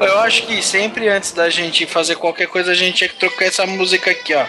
Eu 0.00 0.18
acho 0.20 0.46
que 0.46 0.62
sempre 0.62 1.08
antes 1.08 1.32
da 1.32 1.48
gente 1.50 1.86
fazer 1.86 2.16
qualquer 2.16 2.46
coisa, 2.48 2.70
a 2.70 2.74
gente 2.74 2.96
tinha 2.98 3.08
que 3.08 3.16
trocar 3.16 3.46
essa 3.46 3.66
música 3.66 4.10
aqui, 4.10 4.34
ó. 4.34 4.44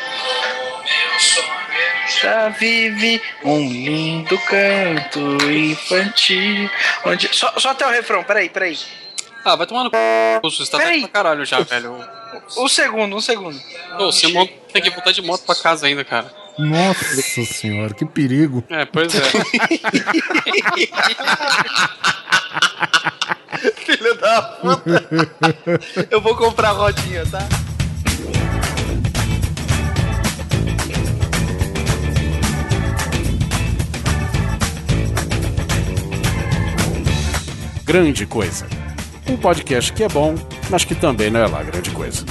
Já 2.21 2.49
vive 2.49 3.21
um 3.43 3.59
lindo 3.59 4.37
canto 4.39 5.19
infantil. 5.49 6.69
Onde... 7.05 7.29
Só, 7.35 7.53
só 7.57 7.69
até 7.69 7.85
o 7.85 7.89
refrão, 7.89 8.23
peraí, 8.23 8.49
peraí. 8.49 8.77
Ah, 9.45 9.55
vai 9.55 9.65
tomar 9.65 9.85
no 9.85 9.89
c. 9.91 10.39
Você 10.43 10.69
tá 10.71 10.77
pra 10.79 11.07
caralho 11.07 11.45
já, 11.45 11.59
velho. 11.61 11.95
Um 12.57 12.67
segundo, 12.67 13.15
um 13.15 13.21
segundo. 13.21 13.59
Ô, 13.97 14.11
você 14.11 14.27
mon- 14.27 14.47
tem 14.73 14.81
que 14.81 14.89
voltar 14.89 15.11
de 15.11 15.21
moto 15.21 15.45
pra 15.45 15.55
casa 15.55 15.87
ainda, 15.87 16.03
cara. 16.03 16.31
Nossa 16.57 17.45
senhora, 17.45 17.93
que 17.93 18.05
perigo. 18.05 18.63
É, 18.69 18.85
pois 18.85 19.13
é. 19.15 19.21
Filho 23.85 24.15
da 24.19 24.41
puta. 24.41 26.07
Eu 26.09 26.21
vou 26.21 26.35
comprar 26.35 26.71
rodinha, 26.71 27.25
tá? 27.25 27.39
Grande 37.85 38.25
Coisa. 38.25 38.67
Um 39.27 39.35
podcast 39.35 39.91
que 39.93 40.03
é 40.03 40.07
bom, 40.07 40.35
mas 40.69 40.83
que 40.83 40.93
também 40.93 41.31
não 41.31 41.39
é 41.39 41.47
lá 41.47 41.63
grande 41.63 41.89
coisa. 41.91 42.23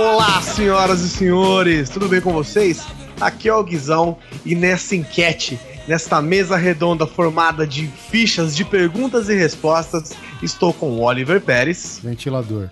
Olá, 0.00 0.40
senhoras 0.40 1.00
e 1.00 1.08
senhores, 1.08 1.90
tudo 1.90 2.08
bem 2.08 2.20
com 2.20 2.32
vocês? 2.32 2.86
Aqui 3.20 3.48
é 3.48 3.52
o 3.52 3.64
Guizão 3.64 4.16
e 4.46 4.54
nessa 4.54 4.94
enquete, 4.94 5.58
nesta 5.88 6.22
mesa 6.22 6.56
redonda 6.56 7.04
formada 7.04 7.66
de 7.66 7.88
fichas 7.88 8.54
de 8.54 8.64
perguntas 8.64 9.28
e 9.28 9.34
respostas, 9.34 10.12
estou 10.40 10.72
com 10.72 10.90
o 10.92 11.00
Oliver 11.02 11.40
Pérez. 11.40 11.98
Ventilador. 12.00 12.70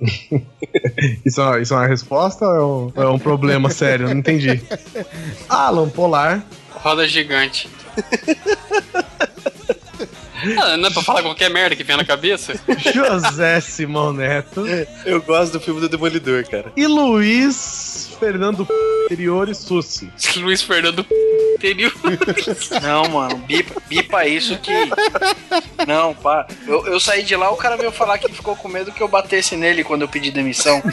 Isso, 1.24 1.40
é- 1.42 1.62
isso 1.62 1.74
é 1.74 1.76
uma 1.76 1.86
resposta 1.86 2.44
ou 2.46 2.54
é 2.54 2.62
um, 2.62 2.92
ou 2.96 3.02
é 3.02 3.10
um 3.10 3.18
problema 3.18 3.70
sério? 3.70 4.06
Não 4.08 4.16
entendi. 4.18 4.62
Alan 5.48 5.88
Polar. 5.88 6.44
Roda 6.70 7.06
gigante. 7.06 7.68
Ah, 10.58 10.76
não 10.76 10.88
é 10.88 10.92
pra 10.92 11.02
falar 11.02 11.22
qualquer 11.22 11.50
merda 11.50 11.76
que 11.76 11.84
vem 11.84 11.96
na 11.96 12.04
cabeça? 12.04 12.54
José 12.94 13.60
Simão 13.60 14.12
Neto. 14.12 14.64
Eu 15.04 15.20
gosto 15.22 15.52
do 15.52 15.60
filme 15.60 15.80
do 15.80 15.88
Demolidor, 15.88 16.44
cara. 16.48 16.72
E 16.76 16.86
Luiz 16.86 18.09
Fernando 18.20 18.68
Interiores 19.06 19.56
Sussi. 19.56 20.12
Luiz 20.36 20.62
Fernando 20.62 21.04
Interior. 21.54 21.92
Não, 22.82 23.08
mano, 23.08 23.38
bipa, 23.38 23.82
bipa 23.88 24.26
isso 24.26 24.58
que. 24.58 24.72
Não, 25.86 26.14
pá. 26.14 26.46
Eu, 26.66 26.86
eu 26.86 27.00
saí 27.00 27.22
de 27.22 27.34
lá, 27.34 27.50
o 27.50 27.56
cara 27.56 27.76
veio 27.76 27.90
falar 27.90 28.18
que 28.18 28.30
ficou 28.32 28.54
com 28.54 28.68
medo 28.68 28.92
que 28.92 29.02
eu 29.02 29.08
batesse 29.08 29.56
nele 29.56 29.82
quando 29.82 30.02
eu 30.02 30.08
pedi 30.08 30.30
demissão. 30.30 30.80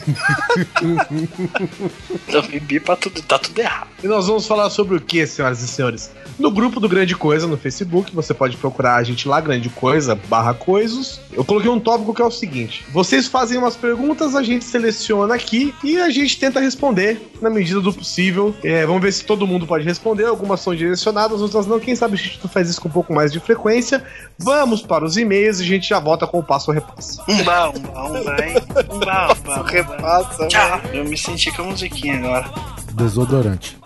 então, 2.27 2.41
bipa 2.61 2.95
tudo, 2.95 3.21
tá 3.21 3.37
tudo 3.37 3.59
errado. 3.59 3.89
E 4.03 4.07
nós 4.07 4.27
vamos 4.27 4.47
falar 4.47 4.69
sobre 4.69 4.95
o 4.95 5.01
que, 5.01 5.25
senhoras 5.27 5.61
e 5.61 5.67
senhores? 5.67 6.11
No 6.39 6.51
grupo 6.51 6.79
do 6.79 6.87
Grande 6.87 7.15
Coisa 7.15 7.47
no 7.47 7.57
Facebook, 7.57 8.13
você 8.13 8.31
pode 8.31 8.57
procurar 8.57 8.95
a 8.95 9.03
gente 9.03 9.27
lá, 9.27 9.41
Grande 9.41 9.69
Coisa, 9.69 10.15
barra 10.15 10.53
Coisos. 10.53 11.19
Eu 11.33 11.43
coloquei 11.43 11.69
um 11.69 11.79
tópico 11.79 12.13
que 12.13 12.21
é 12.21 12.25
o 12.25 12.31
seguinte: 12.31 12.85
vocês 12.91 13.27
fazem 13.27 13.57
umas 13.57 13.75
perguntas, 13.75 14.35
a 14.35 14.43
gente 14.43 14.63
seleciona 14.63 15.33
aqui 15.33 15.73
e 15.83 15.99
a 15.99 16.09
gente 16.09 16.39
tenta 16.39 16.59
responder 16.59 17.16
na 17.41 17.49
medida 17.49 17.81
do 17.81 17.93
possível. 17.93 18.55
É, 18.63 18.85
vamos 18.85 19.01
ver 19.01 19.11
se 19.11 19.23
todo 19.23 19.47
mundo 19.47 19.67
pode 19.67 19.83
responder. 19.83 20.25
Algumas 20.25 20.59
são 20.61 20.75
direcionadas, 20.75 21.41
outras 21.41 21.67
não. 21.67 21.79
Quem 21.79 21.95
sabe 21.95 22.15
a 22.15 22.17
gente 22.17 22.39
faz 22.47 22.69
isso 22.69 22.81
com 22.81 22.89
um 22.89 22.91
pouco 22.91 23.13
mais 23.13 23.31
de 23.31 23.39
frequência. 23.39 24.03
Vamos 24.37 24.81
para 24.81 25.05
os 25.05 25.17
e-mails 25.17 25.59
e 25.59 25.63
a 25.63 25.65
gente 25.65 25.89
já 25.89 25.99
volta 25.99 26.25
com 26.27 26.39
o 26.39 26.43
passo 26.43 26.71
a 26.71 26.73
repasso. 26.73 27.21
Umba, 27.27 27.69
umba, 27.69 28.03
umba, 28.03 28.45
hein? 28.45 28.55
Umba, 28.89 29.33
umba, 29.33 29.59
umba. 29.59 29.69
Repassa, 29.69 30.47
Tchau. 30.47 30.81
Eu 30.93 31.05
me 31.05 31.17
senti 31.17 31.51
com 31.51 31.63
a 31.63 31.65
musiquinha 31.65 32.17
agora. 32.17 32.49
Desodorante. 32.93 33.77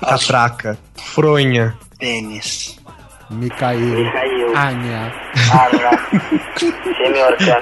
Catraca, 0.00 0.78
fronha, 0.96 1.76
Pênis. 3.34 4.06
Micael. 4.06 4.56
Anya. 4.56 5.12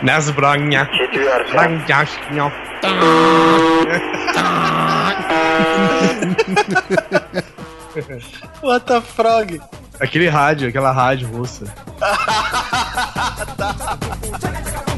nasbronha, 0.02 0.88
ranhashnho. 1.52 2.52
What 8.62 8.86
the 8.86 9.00
frog? 9.00 9.60
Aquele 10.00 10.28
rádio, 10.28 10.68
aquela 10.68 10.92
rádio 10.92 11.28
russa. 11.28 11.66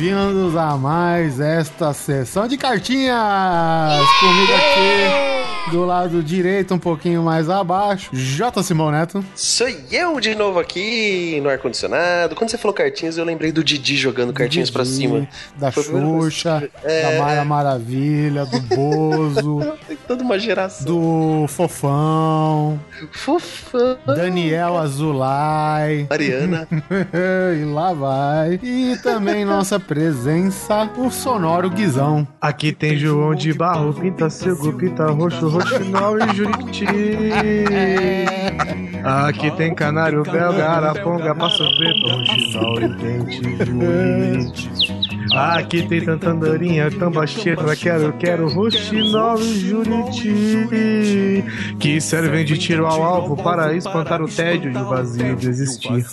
bem-vindos 0.00 0.56
a 0.56 0.78
mais 0.78 1.40
esta 1.40 1.92
sessão 1.92 2.48
de 2.48 2.56
cartinhas! 2.56 3.18
Comigo 4.18 4.52
aqui 4.54 5.29
do 5.70 5.84
lado 5.84 6.22
direito, 6.22 6.74
um 6.74 6.78
pouquinho 6.78 7.22
mais 7.22 7.48
abaixo, 7.48 8.10
J. 8.12 8.62
Simão 8.62 8.90
Neto. 8.90 9.24
Sou 9.36 9.68
eu 9.90 10.18
de 10.18 10.34
novo 10.34 10.58
aqui 10.58 11.38
no 11.42 11.48
ar-condicionado. 11.48 12.34
Quando 12.34 12.50
você 12.50 12.58
falou 12.58 12.74
cartinhas, 12.74 13.16
eu 13.18 13.24
lembrei 13.24 13.52
do 13.52 13.62
Didi 13.62 13.96
jogando 13.96 14.32
cartinhas 14.32 14.68
pra 14.70 14.82
Didi, 14.82 14.96
cima. 14.96 15.28
Da 15.58 15.70
Foi. 15.70 15.84
Xuxa, 15.84 16.68
É. 16.82 17.02
da 17.16 17.22
Mara 17.24 17.44
Maravilha, 17.44 18.46
do 18.46 18.60
Bozo, 18.60 19.60
Tem 19.86 19.96
toda 20.08 20.22
uma 20.24 20.38
geração. 20.38 20.86
do 20.86 21.46
Fofão, 21.48 22.80
Fofão. 23.12 23.96
Daniel 24.06 24.76
Azulay. 24.76 26.06
Mariana. 26.10 26.66
e 27.60 27.64
lá 27.64 27.92
vai. 27.92 28.58
E 28.62 28.96
também 29.02 29.44
nossa 29.44 29.78
presença, 29.78 30.90
o 30.96 31.10
sonoro 31.10 31.70
Guizão. 31.70 32.26
Aqui 32.40 32.72
tem 32.72 32.96
João 32.96 33.34
de 33.34 33.52
Barro, 33.52 33.92
Pinta 33.94 34.28
Cego, 34.30 34.72
Pinta 34.72 35.06
Roxo, 35.10 35.48
Roxinol 35.50 36.18
e 36.18 36.34
Juriti. 36.34 36.86
Aqui 39.04 39.50
tem 39.52 39.74
Canário, 39.74 40.22
Belga, 40.22 40.68
Araponga, 40.68 41.34
Passo 41.34 41.64
Preto, 41.76 42.08
Roxinol 42.08 42.80
e 42.82 42.88
Dente 42.88 43.42
Juriti. 43.64 44.89
Aqui 45.34 45.86
tem 45.86 46.04
Tantandorinha, 46.04 46.90
Tambacheira, 46.90 47.76
Quero, 47.76 48.12
Quero, 48.14 48.48
Roxinol 48.48 49.38
e 49.40 49.60
Juriti. 49.60 51.44
Que 51.78 52.00
servem 52.00 52.44
de 52.44 52.58
tiro 52.58 52.86
ao 52.86 53.02
alvo 53.02 53.36
para 53.36 53.74
espantar 53.74 54.20
o 54.22 54.28
tédio 54.28 54.72
e 54.72 54.76
o 54.76 54.84
vazio 54.88 55.36
de 55.36 55.48
existir. 55.48 56.04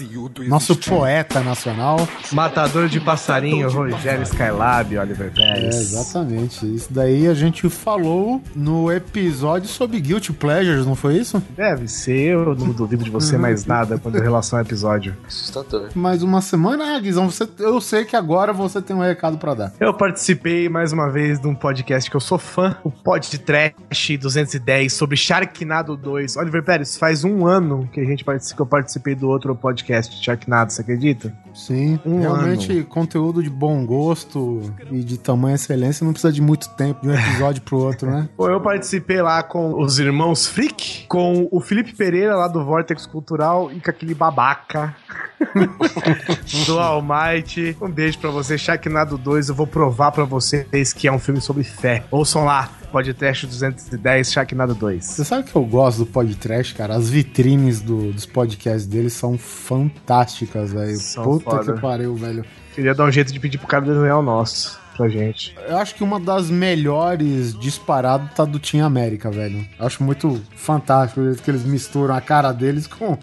Nosso 0.48 0.76
poeta 0.76 1.40
nacional. 1.42 2.08
Matador 2.32 2.88
de 2.88 3.00
passarinho, 3.00 3.70
Rogério 3.70 4.24
Skylab, 4.24 4.98
Oliver 4.98 5.28
É, 5.28 5.30
Pérez. 5.32 5.76
exatamente. 5.76 6.66
Isso 6.76 6.88
daí 6.92 7.28
a 7.28 7.34
gente 7.34 7.70
falou 7.70 8.42
no 8.56 8.92
episódio 8.92 9.68
sobre 9.68 10.00
Guilty 10.00 10.34
Pleasures, 10.34 10.86
não 10.86 10.96
foi 10.96 11.18
isso? 11.18 11.42
Deve 11.56 11.88
ser, 11.88 12.34
eu 12.34 12.56
não 12.56 12.70
duvido 12.72 13.04
de 13.04 13.10
você 13.10 13.38
mais 13.38 13.66
nada 13.66 13.98
quando 13.98 14.18
em 14.18 14.22
relação 14.22 14.60
ao 14.60 14.66
episódio. 14.66 15.16
Assustador. 15.28 15.90
Mais 15.96 16.22
uma 16.24 16.42
semana, 16.42 16.96
ah, 16.96 17.00
Guizão, 17.00 17.30
você, 17.30 17.48
eu 17.60 17.80
sei 17.82 18.06
que 18.06 18.16
agora 18.16 18.54
você 18.54 18.82
tem 18.82 18.96
um 18.96 19.04
recado 19.08 19.38
pra 19.38 19.54
dar. 19.54 19.74
Eu 19.80 19.94
participei 19.94 20.70
mais 20.70 20.92
uma 20.92 21.10
vez 21.10 21.40
de 21.40 21.48
um 21.48 21.56
podcast 21.56 22.10
que 22.10 22.16
eu 22.16 22.22
sou 22.22 22.38
fã, 22.38 22.78
o 22.84 22.92
Pod 22.92 23.30
de 23.30 23.40
Trash 23.40 24.18
210 24.20 24.94
sobre 24.94 25.18
Sharknado 25.18 25.96
2. 25.98 26.38
Oliver 26.38 26.64
Pérez, 26.64 26.98
faz 26.98 27.24
um 27.24 27.46
ano 27.46 27.88
que 27.92 28.00
a 28.00 28.06
gente 28.06 28.24
participou, 28.24 28.58
que 28.58 28.62
eu 28.62 28.66
participei 28.66 29.16
do 29.16 29.28
outro 29.28 29.56
podcast 29.56 30.24
Sharknado, 30.24 30.72
você 30.72 30.82
acredita? 30.82 31.34
Sim, 31.54 32.00
Um 32.06 32.20
realmente 32.22 32.84
conteúdo 32.84 33.42
de 33.42 33.50
bom 33.50 33.86
gosto 33.86 34.62
e 34.92 35.04
de 35.04 35.18
tamanha 35.18 35.56
excelência 35.56 36.06
não 36.06 36.12
precisa 36.12 36.32
de 36.32 36.42
muito 36.42 36.70
tempo 36.70 37.02
de 37.02 37.10
um 37.10 37.14
episódio 37.14 37.62
pro 37.64 37.78
outro, 37.80 38.10
né? 38.10 38.30
Pô, 38.38 38.50
eu 38.50 38.62
participei 38.62 39.22
lá 39.22 39.42
com 39.42 39.82
os 39.82 39.98
irmãos 40.00 40.48
Freak, 40.48 41.06
com 41.08 41.48
o 41.52 41.60
Felipe 41.60 41.96
Pereira 41.96 42.36
lá 42.36 42.48
do 42.48 42.64
Vortex 42.64 43.06
Cultural 43.06 43.72
e 43.72 43.80
com 43.80 43.90
aquele 43.90 44.14
babaca 44.14 44.96
do 46.66 46.80
Almighty. 46.80 47.76
Um 47.82 47.90
beijo 47.90 48.18
pra 48.20 48.30
você, 48.30 48.58
Sharknado 48.58 49.18
2. 49.18 49.50
Eu 49.50 49.56
vou 49.56 49.68
provar 49.68 50.12
pra 50.12 50.24
vocês 50.24 50.94
que 50.94 51.08
é 51.08 51.12
um 51.12 51.20
filme 51.20 51.42
sobre 51.42 51.64
fé. 51.64 52.04
Ouçam 52.12 52.46
lá, 52.46 52.70
podcast 52.92 53.46
210, 53.48 54.32
Sharknado 54.32 54.74
2. 54.76 55.04
Você 55.06 55.26
sabe 55.26 55.50
que 55.50 55.56
eu 55.56 55.64
gosto 55.66 56.00
do 56.00 56.06
podcast, 56.06 56.74
cara? 56.76 56.96
As 56.96 57.10
vitrines 57.10 57.82
do- 57.82 58.12
dos 58.12 58.26
podcasts 58.26 58.86
deles 58.86 59.14
são 59.14 59.38
fantásticas, 59.38 60.74
velho. 60.74 60.98
Puta 61.24 61.52
foda. 61.52 61.74
que 61.74 61.82
pariu, 61.82 62.16
velho. 62.16 62.46
Queria 62.74 62.94
dar 62.94 63.06
um 63.06 63.12
jeito 63.12 63.34
de 63.34 63.40
pedir 63.40 63.58
pro 63.58 63.68
cara 63.68 63.86
desenhar 63.86 64.20
o 64.20 64.22
nosso 64.22 64.80
pra 64.98 65.08
gente. 65.08 65.56
Eu 65.68 65.78
acho 65.78 65.96
que 65.96 66.04
uma 66.04 66.20
das 66.20 66.50
melhores 66.50 67.58
disparado 67.58 68.30
tá 68.36 68.44
do 68.44 68.60
Team 68.60 68.86
América, 68.86 69.30
velho. 69.30 69.66
Eu 69.80 69.86
acho 69.86 70.04
muito 70.04 70.42
fantástico 70.56 71.22
o 71.22 71.26
jeito 71.26 71.44
que 71.44 71.52
eles 71.52 71.64
misturam 71.64 72.16
a 72.16 72.20
cara 72.22 72.52
deles 72.52 72.88
com 72.88 73.18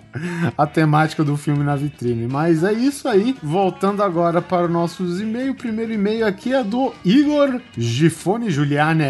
a 0.57 0.67
temática 0.67 1.25
do 1.25 1.37
filme 1.37 1.65
na 1.65 1.75
vitrine. 1.75 2.29
Mas 2.31 2.63
é 2.63 2.73
isso 2.73 3.09
aí. 3.09 3.37
Voltando 3.43 4.03
agora 4.03 4.41
para 4.41 4.67
os 4.67 4.71
nossos 4.71 5.21
e-mails. 5.21 5.51
O 5.51 5.55
primeiro 5.55 5.93
e-mail 5.93 6.27
aqui 6.27 6.55
é 6.55 6.63
do 6.63 6.95
Igor 7.05 7.61
Gifone 7.77 8.51
Juliane. 8.51 9.05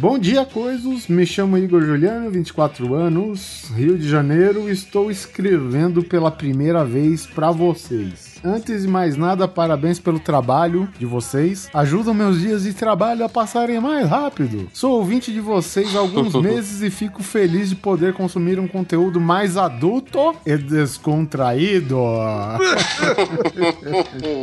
Bom 0.00 0.16
dia, 0.16 0.44
coisos. 0.44 1.08
Me 1.08 1.26
chamo 1.26 1.58
Igor 1.58 1.82
Juliano, 1.82 2.30
24 2.30 2.94
anos, 2.94 3.68
Rio 3.74 3.98
de 3.98 4.08
Janeiro. 4.08 4.70
Estou 4.70 5.10
escrevendo 5.10 6.04
pela 6.04 6.30
primeira 6.30 6.84
vez 6.84 7.26
para 7.26 7.50
vocês. 7.50 8.36
Antes 8.44 8.82
de 8.82 8.88
mais 8.88 9.16
nada, 9.16 9.48
parabéns 9.48 9.98
pelo 9.98 10.20
trabalho 10.20 10.88
de 10.96 11.04
vocês. 11.04 11.68
Ajudam 11.74 12.14
meus 12.14 12.40
dias 12.40 12.62
de 12.62 12.72
trabalho 12.74 13.24
a 13.24 13.28
passarem 13.28 13.80
mais 13.80 14.08
rápido. 14.08 14.68
Sou 14.72 14.92
ouvinte 14.92 15.32
de 15.32 15.40
vocês 15.40 15.96
há 15.96 15.98
alguns 15.98 16.32
meses 16.40 16.80
e 16.80 16.90
fico 16.90 17.20
feliz 17.20 17.70
de 17.70 17.74
poder 17.74 18.14
consumir 18.14 18.60
um 18.60 18.68
conteúdo 18.68 19.20
mais 19.20 19.56
adulto 19.56 20.32
e 20.46 20.56
descontraído. 20.56 21.96
Não 21.98 22.58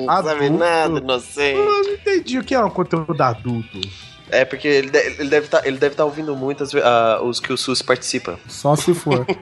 sabe 0.22 0.48
Adulto. 0.48 0.57
nada, 0.57 1.00
inocente. 1.00 1.57
Eu 1.57 1.66
não 1.66 1.94
entendi 1.94 2.40
o 2.40 2.44
que 2.44 2.54
é 2.54 2.60
um 2.60 2.69
conteúdo 2.69 3.22
adulto. 3.22 3.80
É, 4.30 4.44
porque 4.44 4.68
ele, 4.68 4.89
de- 4.89 4.98
ele 5.19 5.30
deve 5.30 5.48
tá, 5.48 5.62
estar 5.68 6.04
ouvindo 6.06 6.36
muito 6.36 6.63
as 6.63 6.72
ve- 6.72 6.81
ah, 6.83 7.19
os 7.24 7.39
que 7.39 7.54
o 7.54 7.57
SUS 7.57 7.81
participa. 7.81 8.39
Só 8.48 8.75
se 8.75 8.94
for. 8.94 9.25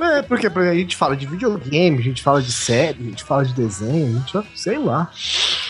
É, 0.00 0.22
porque 0.22 0.46
a 0.46 0.74
gente 0.74 0.96
fala 0.96 1.14
de 1.16 1.26
videogame, 1.26 1.98
a 1.98 2.02
gente 2.02 2.22
fala 2.22 2.40
de 2.40 2.50
série, 2.52 2.98
a 3.00 3.10
gente 3.10 3.22
fala 3.24 3.44
de 3.44 3.52
desenho, 3.52 4.16
a 4.16 4.20
gente 4.20 4.48
sei 4.58 4.78
lá. 4.78 5.10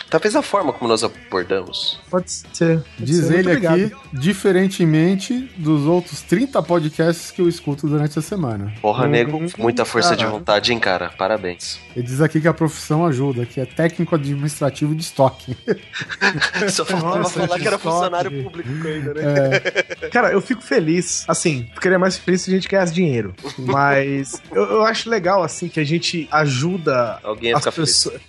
Talvez 0.09 0.35
a 0.37 0.43
forma 0.43 0.73
como 0.73 0.89
nós 0.89 1.03
abordamos. 1.05 2.01
Pode 2.11 2.31
ser. 2.31 2.79
pode 2.79 2.85
Diz 2.99 3.27
ser, 3.27 3.39
ele 3.47 3.67
aqui, 3.67 3.93
diferentemente 4.13 5.51
dos 5.57 5.85
outros 5.87 6.21
30 6.23 6.63
podcasts 6.63 7.31
que 7.31 7.41
eu 7.41 7.49
escuto 7.49 7.87
durante 7.89 8.19
a 8.19 8.23
semana. 8.23 8.73
Porra, 8.83 9.05
Uhum. 9.05 9.11
nego, 9.11 9.41
muita 9.59 9.85
força 9.85 10.11
de 10.11 10.19
Caralho. 10.19 10.39
vontade, 10.39 10.73
hein, 10.73 10.79
cara? 10.79 11.11
Parabéns. 11.17 11.79
Ele 11.95 12.05
diz 12.07 12.21
aqui 12.21 12.41
que 12.41 12.49
a 12.49 12.55
profissão 12.55 13.07
ajuda, 13.07 13.47
que 13.47 13.61
é 13.61 13.65
técnico 13.67 14.15
administrativo 14.15 14.95
de 14.95 15.03
estoque. 15.03 15.57
Só 16.71 16.85
faltava 16.85 17.19
Nossa, 17.19 17.47
falar 17.47 17.59
que 17.59 17.67
era 17.67 17.77
estoque. 17.77 17.95
funcionário 17.95 18.43
público 18.43 18.60
ainda, 18.65 19.15
né? 19.15 19.61
Cara, 20.13 20.33
eu 20.33 20.41
fico 20.41 20.63
feliz. 20.63 21.25
Assim, 21.29 21.69
ficaria 21.75 21.99
mais 21.99 22.17
feliz 22.17 22.43
se 22.43 22.51
a 22.51 22.55
gente 22.55 22.69
ganhasse 22.69 22.93
dinheiro. 22.93 23.35
Mas 23.59 24.41
eu, 24.53 24.63
eu 24.65 24.83
acho 24.85 25.09
legal, 25.09 25.43
assim, 25.43 25.69
que 25.69 25.81
a 25.81 25.85
gente 25.85 26.29
ajuda 26.31 27.19
Alguém 27.23 27.53
as 27.53 27.61
ficar 27.61 27.73
feliz. 27.73 27.91
pessoas. 27.91 28.21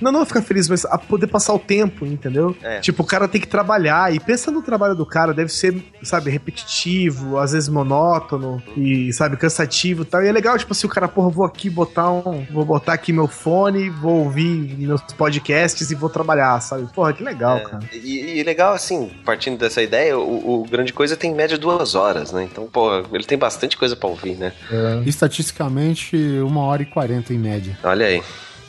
Não, 0.00 0.12
não 0.12 0.24
ficar 0.26 0.42
feliz, 0.42 0.68
mas 0.68 0.84
a 0.84 0.98
poder 0.98 1.26
passar 1.26 1.54
o 1.54 1.58
tempo, 1.58 2.04
entendeu? 2.06 2.56
É. 2.62 2.80
Tipo, 2.80 3.02
o 3.02 3.06
cara 3.06 3.26
tem 3.28 3.40
que 3.40 3.48
trabalhar. 3.48 4.12
E 4.14 4.20
pensa 4.20 4.50
no 4.50 4.62
trabalho 4.62 4.94
do 4.94 5.06
cara, 5.06 5.32
deve 5.34 5.50
ser, 5.52 5.74
sabe, 6.02 6.30
repetitivo, 6.30 7.38
às 7.38 7.52
vezes 7.52 7.68
monótono 7.68 8.62
e, 8.76 9.12
sabe, 9.12 9.36
cansativo 9.36 10.02
e 10.02 10.04
tal. 10.04 10.22
E 10.22 10.28
é 10.28 10.32
legal, 10.32 10.56
tipo 10.58 10.72
assim, 10.72 10.86
o 10.86 10.90
cara, 10.90 11.08
porra, 11.08 11.30
vou 11.30 11.44
aqui 11.44 11.68
botar 11.70 12.10
um. 12.10 12.46
Vou 12.50 12.64
botar 12.64 12.92
aqui 12.94 13.12
meu 13.12 13.26
fone, 13.28 13.88
vou 13.90 14.24
ouvir 14.24 14.76
meus 14.78 15.00
podcasts 15.16 15.90
e 15.90 15.94
vou 15.94 16.08
trabalhar, 16.08 16.60
sabe? 16.60 16.86
Porra, 16.92 17.12
que 17.12 17.22
legal, 17.22 17.58
É, 17.58 17.60
cara. 17.64 17.80
E, 17.92 18.38
e 18.38 18.42
legal, 18.42 18.72
assim, 18.74 19.10
partindo 19.24 19.58
dessa 19.58 19.77
ideia, 19.82 20.18
o, 20.18 20.62
o 20.62 20.64
Grande 20.64 20.92
Coisa 20.92 21.16
tem 21.16 21.30
em 21.30 21.34
média 21.34 21.58
duas 21.58 21.94
horas, 21.94 22.32
né? 22.32 22.48
Então, 22.50 22.66
pô, 22.66 22.98
ele 23.12 23.24
tem 23.24 23.38
bastante 23.38 23.76
coisa 23.76 23.94
pra 23.96 24.08
ouvir, 24.08 24.36
né? 24.36 24.52
Estatisticamente, 25.06 26.16
uma 26.40 26.62
hora 26.62 26.82
e 26.82 26.86
40 26.86 27.32
em 27.32 27.38
média. 27.38 27.78
Olha 27.82 28.06
aí. 28.06 28.22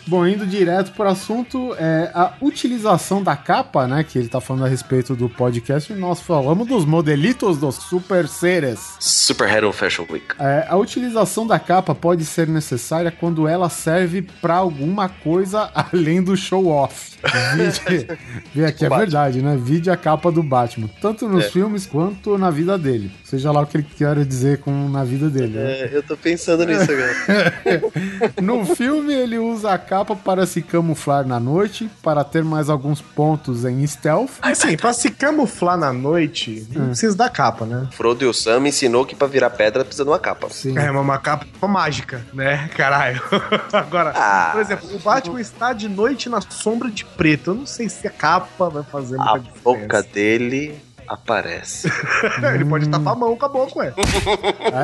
Bom, 0.09 0.25
indo 0.25 0.43
direto 0.47 0.91
pro 0.93 1.07
assunto, 1.07 1.75
é 1.77 2.09
a 2.15 2.33
utilização 2.41 3.21
da 3.21 3.35
capa, 3.35 3.85
né? 3.87 4.03
Que 4.03 4.17
ele 4.17 4.27
tá 4.27 4.41
falando 4.41 4.65
a 4.65 4.67
respeito 4.67 5.15
do 5.15 5.29
podcast. 5.29 5.93
E 5.93 5.95
nós 5.95 6.19
falamos 6.19 6.67
dos 6.67 6.83
modelitos 6.83 7.57
dos 7.59 7.75
super 7.75 8.27
seres. 8.27 8.95
Super 8.99 9.47
Hero 9.47 9.71
Fashion 9.71 10.05
Week. 10.09 10.25
É, 10.39 10.65
a 10.67 10.75
utilização 10.77 11.45
da 11.45 11.59
capa 11.59 11.93
pode 11.93 12.25
ser 12.25 12.47
necessária 12.47 13.11
quando 13.11 13.47
ela 13.47 13.69
serve 13.69 14.23
pra 14.41 14.55
alguma 14.55 15.07
coisa 15.09 15.69
além 15.75 16.23
do 16.23 16.35
show-off. 16.35 17.19
Vide- 17.55 18.07
Vê 18.55 18.65
aqui, 18.65 18.85
é 18.85 18.89
verdade, 18.89 19.41
né? 19.43 19.55
Vide 19.61 19.91
a 19.91 19.97
capa 19.97 20.31
do 20.31 20.41
Batman. 20.41 20.89
Tanto 20.99 21.29
nos 21.29 21.45
É. 21.45 21.49
filmes 21.49 21.85
quanto 21.85 22.35
na 22.35 22.49
vida 22.49 22.79
dele. 22.79 23.11
Seja 23.23 23.51
lá 23.51 23.61
o 23.61 23.67
que 23.67 23.77
ele 23.77 23.85
queira 23.95 24.25
dizer 24.25 24.57
com 24.59 24.89
na 24.89 25.03
vida 25.03 25.29
dele. 25.29 25.55
né? 25.55 25.71
É, 25.81 25.89
eu 25.93 26.01
tô 26.01 26.17
pensando 26.17 26.65
nisso 26.65 26.87
agora. 26.91 28.33
No 28.41 28.65
filme, 28.75 29.13
ele 29.13 29.37
usa 29.37 29.71
a 29.71 29.77
capa 29.77 29.98
para 30.05 30.45
se 30.45 30.61
camuflar 30.61 31.25
na 31.25 31.39
noite, 31.39 31.89
para 32.03 32.23
ter 32.23 32.43
mais 32.43 32.69
alguns 32.69 33.01
pontos 33.01 33.65
em 33.65 33.85
stealth. 33.85 34.31
Assim, 34.41 34.75
pra 34.77 34.93
se 34.93 35.09
camuflar 35.11 35.77
na 35.77 35.91
noite, 35.93 36.67
não 36.73 36.87
precisa 36.87 37.15
da 37.15 37.29
capa, 37.29 37.65
né? 37.65 37.87
Frodo 37.91 38.23
e 38.23 38.27
o 38.27 38.33
Sam 38.33 38.59
me 38.61 38.69
ensinou 38.69 39.05
que 39.05 39.15
pra 39.15 39.27
virar 39.27 39.49
pedra 39.51 39.83
precisa 39.83 40.03
de 40.03 40.09
uma 40.09 40.19
capa. 40.19 40.47
Sim. 40.49 40.77
É 40.77 40.89
uma, 40.91 41.01
uma 41.01 41.17
capa 41.17 41.67
mágica, 41.67 42.25
né? 42.33 42.69
Caralho. 42.75 43.21
Agora, 43.73 44.13
Ah. 44.15 44.49
por 44.53 44.61
exemplo, 44.61 44.89
o 44.95 44.99
Batman 44.99 45.41
está 45.41 45.73
de 45.73 45.87
noite 45.87 46.29
na 46.29 46.41
sombra 46.41 46.89
de 46.89 47.05
preto. 47.05 47.51
Eu 47.51 47.55
não 47.55 47.65
sei 47.65 47.89
se 47.89 48.07
a 48.07 48.11
capa 48.11 48.69
vai 48.69 48.83
fazer 48.83 49.17
muita 49.17 49.31
A 49.33 49.37
diferença. 49.37 49.61
boca 49.63 50.03
dele 50.03 50.75
aparece. 51.09 51.91
Ele 52.53 52.63
pode 52.65 52.87
tapar 52.87 53.13
a 53.13 53.15
mão 53.15 53.35
com 53.35 53.45
a 53.45 53.49
boca, 53.49 53.79
ué. 53.79 53.93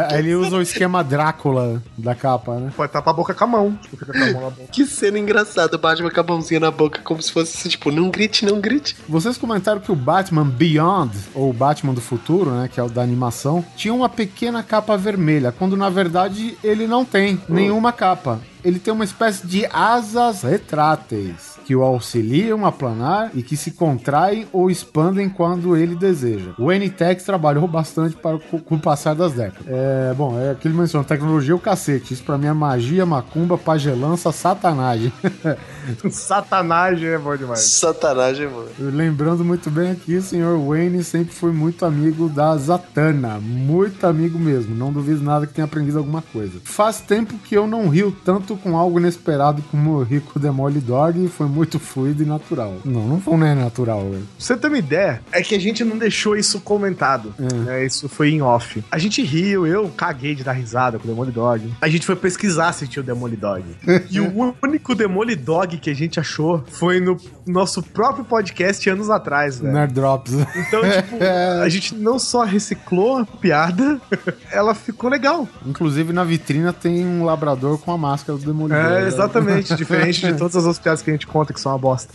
Aí 0.10 0.20
ele 0.20 0.36
usa 0.36 0.58
o 0.58 0.62
esquema 0.62 1.04
Drácula 1.04 1.82
da 1.98 2.16
capa, 2.16 2.56
né? 2.56 2.72
Pode 2.76 2.92
tapar 2.92 3.14
a 3.14 3.18
boca 3.18 3.34
com 3.34 3.44
a 3.44 3.48
mão. 3.48 3.80
Tipo, 3.82 3.98
fica 3.98 4.12
com 4.12 4.18
a 4.18 4.32
mão 4.32 4.42
na 4.42 4.50
boca. 4.50 4.72
Que 4.72 4.86
cena 4.86 5.20
engraçada, 5.20 5.76
o 5.76 5.80
Batman 5.80 6.10
com 6.10 6.20
a 6.20 6.24
mãozinha 6.24 6.60
na 6.60 6.72
boca, 6.72 7.02
como 7.04 7.22
se 7.22 7.32
fosse 7.32 7.58
assim, 7.58 7.70
tipo, 7.70 7.92
não 7.92 8.10
grite, 8.10 8.46
não 8.46 8.60
grite. 8.60 8.98
Vocês 9.08 9.38
comentaram 9.38 9.80
que 9.80 9.92
o 9.92 9.96
Batman 9.96 10.46
Beyond, 10.46 11.16
ou 11.34 11.54
Batman 11.54 11.94
do 11.94 12.02
futuro, 12.02 12.52
né, 12.52 12.70
que 12.72 12.80
é 12.80 12.84
o 12.84 12.90
da 12.90 13.02
animação, 13.02 13.64
tinha 13.76 13.94
uma 13.94 14.10
pequena 14.10 14.64
capa 14.64 14.98
vermelha, 14.98 15.52
quando 15.52 15.78
na 15.78 15.90
verdade 15.90 16.58
ele 16.64 16.88
não 16.88 17.06
tem 17.06 17.42
nenhuma 17.48 17.92
capa. 17.92 18.40
Ele 18.66 18.80
tem 18.80 18.92
uma 18.92 19.06
espécie 19.06 19.46
de 19.46 19.66
asas 19.72 20.42
retráteis 20.42 21.56
que 21.66 21.76
o 21.76 21.82
auxiliam 21.82 22.66
a 22.66 22.72
planar 22.72 23.32
e 23.34 23.42
que 23.42 23.58
se 23.58 23.72
contraem 23.72 24.48
ou 24.54 24.70
expandem 24.70 25.28
quando 25.28 25.76
ele 25.76 25.96
deseja. 25.96 26.52
O 26.60 26.72
NTEX 26.72 27.24
trabalhou 27.24 27.68
bastante 27.68 28.16
para, 28.16 28.38
com, 28.38 28.60
com 28.60 28.76
o 28.76 28.80
passar 28.80 29.16
das 29.16 29.34
décadas. 29.34 29.66
É, 29.68 30.14
bom, 30.14 30.40
é 30.40 30.52
aquele 30.52 30.76
menciona, 30.76 31.04
tecnologia 31.04 31.54
é 31.54 31.56
o 31.56 31.60
cacete. 31.60 32.14
Isso 32.14 32.24
pra 32.24 32.38
mim 32.38 32.48
é 32.48 32.54
magia, 32.54 33.06
macumba, 33.06 33.58
pagelança, 33.58 34.32
satanagem. 34.32 35.12
Satanagem 36.10 37.10
é 37.10 37.18
bom 37.18 37.36
demais. 37.36 37.60
Satanagem, 37.60 38.48
mano. 38.48 38.70
Lembrando 38.80 39.46
muito 39.46 39.70
bem 39.70 39.92
aqui, 39.92 40.16
o 40.16 40.22
senhor 40.22 40.58
Wayne 40.60 41.04
sempre 41.04 41.34
foi 41.34 41.52
muito 41.52 41.86
amigo 41.86 42.28
da 42.28 42.58
Zatanna. 42.58 43.40
Muito 43.40 44.06
amigo 44.06 44.40
mesmo. 44.40 44.76
Não 44.76 44.92
duvido 44.92 45.24
nada 45.24 45.46
que 45.46 45.54
tenha 45.54 45.66
aprendido 45.66 45.98
alguma 45.98 46.22
coisa. 46.22 46.60
Faz 46.64 47.02
tempo 47.02 47.38
que 47.38 47.56
eu 47.56 47.68
não 47.68 47.88
rio 47.88 48.16
tanto 48.24 48.55
com 48.58 48.78
algo 48.78 49.00
inesperado 49.00 49.64
como 49.72 50.00
eu 50.00 50.04
ri 50.04 50.20
com 50.20 50.38
o 50.38 50.42
Demolidor 50.42 51.16
e 51.18 51.28
foi 51.28 51.48
muito 51.48 51.80
fluido 51.80 52.24
e 52.24 52.26
natural. 52.26 52.76
Não, 52.84 53.08
não 53.08 53.22
foi 53.22 53.38
nem 53.38 53.56
natural, 53.56 54.02
velho. 54.02 54.24
Pra 54.24 54.28
você 54.38 54.58
ter 54.58 54.68
uma 54.68 54.78
ideia, 54.78 55.22
é 55.32 55.42
que 55.42 55.56
a 55.56 55.60
gente 55.60 55.84
não 55.84 55.98
deixou 55.98 56.36
isso 56.36 56.60
comentado. 56.62 57.34
né? 57.38 57.86
Isso 57.86 58.08
foi 58.10 58.30
em 58.30 58.42
off. 58.42 58.84
A 58.92 58.98
gente 58.98 59.22
riu, 59.24 59.66
eu 59.66 59.90
caguei 59.90 60.36
de 60.36 60.44
dar 60.44 60.54
risada 60.54 60.98
com 60.98 61.06
o 61.06 61.08
Demolidog. 61.08 61.74
A 61.82 61.88
gente 61.88 62.06
foi 62.06 62.16
pesquisar 62.16 62.72
se 62.74 62.88
tinha 62.88 63.02
o 63.02 63.06
Demolidog. 63.06 63.64
e 64.10 64.20
o 64.20 64.56
único 64.64 64.96
Demolidog 64.96 65.78
que 65.78 65.90
a 65.90 65.96
gente 65.96 66.20
achou 66.20 66.64
foi 66.72 67.00
no 67.00 67.18
nosso 67.46 67.82
próprio 67.82 68.26
podcast 68.26 68.90
anos 68.90 69.10
atrás, 69.10 69.60
velho. 69.60 69.74
Nerd 69.74 69.94
Drops. 69.94 70.34
Então, 70.34 70.82
tipo, 70.82 71.18
a 71.62 71.70
gente 71.70 71.96
não 71.96 72.18
só 72.20 72.44
reciclou 72.44 73.20
a 73.20 73.26
piada, 73.26 74.00
ela 74.52 74.74
ficou 74.74 75.10
legal. 75.10 75.48
Inclusive 75.66 76.14
na 76.14 76.24
vitrina 76.24 76.74
tem 76.74 77.06
um 77.06 77.24
labrador 77.24 77.78
com 77.78 77.92
a 77.92 77.98
máscara 77.98 78.38
do 78.38 78.45
Demolidor. 78.46 78.78
É, 78.78 79.02
né? 79.02 79.08
exatamente. 79.08 79.74
Diferente 79.76 80.22
de 80.26 80.34
todas 80.38 80.56
as 80.56 80.64
outras 80.64 80.80
piadas 80.80 81.02
que 81.02 81.10
a 81.10 81.14
gente 81.14 81.28
conta 81.28 81.54
que 81.54 81.60
são 81.60 81.72
uma 81.72 81.78
bosta. 81.78 82.14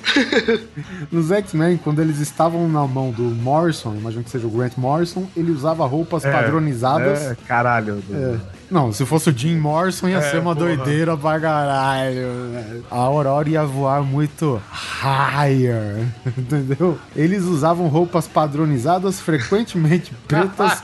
Nos 1.10 1.30
X-Men, 1.30 1.76
quando 1.78 2.00
eles 2.00 2.18
estavam 2.18 2.68
na 2.68 2.86
mão 2.86 3.10
do 3.10 3.22
Morrison, 3.22 3.94
imagino 3.94 4.24
que 4.24 4.30
seja 4.30 4.46
o 4.46 4.50
Grant 4.50 4.76
Morrison, 4.76 5.26
ele 5.36 5.50
usava 5.50 5.86
roupas 5.86 6.24
É, 6.24 6.32
padronizadas. 6.32 7.22
É, 7.22 7.36
caralho. 7.46 8.02
É. 8.12 8.59
Não, 8.70 8.92
se 8.92 9.04
fosse 9.04 9.30
o 9.30 9.36
Jim 9.36 9.56
Morrison 9.56 10.08
ia 10.08 10.18
É, 10.18 10.30
ser 10.30 10.38
uma 10.38 10.54
porra. 10.54 10.76
doideira 10.76 11.16
pra 11.16 11.40
caralho. 11.40 12.84
A 12.90 12.96
Aurora 12.96 13.48
ia 13.48 13.64
voar 13.64 14.02
muito 14.02 14.62
higher, 15.02 16.06
entendeu? 16.38 16.98
Eles 17.16 17.44
usavam 17.44 17.88
roupas 17.88 18.26
padronizadas, 18.28 19.20
frequentemente 19.20 20.12
pretas. 20.28 20.82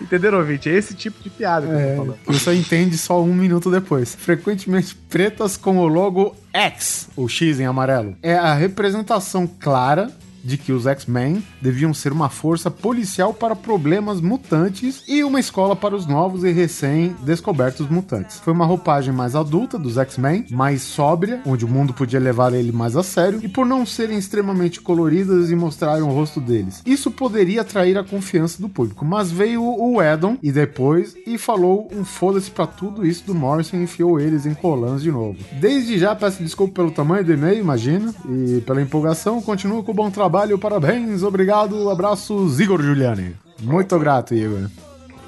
Entenderam, 0.00 0.38
ouvinte? 0.38 0.68
É 0.68 0.72
esse 0.72 0.94
tipo 0.94 1.22
de 1.22 1.30
piada 1.30 1.66
que 1.66 1.72
eu 1.72 1.78
É, 1.78 1.90
tô 1.96 1.96
falando. 2.04 2.18
que 2.24 2.32
você 2.32 2.54
entende 2.54 2.98
só 2.98 3.22
um 3.22 3.34
minuto 3.34 3.70
depois. 3.70 4.14
Frequentemente 4.14 4.94
pretas 4.94 5.56
com 5.56 5.78
o 5.78 5.86
logo 5.86 6.34
X, 6.52 7.08
o 7.16 7.28
X 7.28 7.60
em 7.60 7.66
amarelo. 7.66 8.16
É 8.22 8.34
a 8.36 8.54
representação 8.54 9.46
clara 9.46 10.10
de 10.42 10.56
que 10.56 10.72
os 10.72 10.86
X-Men 10.86 11.42
deviam 11.60 11.92
ser 11.92 12.12
uma 12.12 12.28
força 12.28 12.70
policial 12.70 13.34
para 13.34 13.56
problemas 13.56 14.20
mutantes 14.20 15.02
e 15.06 15.22
uma 15.24 15.40
escola 15.40 15.74
para 15.74 15.94
os 15.94 16.06
novos 16.06 16.44
e 16.44 16.50
recém-descobertos 16.50 17.88
mutantes. 17.88 18.38
Foi 18.38 18.52
uma 18.52 18.66
roupagem 18.66 19.12
mais 19.12 19.34
adulta 19.34 19.78
dos 19.78 19.98
X-Men, 19.98 20.46
mais 20.50 20.82
sóbria, 20.82 21.40
onde 21.46 21.64
o 21.64 21.68
mundo 21.68 21.92
podia 21.92 22.20
levar 22.20 22.52
ele 22.52 22.72
mais 22.72 22.96
a 22.96 23.02
sério, 23.02 23.40
e 23.42 23.48
por 23.48 23.66
não 23.66 23.84
serem 23.84 24.18
extremamente 24.18 24.80
coloridas 24.80 25.50
e 25.50 25.56
mostrarem 25.56 26.02
o 26.02 26.12
rosto 26.12 26.40
deles. 26.40 26.82
Isso 26.84 27.10
poderia 27.10 27.62
atrair 27.62 27.98
a 27.98 28.04
confiança 28.04 28.60
do 28.60 28.68
público, 28.68 29.04
mas 29.04 29.30
veio 29.30 29.62
o 29.62 30.02
Edon 30.02 30.36
e 30.42 30.52
depois 30.52 31.14
e 31.26 31.38
falou 31.38 31.88
um 31.92 32.04
foda-se 32.04 32.50
pra 32.50 32.66
tudo 32.66 33.06
isso 33.06 33.24
do 33.26 33.34
Morrison 33.34 33.76
e 33.76 33.82
enfiou 33.82 34.20
eles 34.20 34.46
em 34.46 34.54
colãs 34.54 35.02
de 35.02 35.10
novo. 35.10 35.38
Desde 35.60 35.98
já 35.98 36.14
peço 36.14 36.42
desculpa 36.42 36.74
pelo 36.74 36.90
tamanho 36.90 37.24
do 37.24 37.32
e-mail, 37.32 37.60
imagina, 37.60 38.14
e 38.28 38.60
pela 38.60 38.82
empolgação. 38.82 39.40
Continua 39.40 39.82
com 39.82 39.92
o 39.92 39.94
bom 39.94 40.10
trabalho, 40.10 40.27
parabéns, 40.58 41.22
obrigado, 41.22 41.88
abraços, 41.90 42.60
Igor 42.60 42.82
Giuliani. 42.82 43.34
Muito 43.60 43.98
grato, 43.98 44.34
Igor. 44.34 44.68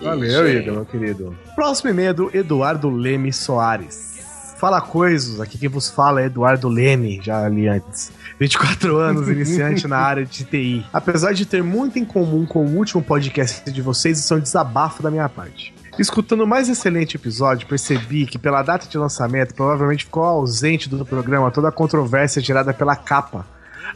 Valeu, 0.02 0.48
Igor, 0.48 0.74
meu 0.74 0.84
querido. 0.84 1.36
Próximo 1.54 1.90
e-mail 1.90 2.10
é 2.10 2.12
do 2.12 2.36
Eduardo 2.36 2.88
Leme 2.88 3.32
Soares. 3.32 4.54
Fala 4.58 4.80
coisas, 4.80 5.40
aqui 5.40 5.56
quem 5.56 5.68
vos 5.68 5.88
fala 5.88 6.20
é 6.20 6.26
Eduardo 6.26 6.68
Leme, 6.68 7.20
já 7.22 7.48
li 7.48 7.66
antes. 7.66 8.12
24 8.38 8.96
anos, 8.98 9.28
iniciante 9.28 9.88
na 9.88 9.98
área 9.98 10.24
de 10.24 10.44
TI. 10.44 10.84
Apesar 10.92 11.32
de 11.32 11.46
ter 11.46 11.62
muito 11.62 11.98
em 11.98 12.04
comum 12.04 12.44
com 12.44 12.64
o 12.64 12.76
último 12.76 13.02
podcast 13.02 13.70
de 13.70 13.82
vocês, 13.82 14.18
isso 14.18 14.34
é 14.34 14.36
um 14.36 14.40
desabafo 14.40 15.02
da 15.02 15.10
minha 15.10 15.28
parte. 15.28 15.74
Escutando 15.98 16.44
o 16.44 16.46
mais 16.46 16.68
excelente 16.68 17.16
episódio, 17.16 17.66
percebi 17.66 18.26
que 18.26 18.38
pela 18.38 18.62
data 18.62 18.88
de 18.88 18.96
lançamento 18.96 19.54
provavelmente 19.54 20.04
ficou 20.04 20.24
ausente 20.24 20.88
do 20.88 21.04
programa 21.04 21.50
toda 21.50 21.68
a 21.68 21.72
controvérsia 21.72 22.40
gerada 22.40 22.72
pela 22.72 22.96
capa. 22.96 23.44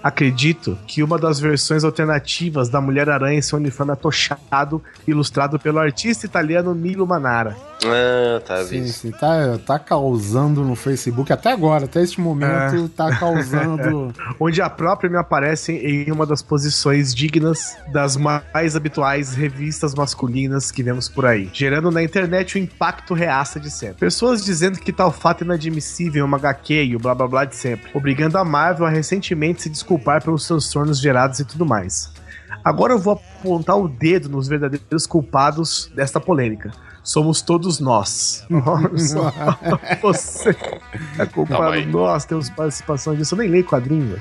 Acredito 0.02 0.78
que 0.86 1.02
uma 1.02 1.18
das 1.18 1.40
versões 1.40 1.84
alternativas 1.84 2.68
da 2.68 2.80
Mulher-Aranha 2.80 3.38
em 3.38 3.42
seu 3.42 3.58
uniforme 3.58 3.92
atochado, 3.92 4.82
ilustrado 5.06 5.58
pelo 5.58 5.78
artista 5.78 6.26
italiano 6.26 6.74
Milo 6.74 7.06
Manara. 7.06 7.56
Ah, 7.84 8.40
tá. 8.40 8.64
Sim, 8.64 8.86
sim, 8.86 9.10
tá, 9.10 9.58
tá 9.64 9.78
causando 9.78 10.62
no 10.62 10.74
Facebook 10.74 11.32
até 11.32 11.52
agora, 11.52 11.84
até 11.84 12.02
este 12.02 12.20
momento, 12.20 12.88
tá 12.90 13.14
causando. 13.16 14.14
onde 14.40 14.60
a 14.62 14.70
própria 14.70 15.10
me 15.10 15.16
aparece 15.16 15.72
em 15.72 16.10
uma 16.10 16.26
das 16.26 16.42
posições 16.42 17.14
dignas 17.14 17.76
das 17.92 18.16
mais 18.16 18.76
habituais 18.76 19.34
revistas 19.34 19.94
masculinas 19.94 20.70
que 20.70 20.82
vemos 20.82 21.08
por 21.08 21.26
aí, 21.26 21.50
gerando 21.52 21.90
na 21.90 22.02
internet 22.02 22.56
o 22.56 22.58
impacto 22.58 23.14
reaça 23.14 23.60
de 23.60 23.70
sempre. 23.70 23.96
Pessoas 23.96 24.44
dizendo 24.44 24.78
que 24.78 24.92
tal 24.92 25.10
fato 25.10 25.42
é 25.42 25.44
inadmissível, 25.44 26.24
uma 26.24 26.36
HQ 26.36 26.84
e 26.84 26.96
o 26.96 26.98
blá 26.98 27.14
blá 27.14 27.26
blá 27.26 27.44
de 27.44 27.56
sempre, 27.56 27.90
obrigando 27.94 28.38
a 28.38 28.44
Marvel 28.44 28.86
a 28.86 28.90
recentemente 28.90 29.62
se 29.62 29.68
desculpar 29.84 30.22
pelos 30.24 30.46
transtornos 30.46 30.98
gerados 30.98 31.38
e 31.40 31.44
tudo 31.44 31.66
mais. 31.66 32.10
Agora 32.64 32.94
eu 32.94 32.98
vou 32.98 33.12
apontar 33.12 33.76
o 33.76 33.86
dedo 33.86 34.28
nos 34.30 34.48
verdadeiros 34.48 35.06
culpados 35.06 35.90
desta 35.94 36.18
polêmica. 36.18 36.72
Somos 37.02 37.42
todos 37.42 37.78
nós. 37.80 38.46
Você 40.00 40.56
é 41.18 41.26
culpado. 41.26 41.62
Não, 41.62 41.70
mas- 41.70 41.86
Nós 41.86 42.24
temos 42.24 42.48
participação 42.48 43.14
disso. 43.14 43.34
Eu 43.34 43.38
nem 43.40 43.48
leio 43.50 43.64
quadrinho. 43.64 44.18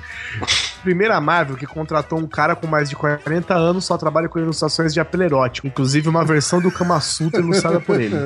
Primeira 0.83 1.19
Marvel 1.21 1.55
que 1.55 1.65
contratou 1.65 2.19
um 2.19 2.27
cara 2.27 2.55
com 2.55 2.67
mais 2.67 2.89
de 2.89 2.95
40 2.95 3.53
anos 3.53 3.85
só 3.85 3.97
trabalha 3.97 4.27
com 4.27 4.37
ilustrações 4.37 4.93
de 4.93 4.99
apelo 4.99 5.23
erótico. 5.23 5.65
Inclusive 5.65 6.09
uma 6.09 6.25
versão 6.25 6.59
do 6.59 6.69
Kama 6.69 6.99
Sutra 6.99 7.39
ilustrada 7.39 7.79
por 7.79 7.99
ele. 7.99 8.13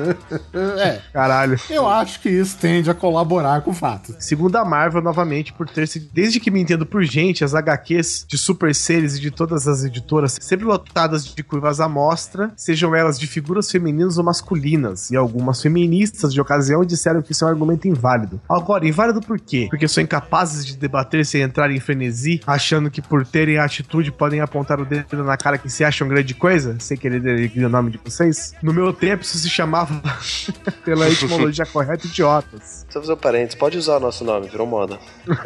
É, 0.78 1.00
Caralho. 1.12 1.58
eu 1.70 1.88
acho 1.88 2.20
que 2.20 2.28
isso 2.28 2.56
tende 2.58 2.90
a 2.90 2.94
colaborar 2.94 3.60
com 3.62 3.70
o 3.70 3.74
fato. 3.74 4.14
Segundo 4.18 4.56
a 4.56 4.64
Marvel, 4.64 5.00
novamente, 5.00 5.52
por 5.52 5.68
ter 5.68 5.86
se. 5.86 6.00
Desde 6.12 6.40
que 6.40 6.50
me 6.50 6.60
entendo 6.60 6.84
por 6.84 7.02
gente, 7.04 7.44
as 7.44 7.54
HQs 7.54 8.26
de 8.28 8.36
super 8.36 8.74
seres 8.74 9.16
e 9.16 9.20
de 9.20 9.30
todas 9.30 9.66
as 9.68 9.84
editoras, 9.84 10.36
sempre 10.40 10.64
lotadas 10.64 11.24
de 11.24 11.42
curvas 11.42 11.80
à 11.80 11.88
mostra, 11.88 12.50
sejam 12.56 12.94
elas 12.94 13.18
de 13.18 13.26
figuras 13.26 13.70
femininas 13.70 14.18
ou 14.18 14.24
masculinas. 14.24 15.10
E 15.10 15.16
algumas 15.16 15.60
feministas 15.62 16.32
de 16.32 16.40
ocasião 16.40 16.84
disseram 16.84 17.22
que 17.22 17.32
isso 17.32 17.44
é 17.44 17.48
um 17.48 17.50
argumento 17.50 17.86
inválido. 17.86 18.40
Agora, 18.48 18.86
inválido 18.86 19.20
por 19.20 19.38
quê? 19.38 19.66
Porque 19.70 19.88
são 19.88 20.02
incapazes 20.02 20.64
de 20.64 20.76
debater 20.76 21.24
sem 21.24 21.42
entrar 21.42 21.70
em 21.70 21.80
frenesi, 21.80 22.40
achando 22.48 22.90
que 22.90 23.02
por 23.02 23.26
terem 23.26 23.58
atitude 23.58 24.10
podem 24.10 24.40
apontar 24.40 24.80
o 24.80 24.84
dedo 24.86 25.22
na 25.22 25.36
cara 25.36 25.58
que 25.58 25.68
se 25.68 25.84
acham 25.84 26.08
grande 26.08 26.32
coisa? 26.34 26.76
Sem 26.80 26.96
querer 26.96 27.20
denegrir 27.20 27.66
o 27.66 27.68
nome 27.68 27.90
de 27.90 28.00
vocês? 28.02 28.54
No 28.62 28.72
meu 28.72 28.90
tempo, 28.90 29.22
isso 29.22 29.36
se 29.36 29.50
chamava, 29.50 30.00
pela 30.82 31.10
etimologia 31.10 31.66
correta, 31.70 32.06
idiotas. 32.06 32.86
Só 32.88 33.00
fazer 33.00 33.12
um 33.12 33.16
parênteses, 33.16 33.54
pode 33.54 33.76
usar 33.76 33.98
o 33.98 34.00
nosso 34.00 34.24
nome, 34.24 34.48
virou 34.48 34.66
moda. 34.66 34.98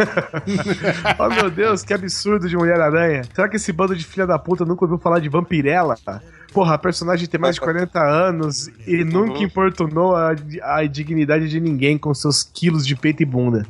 Oh 1.18 1.28
meu 1.28 1.50
Deus, 1.50 1.82
que 1.82 1.92
absurdo 1.92 2.48
de 2.48 2.56
Mulher-Aranha. 2.56 3.22
Será 3.34 3.48
que 3.48 3.56
esse 3.56 3.72
bando 3.72 3.94
de 3.96 4.04
filha 4.04 4.26
da 4.26 4.38
puta 4.38 4.64
nunca 4.64 4.84
ouviu 4.84 4.98
falar 4.98 5.18
de 5.18 5.28
Vampirella? 5.28 5.96
Porra, 6.52 6.74
a 6.74 6.78
personagem 6.78 7.26
tem 7.26 7.40
mais 7.40 7.56
de 7.56 7.60
40 7.60 8.00
anos 8.00 8.68
e 8.86 9.04
nunca 9.04 9.42
importunou 9.42 10.14
a, 10.14 10.34
a 10.62 10.84
dignidade 10.84 11.48
de 11.48 11.60
ninguém 11.60 11.98
com 11.98 12.12
seus 12.14 12.42
quilos 12.42 12.86
de 12.86 12.94
peito 12.94 13.22
e 13.22 13.26
bunda. 13.26 13.66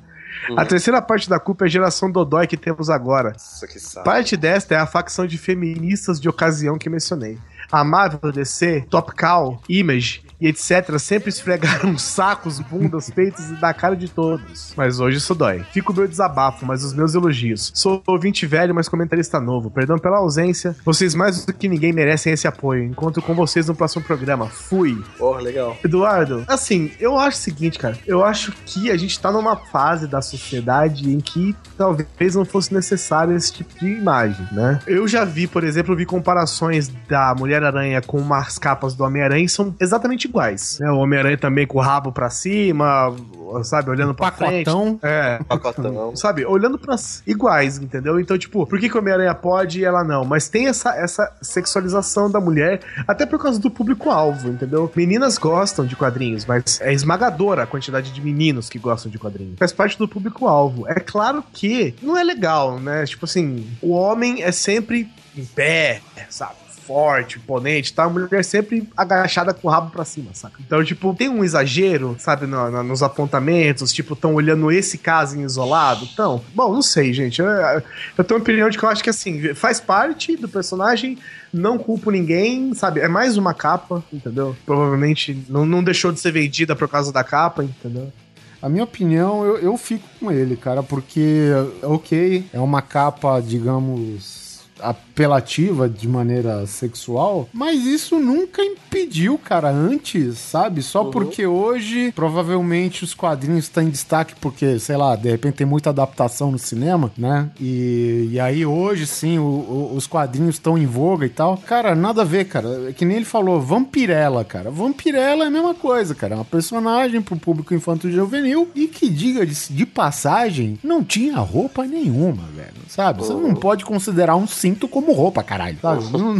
A 0.57 0.65
terceira 0.65 1.01
parte 1.01 1.29
da 1.29 1.39
culpa 1.39 1.65
é 1.65 1.67
a 1.67 1.71
geração 1.71 2.11
Dodói 2.11 2.47
que 2.47 2.57
temos 2.57 2.91
agora. 2.91 3.33
Nossa, 3.33 3.67
que 3.67 3.79
saco. 3.79 4.05
Parte 4.05 4.37
desta 4.37 4.75
é 4.75 4.79
a 4.79 4.87
facção 4.87 5.27
de 5.27 5.39
feministas 5.39 6.21
de 6.21 6.29
ocasião 6.29 6.79
que 6.79 6.91
mencionei. 6.91 7.39
A 7.71 7.85
Marvel, 7.85 8.33
DC, 8.33 8.87
Top 8.91 9.15
Cow, 9.15 9.61
Image 9.69 10.25
e 10.43 10.49
etc. 10.49 10.99
sempre 10.99 11.29
esfregaram 11.29 11.97
sacos, 11.97 12.59
bundas, 12.59 13.09
peitos 13.09 13.49
e 13.49 13.53
na 13.61 13.73
cara 13.73 13.95
de 13.95 14.09
todos. 14.09 14.75
Mas 14.77 14.99
hoje 14.99 15.19
isso 15.19 15.37
dói. 15.37 15.65
Fica 15.73 15.93
o 15.93 15.95
meu 15.95 16.09
desabafo, 16.09 16.67
mas 16.67 16.83
os 16.83 16.93
meus 16.93 17.15
elogios. 17.15 17.71
Sou 17.73 18.03
ouvinte 18.09 18.45
velho, 18.45 18.75
mas 18.75 18.89
comentarista 18.89 19.41
novo. 19.41 19.71
Perdão 19.71 19.99
pela 19.99 20.19
ausência. 20.19 20.75
Vocês 20.85 21.15
mais 21.15 21.47
do 21.47 21.53
que 21.53 21.69
ninguém 21.69 21.93
merecem 21.93 22.33
esse 22.33 22.49
apoio. 22.49 22.83
Encontro 22.83 23.23
com 23.23 23.35
vocês 23.35 23.69
no 23.69 23.75
próximo 23.75 24.03
programa. 24.03 24.49
Fui. 24.49 25.01
Porra, 25.17 25.41
legal. 25.41 25.77
Eduardo, 25.85 26.45
assim, 26.49 26.91
eu 26.99 27.17
acho 27.17 27.39
o 27.39 27.41
seguinte, 27.41 27.79
cara. 27.79 27.97
Eu 28.05 28.25
acho 28.25 28.53
que 28.67 28.91
a 28.91 28.97
gente 28.97 29.19
tá 29.21 29.31
numa 29.31 29.57
fase 29.57 30.09
da 30.09 30.21
sociedade 30.21 31.09
em 31.09 31.21
que 31.21 31.55
talvez 31.79 32.35
não 32.35 32.45
fosse 32.45 32.75
necessário 32.75 33.37
esse 33.37 33.53
tipo 33.53 33.79
de 33.79 33.87
imagem, 33.87 34.47
né? 34.51 34.81
Eu 34.87 35.07
já 35.07 35.25
vi, 35.25 35.47
por 35.47 35.63
exemplo, 35.63 35.95
vi 35.95 36.05
comparações 36.05 36.89
da 37.09 37.33
Mulher-Aranha 37.39 38.03
com 38.03 38.19
umas 38.19 38.59
capas 38.59 38.95
do 38.95 39.05
Homem-Aranha 39.05 39.45
e 39.45 39.49
são 39.49 39.75
exatamente 39.81 40.32
iguais. 40.33 40.79
Né? 40.81 40.91
O 40.91 40.97
Homem-Aranha 40.97 41.37
também 41.37 41.67
com 41.67 41.79
o 41.79 41.81
rabo 41.81 42.11
pra 42.11 42.31
cima, 42.31 43.15
sabe, 43.63 43.91
olhando 43.91 44.15
pra 44.15 44.33
frente. 44.33 44.65
Pacotão. 44.65 44.99
É. 45.03 45.39
Pacotão. 45.47 46.17
Sabe, 46.17 46.45
olhando 46.47 46.79
para 46.79 46.97
iguais, 47.27 47.79
entendeu? 47.79 48.19
Então, 48.19 48.39
tipo, 48.39 48.67
por 48.67 48.81
que, 48.81 48.89
que 48.89 48.97
o 48.97 49.01
Homem-Aranha 49.01 49.35
pode 49.35 49.81
e 49.81 49.85
ela 49.85 50.03
não? 50.03 50.25
Mas 50.25 50.49
tem 50.49 50.67
essa, 50.67 50.95
essa 50.97 51.31
sexualização 51.43 52.31
da 52.31 52.41
mulher, 52.41 52.81
até 53.07 53.27
por 53.27 53.39
causa 53.41 53.61
do 53.61 53.71
público-alvo, 53.71 54.49
entendeu? 54.49 54.91
Meninas 54.97 55.37
gostam 55.37 55.85
de 55.85 55.95
quadrinhos, 55.95 56.47
mas 56.47 56.81
é 56.81 56.93
esmagadora 56.93 57.65
a 57.65 57.67
quantidade 57.67 58.13
de 58.13 58.21
meninos 58.21 58.69
que 58.69 58.79
gostam 58.79 59.11
de 59.11 59.19
quadrinhos. 59.19 59.59
Faz 59.59 59.73
parte 59.73 59.99
do 59.99 60.09
público-alvo. 60.09 60.89
É 60.89 60.95
claro 60.95 61.45
que 61.53 61.95
não 62.03 62.17
é 62.17 62.25
legal, 62.25 62.81
né? 62.81 63.05
Tipo 63.05 63.27
assim, 63.27 63.67
o 63.83 63.91
homem 63.91 64.43
é 64.43 64.53
sempre 64.53 65.11
em 65.37 65.45
pé, 65.45 66.01
sabe? 66.29 66.62
Forte, 66.87 67.39
imponente, 67.39 67.93
tá? 67.93 68.05
A 68.05 68.09
mulher 68.09 68.45
sempre 68.45 68.89
agachada 68.97 69.55
com 69.55 69.69
o 69.69 69.71
rabo 69.71 69.91
pra 69.91 70.05
cima, 70.05 70.31
saca? 70.35 70.57
Então, 70.67 70.83
tipo, 70.85 71.15
tem 71.15 71.29
um 71.29 71.45
exagero, 71.45 72.17
sabe, 72.19 72.47
no- 72.47 72.71
no- 72.71 72.83
nos 72.83 73.03
apontamentos, 73.03 73.93
tipo, 73.93 74.17
tão 74.17 74.35
olhando 74.35 74.71
esse 74.73 74.99
caso 74.99 75.39
em 75.39 75.43
isolado. 75.45 76.09
Então, 76.13 76.43
bom, 76.55 76.73
não 76.73 76.83
sei, 76.83 77.13
gente. 77.13 77.41
Eu, 77.41 77.47
eu 77.49 78.25
tenho 78.25 78.39
uma 78.39 78.43
opinião 78.43 78.69
de 78.69 78.77
que 78.79 78.85
eu 78.85 78.89
acho 78.89 79.03
que, 79.03 79.11
assim, 79.11 79.55
faz 79.55 79.81
parte 79.81 80.37
do 80.37 80.49
personagem, 80.49 81.17
não 81.53 81.79
culpo 81.79 82.11
ninguém, 82.11 82.75
sabe? 82.75 83.01
É 83.01 83.09
mais 83.09 83.37
uma 83.37 83.55
capa, 83.55 84.03
entendeu? 84.13 84.57
Provavelmente 84.67 85.45
não, 85.49 85.65
não 85.67 85.83
deixou 85.85 86.11
de 86.13 86.19
ser 86.21 86.33
vendida 86.33 86.75
por 86.75 86.89
causa 86.89 87.13
da 87.13 87.23
capa, 87.23 87.63
entendeu? 87.63 88.13
A 88.61 88.69
minha 88.69 88.85
opinião, 88.85 89.45
eu, 89.45 89.59
eu 89.59 89.77
fico 89.77 90.07
com 90.21 90.31
ele, 90.31 90.57
cara, 90.57 90.83
porque, 90.85 91.49
ok, 91.83 92.45
é 92.53 92.61
uma 92.61 92.81
capa, 92.81 93.41
digamos. 93.41 94.42
Apelativa 94.83 95.89
de 95.89 96.09
maneira 96.09 96.67
sexual, 96.67 97.49
mas 97.53 97.85
isso 97.87 98.19
nunca 98.19 98.63
impediu, 98.63 99.39
cara, 99.39 99.71
antes, 99.71 100.39
sabe? 100.39 100.83
Só 100.83 101.05
porque 101.05 101.47
hoje 101.47 102.13
provavelmente 102.13 103.05
os 103.05 103.15
quadrinhos 103.15 103.65
estão 103.65 103.83
em 103.83 103.91
destaque 103.91 104.35
porque, 104.41 104.79
sei 104.79 104.97
lá, 104.97 105.15
de 105.17 105.31
repente 105.31 105.55
tem 105.55 105.67
muita 105.67 105.91
adaptação 105.91 106.51
no 106.51 106.59
cinema, 106.59 107.11
né? 107.17 107.51
E, 107.61 108.29
e 108.33 108.41
aí 108.41 108.65
hoje 108.67 109.07
sim 109.07 109.39
o- 109.39 109.43
o- 109.43 109.93
os 109.97 110.07
quadrinhos 110.07 110.57
estão 110.57 110.77
em 110.77 110.87
voga 110.87 111.25
e 111.27 111.29
tal. 111.31 111.57
Cara, 111.59 111.95
nada 111.95 112.23
a 112.23 112.25
ver, 112.25 112.47
cara. 112.47 112.89
É 112.89 112.93
que 112.93 113.05
nem 113.05 113.17
ele 113.19 113.25
falou, 113.27 113.61
Vampirella, 113.61 114.45
cara. 114.45 114.71
Vampirella 114.71 115.45
é 115.45 115.47
a 115.49 115.51
mesma 115.51 115.75
coisa, 115.75 116.15
cara. 116.15 116.35
É 116.35 116.37
uma 116.39 116.45
personagem 116.45 117.21
pro 117.23 117.37
público 117.37 117.75
infantil 117.75 118.11
juvenil 118.11 118.69
e 118.75 118.87
que, 118.89 119.09
diga 119.09 119.45
de, 119.47 119.55
de 119.71 119.87
passagem, 119.87 120.79
não 120.83 121.03
tinha 121.05 121.37
roupa 121.39 121.85
nenhuma, 121.87 122.43
velho. 122.55 122.73
Sabe? 122.89 123.21
Você 123.21 123.33
não 123.33 123.55
pode 123.55 123.85
considerar 123.85 124.37
um 124.37 124.47
cinto 124.73 124.89
como 124.89 125.13
roupa, 125.13 125.43
caralho. 125.43 125.79
Sabe? 125.81 126.05
Não, 126.13 126.35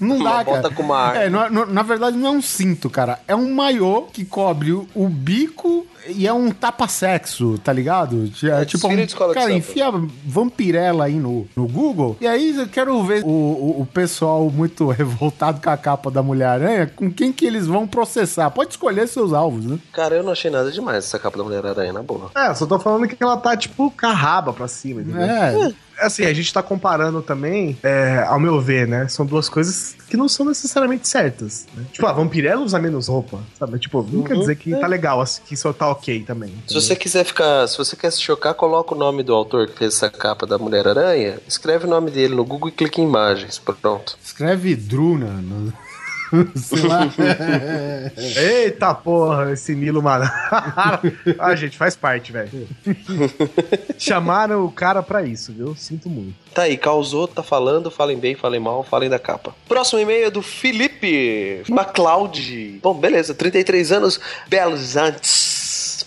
não, 0.00 0.18
dá, 0.22 0.44
cara. 0.44 0.44
bota 0.44 0.70
com 0.70 0.82
uma. 0.82 1.16
É, 1.16 1.28
não 1.28 1.42
é- 1.42 1.66
na 1.66 1.82
verdade 1.82 2.16
não 2.16 2.28
é 2.28 2.30
um 2.30 2.42
cinto, 2.42 2.88
cara. 2.88 3.18
É 3.26 3.34
um 3.34 3.52
maiô 3.52 4.02
que 4.12 4.24
cobre 4.24 4.72
o, 4.72 4.86
o 4.94 5.08
bico 5.08 5.86
e 6.08 6.26
é 6.26 6.32
um 6.32 6.50
tapa-sexo, 6.50 7.58
tá 7.58 7.72
ligado? 7.72 8.24
É, 8.44 8.64
tipo, 8.64 8.82
desfile 8.82 8.94
um, 8.94 8.96
de 9.06 9.10
escola 9.12 9.34
de 9.34 9.40
cara, 9.40 9.52
enfia 9.52 9.86
vampirela 10.24 11.04
aí 11.06 11.14
no, 11.16 11.46
no 11.56 11.66
Google. 11.66 12.16
E 12.20 12.26
aí 12.26 12.56
eu 12.56 12.68
quero 12.68 13.02
ver 13.02 13.24
o, 13.24 13.28
o, 13.28 13.80
o 13.82 13.86
pessoal 13.86 14.48
muito 14.50 14.86
revoltado 14.90 15.60
com 15.60 15.70
a 15.70 15.76
capa 15.76 16.10
da 16.10 16.22
Mulher-Aranha, 16.22 16.86
com 16.94 17.10
quem 17.10 17.32
que 17.32 17.44
eles 17.44 17.66
vão 17.66 17.86
processar. 17.86 18.50
Pode 18.50 18.70
escolher 18.70 19.08
seus 19.08 19.32
alvos, 19.32 19.64
né? 19.64 19.78
Cara, 19.92 20.14
eu 20.14 20.22
não 20.22 20.32
achei 20.32 20.50
nada 20.50 20.70
demais 20.70 20.98
essa 20.98 21.18
capa 21.18 21.38
da 21.38 21.44
Mulher-Aranha, 21.44 21.92
na 21.92 22.02
boa. 22.02 22.30
É, 22.36 22.54
só 22.54 22.66
tô 22.66 22.78
falando 22.78 23.08
que 23.08 23.16
ela 23.20 23.36
tá, 23.36 23.56
tipo, 23.56 23.90
com 23.90 24.06
a 24.06 24.12
raba 24.12 24.52
pra 24.52 24.68
cima, 24.68 25.00
entendeu? 25.00 25.22
É. 25.22 25.72
Assim, 25.98 26.24
a 26.24 26.32
gente 26.32 26.52
tá 26.52 26.62
comparando 26.62 27.22
também, 27.22 27.76
é, 27.82 28.24
ao 28.28 28.38
meu 28.38 28.60
ver, 28.60 28.86
né? 28.86 29.08
São 29.08 29.24
duas 29.24 29.48
coisas 29.48 29.96
que 30.08 30.16
não 30.16 30.28
são 30.28 30.46
necessariamente 30.46 31.08
certas. 31.08 31.66
né? 31.74 31.84
Tipo, 31.92 32.06
a 32.06 32.12
Vampirella 32.12 32.62
usa 32.62 32.78
menos 32.78 33.08
roupa, 33.08 33.40
sabe? 33.58 33.78
Tipo, 33.78 34.06
não 34.10 34.22
quer 34.22 34.36
dizer 34.36 34.56
que 34.56 34.70
tá 34.76 34.86
legal, 34.86 35.20
assim, 35.20 35.42
que 35.44 35.54
isso 35.54 35.72
tá 35.72 35.88
ok 35.90 36.22
também. 36.22 36.52
Se 36.66 36.74
você 36.74 36.94
quiser 36.94 37.24
ficar, 37.24 37.66
se 37.66 37.76
você 37.78 37.96
quer 37.96 38.10
se 38.12 38.20
chocar, 38.20 38.54
coloca 38.54 38.94
o 38.94 38.98
nome 38.98 39.22
do 39.22 39.34
autor 39.34 39.68
que 39.68 39.78
fez 39.78 39.94
essa 39.94 40.10
capa 40.10 40.46
da 40.46 40.58
Mulher-Aranha, 40.58 41.38
escreve 41.46 41.86
o 41.86 41.90
nome 41.90 42.10
dele 42.10 42.34
no 42.34 42.44
Google 42.44 42.68
e 42.68 42.72
clica 42.72 43.00
em 43.00 43.04
imagens. 43.04 43.58
Pronto. 43.58 44.16
Escreve 44.22 44.76
Druna. 44.76 45.26
no-. 45.26 45.72
Eita 48.36 48.94
porra, 48.94 49.52
esse 49.52 49.74
Nilo 49.74 50.02
mano. 50.02 50.24
ah, 51.38 51.54
gente, 51.54 51.76
faz 51.76 51.96
parte, 51.96 52.32
velho. 52.32 52.50
Chamaram 53.98 54.64
o 54.64 54.70
cara 54.70 55.02
pra 55.02 55.22
isso, 55.22 55.52
viu? 55.52 55.74
Sinto 55.76 56.08
muito. 56.08 56.34
Tá 56.54 56.62
aí, 56.62 56.76
causou, 56.76 57.28
tá 57.28 57.42
falando, 57.42 57.90
falem 57.90 58.18
bem, 58.18 58.34
falem 58.34 58.58
mal, 58.58 58.82
falem 58.82 59.10
da 59.10 59.18
capa. 59.18 59.54
Próximo 59.68 60.00
e-mail 60.00 60.26
é 60.26 60.30
do 60.30 60.40
Felipe 60.40 61.62
MacLeod. 61.68 62.80
Bom, 62.82 62.94
beleza, 62.94 63.34
33 63.34 63.92
anos, 63.92 64.18
Belos 64.48 64.96
Antes, 64.96 65.45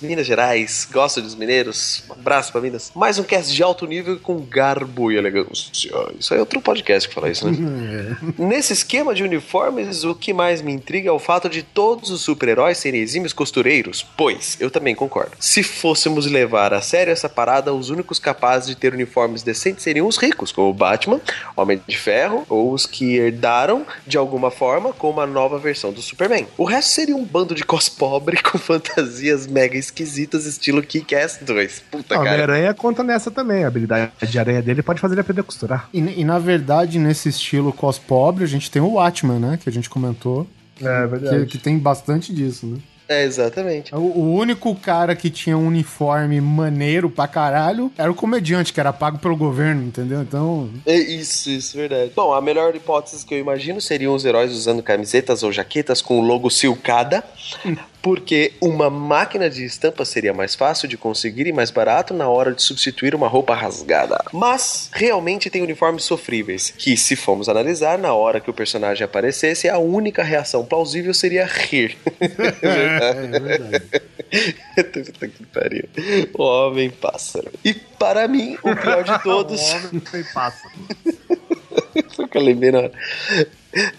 Minas 0.01 0.25
Gerais. 0.25 0.87
Gosta 0.91 1.21
dos 1.21 1.35
mineiros? 1.35 2.03
Um 2.09 2.13
abraço 2.13 2.51
pra 2.51 2.61
Minas. 2.61 2.91
Mais 2.95 3.19
um 3.19 3.23
cast 3.23 3.53
de 3.53 3.61
alto 3.61 3.85
nível 3.85 4.19
com 4.19 4.39
garbo 4.39 5.11
e 5.11 5.17
elegância. 5.17 5.71
Isso 6.17 6.33
aí 6.33 6.37
é 6.37 6.39
outro 6.39 6.61
podcast 6.61 7.07
que 7.07 7.15
fala 7.15 7.29
isso, 7.29 7.49
né? 7.49 8.17
Nesse 8.37 8.73
esquema 8.73 9.13
de 9.13 9.23
uniformes, 9.23 10.03
o 10.03 10.15
que 10.15 10.33
mais 10.33 10.61
me 10.61 10.71
intriga 10.71 11.09
é 11.09 11.11
o 11.11 11.19
fato 11.19 11.49
de 11.49 11.63
todos 11.63 12.09
os 12.09 12.21
super-heróis 12.21 12.77
serem 12.77 13.01
exímios 13.01 13.33
costureiros, 13.33 14.05
pois, 14.15 14.57
eu 14.59 14.71
também 14.71 14.95
concordo. 14.95 15.31
Se 15.39 15.63
fôssemos 15.63 16.25
levar 16.25 16.73
a 16.73 16.81
sério 16.81 17.11
essa 17.11 17.27
parada, 17.27 17.73
os 17.73 17.89
únicos 17.89 18.19
capazes 18.19 18.67
de 18.67 18.75
ter 18.75 18.93
uniformes 18.93 19.43
decentes 19.43 19.83
seriam 19.83 20.07
os 20.07 20.17
ricos, 20.17 20.51
como 20.51 20.69
o 20.69 20.73
Batman, 20.73 21.19
Homem 21.55 21.81
de 21.87 21.97
Ferro, 21.97 22.45
ou 22.49 22.73
os 22.73 22.85
que 22.85 23.15
herdaram, 23.15 23.85
de 24.05 24.17
alguma 24.17 24.51
forma, 24.51 24.93
com 24.93 25.09
uma 25.09 25.25
nova 25.25 25.57
versão 25.57 25.91
do 25.91 26.01
Superman. 26.01 26.47
O 26.57 26.63
resto 26.63 26.91
seria 26.91 27.15
um 27.15 27.23
bando 27.23 27.53
de 27.53 27.63
cos 27.63 27.89
pobre 27.89 28.41
com 28.43 28.57
fantasias 28.57 29.47
mega 29.47 29.77
esquisitas, 29.89 30.45
estilo 30.45 30.81
Kick-Ass 30.81 31.39
2. 31.41 31.83
Puta, 31.91 32.15
Ah, 32.15 32.17
cara. 32.17 32.29
Homem-Aranha 32.29 32.73
conta 32.73 33.03
nessa 33.03 33.29
também. 33.31 33.63
A 33.63 33.67
habilidade 33.67 34.11
de 34.27 34.39
aranha 34.39 34.61
dele 34.61 34.81
pode 34.81 34.99
fazer 35.01 35.15
ele 35.15 35.21
aprender 35.21 35.41
a 35.41 35.43
costurar. 35.43 35.89
E, 35.93 35.99
e, 35.99 36.23
na 36.23 36.39
verdade, 36.39 36.97
nesse 36.99 37.29
estilo 37.29 37.73
cos 37.73 37.99
pobre, 37.99 38.43
a 38.43 38.47
gente 38.47 38.69
tem 38.71 38.81
o 38.81 38.93
Watchman, 38.93 39.39
né? 39.39 39.59
Que 39.61 39.69
a 39.69 39.71
gente 39.71 39.89
comentou. 39.89 40.47
É 40.81 41.39
Que, 41.41 41.45
que 41.45 41.57
tem 41.57 41.77
bastante 41.77 42.33
disso, 42.33 42.65
né? 42.65 42.77
É, 43.09 43.23
exatamente. 43.23 43.93
O, 43.93 43.97
o 43.97 44.33
único 44.35 44.75
cara 44.75 45.15
que 45.15 45.31
tinha 45.31 45.57
um 45.57 45.65
uniforme 45.65 46.39
maneiro 46.39 47.09
pra 47.09 47.27
caralho 47.27 47.91
era 47.97 48.11
o 48.11 48.13
comediante, 48.13 48.71
que 48.71 48.79
era 48.79 48.93
pago 48.93 49.17
pelo 49.17 49.35
governo, 49.35 49.81
entendeu? 49.83 50.21
Então. 50.21 50.69
É 50.85 50.95
isso, 50.95 51.49
isso, 51.49 51.75
verdade. 51.75 52.11
Bom, 52.15 52.31
a 52.35 52.39
melhor 52.39 52.75
hipótese 52.75 53.25
que 53.25 53.33
eu 53.33 53.39
imagino 53.39 53.81
seriam 53.81 54.13
os 54.13 54.25
heróis 54.25 54.51
usando 54.51 54.83
camisetas 54.83 55.41
ou 55.41 55.51
jaquetas 55.51 56.03
com 56.03 56.19
o 56.19 56.21
logo 56.21 56.51
silcada, 56.51 57.23
porque 58.01 58.53
uma 58.61 58.89
máquina 58.89 59.49
de 59.49 59.65
estampa 59.65 60.05
seria 60.05 60.33
mais 60.33 60.55
fácil 60.55 60.87
de 60.87 60.97
conseguir 60.97 61.47
e 61.47 61.53
mais 61.53 61.71
barato 61.71 62.13
na 62.13 62.27
hora 62.27 62.53
de 62.53 62.61
substituir 62.61 63.13
uma 63.13 63.27
roupa 63.27 63.53
rasgada. 63.53 64.23
Mas 64.31 64.89
realmente 64.93 65.49
tem 65.49 65.61
uniformes 65.61 66.03
sofríveis, 66.03 66.73
que 66.77 66.95
se 66.95 67.15
formos 67.15 67.49
analisar, 67.49 67.97
na 67.97 68.13
hora 68.13 68.39
que 68.39 68.49
o 68.49 68.53
personagem 68.53 69.03
aparecesse, 69.03 69.67
a 69.69 69.77
única 69.77 70.23
reação 70.23 70.65
plausível 70.65 71.13
seria 71.13 71.45
rir. 71.45 71.97
É 72.61 73.27
verdade. 73.39 73.81
Pariu. 75.53 75.89
O 76.37 76.43
homem 76.43 76.89
pássaro. 76.89 77.51
E 77.63 77.73
para 77.73 78.27
mim, 78.27 78.57
o 78.61 78.75
pior 78.75 79.03
de 79.03 79.19
todos. 79.23 79.61
Homem 79.73 80.01
sem 80.09 80.23
pássaro. 80.33 80.73
Foi 82.15 82.27
que 82.27 82.37
eu 82.37 82.41
lembrei 82.41 82.71
na 82.71 82.79
hora. 82.79 82.91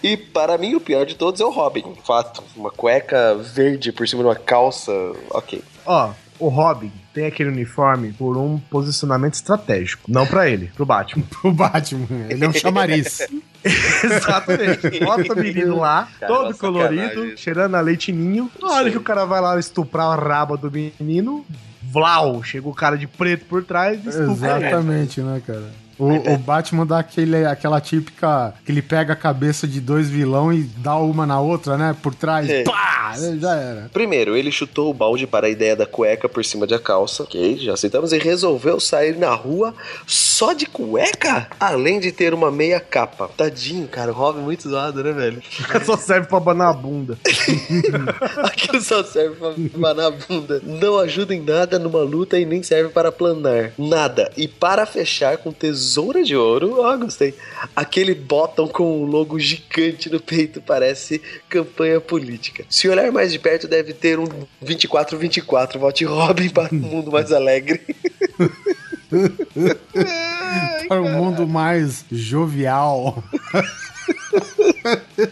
E 0.03 0.17
para 0.17 0.57
mim, 0.57 0.75
o 0.75 0.81
pior 0.81 1.05
de 1.05 1.15
todos 1.15 1.39
é 1.41 1.45
o 1.45 1.49
Robin. 1.49 1.83
Fato. 2.05 2.43
Uma 2.55 2.71
cueca 2.71 3.35
verde 3.35 3.91
por 3.91 4.07
cima 4.07 4.23
de 4.23 4.29
uma 4.29 4.35
calça. 4.35 4.91
Ok. 5.29 5.61
Ó, 5.85 6.11
o 6.39 6.47
Robin 6.49 6.91
tem 7.13 7.25
aquele 7.25 7.49
uniforme 7.49 8.13
por 8.13 8.37
um 8.37 8.57
posicionamento 8.57 9.35
estratégico. 9.35 10.03
Não 10.11 10.25
pra 10.25 10.49
ele, 10.49 10.71
pro 10.75 10.85
Batman. 10.85 11.23
O 11.43 11.51
Batman, 11.51 12.07
ele 12.29 12.43
é 12.45 12.49
um 12.49 12.53
chamariz. 12.53 13.19
Exatamente. 14.03 14.99
Bota 15.03 15.33
o 15.33 15.35
menino 15.37 15.77
lá, 15.77 16.07
Cara, 16.19 16.33
todo 16.33 16.45
uma 16.47 16.53
colorido, 16.55 17.07
sacanagem. 17.07 17.37
cheirando 17.37 17.75
a 17.75 17.81
leitinho. 17.81 18.49
Na 18.59 18.71
hora 18.71 18.89
que 18.91 18.97
o 18.97 19.01
cara 19.01 19.25
vai 19.25 19.41
lá 19.41 19.59
estuprar 19.59 20.07
a 20.07 20.15
raba 20.15 20.57
do 20.57 20.71
menino, 20.71 21.45
Vlau, 21.83 22.41
chega 22.43 22.67
o 22.67 22.73
cara 22.73 22.97
de 22.97 23.05
preto 23.07 23.45
por 23.45 23.63
trás 23.63 24.03
e 24.05 24.09
estupra 24.09 24.57
ele. 24.57 24.65
Exatamente, 24.67 25.21
né, 25.21 25.41
cara? 25.45 25.69
O, 26.01 26.33
o 26.33 26.37
Batman 26.37 26.85
dá 26.85 26.99
aquele, 26.99 27.45
aquela 27.45 27.79
típica 27.79 28.55
que 28.65 28.71
ele 28.71 28.81
pega 28.81 29.13
a 29.13 29.15
cabeça 29.15 29.67
de 29.67 29.79
dois 29.79 30.09
vilão 30.09 30.51
e 30.51 30.63
dá 30.63 30.95
uma 30.97 31.27
na 31.27 31.39
outra, 31.39 31.77
né? 31.77 31.95
Por 32.01 32.15
trás. 32.15 32.49
É. 32.49 32.63
Pá! 32.63 33.13
Já 33.39 33.55
era. 33.55 33.89
Primeiro, 33.93 34.35
ele 34.35 34.51
chutou 34.51 34.89
o 34.89 34.93
balde 34.93 35.27
para 35.27 35.47
a 35.47 35.49
ideia 35.49 35.75
da 35.75 35.85
cueca 35.85 36.27
por 36.29 36.43
cima 36.43 36.65
da 36.65 36.79
calça, 36.79 37.23
ok, 37.23 37.57
já 37.57 37.73
aceitamos, 37.73 38.13
e 38.13 38.17
resolveu 38.17 38.79
sair 38.79 39.17
na 39.17 39.33
rua 39.33 39.73
só 40.07 40.53
de 40.53 40.65
cueca, 40.65 41.47
além 41.59 41.99
de 41.99 42.11
ter 42.11 42.33
uma 42.33 42.49
meia 42.49 42.79
capa. 42.79 43.29
Tadinho, 43.35 43.87
cara, 43.87 44.11
o 44.11 44.15
Robin 44.15 44.39
é 44.39 44.43
muito 44.43 44.69
zoado, 44.69 45.03
né, 45.03 45.11
velho? 45.11 45.41
Só 45.85 45.97
serve 45.97 46.27
pra 46.27 46.37
abanar 46.37 46.69
a 46.69 46.73
bunda. 46.73 47.17
Aquilo 48.43 48.81
só 48.81 49.03
serve 49.03 49.35
pra 49.35 49.53
manar 49.77 50.07
a 50.07 50.11
bunda. 50.11 50.61
Não 50.63 50.97
ajuda 50.97 51.35
em 51.35 51.41
nada 51.41 51.77
numa 51.77 52.01
luta 52.01 52.39
e 52.39 52.45
nem 52.45 52.63
serve 52.63 52.89
para 52.89 53.11
planar. 53.11 53.73
Nada. 53.77 54.31
E 54.37 54.47
para 54.47 54.85
fechar 54.85 55.37
com 55.37 55.51
tesoura 55.91 56.23
de 56.23 56.35
ouro, 56.37 56.79
ó, 56.79 56.95
gostei. 56.95 57.33
Aquele 57.75 58.15
bottom 58.15 58.65
com 58.67 59.01
o 59.01 59.05
logo 59.05 59.37
gigante 59.37 60.09
no 60.09 60.21
peito 60.21 60.61
parece 60.61 61.21
campanha 61.49 61.99
política. 61.99 62.63
Se 62.69 62.87
olhar 62.87 63.11
mais 63.11 63.33
de 63.33 63.39
perto, 63.39 63.67
deve 63.67 63.93
ter 63.93 64.17
um 64.17 64.27
24-24. 64.63 65.77
Vote 65.77 66.05
Robin 66.05 66.49
para 66.49 66.73
um 66.73 66.77
mundo 66.77 67.11
mais 67.11 67.31
alegre. 67.33 67.81
Para 70.87 71.01
um 71.01 71.11
mundo 71.11 71.45
mais 71.47 72.05
jovial. 72.09 73.21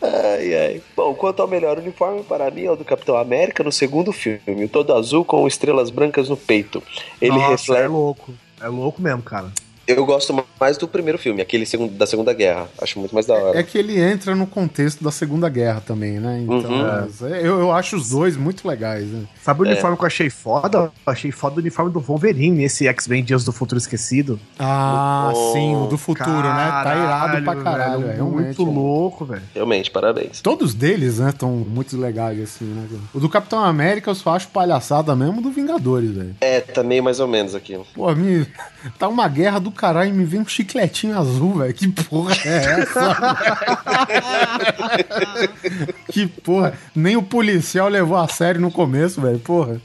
Ai, 0.01 0.53
ai. 0.53 0.81
Bom, 0.95 1.13
quanto 1.13 1.41
ao 1.41 1.47
melhor 1.47 1.77
uniforme, 1.77 2.23
para 2.23 2.51
mim 2.51 2.65
é 2.65 2.71
o 2.71 2.75
do 2.75 2.83
Capitão 2.83 3.17
América 3.17 3.63
no 3.63 3.71
segundo 3.71 4.11
filme. 4.11 4.65
o 4.65 4.69
Todo 4.69 4.93
azul 4.93 5.23
com 5.23 5.47
estrelas 5.47 5.89
brancas 5.89 6.27
no 6.29 6.35
peito. 6.37 6.83
Ele 7.21 7.31
Nossa, 7.31 7.51
reflete. 7.51 7.83
é 7.83 7.87
louco. 7.87 8.33
É 8.61 8.67
louco 8.67 9.01
mesmo, 9.01 9.21
cara. 9.21 9.51
Eu 9.89 10.05
gosto 10.05 10.45
mais 10.59 10.77
do 10.77 10.87
primeiro 10.87 11.17
filme, 11.17 11.41
aquele 11.41 11.65
segundo- 11.65 11.91
da 11.97 12.05
Segunda 12.05 12.31
Guerra. 12.31 12.67
Acho 12.79 12.99
muito 12.99 13.11
mais 13.13 13.25
da 13.25 13.33
hora. 13.33 13.57
É 13.59 13.63
que 13.63 13.75
ele 13.75 13.99
entra 13.99 14.35
no 14.35 14.45
contexto 14.45 15.03
da 15.03 15.09
Segunda 15.11 15.49
Guerra 15.49 15.81
também, 15.81 16.19
né? 16.19 16.41
Então, 16.43 16.69
Uhum. 16.71 17.27
é, 17.27 17.39
eu, 17.39 17.59
eu 17.59 17.71
acho 17.71 17.95
os 17.95 18.09
dois 18.09 18.37
muito 18.37 18.67
legais, 18.67 19.05
né? 19.07 19.23
Sabe 19.41 19.61
o 19.61 19.65
É. 19.65 19.69
uniforme 19.71 19.97
que 19.97 20.03
eu 20.03 20.07
achei 20.07 20.29
foda? 20.29 20.77
Eu 20.77 20.91
achei 21.11 21.31
foda 21.31 21.55
o 21.55 21.59
uniforme 21.59 21.91
do 21.91 21.99
Wolverine, 21.99 22.63
esse 22.63 22.87
X-Men 22.87 23.23
Dias 23.23 23.43
do 23.43 23.51
Futuro 23.51 23.79
Esquecido. 23.79 24.39
Ah, 24.59 25.31
Oh, 25.33 25.53
sim, 25.53 25.75
o 25.75 25.87
do 25.87 25.97
futuro, 25.97 26.29
né? 26.43 26.69
Tá 26.83 26.95
irado 26.95 27.43
pra 27.43 27.55
caralho, 27.55 28.05
velho, 28.07 28.19
é. 28.19 28.21
Muito 28.23 28.63
louco, 28.63 29.25
velho. 29.25 29.41
Realmente, 29.55 29.89
parabéns. 29.89 30.39
Todos 30.41 30.73
deles, 30.75 31.17
né, 31.17 31.29
estão 31.29 31.49
muito 31.51 31.97
legais, 31.97 32.39
assim, 32.41 32.65
né? 32.65 32.87
O 33.13 33.19
do 33.19 33.27
Capitão 33.27 33.63
América 33.63 34.11
eu 34.11 34.15
só 34.15 34.35
acho 34.35 34.49
palhaçada 34.49 35.15
mesmo 35.15 35.41
do 35.41 35.49
Vingadores, 35.49 36.11
velho. 36.11 36.35
É, 36.41 36.61
tá 36.61 36.83
meio 36.83 37.03
mais 37.03 37.19
ou 37.19 37.27
menos 37.27 37.55
aqui. 37.55 37.79
Pô, 37.95 38.13
me... 38.13 38.45
tá 38.99 39.07
uma 39.07 39.27
guerra 39.27 39.59
do 39.59 39.71
caralho 39.79 40.13
me 40.13 40.25
vem 40.25 40.41
um 40.41 40.47
chicletinho 40.47 41.17
azul, 41.17 41.59
velho. 41.59 41.73
Que 41.73 41.87
porra 41.87 42.35
é 42.43 42.81
essa? 42.81 43.15
que 46.11 46.27
porra. 46.27 46.73
Nem 46.93 47.15
o 47.15 47.23
policial 47.23 47.87
levou 47.87 48.17
a 48.17 48.27
sério 48.27 48.59
no 48.59 48.69
começo, 48.69 49.21
velho. 49.21 49.39
Porra. 49.39 49.79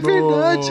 verdade. 0.00 0.70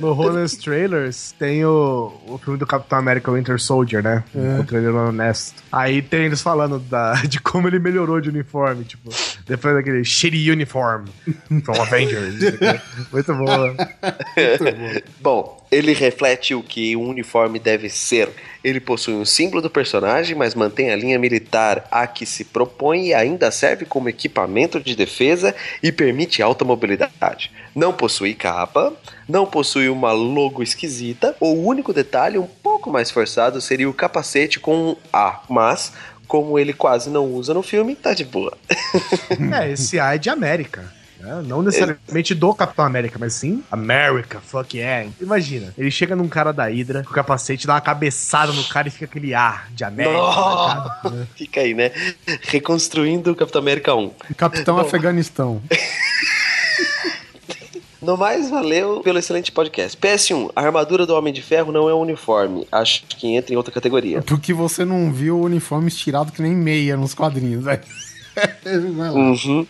No, 0.00 0.32
no 0.32 0.48
Trailers 0.58 1.34
tem 1.38 1.66
o, 1.66 2.14
o 2.26 2.38
filme 2.38 2.58
do 2.58 2.66
Capitão 2.66 2.98
América 2.98 3.30
Winter 3.30 3.60
Soldier, 3.60 4.02
né? 4.02 4.24
O 4.58 4.64
trailer 4.64 4.94
honesto. 4.94 5.62
Aí 5.70 6.00
tem 6.00 6.24
eles 6.24 6.40
falando 6.40 6.78
da, 6.78 7.12
de 7.28 7.38
como 7.40 7.68
ele 7.68 7.78
melhorou 7.78 8.22
de 8.22 8.30
uniforme, 8.30 8.84
tipo, 8.84 9.10
depois 9.46 9.74
daquele 9.74 10.02
shitty 10.02 10.50
uniform 10.50 11.04
from 11.62 11.82
Avengers. 11.82 12.36
Muito 13.12 13.34
boa. 13.34 13.76
Bom, 15.20 15.61
ele 15.72 15.94
reflete 15.94 16.54
o 16.54 16.62
que 16.62 16.94
um 16.94 17.08
uniforme 17.08 17.58
deve 17.58 17.88
ser. 17.88 18.28
Ele 18.62 18.78
possui 18.78 19.14
um 19.14 19.24
símbolo 19.24 19.62
do 19.62 19.70
personagem, 19.70 20.36
mas 20.36 20.54
mantém 20.54 20.90
a 20.90 20.96
linha 20.96 21.18
militar 21.18 21.88
a 21.90 22.06
que 22.06 22.26
se 22.26 22.44
propõe 22.44 23.06
e 23.06 23.14
ainda 23.14 23.50
serve 23.50 23.86
como 23.86 24.10
equipamento 24.10 24.78
de 24.78 24.94
defesa 24.94 25.54
e 25.82 25.90
permite 25.90 26.42
alta 26.42 26.62
mobilidade. 26.62 27.50
Não 27.74 27.90
possui 27.90 28.34
capa, 28.34 28.92
não 29.26 29.46
possui 29.46 29.88
uma 29.88 30.12
logo 30.12 30.62
esquisita. 30.62 31.34
O 31.40 31.54
único 31.54 31.94
detalhe 31.94 32.36
um 32.36 32.46
pouco 32.46 32.90
mais 32.90 33.10
forçado 33.10 33.58
seria 33.58 33.88
o 33.88 33.94
capacete 33.94 34.60
com 34.60 34.90
um 34.90 34.96
A, 35.10 35.40
mas 35.48 35.94
como 36.28 36.58
ele 36.58 36.74
quase 36.74 37.08
não 37.08 37.26
usa 37.26 37.54
no 37.54 37.62
filme, 37.62 37.96
tá 37.96 38.12
de 38.12 38.24
boa. 38.24 38.56
É, 39.52 39.70
esse 39.70 39.98
A 39.98 40.14
é 40.14 40.18
de 40.18 40.30
América. 40.30 41.01
Né? 41.22 41.42
Não 41.46 41.62
necessariamente 41.62 42.34
do 42.34 42.54
Capitão 42.54 42.84
América, 42.84 43.16
mas 43.18 43.34
sim 43.34 43.62
America, 43.70 44.40
fuck 44.40 44.76
yeah. 44.76 45.08
Imagina, 45.20 45.72
ele 45.78 45.90
chega 45.90 46.16
num 46.16 46.28
cara 46.28 46.52
da 46.52 46.64
Hydra 46.64 47.04
com 47.04 47.10
o 47.10 47.14
capacete, 47.14 47.66
dá 47.66 47.74
uma 47.74 47.80
cabeçada 47.80 48.52
no 48.52 48.64
cara 48.64 48.88
e 48.88 48.90
fica 48.90 49.04
aquele 49.04 49.32
ar 49.32 49.68
de 49.70 49.84
América. 49.84 50.18
tá 50.18 51.26
fica 51.36 51.60
aí, 51.60 51.74
né? 51.74 51.92
Reconstruindo 52.42 53.30
o 53.30 53.36
Capitão 53.36 53.60
América 53.60 53.94
1. 53.94 54.10
Capitão 54.36 54.78
Afeganistão. 54.78 55.62
No 58.02 58.16
mais, 58.16 58.50
valeu 58.50 59.00
pelo 59.00 59.20
excelente 59.20 59.52
podcast. 59.52 59.96
PS1, 59.96 60.50
a 60.56 60.60
armadura 60.60 61.06
do 61.06 61.14
Homem 61.14 61.32
de 61.32 61.40
Ferro 61.40 61.70
não 61.70 61.88
é 61.88 61.94
um 61.94 62.00
uniforme. 62.00 62.66
Acho 62.72 63.04
que 63.06 63.28
entra 63.28 63.54
em 63.54 63.56
outra 63.56 63.72
categoria. 63.72 64.20
Porque 64.22 64.52
você 64.52 64.84
não 64.84 65.12
viu 65.12 65.38
o 65.38 65.44
uniforme 65.44 65.86
estirado 65.86 66.32
que 66.32 66.42
nem 66.42 66.52
meia 66.52 66.96
nos 66.96 67.14
quadrinhos, 67.14 67.62
velho. 67.62 67.80
Lá. 67.80 68.11
Uhum. 68.64 69.66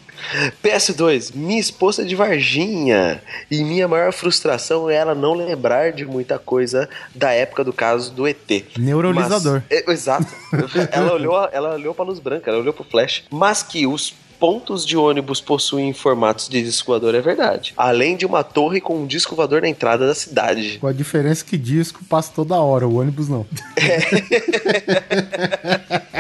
PS2, 0.63 1.35
minha 1.35 1.59
esposa 1.61 2.03
é 2.03 2.05
de 2.05 2.15
Varginha. 2.15 3.21
E 3.51 3.65
minha 3.65 3.89
maior 3.89 4.13
frustração 4.13 4.89
é 4.89 4.95
ela 4.95 5.15
não 5.15 5.35
lembrar 5.35 5.93
de 5.93 6.05
muita 6.05 6.39
coisa 6.39 6.89
da 7.15 7.33
época 7.33 7.65
do 7.65 7.73
caso 7.73 8.13
do 8.13 8.27
ET. 8.27 8.65
Neuralizador. 8.79 9.63
Mas- 9.69 9.81
é, 9.81 9.91
exato. 9.91 10.27
ela 10.93 11.13
olhou, 11.15 11.49
ela 11.53 11.75
olhou 11.75 11.95
pra 11.95 12.05
luz 12.05 12.19
branca, 12.21 12.51
ela 12.51 12.61
olhou 12.61 12.73
pro 12.73 12.85
flash. 12.85 13.25
Mas 13.31 13.63
que 13.63 13.87
os 13.87 14.15
pontos 14.39 14.85
de 14.85 14.97
ônibus 14.97 15.41
possuem 15.41 15.93
formatos 15.93 16.49
de 16.49 16.61
disco 16.63 16.91
voador 16.91 17.15
é 17.15 17.21
verdade. 17.21 17.73
Além 17.77 18.17
de 18.17 18.27
uma 18.27 18.43
torre 18.43 18.81
com 18.81 18.99
um 18.99 19.07
disco 19.07 19.37
voador 19.37 19.63
na 19.63 19.69
entrada 19.69 20.05
da 20.05 20.15
cidade. 20.17 20.79
Com 20.81 20.89
a 20.89 20.93
diferença 20.93 21.45
que 21.45 21.57
disco 21.57 22.05
passa 22.09 22.33
toda 22.35 22.57
hora, 22.57 22.87
o 22.87 22.99
ônibus 22.99 23.29
não. 23.29 23.47
E 23.79 23.83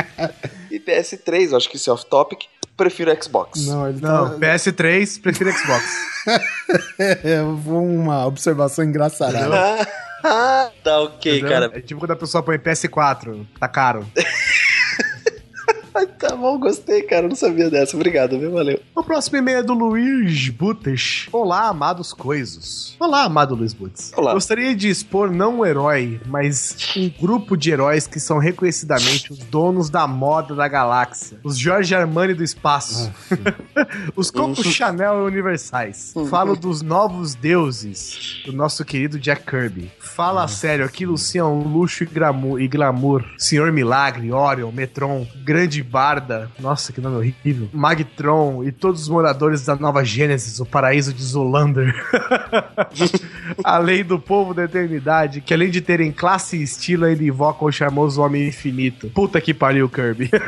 PS3, 0.82 1.50
eu 1.50 1.56
acho 1.56 1.68
que 1.68 1.76
isso 1.76 1.88
é 1.90 1.92
off-topic, 1.92 2.44
prefiro 2.76 3.16
Xbox. 3.22 3.66
Não, 3.66 3.88
ele 3.88 4.00
Não, 4.00 4.30
tá. 4.30 4.36
PS3, 4.38 5.20
prefiro 5.20 5.50
Xbox. 5.52 5.84
É 7.24 7.42
uma 7.42 8.26
observação 8.26 8.84
engraçada. 8.84 9.38
Ah, 10.24 10.70
tá 10.84 11.00
ok, 11.00 11.38
Entendeu? 11.38 11.50
cara. 11.50 11.70
É 11.74 11.80
tipo 11.80 11.98
quando 11.98 12.12
a 12.12 12.16
pessoa 12.16 12.44
põe 12.44 12.56
PS4, 12.56 13.44
tá 13.58 13.66
caro. 13.66 14.06
Tá 15.92 16.36
bom, 16.36 16.58
gostei, 16.58 17.02
cara. 17.02 17.28
Não 17.28 17.36
sabia 17.36 17.68
dessa. 17.68 17.94
Obrigado, 17.96 18.38
viu? 18.38 18.52
Valeu. 18.52 18.80
O 18.94 19.02
próximo 19.02 19.36
e-mail 19.36 19.58
é 19.58 19.62
do 19.62 19.74
Luiz 19.74 20.48
Butes. 20.48 21.28
Olá, 21.30 21.68
amados 21.68 22.12
coisos. 22.12 22.96
Olá, 22.98 23.24
amado 23.24 23.54
Luiz 23.54 23.74
Butes. 23.74 24.12
Olá. 24.16 24.32
Gostaria 24.32 24.74
de 24.74 24.88
expor 24.88 25.30
não 25.30 25.60
um 25.60 25.66
herói, 25.66 26.20
mas 26.26 26.76
um 26.96 27.10
grupo 27.10 27.56
de 27.56 27.70
heróis 27.70 28.06
que 28.06 28.18
são 28.18 28.38
reconhecidamente 28.38 29.32
os 29.32 29.38
donos 29.38 29.90
da 29.90 30.06
moda 30.06 30.54
da 30.54 30.66
galáxia. 30.66 31.38
Os 31.44 31.58
Jorge 31.58 31.94
Armani 31.94 32.32
do 32.32 32.42
espaço. 32.42 33.12
os 34.16 34.30
Coco 34.30 34.64
Chanel 34.64 35.24
universais. 35.24 36.14
Falo 36.30 36.56
dos 36.56 36.80
novos 36.80 37.34
deuses 37.34 38.42
do 38.46 38.52
nosso 38.52 38.84
querido 38.84 39.18
Jack 39.18 39.44
Kirby. 39.44 39.90
Fala 39.98 40.46
sério, 40.48 40.84
aquilo 40.84 41.18
sim 41.18 41.38
é 41.38 41.42
luxo 41.42 42.04
e 42.04 42.06
glamour, 42.06 42.60
e 42.60 42.68
glamour. 42.68 43.24
Senhor 43.36 43.72
Milagre, 43.72 44.32
Orion, 44.32 44.70
Metron, 44.70 45.26
Grande 45.44 45.81
Barda, 45.82 46.50
nossa 46.58 46.92
que 46.92 47.00
nome 47.00 47.16
horrível, 47.16 47.68
Magtron 47.72 48.64
e 48.64 48.72
todos 48.72 49.02
os 49.02 49.08
moradores 49.08 49.64
da 49.64 49.76
Nova 49.76 50.04
Gênesis, 50.04 50.60
o 50.60 50.66
paraíso 50.66 51.12
de 51.12 51.22
Zolander. 51.22 51.94
além 53.64 54.04
do 54.04 54.18
povo 54.18 54.54
da 54.54 54.64
eternidade, 54.64 55.40
que 55.40 55.54
além 55.54 55.70
de 55.70 55.80
terem 55.80 56.12
classe 56.12 56.56
e 56.56 56.62
estilo, 56.62 57.04
ainda 57.04 57.24
invocam 57.24 57.68
o 57.68 57.72
charmoso 57.72 58.22
Homem 58.22 58.48
Infinito. 58.48 59.10
Puta 59.10 59.40
que 59.40 59.54
pariu, 59.54 59.88
Kirby. 59.88 60.30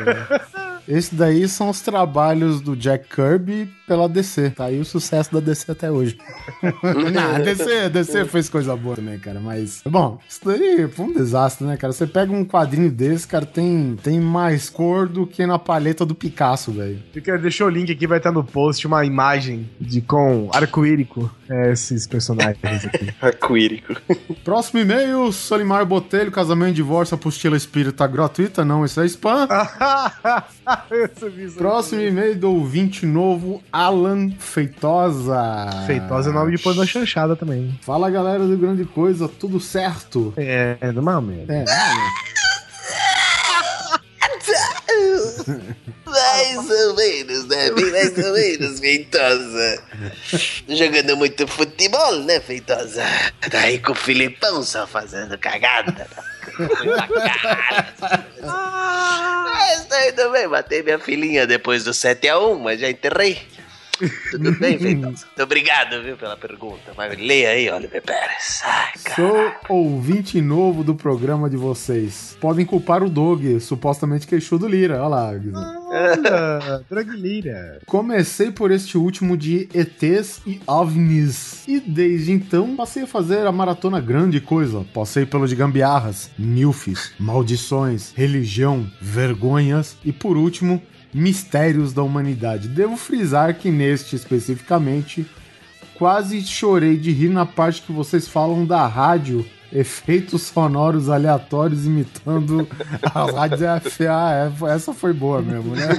Esse 0.87 1.15
daí 1.15 1.47
são 1.47 1.69
os 1.69 1.81
trabalhos 1.81 2.61
do 2.61 2.75
Jack 2.75 3.07
Kirby 3.09 3.67
pela 3.87 4.09
DC. 4.09 4.51
Tá 4.51 4.65
aí 4.65 4.79
o 4.79 4.85
sucesso 4.85 5.33
da 5.33 5.39
DC 5.39 5.71
até 5.71 5.91
hoje. 5.91 6.17
Não, 7.13 7.35
a 7.35 7.39
DC, 7.39 7.79
a 7.85 7.89
DC 7.89 8.25
fez 8.25 8.49
coisa 8.49 8.75
boa 8.75 8.95
também, 8.95 9.19
cara. 9.19 9.39
Mas, 9.39 9.81
bom, 9.85 10.19
isso 10.27 10.41
daí 10.43 10.87
foi 10.87 11.05
um 11.05 11.13
desastre, 11.13 11.65
né, 11.65 11.77
cara? 11.77 11.93
Você 11.93 12.07
pega 12.07 12.31
um 12.31 12.45
quadrinho 12.45 12.91
desse, 12.91 13.27
cara, 13.27 13.45
tem, 13.45 13.97
tem 14.01 14.19
mais 14.19 14.69
cor 14.69 15.07
do 15.07 15.25
que 15.25 15.45
na 15.45 15.59
paleta 15.59 16.05
do 16.05 16.15
Picasso, 16.15 16.71
velho. 16.71 17.01
Deixa 17.41 17.65
o 17.65 17.69
link 17.69 17.91
aqui, 17.91 18.07
vai 18.07 18.17
estar 18.17 18.31
no 18.31 18.43
post 18.43 18.85
uma 18.87 19.05
imagem 19.05 19.69
de 19.79 20.01
com 20.01 20.49
arco-írico 20.53 21.29
é, 21.49 21.71
esses 21.71 22.07
personagens 22.07 22.85
aqui. 22.85 23.13
Arco-írico. 23.21 23.95
Próximo 24.43 24.79
e-mail, 24.79 25.31
Solimar 25.31 25.85
Botelho, 25.85 26.31
casamento 26.31 26.71
e 26.71 26.75
divórcio, 26.75 27.15
apostila 27.15 27.55
espírita 27.55 28.05
gratuita. 28.07 28.65
Não, 28.65 28.83
isso 28.83 28.99
é 28.99 29.05
spam. 29.05 29.47
Próximo 31.57 32.01
e-mail 32.01 32.35
do 32.35 32.51
ouvinte 32.51 33.05
novo, 33.05 33.61
Alan 33.75 34.31
Feitosa. 34.39 35.83
Feitosa 35.85 36.29
é 36.29 36.33
nome 36.33 36.55
de 36.55 36.63
pôr 36.63 36.73
na 36.75 36.85
chanchada 36.85 37.35
também. 37.35 37.77
Fala 37.81 38.09
galera 38.09 38.47
do 38.47 38.57
Grande 38.57 38.85
Coisa, 38.85 39.27
tudo 39.27 39.59
certo? 39.59 40.33
É, 40.37 40.77
é 40.79 40.91
normalmente. 40.93 41.51
É, 41.51 41.65
Mais 46.05 46.57
ou 46.57 46.95
menos, 46.95 47.47
né? 47.49 47.69
Bem 47.71 47.91
mais 47.91 48.17
ou 48.17 48.33
menos, 48.33 48.79
Feitosa. 48.79 49.83
Jogando 50.69 51.17
muito 51.17 51.45
futebol, 51.45 52.23
né, 52.23 52.39
Feitosa? 52.39 53.03
Daí 53.51 53.79
com 53.79 53.91
o 53.91 53.95
Filipão 53.95 54.63
só 54.63 54.87
fazendo 54.87 55.37
cagada. 55.37 56.07
Ah, 58.41 59.59
estou 59.75 59.99
indo 59.99 60.31
bem. 60.31 60.47
Matei 60.47 60.81
minha 60.81 60.97
filhinha 60.97 61.45
depois 61.45 61.83
do 61.83 61.91
7x1, 61.91 62.57
mas 62.59 62.79
já 62.79 62.89
enterrei. 62.89 63.54
Tudo 64.31 64.51
bem, 64.59 64.77
Feitosa? 64.77 65.25
Muito 65.25 65.43
obrigado, 65.43 66.03
viu, 66.03 66.17
pela 66.17 66.35
pergunta. 66.35 66.91
Mas 66.97 67.17
leia 67.17 67.49
aí, 67.49 67.69
Oliver 67.69 68.01
Pérez. 68.01 68.61
Ai. 68.63 68.91
Sou 69.15 69.53
ouvinte 69.69 70.41
novo 70.41 70.83
do 70.83 70.95
programa 70.95 71.49
de 71.49 71.55
vocês. 71.57 72.37
Podem 72.41 72.65
culpar 72.65 73.03
o 73.03 73.09
Doug, 73.09 73.43
supostamente 73.59 74.27
queixou 74.27 74.59
do 74.59 74.67
Lira. 74.67 74.95
Olha 75.01 75.07
lá. 75.07 75.31
Olha, 75.89 76.85
Draglira. 76.89 77.79
Comecei 77.85 78.51
por 78.51 78.71
este 78.71 78.97
último 78.97 79.37
de 79.37 79.69
ETs 79.73 80.41
e 80.45 80.59
OVNIs. 80.67 81.67
E 81.67 81.79
desde 81.79 82.31
então 82.31 82.75
passei 82.75 83.03
a 83.03 83.07
fazer 83.07 83.47
a 83.47 83.51
maratona 83.51 84.01
grande 84.01 84.41
coisa. 84.41 84.85
Passei 84.93 85.25
pelo 85.25 85.47
de 85.47 85.55
gambiarras, 85.55 86.29
milfis, 86.37 87.13
maldições, 87.19 88.11
religião, 88.15 88.89
vergonhas 89.01 89.97
e 90.03 90.11
por 90.11 90.37
último, 90.37 90.81
mistérios 91.15 91.93
da 91.93 92.03
humanidade. 92.03 92.67
Devo 92.67 92.97
frisar 92.97 93.55
que 93.55 93.71
neste 93.71 94.17
especificamente 94.17 95.25
quase 95.97 96.41
chorei 96.41 96.97
de 96.97 97.09
rir 97.11 97.29
na 97.29 97.45
parte 97.45 97.81
que 97.83 97.93
vocês 97.93 98.27
falam 98.27 98.65
da 98.65 98.85
rádio. 98.85 99.45
Efeitos 99.75 100.43
sonoros 100.43 101.09
aleatórios 101.09 101.85
imitando 101.85 102.65
as 103.13 103.33
rádios 103.33 103.93
FA. 103.93 104.05
É, 104.05 104.73
Essa 104.73 104.93
foi 104.93 105.11
boa 105.11 105.41
mesmo, 105.41 105.75
né? 105.75 105.89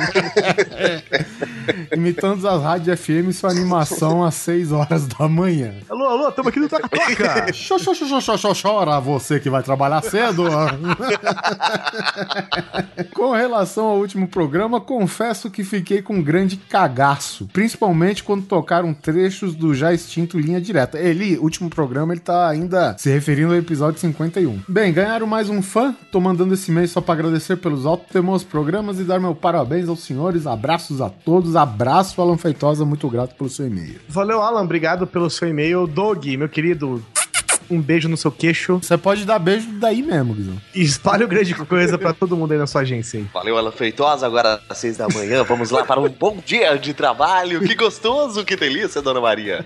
imitando 1.94 2.46
as 2.48 2.62
rádios 2.62 2.98
FM 2.98 3.32
sua 3.32 3.50
animação 3.50 4.24
às 4.24 4.34
6 4.34 4.72
horas 4.72 5.06
da 5.06 5.28
manhã. 5.28 5.74
Alô, 5.88 6.04
alô, 6.04 6.28
estamos 6.28 6.48
aqui 6.48 6.60
no 6.60 6.68
Toca 6.68 6.88
Toca. 6.88 7.52
Xô, 7.52 7.78
xô, 7.78 7.94
xô, 7.94 8.20
xô, 8.20 8.38
xô, 8.38 8.52
chora 8.54 9.00
você 9.00 9.38
que 9.38 9.50
vai 9.50 9.62
trabalhar 9.62 10.02
cedo. 10.02 10.44
com 13.12 13.32
relação 13.32 13.86
ao 13.86 13.98
último 13.98 14.28
programa, 14.28 14.80
confesso 14.80 15.50
que 15.50 15.64
fiquei 15.64 16.00
com 16.00 16.14
um 16.14 16.22
grande 16.22 16.56
cagaço. 16.56 17.48
Principalmente 17.52 18.22
quando 18.22 18.44
tocaram 18.44 18.94
trechos 18.94 19.54
do 19.54 19.74
já 19.74 19.92
extinto 19.92 20.38
Linha 20.38 20.60
Direta. 20.60 20.98
Ele, 20.98 21.36
último 21.38 21.68
programa, 21.68 22.12
ele 22.12 22.20
tá 22.20 22.48
ainda 22.48 22.96
se 22.98 23.10
referindo 23.10 23.52
ao 23.52 23.58
episódio 23.66 23.98
51. 24.00 24.60
Bem, 24.68 24.92
ganharam 24.92 25.26
mais 25.26 25.50
um 25.50 25.60
fã. 25.60 25.94
Tô 26.12 26.20
mandando 26.20 26.54
esse 26.54 26.70
mês 26.70 26.92
só 26.92 27.00
pra 27.00 27.14
agradecer 27.14 27.56
pelos 27.56 27.84
altos 27.84 28.44
programas 28.44 29.00
e 29.00 29.04
dar 29.04 29.18
meu 29.18 29.34
parabéns 29.34 29.88
aos 29.88 30.04
senhores. 30.04 30.46
Abraços 30.46 31.00
a 31.00 31.10
todos. 31.10 31.56
Abraço, 31.56 32.22
Alan 32.22 32.38
Feitosa. 32.38 32.84
Muito 32.84 33.08
grato 33.10 33.34
pelo 33.34 33.50
seu 33.50 33.66
e-mail. 33.66 33.98
Valeu, 34.08 34.40
Alan. 34.40 34.62
Obrigado 34.62 35.06
pelo 35.06 35.28
seu 35.28 35.48
e-mail. 35.48 35.86
Dog, 35.86 36.36
meu 36.36 36.48
querido, 36.48 37.04
um 37.70 37.80
beijo 37.80 38.08
no 38.08 38.16
seu 38.16 38.30
queixo. 38.30 38.78
Você 38.82 38.96
pode 38.96 39.24
dar 39.24 39.38
beijo 39.38 39.68
daí 39.72 40.02
mesmo, 40.02 40.34
Guizão. 40.34 40.56
E 40.74 40.82
espalhe 40.82 41.24
o 41.24 41.28
grande 41.28 41.54
coisa 41.54 41.98
pra 41.98 42.12
todo 42.12 42.36
mundo 42.36 42.52
aí 42.52 42.58
na 42.58 42.66
sua 42.66 42.82
agência. 42.82 43.20
Aí. 43.20 43.26
Valeu, 43.32 43.56
Alan 43.56 43.72
Feitosa. 43.72 44.26
Agora 44.26 44.60
às 44.68 44.78
seis 44.78 44.96
da 44.96 45.08
manhã, 45.08 45.42
vamos 45.42 45.70
lá 45.70 45.84
para 45.84 46.00
um 46.00 46.08
bom 46.08 46.38
dia 46.44 46.76
de 46.76 46.94
trabalho. 46.94 47.60
Que 47.60 47.74
gostoso, 47.74 48.44
que 48.44 48.56
delícia, 48.56 49.02
Dona 49.02 49.20
Maria. 49.20 49.64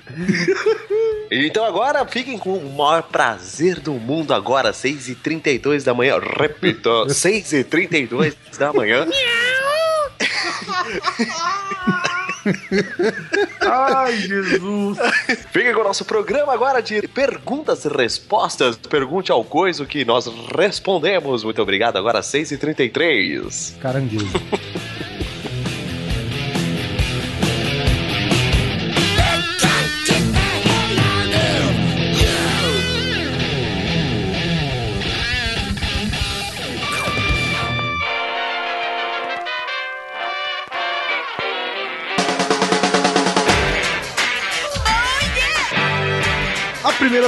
Então 1.31 1.65
agora 1.65 2.05
fiquem 2.07 2.37
com 2.37 2.55
o 2.55 2.77
maior 2.77 3.05
prazer 3.05 3.79
do 3.79 3.93
mundo 3.93 4.35
agora, 4.35 4.73
6h32 4.73 5.85
da 5.85 5.95
manhã. 5.95 6.19
Repito, 6.19 6.91
6h32 7.07 8.35
da 8.59 8.73
manhã. 8.73 9.07
Ai, 13.61 14.17
Jesus. 14.17 14.99
Fiquem 15.51 15.75
com 15.75 15.81
o 15.81 15.85
nosso 15.85 16.05
programa 16.05 16.53
agora 16.53 16.81
de 16.81 17.07
perguntas 17.09 17.85
e 17.85 17.89
respostas. 17.89 18.77
Pergunte 18.77 19.31
ao 19.31 19.45
coisa 19.45 19.85
que 19.87 20.05
nós 20.05 20.27
respondemos. 20.57 21.45
Muito 21.45 21.63
obrigado. 21.63 21.97
Agora 21.97 22.21
6h33. 22.21 23.79
Caranguejo. 23.79 24.27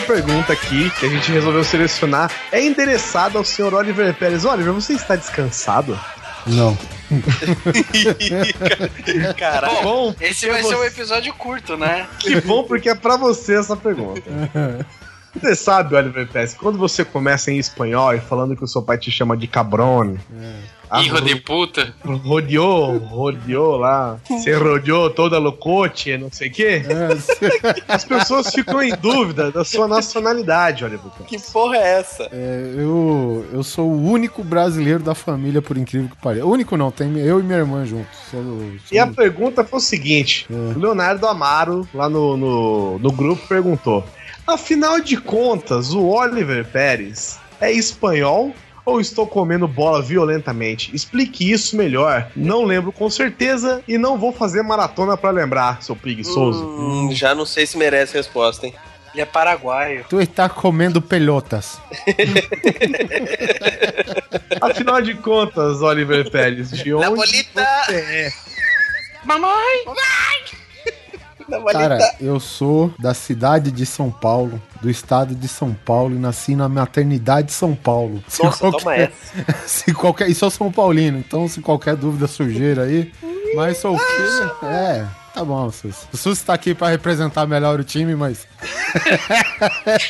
pergunta 0.02 0.52
aqui 0.52 0.90
que 0.90 1.06
a 1.06 1.08
gente 1.08 1.32
resolveu 1.32 1.64
selecionar 1.64 2.30
é 2.50 2.62
endereçada 2.62 3.38
ao 3.38 3.44
senhor 3.44 3.72
Oliver 3.74 4.12
Pérez. 4.14 4.44
Oliver, 4.44 4.72
você 4.72 4.94
está 4.94 5.16
descansado? 5.16 5.98
Não. 6.46 6.76
Caralho. 9.36 9.82
Bom, 9.82 10.14
Esse 10.20 10.48
vai 10.48 10.62
ser 10.62 10.76
um 10.76 10.84
episódio 10.84 11.32
curto, 11.34 11.76
né? 11.76 12.06
que 12.18 12.40
bom 12.40 12.64
porque 12.64 12.88
é 12.88 12.94
pra 12.94 13.16
você 13.16 13.58
essa 13.58 13.76
pergunta. 13.76 14.22
Você 15.34 15.54
sabe, 15.54 15.94
Oliver 15.94 16.26
Pérez, 16.28 16.54
quando 16.54 16.78
você 16.78 17.04
começa 17.04 17.50
em 17.50 17.58
espanhol 17.58 18.14
e 18.14 18.20
falando 18.20 18.56
que 18.56 18.64
o 18.64 18.68
seu 18.68 18.82
pai 18.82 18.98
te 18.98 19.10
chama 19.10 19.36
de 19.36 19.46
cabrone, 19.46 20.18
a 20.81 20.81
Hijo 21.00 21.20
de 21.22 21.36
puta. 21.36 21.94
rodeou, 22.04 22.98
rodeou 22.98 23.76
lá, 23.76 24.18
se 24.42 24.52
rodeou 24.52 25.08
toda 25.10 25.38
locote, 25.38 26.16
não 26.18 26.30
sei 26.30 26.48
o 26.48 26.52
quê, 26.52 26.82
as 27.88 28.04
pessoas 28.04 28.48
ficam 28.52 28.82
em 28.82 28.94
dúvida 28.96 29.50
da 29.50 29.64
sua 29.64 29.86
nacionalidade, 29.88 30.84
Oliver 30.84 31.10
Pérez. 31.10 31.28
Que 31.28 31.52
porra 31.52 31.76
é 31.76 31.98
essa? 32.00 32.28
É, 32.32 32.74
eu, 32.76 33.46
eu 33.52 33.62
sou 33.62 33.88
o 33.88 34.02
único 34.10 34.42
brasileiro 34.42 35.02
da 35.02 35.14
família, 35.14 35.62
por 35.62 35.76
incrível 35.76 36.08
que 36.08 36.16
pareça. 36.22 36.44
O 36.46 36.50
único 36.50 36.76
não, 36.76 36.90
tem 36.90 37.16
eu 37.18 37.40
e 37.40 37.42
minha 37.42 37.58
irmã 37.58 37.84
juntos. 37.86 38.16
Sou- 38.30 38.42
sou- 38.42 38.72
E 38.90 38.98
a 38.98 39.06
pergunta 39.06 39.64
foi 39.64 39.78
o 39.78 39.82
seguinte: 39.82 40.46
o 40.50 40.78
Leonardo 40.78 41.26
Amaro, 41.26 41.86
lá 41.94 42.08
no, 42.08 42.36
no, 42.36 42.98
no 42.98 43.12
grupo, 43.12 43.46
perguntou: 43.48 44.04
Afinal 44.46 45.00
de 45.00 45.16
contas, 45.16 45.92
o 45.92 46.06
Oliver 46.08 46.64
Pérez 46.66 47.38
é 47.60 47.72
espanhol 47.72 48.52
ou 48.84 49.00
estou 49.00 49.26
comendo 49.26 49.68
bola 49.68 50.02
violentamente? 50.02 50.94
Explique 50.94 51.50
isso 51.50 51.76
melhor. 51.76 52.30
Não 52.34 52.64
lembro 52.64 52.92
com 52.92 53.08
certeza 53.08 53.82
e 53.86 53.96
não 53.96 54.18
vou 54.18 54.32
fazer 54.32 54.62
maratona 54.62 55.16
pra 55.16 55.30
lembrar, 55.30 55.82
seu 55.82 55.96
preguiçoso. 55.96 56.64
Hum, 56.64 57.10
já 57.12 57.34
não 57.34 57.46
sei 57.46 57.66
se 57.66 57.76
merece 57.76 58.14
resposta, 58.14 58.66
hein? 58.66 58.74
Ele 59.12 59.22
é 59.22 59.26
paraguaio. 59.26 60.06
Tu 60.08 60.20
está 60.22 60.48
comendo 60.48 61.02
pelotas. 61.02 61.78
Afinal 64.60 65.02
de 65.02 65.14
contas, 65.14 65.82
Oliver 65.82 66.30
Pérez, 66.30 66.70
de 66.70 66.94
onde 66.94 67.10
bolita! 67.10 67.66
você 67.86 67.94
é? 67.94 68.32
Mamãe! 69.24 69.84
Cara, 71.72 71.98
eu 72.20 72.38
sou 72.40 72.92
da 72.98 73.14
cidade 73.14 73.70
de 73.70 73.84
São 73.84 74.10
Paulo, 74.10 74.60
do 74.80 74.90
estado 74.90 75.34
de 75.34 75.48
São 75.48 75.72
Paulo, 75.72 76.14
e 76.14 76.18
nasci 76.18 76.56
na 76.56 76.68
maternidade 76.68 77.48
de 77.48 77.52
São 77.52 77.74
Paulo. 77.74 78.22
Se 78.28 78.42
Nossa, 78.42 78.58
toma 78.58 78.72
qualquer, 78.72 79.12
essa. 79.46 79.58
se 79.68 79.94
qualquer, 79.94 80.28
e 80.28 80.34
sou 80.34 80.50
São 80.50 80.70
Paulino, 80.70 81.18
então 81.18 81.46
se 81.48 81.60
qualquer 81.60 81.96
dúvida 81.96 82.26
surgir 82.26 82.78
aí, 82.78 83.12
mas 83.54 83.78
sou 83.78 83.94
o 83.94 83.98
quê? 83.98 84.66
É, 84.66 85.06
tá 85.34 85.44
bom, 85.44 85.70
Sus. 85.70 86.06
O 86.12 86.16
Sus 86.16 86.42
tá 86.42 86.54
aqui 86.54 86.74
pra 86.74 86.88
representar 86.88 87.46
melhor 87.46 87.78
o 87.80 87.84
time, 87.84 88.14
mas 88.14 88.46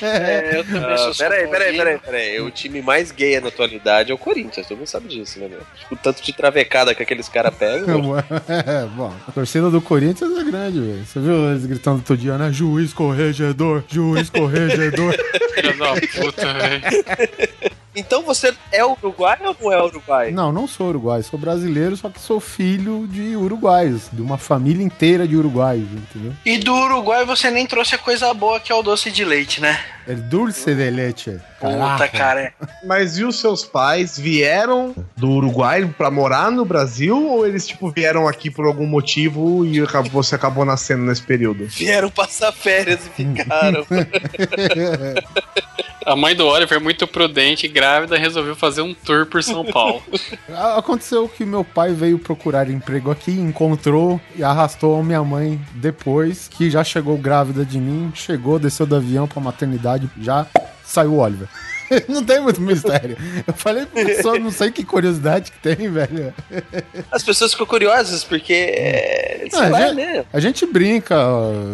É, 0.02 0.58
eu 0.58 0.64
também 0.64 0.92
Ah, 0.92 0.96
sou 0.98 1.14
peraí, 1.14 1.46
peraí, 1.48 1.76
peraí, 1.76 1.98
peraí. 1.98 2.40
O 2.40 2.50
time 2.50 2.82
mais 2.82 3.10
gay 3.10 3.40
na 3.40 3.48
atualidade 3.48 4.10
é 4.10 4.14
o 4.14 4.18
Corinthians, 4.18 4.66
todo 4.66 4.78
mundo 4.78 4.86
sabe 4.86 5.08
disso, 5.08 5.38
né, 5.38 5.48
meu? 5.48 5.60
O 5.90 5.96
tanto 5.96 6.22
de 6.22 6.32
travecada 6.32 6.94
que 6.94 7.02
aqueles 7.02 7.28
caras 7.28 7.54
pegam. 7.54 8.16
É, 8.18 8.86
bom, 8.86 9.12
a 9.28 9.32
torcida 9.32 9.70
do 9.70 9.80
Corinthians 9.80 10.36
é 10.38 10.44
grande, 10.44 10.80
velho. 10.80 11.04
Você 11.06 11.20
viu 11.20 11.50
eles 11.50 11.66
gritando 11.66 12.02
todo 12.02 12.18
dia, 12.18 12.36
né? 12.36 12.52
Juiz 12.52 12.92
corregedor, 12.92 13.84
juiz 13.88 14.28
corregedor. 14.28 15.14
Filha 15.54 15.72
da 15.74 15.92
puta, 15.94 16.52
velho. 16.54 17.71
Então 17.94 18.22
você 18.22 18.54
é 18.70 18.84
uruguai 18.84 19.38
ou 19.40 19.56
não 19.60 19.72
é 19.72 19.82
uruguai? 19.82 20.30
Não, 20.30 20.50
não 20.50 20.66
sou 20.66 20.88
uruguai, 20.88 21.22
sou 21.22 21.38
brasileiro, 21.38 21.96
só 21.96 22.08
que 22.08 22.20
sou 22.20 22.40
filho 22.40 23.06
de 23.06 23.36
uruguaios, 23.36 24.08
de 24.10 24.22
uma 24.22 24.38
família 24.38 24.82
inteira 24.82 25.28
de 25.28 25.36
uruguaios, 25.36 25.88
entendeu? 25.92 26.32
E 26.44 26.58
do 26.58 26.74
Uruguai 26.74 27.24
você 27.26 27.50
nem 27.50 27.66
trouxe 27.66 27.94
a 27.94 27.98
coisa 27.98 28.32
boa 28.32 28.58
que 28.58 28.72
é 28.72 28.74
o 28.74 28.82
doce 28.82 29.10
de 29.10 29.24
leite, 29.24 29.60
né? 29.60 29.78
É 30.06 30.14
dulce 30.14 30.74
de 30.74 30.90
leite. 30.90 31.38
Puta, 31.60 31.78
Caraca. 31.78 32.08
cara. 32.08 32.54
Mas 32.84 33.18
e 33.18 33.24
os 33.24 33.38
seus 33.38 33.64
pais 33.64 34.18
vieram 34.18 34.94
do 35.16 35.30
Uruguai 35.30 35.86
pra 35.96 36.10
morar 36.10 36.50
no 36.50 36.64
Brasil 36.64 37.28
ou 37.28 37.46
eles 37.46 37.66
tipo 37.66 37.90
vieram 37.90 38.26
aqui 38.26 38.50
por 38.50 38.66
algum 38.66 38.86
motivo 38.86 39.64
e 39.64 39.80
você 40.10 40.34
acabou 40.34 40.64
nascendo 40.64 41.04
nesse 41.04 41.22
período? 41.22 41.66
Vieram 41.66 42.10
passar 42.10 42.52
férias 42.52 43.06
e 43.06 43.10
ficaram. 43.10 43.86
A 46.04 46.16
mãe 46.16 46.34
do 46.34 46.46
Oliver, 46.46 46.80
muito 46.80 47.06
prudente 47.06 47.66
e 47.66 47.68
grávida, 47.68 48.18
resolveu 48.18 48.56
fazer 48.56 48.82
um 48.82 48.94
tour 48.94 49.26
por 49.26 49.42
São 49.42 49.64
Paulo. 49.64 50.02
Aconteceu 50.76 51.28
que 51.28 51.44
meu 51.44 51.64
pai 51.64 51.92
veio 51.92 52.18
procurar 52.18 52.68
emprego 52.68 53.10
aqui, 53.10 53.32
encontrou 53.32 54.20
e 54.36 54.42
arrastou 54.42 54.98
a 54.98 55.02
minha 55.02 55.22
mãe 55.22 55.60
depois, 55.74 56.48
que 56.48 56.70
já 56.70 56.82
chegou 56.82 57.16
grávida 57.16 57.64
de 57.64 57.78
mim, 57.78 58.12
chegou, 58.14 58.58
desceu 58.58 58.86
do 58.86 58.96
avião 58.96 59.26
pra 59.26 59.40
maternidade, 59.40 60.10
já 60.20 60.46
saiu 60.84 61.14
o 61.14 61.18
Oliver. 61.18 61.48
Não 62.08 62.24
tem 62.24 62.40
muito 62.40 62.60
mistério. 62.60 63.16
Eu 63.46 63.54
falei, 63.54 63.86
só 64.22 64.34
não 64.38 64.50
sei 64.50 64.70
que 64.70 64.84
curiosidade 64.84 65.50
que 65.52 65.58
tem, 65.58 65.88
velho. 65.90 66.32
As 67.10 67.22
pessoas 67.22 67.52
ficam 67.52 67.66
curiosas 67.66 68.24
porque. 68.24 68.52
É, 68.52 69.46
sei 69.50 69.60
Ah, 69.60 69.68
lá, 69.68 69.80
já- 69.88 69.94
né? 69.94 70.24
A 70.32 70.40
gente 70.40 70.64
brinca, 70.66 71.16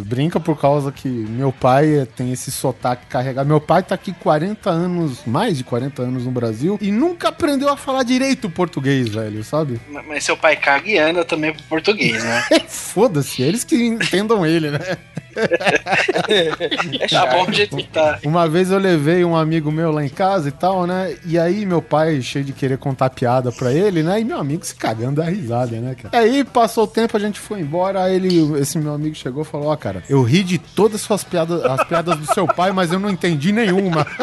brinca 0.04 0.38
por 0.40 0.58
causa 0.60 0.90
que 0.92 1.08
meu 1.08 1.52
pai 1.52 2.06
tem 2.16 2.32
esse 2.32 2.50
sotaque 2.50 3.06
carregado. 3.06 3.46
Meu 3.48 3.60
pai 3.60 3.82
tá 3.82 3.94
aqui 3.94 4.12
40 4.12 4.70
anos, 4.70 5.20
mais 5.26 5.56
de 5.58 5.64
40 5.64 6.02
anos 6.02 6.24
no 6.24 6.30
Brasil 6.30 6.78
e 6.80 6.90
nunca 6.90 7.28
aprendeu 7.28 7.68
a 7.68 7.76
falar 7.76 8.02
direito 8.02 8.48
português, 8.50 9.08
velho, 9.08 9.42
sabe? 9.44 9.80
Mas 10.06 10.24
seu 10.24 10.36
pai 10.36 10.56
caga 10.56 10.88
e 10.88 10.98
anda 10.98 11.24
também 11.24 11.52
pro 11.52 11.62
português, 11.64 12.22
né? 12.24 12.44
Foda-se, 12.68 13.42
eles 13.42 13.64
que 13.64 13.76
entendam 13.76 14.44
ele, 14.46 14.70
né? 14.70 14.96
Tá 17.10 17.26
bom 17.26 17.46
do 17.46 17.52
jeito 17.52 17.76
que 17.76 17.84
tá. 17.84 18.18
Uma 18.24 18.48
vez 18.48 18.70
eu 18.70 18.78
levei 18.78 19.24
um 19.24 19.36
amigo 19.36 19.70
meu 19.70 19.90
lá 19.90 20.04
em 20.04 20.08
casa 20.08 20.48
e 20.48 20.52
tal, 20.52 20.86
né? 20.86 21.16
E 21.24 21.38
aí 21.38 21.64
meu 21.64 21.80
pai, 21.80 22.20
cheio 22.20 22.44
de 22.44 22.52
querer 22.52 22.78
contar 22.78 23.10
piada 23.10 23.50
pra 23.52 23.72
ele, 23.72 24.02
né? 24.02 24.20
E 24.20 24.24
meu 24.24 24.38
amigo 24.38 24.64
se 24.64 24.74
cagando 24.74 25.20
da 25.22 25.28
risada, 25.28 25.76
né, 25.80 25.94
cara? 25.94 26.16
Aí 26.18 26.44
passou 26.44 26.84
o 26.84 26.88
tempo, 26.88 27.16
a 27.16 27.20
gente 27.20 27.38
foi 27.38 27.60
embora, 27.60 28.04
aí 28.04 28.14
ele, 28.16 28.58
esse 28.58 28.78
meu 28.78 28.92
amigo 28.94 29.14
chegou 29.14 29.42
e 29.42 29.46
falou, 29.46 29.68
ó, 29.68 29.76
cara, 29.76 30.02
eu 30.08 30.22
ri 30.22 30.42
de 30.42 30.58
todas 30.58 30.96
as 30.96 31.02
suas 31.02 31.24
piadas, 31.24 31.64
as 31.64 31.84
piadas 31.84 32.16
do 32.16 32.26
seu 32.32 32.46
pai, 32.46 32.72
mas 32.72 32.92
eu 32.92 32.98
não 32.98 33.10
entendi 33.10 33.52
nenhuma. 33.52 34.06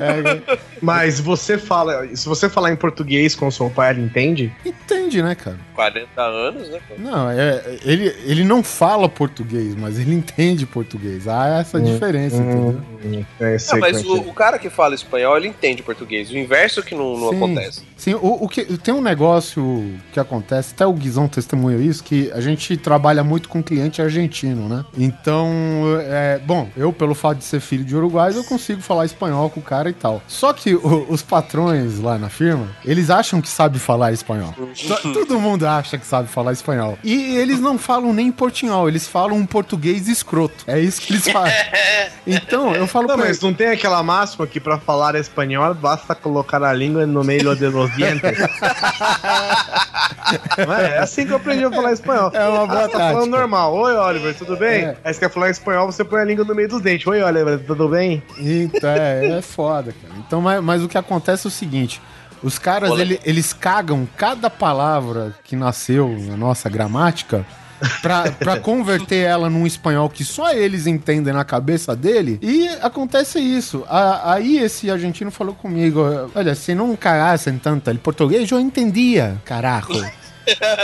É, 0.00 0.40
Mas 0.80 1.20
você 1.20 1.58
fala. 1.58 2.06
Se 2.14 2.28
você 2.28 2.48
falar 2.48 2.72
em 2.72 2.76
português 2.76 3.34
com 3.34 3.50
seu 3.50 3.70
pai, 3.70 3.90
ele 3.90 4.02
entende? 4.02 4.52
entende, 4.64 5.22
né, 5.22 5.34
cara? 5.34 5.58
40 5.74 6.22
anos, 6.22 6.68
né? 6.68 6.80
cara? 6.88 7.00
Não, 7.00 7.30
é, 7.30 7.78
ele, 7.84 8.14
ele 8.24 8.44
não 8.44 8.62
fala 8.62 9.08
português, 9.08 9.74
mas 9.74 9.98
ele 9.98 10.14
entende 10.14 10.66
português. 10.66 11.28
Há 11.28 11.60
essa 11.60 11.80
diferença, 11.80 12.36
entendeu? 12.36 12.80
É, 13.40 13.54
Ah, 13.54 13.58
sei 13.58 13.78
mas 13.80 14.02
como 14.02 14.16
é 14.16 14.20
o, 14.20 14.28
o 14.28 14.34
cara 14.34 14.58
que 14.58 14.68
fala 14.68 14.94
espanhol, 14.94 15.36
ele 15.36 15.48
entende 15.48 15.82
português. 15.82 16.30
O 16.30 16.36
inverso 16.36 16.82
que 16.82 16.94
não, 16.94 17.16
não 17.16 17.30
Sim. 17.30 17.36
acontece. 17.36 17.82
Sim, 17.96 18.14
o, 18.14 18.44
o 18.44 18.48
que, 18.48 18.64
tem 18.78 18.94
um 18.94 19.00
negócio 19.00 19.94
que 20.12 20.20
acontece, 20.20 20.72
até 20.74 20.86
o 20.86 20.92
Guizão 20.92 21.28
testemunhou 21.28 21.80
isso, 21.80 22.02
que 22.02 22.30
a 22.32 22.40
gente 22.40 22.76
trabalha 22.76 23.22
muito 23.24 23.48
com 23.48 23.62
cliente 23.62 24.00
argentino, 24.00 24.68
né? 24.68 24.84
Então, 24.96 25.50
é, 26.00 26.40
bom, 26.44 26.68
eu, 26.76 26.92
pelo 26.92 27.14
fato 27.14 27.38
de 27.38 27.44
ser 27.44 27.60
filho 27.60 27.84
de 27.84 27.96
uruguaios, 27.96 28.36
eu 28.36 28.44
consigo 28.44 28.80
falar 28.80 29.04
espanhol 29.04 29.50
com 29.50 29.60
o 29.60 29.62
cara 29.62 29.90
e 29.90 29.92
tal. 29.92 30.22
Só 30.26 30.52
que 30.52 30.67
o- 30.74 31.06
os 31.08 31.22
patrões 31.22 31.98
lá 32.00 32.18
na 32.18 32.28
firma, 32.28 32.68
eles 32.84 33.10
acham 33.10 33.40
que 33.40 33.48
sabe 33.48 33.78
falar 33.78 34.12
espanhol. 34.12 34.52
To- 34.52 35.12
Todo 35.12 35.38
mundo 35.40 35.66
acha 35.66 35.96
que 35.98 36.06
sabe 36.06 36.28
falar 36.28 36.52
espanhol. 36.52 36.98
E 37.04 37.36
eles 37.36 37.60
não 37.60 37.78
falam 37.78 38.12
nem 38.12 38.30
portunhol, 38.32 38.88
eles 38.88 39.06
falam 39.06 39.36
um 39.36 39.46
português 39.46 40.08
escroto. 40.08 40.64
É 40.66 40.78
isso 40.80 41.00
que 41.00 41.12
eles 41.12 41.26
fazem. 41.30 41.54
Então, 42.26 42.74
eu 42.74 42.86
falo 42.86 43.06
Não, 43.08 43.16
pra 43.16 43.26
mas 43.26 43.40
não 43.40 43.52
tem 43.54 43.68
aquela 43.68 44.02
máxima 44.02 44.46
que 44.46 44.60
pra 44.60 44.78
falar 44.78 45.14
espanhol 45.14 45.74
basta 45.74 46.14
colocar 46.14 46.62
a 46.62 46.72
língua 46.72 47.06
no 47.06 47.22
meio 47.24 47.54
de 47.56 47.66
los 47.68 47.94
dientes? 47.96 48.22
É? 50.58 50.96
É 50.96 50.98
assim 50.98 51.24
que 51.26 51.32
eu 51.32 51.36
aprendi 51.36 51.64
a 51.64 51.70
falar 51.70 51.92
espanhol. 51.92 52.30
É 52.34 52.46
uma 52.46 52.66
boa 52.66 52.84
Ah, 52.84 52.88
tá 52.88 52.98
falando 52.98 53.30
normal. 53.30 53.74
Oi, 53.74 53.94
Oliver, 53.96 54.34
tudo 54.36 54.56
bem? 54.56 54.84
É. 54.84 54.96
Aí 55.04 55.14
você 55.14 55.20
quer 55.20 55.30
falar 55.30 55.50
espanhol, 55.50 55.90
você 55.90 56.04
põe 56.04 56.20
a 56.20 56.24
língua 56.24 56.44
no 56.44 56.54
meio 56.54 56.68
dos 56.68 56.80
dentes. 56.82 57.06
Oi, 57.06 57.22
Oliver, 57.22 57.58
tudo 57.60 57.88
bem? 57.88 58.22
Então, 58.38 58.90
é, 58.90 59.38
é 59.38 59.42
foda, 59.42 59.94
cara. 60.02 60.14
Então, 60.18 60.40
mas, 60.40 60.57
mas 60.62 60.82
o 60.82 60.88
que 60.88 60.98
acontece 60.98 61.46
é 61.46 61.48
o 61.48 61.50
seguinte: 61.50 62.00
os 62.42 62.58
caras, 62.58 62.90
ele- 63.00 63.20
eles 63.24 63.52
cagam 63.52 64.08
cada 64.16 64.48
palavra 64.50 65.34
que 65.44 65.56
nasceu 65.56 66.08
na 66.28 66.36
nossa 66.36 66.68
gramática 66.68 67.44
pra, 68.02 68.30
pra 68.32 68.56
converter 68.60 69.24
ela 69.26 69.48
num 69.50 69.66
espanhol 69.66 70.08
que 70.10 70.24
só 70.24 70.52
eles 70.52 70.86
entendem 70.86 71.32
na 71.32 71.44
cabeça 71.44 71.94
dele. 71.96 72.38
E 72.42 72.68
acontece 72.82 73.38
isso. 73.40 73.84
A- 73.88 74.34
aí 74.34 74.58
esse 74.58 74.90
argentino 74.90 75.30
falou 75.30 75.54
comigo: 75.54 76.00
Olha, 76.34 76.54
se 76.54 76.74
não 76.74 76.94
cagassem 76.96 77.58
tanto 77.58 77.88
el 77.90 77.98
português, 77.98 78.50
eu 78.50 78.60
entendia, 78.60 79.36
carajo. 79.44 79.88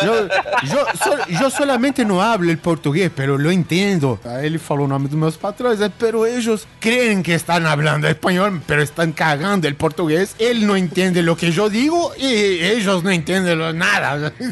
Eu, 0.02 0.14
eu, 0.14 0.86
so- 0.96 1.42
eu 1.44 1.50
solamente 1.50 2.04
não 2.04 2.20
hablo 2.20 2.50
el 2.50 2.56
português, 2.58 3.10
pero 3.14 3.36
lo 3.36 3.50
entendo. 3.50 4.18
Aí 4.24 4.46
ele 4.46 4.58
falou 4.58 4.84
o 4.84 4.88
nome 4.88 5.08
dos 5.08 5.18
meus 5.18 5.36
patrões, 5.36 5.80
é, 5.80 5.88
pero 5.88 6.26
eles 6.26 6.66
creem 6.80 7.22
que 7.22 7.32
estão 7.32 7.60
falando 7.62 8.06
espanhol, 8.06 8.52
pero 8.66 8.82
estão 8.82 9.10
cagando 9.12 9.66
el 9.66 9.74
português. 9.74 10.34
Ele 10.38 10.64
não 10.66 10.76
entende 10.76 11.20
o 11.28 11.36
que 11.36 11.46
eu 11.56 11.70
digo 11.70 12.12
e 12.16 12.24
eles 12.60 12.84
não 12.84 13.12
entendem 13.12 13.54
nada. 13.74 14.32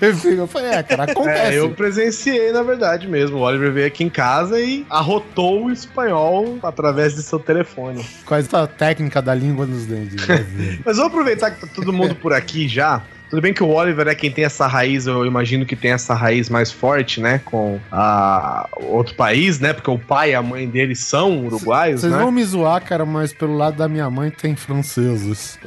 eu 0.00 0.46
falei, 0.46 0.70
é, 0.72 0.82
cara, 0.82 1.04
acontece. 1.04 1.54
É, 1.54 1.58
eu 1.58 1.70
presenciei, 1.70 2.52
na 2.52 2.62
verdade 2.62 3.06
mesmo. 3.06 3.38
O 3.38 3.40
Oliver 3.40 3.72
veio 3.72 3.86
aqui 3.86 4.04
em 4.04 4.10
casa 4.10 4.60
e 4.60 4.86
arrotou 4.88 5.64
o 5.66 5.70
espanhol 5.70 6.58
através 6.62 7.14
de 7.14 7.22
seu 7.22 7.38
telefone. 7.38 8.04
Com 8.24 8.34
essa 8.34 8.66
técnica 8.66 9.20
da 9.22 9.34
língua 9.34 9.66
nos 9.66 9.84
dentes. 9.86 10.26
né? 10.26 10.46
Mas 10.84 10.96
vamos 10.96 11.12
aproveitar 11.12 11.50
que 11.50 11.60
tá 11.60 11.66
todo 11.74 11.92
mundo 11.92 12.14
por 12.14 12.32
aqui 12.32 12.68
já. 12.68 13.01
Tudo 13.32 13.40
bem 13.40 13.54
que 13.54 13.62
o 13.62 13.68
Oliver 13.70 14.06
é 14.08 14.14
quem 14.14 14.30
tem 14.30 14.44
essa 14.44 14.66
raiz, 14.66 15.06
eu 15.06 15.24
imagino 15.24 15.64
que 15.64 15.74
tem 15.74 15.92
essa 15.92 16.12
raiz 16.12 16.50
mais 16.50 16.70
forte, 16.70 17.18
né? 17.18 17.40
Com 17.42 17.80
a 17.90 18.68
outro 18.82 19.14
país, 19.14 19.58
né? 19.58 19.72
Porque 19.72 19.90
o 19.90 19.98
pai 19.98 20.32
e 20.32 20.34
a 20.34 20.42
mãe 20.42 20.68
dele 20.68 20.94
são 20.94 21.46
uruguaios, 21.46 22.02
Vocês 22.02 22.12
né? 22.12 22.18
vão 22.18 22.30
me 22.30 22.44
zoar, 22.44 22.82
cara, 22.82 23.06
mas 23.06 23.32
pelo 23.32 23.56
lado 23.56 23.78
da 23.78 23.88
minha 23.88 24.10
mãe 24.10 24.28
tem 24.30 24.54
franceses. 24.54 25.58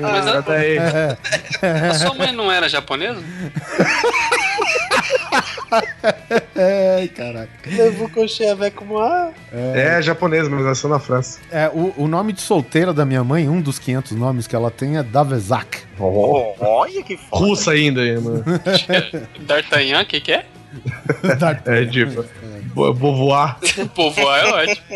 Mas 0.00 0.26
a, 0.28 0.42
Tá 0.42 0.52
aí. 0.52 0.78
a 0.78 1.94
sua 1.94 2.14
mãe 2.14 2.30
não 2.32 2.50
era 2.52 2.68
japonesa? 2.68 3.20
Ai, 6.96 7.08
caraca. 7.08 7.50
Eu 7.70 7.92
vou 7.92 8.08
coxer 8.08 8.56
a 8.60 8.70
como 8.70 8.98
a. 8.98 9.32
É 9.52 10.00
japonês, 10.02 10.48
mas 10.48 10.64
nasceu 10.64 10.88
na 10.88 10.98
França. 10.98 11.40
É, 11.50 11.68
o, 11.68 11.92
o 11.96 12.08
nome 12.08 12.32
de 12.32 12.40
solteira 12.40 12.92
da 12.92 13.04
minha 13.04 13.22
mãe, 13.22 13.48
um 13.48 13.60
dos 13.60 13.78
500 13.78 14.12
nomes 14.12 14.46
que 14.46 14.56
ela 14.56 14.70
tem 14.70 14.96
é 14.96 15.02
Davezak. 15.02 15.78
Oh, 15.98 16.54
olha 16.60 17.02
que 17.02 17.16
foda. 17.16 17.44
Russa 17.44 17.72
ainda, 17.72 18.00
mano. 18.20 18.44
D'Artagnan, 19.40 20.02
o 20.02 20.06
que, 20.06 20.20
que 20.20 20.32
é? 20.32 20.44
É 21.66 21.84
tipo. 21.86 22.24
Vou 22.74 22.94
vou 22.94 23.16
voar. 23.16 23.58
Povoar 23.94 24.44
é 24.44 24.46
ótimo. 24.46 24.86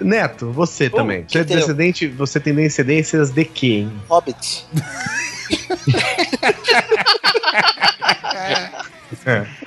Neto, 0.00 0.52
você 0.52 0.88
também. 0.88 1.24
que 1.24 1.32
Você 1.32 1.38
é 1.38 1.44
descendente, 1.44 2.06
você 2.06 2.38
tem 2.38 2.54
descendências 2.54 3.30
de 3.30 3.44
quem? 3.44 3.90
Hobbit. 4.08 4.66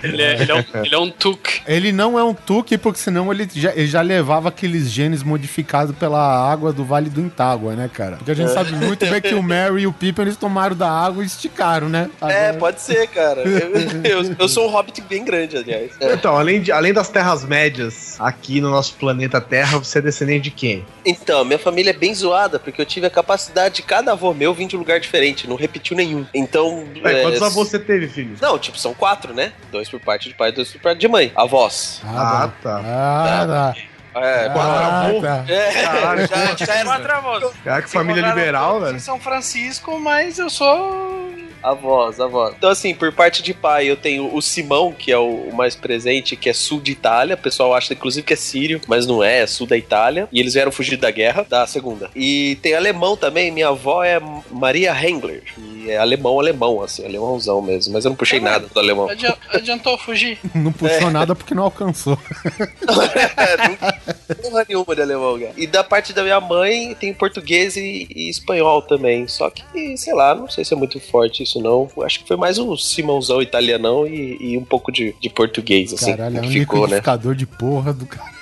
Ele 0.03 0.21
é, 0.21 0.41
ele 0.41 0.51
é 0.51 0.55
um, 0.55 0.63
ele 0.83 0.95
é 0.95 0.97
um 0.97 1.09
tuk. 1.09 1.61
Ele 1.65 1.91
não 1.91 2.17
é 2.19 2.23
um 2.23 2.33
Tuque, 2.33 2.77
porque 2.77 2.99
senão 2.99 3.31
ele 3.31 3.47
já, 3.53 3.71
ele 3.71 3.87
já 3.87 4.01
levava 4.01 4.49
aqueles 4.49 4.89
genes 4.89 5.23
modificados 5.23 5.95
pela 5.95 6.19
água 6.51 6.73
do 6.73 6.83
Vale 6.83 7.09
do 7.09 7.21
Intágua, 7.21 7.75
né, 7.75 7.89
cara? 7.91 8.17
Porque 8.17 8.31
a 8.31 8.35
gente 8.35 8.51
sabe 8.51 8.73
muito 8.73 9.05
bem 9.05 9.21
que 9.21 9.33
o 9.33 9.41
Mary 9.43 9.83
e 9.83 9.87
o 9.87 9.93
Pippin 9.93 10.23
eles 10.23 10.35
tomaram 10.37 10.75
da 10.75 10.89
água 10.89 11.23
e 11.23 11.25
esticaram, 11.25 11.87
né? 11.89 12.09
É, 12.21 12.25
Agora- 12.47 12.53
pode 12.59 12.81
ser, 12.81 13.07
cara. 13.07 13.43
Eu, 14.03 14.23
eu, 14.23 14.35
eu 14.39 14.49
sou 14.49 14.67
um 14.67 14.71
hobbit 14.71 15.01
bem 15.01 15.23
grande, 15.23 15.55
aliás. 15.57 15.91
É. 15.99 16.13
Então, 16.13 16.35
além, 16.35 16.61
de, 16.61 16.71
além 16.71 16.91
das 16.91 17.09
terras 17.09 17.43
médias 17.45 18.15
aqui 18.19 18.59
no 18.59 18.69
nosso 18.69 18.95
planeta 18.95 19.39
Terra, 19.39 19.77
você 19.77 19.99
é 19.99 20.01
descendente 20.01 20.43
de 20.45 20.51
quem? 20.51 20.85
Então, 21.05 21.45
minha 21.45 21.59
família 21.59 21.91
é 21.91 21.93
bem 21.93 22.13
zoada, 22.13 22.59
porque 22.59 22.81
eu 22.81 22.85
tive 22.85 23.05
a 23.05 23.09
capacidade 23.09 23.75
de 23.75 23.81
cada 23.83 24.11
avô 24.11 24.33
meu 24.33 24.53
vir 24.53 24.67
de 24.67 24.75
um 24.75 24.79
lugar 24.79 24.99
diferente, 24.99 25.47
não 25.47 25.55
repetiu 25.55 25.95
nenhum. 25.95 26.25
Então. 26.33 26.85
É, 27.03 27.21
quantos 27.21 27.41
avós 27.41 27.69
você 27.69 27.79
teve, 27.79 28.07
filho? 28.07 28.35
Não, 28.41 28.57
tipo, 28.57 28.77
são 28.77 28.93
quatro, 28.93 29.32
né? 29.33 29.51
Dois 29.71 29.89
por 29.89 29.99
parte 29.99 30.29
de 30.29 30.35
pai, 30.35 30.51
dois 30.51 30.71
por 30.71 30.81
parte 30.81 30.99
de 30.99 31.07
mãe. 31.07 31.31
Avós. 31.35 32.01
Ah, 32.05 32.47
bom. 32.47 32.53
tá. 32.61 32.81
Ah, 32.85 33.45
tá. 33.47 33.75
É, 34.15 34.47
Ah, 34.55 35.05
avô? 35.07 35.21
tá. 35.21 35.45
é 35.47 35.83
Caralho, 35.83 36.27
já, 36.27 36.65
já 36.65 36.75
era 36.75 36.85
Quatro 36.85 37.11
avós. 37.13 37.53
Cara, 37.63 37.81
que 37.81 37.89
família 37.89 38.21
liberal, 38.27 38.79
velho. 38.81 38.99
São 38.99 39.19
Francisco, 39.19 39.99
mas 39.99 40.37
eu 40.39 40.49
sou. 40.49 41.23
Avós, 41.63 42.19
avós. 42.19 42.53
Então, 42.57 42.69
assim, 42.69 42.93
por 42.93 43.13
parte 43.13 43.41
de 43.41 43.53
pai, 43.53 43.85
eu 43.89 43.95
tenho 43.95 44.35
o 44.35 44.41
Simão, 44.41 44.91
que 44.91 45.09
é 45.13 45.17
o 45.17 45.49
mais 45.53 45.75
presente, 45.77 46.35
que 46.35 46.49
é 46.49 46.53
sul 46.53 46.81
de 46.81 46.91
Itália. 46.91 47.35
O 47.35 47.37
pessoal 47.37 47.73
acha, 47.73 47.93
inclusive, 47.93 48.25
que 48.27 48.33
é 48.33 48.35
sírio, 48.35 48.81
mas 48.85 49.07
não 49.07 49.23
é, 49.23 49.39
é 49.43 49.47
sul 49.47 49.65
da 49.65 49.77
Itália. 49.77 50.27
E 50.29 50.41
eles 50.41 50.55
vieram 50.55 50.73
fugir 50.73 50.97
da 50.97 51.09
guerra, 51.09 51.45
da 51.49 51.65
segunda. 51.65 52.09
E 52.13 52.57
tem 52.61 52.75
alemão 52.75 53.15
também. 53.15 53.49
Minha 53.49 53.69
avó 53.69 54.03
é 54.03 54.19
Maria 54.51 54.91
Hengler. 54.93 55.41
E 55.57 55.89
é 55.89 55.95
alemão, 55.97 56.37
alemão, 56.37 56.81
assim, 56.83 57.05
alemãozão 57.05 57.61
mesmo. 57.61 57.93
Mas 57.93 58.03
eu 58.03 58.09
não 58.09 58.17
puxei 58.17 58.39
Ah, 58.39 58.43
nada 58.43 58.67
do 58.67 58.77
alemão. 58.77 59.09
Adi- 59.09 59.33
Adiantou 59.53 59.97
fugir. 59.97 60.37
Não 60.53 60.73
puxou 60.73 61.09
nada 61.11 61.33
porque 61.33 61.55
não 61.55 61.63
alcançou. 61.63 62.19
É, 63.37 63.57
não 63.69 63.77
porra 64.41 64.65
nenhuma 64.67 64.95
de 64.95 65.01
alemão, 65.01 65.39
cara. 65.39 65.53
E 65.57 65.67
da 65.67 65.83
parte 65.83 66.13
da 66.13 66.23
minha 66.23 66.39
mãe, 66.39 66.95
tem 66.95 67.13
português 67.13 67.75
e, 67.75 68.07
e 68.13 68.29
espanhol 68.29 68.81
também. 68.81 69.27
Só 69.27 69.49
que, 69.49 69.97
sei 69.97 70.13
lá, 70.13 70.35
não 70.35 70.49
sei 70.49 70.65
se 70.65 70.73
é 70.73 70.77
muito 70.77 70.99
forte 70.99 71.43
isso 71.43 71.61
não. 71.61 71.89
Acho 72.03 72.19
que 72.19 72.27
foi 72.27 72.37
mais 72.37 72.57
um 72.57 72.75
Simãozão 72.75 73.41
italianão 73.41 74.07
e, 74.07 74.37
e 74.39 74.57
um 74.57 74.65
pouco 74.65 74.91
de, 74.91 75.15
de 75.19 75.29
português, 75.29 75.93
assim, 75.93 76.11
Caralho, 76.11 76.37
é 76.37 76.41
um 76.41 76.43
que 76.43 76.59
ficou, 76.59 76.79
né? 76.81 76.83
liquidificador 76.85 77.35
de 77.35 77.45
porra 77.45 77.93
do 77.93 78.05
cara. 78.05 78.33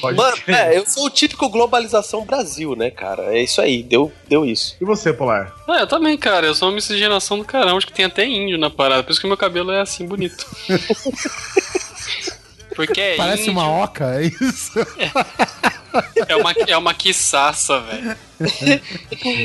Pode 0.00 0.16
Mano, 0.16 0.36
é, 0.46 0.78
eu 0.78 0.86
sou 0.86 1.04
o 1.06 1.10
típico 1.10 1.46
globalização 1.50 2.24
Brasil, 2.24 2.74
né, 2.74 2.90
cara? 2.90 3.36
É 3.36 3.42
isso 3.42 3.60
aí, 3.60 3.82
deu, 3.82 4.10
deu 4.26 4.46
isso. 4.46 4.76
E 4.80 4.84
você, 4.84 5.12
Polar? 5.12 5.54
Ah, 5.68 5.80
eu 5.80 5.86
também, 5.86 6.16
cara. 6.16 6.46
Eu 6.46 6.54
sou 6.54 6.68
uma 6.68 6.74
miscigenação 6.74 7.36
do 7.36 7.44
caramba. 7.44 7.76
Acho 7.76 7.86
que 7.86 7.92
tem 7.92 8.06
até 8.06 8.24
índio 8.26 8.56
na 8.56 8.70
parada. 8.70 9.02
Por 9.02 9.12
isso 9.12 9.20
que 9.20 9.26
meu 9.26 9.36
cabelo 9.36 9.70
é 9.70 9.82
assim, 9.82 10.06
bonito. 10.06 10.46
Porque 12.74 13.00
é 13.00 13.16
Parece 13.16 13.42
índio, 13.42 13.52
uma 13.52 13.68
oca, 13.68 14.14
é 14.20 14.26
isso? 14.26 14.72
é 16.28 16.36
uma, 16.36 16.52
é 16.66 16.76
uma 16.76 16.94
quiçaça, 16.94 17.80
velho. 17.80 18.16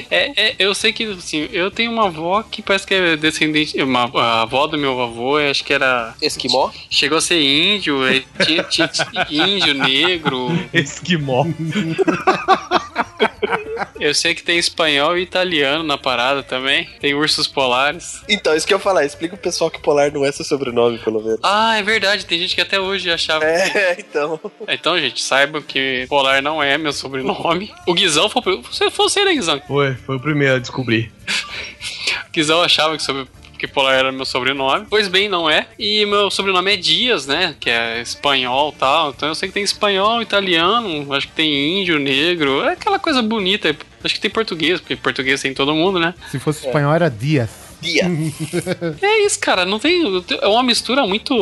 É, 0.10 0.32
é, 0.50 0.56
eu 0.58 0.74
sei 0.74 0.92
que, 0.92 1.04
assim, 1.12 1.48
eu 1.52 1.70
tenho 1.70 1.92
uma 1.92 2.06
avó 2.08 2.42
que 2.44 2.62
parece 2.62 2.88
que 2.88 2.94
é 2.94 3.16
descendente. 3.18 3.82
Uma, 3.82 4.10
a 4.20 4.42
avó 4.42 4.66
do 4.68 4.78
meu 4.78 5.00
avô, 5.02 5.38
acho 5.38 5.64
que 5.64 5.74
era. 5.74 6.16
Esquimó? 6.22 6.72
Chegou 6.90 7.18
a 7.18 7.22
ser 7.22 7.42
índio, 7.42 8.00
tinha, 8.46 8.64
tinha- 8.64 8.88
tinha 8.88 9.28
índio, 9.30 9.74
negro. 9.74 10.48
Esquimó. 10.74 11.46
Eu 14.00 14.14
sei 14.14 14.36
que 14.36 14.44
tem 14.44 14.58
espanhol 14.58 15.18
e 15.18 15.22
italiano 15.22 15.84
na 15.84 15.98
parada 15.98 16.44
também. 16.44 16.90
Tem 17.00 17.14
ursos 17.14 17.48
polares. 17.48 18.22
Então, 18.30 18.56
isso 18.56 18.66
que 18.66 18.74
eu 18.74 18.78
ia 18.78 18.84
falar, 18.84 19.06
explica 19.06 19.36
o 19.36 19.38
pessoal 19.38 19.70
que 19.70 19.80
polar 19.80 20.12
não 20.12 20.26
é 20.26 20.32
seu 20.32 20.46
sobrenome, 20.46 20.98
pelo 21.00 21.22
menos. 21.22 21.40
Ah, 21.44 21.78
é 21.78 21.84
verdade. 21.84 22.26
Tem 22.26 22.40
gente 22.40 22.56
que 22.56 22.62
até 22.62 22.80
hoje 22.80 23.12
achava. 23.12 23.46
É, 23.46 23.96
então. 24.00 24.40
Então, 24.68 25.00
gente, 25.00 25.22
saibam 25.22 25.62
que 25.62 26.06
Polar 26.08 26.42
não 26.42 26.62
é 26.62 26.78
meu 26.78 26.94
sobrenome. 26.94 27.72
O 27.88 27.94
Guizão 27.94 28.30
foi. 28.30 28.42
Você 28.62 28.90
foi 28.90 29.10
você, 29.10 29.26
né, 29.26 29.34
Guizão? 29.34 29.62
Foi, 29.68 29.94
foi 29.96 30.16
o 30.16 30.20
primeiro 30.20 30.56
a 30.56 30.60
descobrir. 30.60 31.12
O 32.28 32.32
Guizão 32.32 32.62
achava 32.62 32.96
que 32.96 33.04
sobre 33.04 33.28
porque 33.58 33.68
Polar 33.68 33.96
era 33.96 34.12
meu 34.12 34.24
sobrenome. 34.24 34.86
Pois 34.88 35.08
bem, 35.08 35.28
não 35.28 35.50
é. 35.50 35.66
E 35.80 36.06
meu 36.06 36.30
sobrenome 36.30 36.74
é 36.74 36.78
Dias, 36.78 37.26
né? 37.26 37.56
Que 37.60 37.72
é 37.72 38.00
espanhol 38.00 38.72
e 38.74 38.80
tal. 38.80 39.10
Então 39.10 39.28
eu 39.28 39.36
sei 39.36 39.50
que 39.50 39.54
tem 39.54 39.64
espanhol, 39.64 40.22
italiano, 40.22 41.12
acho 41.14 41.28
que 41.28 41.34
tem 41.34 41.82
índio, 41.82 41.98
negro. 41.98 42.62
É 42.62 42.74
aquela 42.74 43.00
coisa 43.00 43.22
bonita. 43.22 43.76
Acho 44.04 44.14
que 44.14 44.22
tem 44.22 44.30
português, 44.30 44.80
porque 44.80 44.96
português 44.96 45.42
tem 45.42 45.54
todo 45.56 45.74
mundo, 45.74 46.00
né? 46.00 46.14
Se 46.30 46.38
fosse 46.38 46.68
espanhol, 46.68 46.94
era 46.94 47.10
Dias. 47.10 47.67
Dia. 47.82 48.06
É 49.02 49.26
isso, 49.26 49.40
cara. 49.40 49.66
Não 49.66 49.80
tem. 49.80 50.24
É 50.42 50.48
uma 50.48 50.64
mistura 50.64 51.06
muito. 51.06 51.34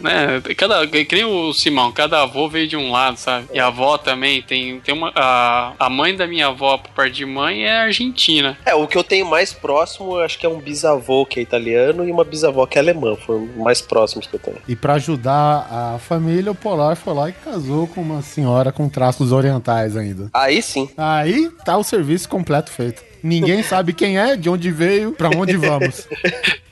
Né? 0.00 0.40
Cada, 0.56 0.86
que 0.86 1.14
nem 1.14 1.24
o 1.24 1.52
Simão, 1.52 1.92
cada 1.92 2.22
avô 2.22 2.48
veio 2.48 2.66
de 2.66 2.76
um 2.76 2.90
lado, 2.90 3.16
sabe? 3.16 3.46
E 3.52 3.58
a 3.58 3.66
avó 3.66 3.96
também 3.98 4.42
tem. 4.42 4.80
tem 4.80 4.94
uma, 4.94 5.12
a, 5.14 5.72
a 5.78 5.90
mãe 5.90 6.16
da 6.16 6.26
minha 6.26 6.48
avó, 6.48 6.78
por 6.78 6.90
parte 6.92 7.14
de 7.14 7.26
mãe, 7.26 7.64
é 7.64 7.78
argentina. 7.78 8.58
É, 8.64 8.74
o 8.74 8.86
que 8.86 8.96
eu 8.96 9.04
tenho 9.04 9.26
mais 9.26 9.52
próximo, 9.52 10.16
eu 10.16 10.20
acho 10.20 10.38
que 10.38 10.46
é 10.46 10.48
um 10.48 10.58
bisavô 10.58 11.24
que 11.24 11.40
é 11.40 11.42
italiano 11.42 12.06
e 12.06 12.10
uma 12.10 12.24
bisavó 12.24 12.66
que 12.66 12.78
é 12.78 12.80
alemã. 12.80 13.16
Foram 13.16 13.44
os 13.44 13.56
mais 13.56 13.80
próximos 13.80 14.26
que 14.26 14.34
eu 14.34 14.40
tenho. 14.40 14.58
E 14.68 14.76
pra 14.76 14.94
ajudar 14.94 15.66
a 15.70 15.98
família, 15.98 16.50
o 16.52 16.54
Polar 16.54 16.96
foi 16.96 17.14
lá 17.14 17.28
e 17.28 17.32
casou 17.32 17.86
com 17.86 18.00
uma 18.00 18.22
senhora 18.22 18.72
com 18.72 18.88
traços 18.88 19.32
orientais 19.32 19.96
ainda. 19.96 20.30
Aí 20.32 20.62
sim. 20.62 20.88
Aí 20.96 21.50
tá 21.64 21.76
o 21.76 21.84
serviço 21.84 22.28
completo 22.28 22.70
feito. 22.70 23.02
Ninguém 23.24 23.62
sabe 23.62 23.94
quem 23.94 24.18
é, 24.18 24.36
de 24.36 24.50
onde 24.50 24.70
veio, 24.70 25.12
pra 25.12 25.30
onde 25.30 25.56
vamos. 25.56 26.06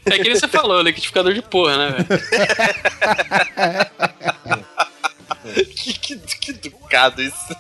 É 0.05 0.19
que 0.19 0.35
você 0.35 0.47
falou, 0.47 0.83
liquidificador 0.83 1.33
de 1.33 1.41
porra, 1.41 1.79
né, 1.79 1.97
velho? 1.97 2.07
que, 5.75 5.93
que, 5.95 6.17
que 6.17 6.51
educado 6.51 7.23
isso. 7.23 7.57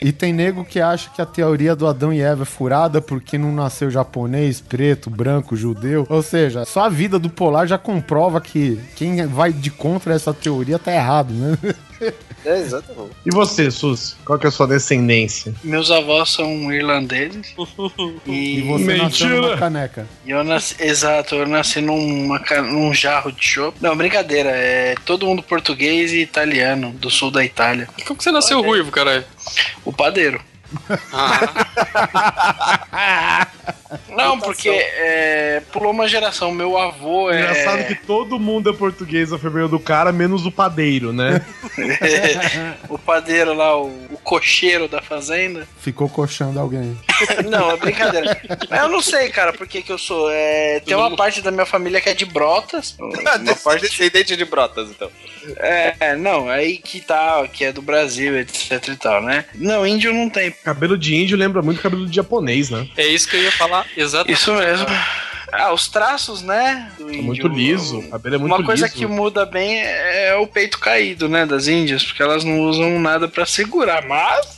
E 0.00 0.12
tem 0.12 0.32
nego 0.32 0.64
que 0.64 0.80
acha 0.80 1.10
que 1.10 1.22
a 1.22 1.26
teoria 1.26 1.76
do 1.76 1.86
Adão 1.86 2.12
e 2.12 2.20
Eva 2.20 2.42
é 2.42 2.46
furada 2.46 3.00
porque 3.00 3.38
não 3.38 3.52
nasceu 3.52 3.90
japonês, 3.90 4.60
preto, 4.60 5.08
branco, 5.08 5.56
judeu. 5.56 6.06
Ou 6.08 6.22
seja, 6.22 6.64
só 6.64 6.86
a 6.86 6.88
vida 6.88 7.18
do 7.18 7.30
Polar 7.30 7.66
já 7.66 7.78
comprova 7.78 8.40
que 8.40 8.80
quem 8.96 9.24
vai 9.26 9.52
de 9.52 9.70
contra 9.70 10.14
essa 10.14 10.34
teoria 10.34 10.78
tá 10.78 10.92
errado, 10.92 11.32
né? 11.32 11.56
É, 12.44 12.58
exatamente. 12.58 13.12
E 13.24 13.30
você, 13.30 13.70
Sus? 13.70 14.16
Qual 14.24 14.36
que 14.36 14.46
é 14.46 14.48
a 14.48 14.50
sua 14.50 14.66
descendência? 14.66 15.54
Meus 15.62 15.92
avós 15.92 16.30
são 16.30 16.72
irlandeses. 16.72 17.54
E 18.26 18.58
e, 18.58 18.62
você 18.62 18.96
nasceu 18.96 19.28
Mentira. 19.28 19.40
numa 19.40 19.56
caneca. 19.56 20.06
e 20.26 20.30
eu 20.30 20.42
nasci. 20.42 20.74
Exato, 20.80 21.36
eu 21.36 21.46
nasci 21.46 21.80
numa, 21.80 22.40
num 22.62 22.92
jarro 22.92 23.30
de 23.30 23.44
chopp. 23.46 23.76
Não, 23.80 23.96
brincadeira. 23.96 24.50
É 24.50 24.96
todo 25.04 25.26
mundo 25.26 25.42
português 25.42 26.12
e 26.12 26.20
italiano, 26.20 26.90
do 26.92 27.08
sul 27.10 27.30
da 27.30 27.44
Itália. 27.44 27.88
E 27.96 28.02
como 28.02 28.18
que 28.18 28.24
você 28.24 28.32
nasceu 28.32 28.60
ruivo, 28.60 28.90
caralho? 28.90 29.24
O 29.84 29.92
padeiro. 29.92 30.40
Ah, 31.12 33.46
Não, 34.08 34.38
porque 34.38 34.68
é, 34.68 35.62
pulou 35.72 35.90
uma 35.90 36.08
geração. 36.08 36.52
Meu 36.52 36.78
avô 36.78 37.30
é. 37.30 37.40
Engraçado 37.40 37.86
que 37.86 37.94
todo 37.94 38.38
mundo 38.38 38.70
é 38.70 38.72
português 38.72 39.32
a 39.32 39.38
fevereiro 39.38 39.68
do 39.68 39.80
cara, 39.80 40.12
menos 40.12 40.46
o 40.46 40.50
padeiro, 40.50 41.12
né? 41.12 41.44
o 42.88 42.98
padeiro 42.98 43.54
lá, 43.54 43.76
o, 43.76 43.88
o 44.10 44.18
cocheiro 44.22 44.88
da 44.88 45.00
fazenda. 45.00 45.66
Ficou 45.78 46.08
coxando 46.08 46.58
alguém. 46.58 46.96
Não, 47.48 47.70
é 47.70 47.76
brincadeira. 47.76 48.40
Eu 48.70 48.88
não 48.88 49.00
sei, 49.00 49.28
cara, 49.28 49.52
por 49.52 49.66
que 49.66 49.82
que 49.82 49.92
eu 49.92 49.98
sou. 49.98 50.30
É, 50.30 50.80
tem 50.80 50.96
uma 50.96 51.14
parte 51.14 51.40
da 51.40 51.50
minha 51.50 51.66
família 51.66 52.00
que 52.00 52.08
é 52.08 52.14
de 52.14 52.24
Brotas. 52.24 52.96
Uma 52.98 53.54
parte 53.56 53.82
Descendente 53.82 54.36
de 54.36 54.44
brotas, 54.44 54.90
então. 54.90 55.10
É, 55.58 56.14
não, 56.16 56.48
aí 56.48 56.78
que 56.78 57.00
tá, 57.00 57.46
que 57.48 57.64
é 57.64 57.72
do 57.72 57.82
Brasil, 57.82 58.38
etc 58.38 58.88
e 58.88 58.96
tal, 58.96 59.22
né? 59.22 59.44
Não, 59.54 59.86
índio 59.86 60.12
não 60.12 60.30
tem. 60.30 60.50
Cabelo 60.50 60.96
de 60.96 61.14
índio 61.14 61.36
lembra 61.36 61.62
muito 61.62 61.80
cabelo 61.80 62.06
de 62.06 62.14
japonês, 62.14 62.70
né? 62.70 62.88
é 62.96 63.06
isso 63.06 63.28
que 63.28 63.36
eu 63.36 63.42
ia 63.42 63.52
falar 63.52 63.81
exatamente. 63.96 64.32
Isso 64.38 64.54
mesmo. 64.54 64.86
Ah, 65.54 65.70
os 65.72 65.86
traços, 65.86 66.40
né? 66.42 66.90
Do 66.96 67.10
É 67.10 67.12
índio. 67.12 67.24
muito 67.24 67.48
liso. 67.48 67.98
O 67.98 68.08
cabelo 68.10 68.34
é 68.36 68.38
muito 68.38 68.54
Uma 68.54 68.64
coisa 68.64 68.86
liso. 68.86 68.96
que 68.96 69.06
muda 69.06 69.44
bem 69.44 69.82
é 69.82 70.34
o 70.34 70.46
peito 70.46 70.78
caído, 70.78 71.28
né, 71.28 71.44
das 71.44 71.66
índias, 71.68 72.02
porque 72.02 72.22
elas 72.22 72.42
não 72.42 72.60
usam 72.60 72.98
nada 72.98 73.28
pra 73.28 73.44
segurar, 73.44 74.06
mas 74.06 74.56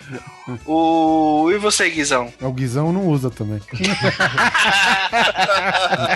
o 0.67 1.51
e 1.53 1.59
você, 1.59 1.89
Guizão? 1.91 2.33
O 2.41 2.53
Guizão 2.53 2.93
não 2.93 3.07
usa 3.09 3.31
também. 3.31 3.61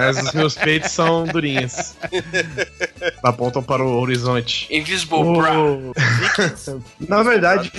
Mas 0.01 0.19
os 0.23 0.33
meus 0.33 0.55
peitos 0.55 0.91
são 0.93 1.25
durinhos. 1.25 1.95
Apontam 3.23 3.63
para 3.63 3.83
o 3.85 4.01
horizonte. 4.01 4.67
Invisible 4.71 5.23
Bra. 5.37 5.59
O- 5.59 5.93
Na 7.09 7.23
verdade, 7.23 7.71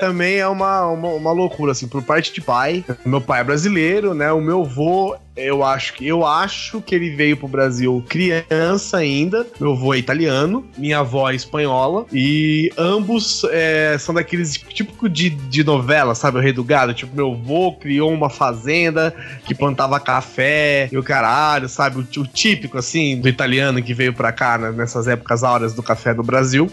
também 0.00 0.36
é 0.36 0.46
uma, 0.48 0.86
uma, 0.86 1.08
uma 1.08 1.32
loucura, 1.32 1.72
assim, 1.72 1.86
por 1.88 2.02
parte 2.02 2.32
de 2.32 2.40
pai. 2.40 2.84
Meu 3.04 3.20
pai 3.20 3.40
é 3.40 3.44
brasileiro, 3.44 4.14
né? 4.14 4.32
O 4.32 4.40
meu 4.40 4.62
avô, 4.62 5.16
eu 5.36 5.62
acho 5.64 5.94
que 5.94 6.06
eu 6.06 6.24
acho 6.26 6.80
que 6.80 6.94
ele 6.94 7.10
veio 7.14 7.36
pro 7.36 7.48
Brasil 7.48 8.04
criança 8.08 8.98
ainda. 8.98 9.46
Meu 9.60 9.72
avô 9.72 9.94
é 9.94 9.98
italiano, 9.98 10.64
minha 10.76 10.98
avó 11.00 11.30
é 11.30 11.34
espanhola. 11.34 12.06
E 12.12 12.70
ambos 12.76 13.42
é, 13.50 13.96
são 13.98 14.14
daqueles 14.14 14.52
típico 14.54 15.08
de, 15.08 15.30
de 15.30 15.62
novela, 15.64 15.97
sabe? 16.14 16.38
O 16.38 16.40
Rei 16.40 16.52
do 16.52 16.64
Gado. 16.64 16.92
Tipo, 16.94 17.14
meu 17.14 17.32
avô 17.32 17.72
criou 17.72 18.12
uma 18.12 18.28
fazenda 18.30 19.14
que 19.44 19.54
plantava 19.54 19.98
café 20.00 20.88
e 20.90 20.96
o 20.98 21.02
caralho, 21.02 21.68
sabe? 21.68 21.98
O, 21.98 22.20
o 22.20 22.26
típico, 22.26 22.78
assim, 22.78 23.20
do 23.20 23.28
italiano 23.28 23.82
que 23.82 23.94
veio 23.94 24.12
pra 24.12 24.32
cá 24.32 24.58
né, 24.58 24.70
nessas 24.72 25.06
épocas 25.08 25.42
áureas 25.44 25.74
do 25.74 25.82
café 25.82 26.12
do 26.14 26.22
Brasil. 26.22 26.70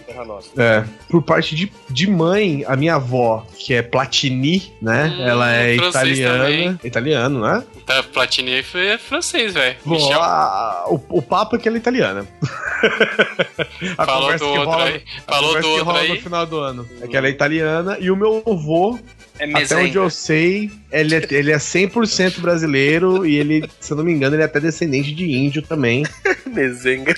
É. 0.57 0.83
Por 1.09 1.21
parte 1.21 1.55
de, 1.55 1.71
de 1.89 2.09
mãe, 2.09 2.63
a 2.67 2.75
minha 2.75 2.95
avó, 2.95 3.45
que 3.57 3.73
é 3.73 3.81
Platini, 3.81 4.73
né? 4.81 5.13
Hum, 5.17 5.21
ela 5.27 5.55
é 5.55 5.75
italiana. 5.75 6.43
também. 6.43 6.79
Italiano, 6.83 7.41
né? 7.41 7.63
Tá, 7.85 8.01
Platini 8.03 8.63
foi 8.63 8.87
é 8.87 8.97
francês, 8.97 9.53
velho. 9.53 9.75
Michel 9.85 10.19
o, 10.87 10.99
o 11.09 11.21
papo 11.21 11.55
é 11.55 11.59
que 11.59 11.67
ela 11.67 11.77
é 11.77 11.79
italiana. 11.79 12.25
A 13.97 14.05
falou 14.05 14.21
conversa 14.23 14.45
do 14.45 14.51
que 14.51 14.57
outro 14.59 14.71
rola- 14.71 14.85
aí. 14.85 15.03
Falou 15.27 15.61
do 15.61 15.67
outro 15.69 15.91
aí. 15.95 16.09
no 16.09 16.15
final 16.21 16.45
do 16.45 16.59
ano. 16.59 16.89
É 17.01 17.07
que 17.07 17.17
ela 17.17 17.27
é 17.27 17.29
italiana 17.29 17.97
e 17.99 18.09
o 18.11 18.15
meu 18.15 18.43
avô, 18.45 18.97
É 19.37 19.63
até 19.63 19.75
onde 19.75 19.97
eu 19.97 20.09
sei, 20.09 20.71
ele 20.91 21.15
é, 21.15 21.27
ele 21.29 21.51
é 21.51 21.57
100% 21.57 22.39
brasileiro 22.39 23.25
e 23.25 23.37
ele, 23.37 23.69
se 23.79 23.91
eu 23.91 23.97
não 23.97 24.03
me 24.03 24.13
engano, 24.13 24.35
ele 24.35 24.43
é 24.43 24.45
até 24.45 24.59
descendente 24.59 25.13
de 25.13 25.25
índio 25.29 25.61
também. 25.61 26.05
Mezenga. 26.47 27.13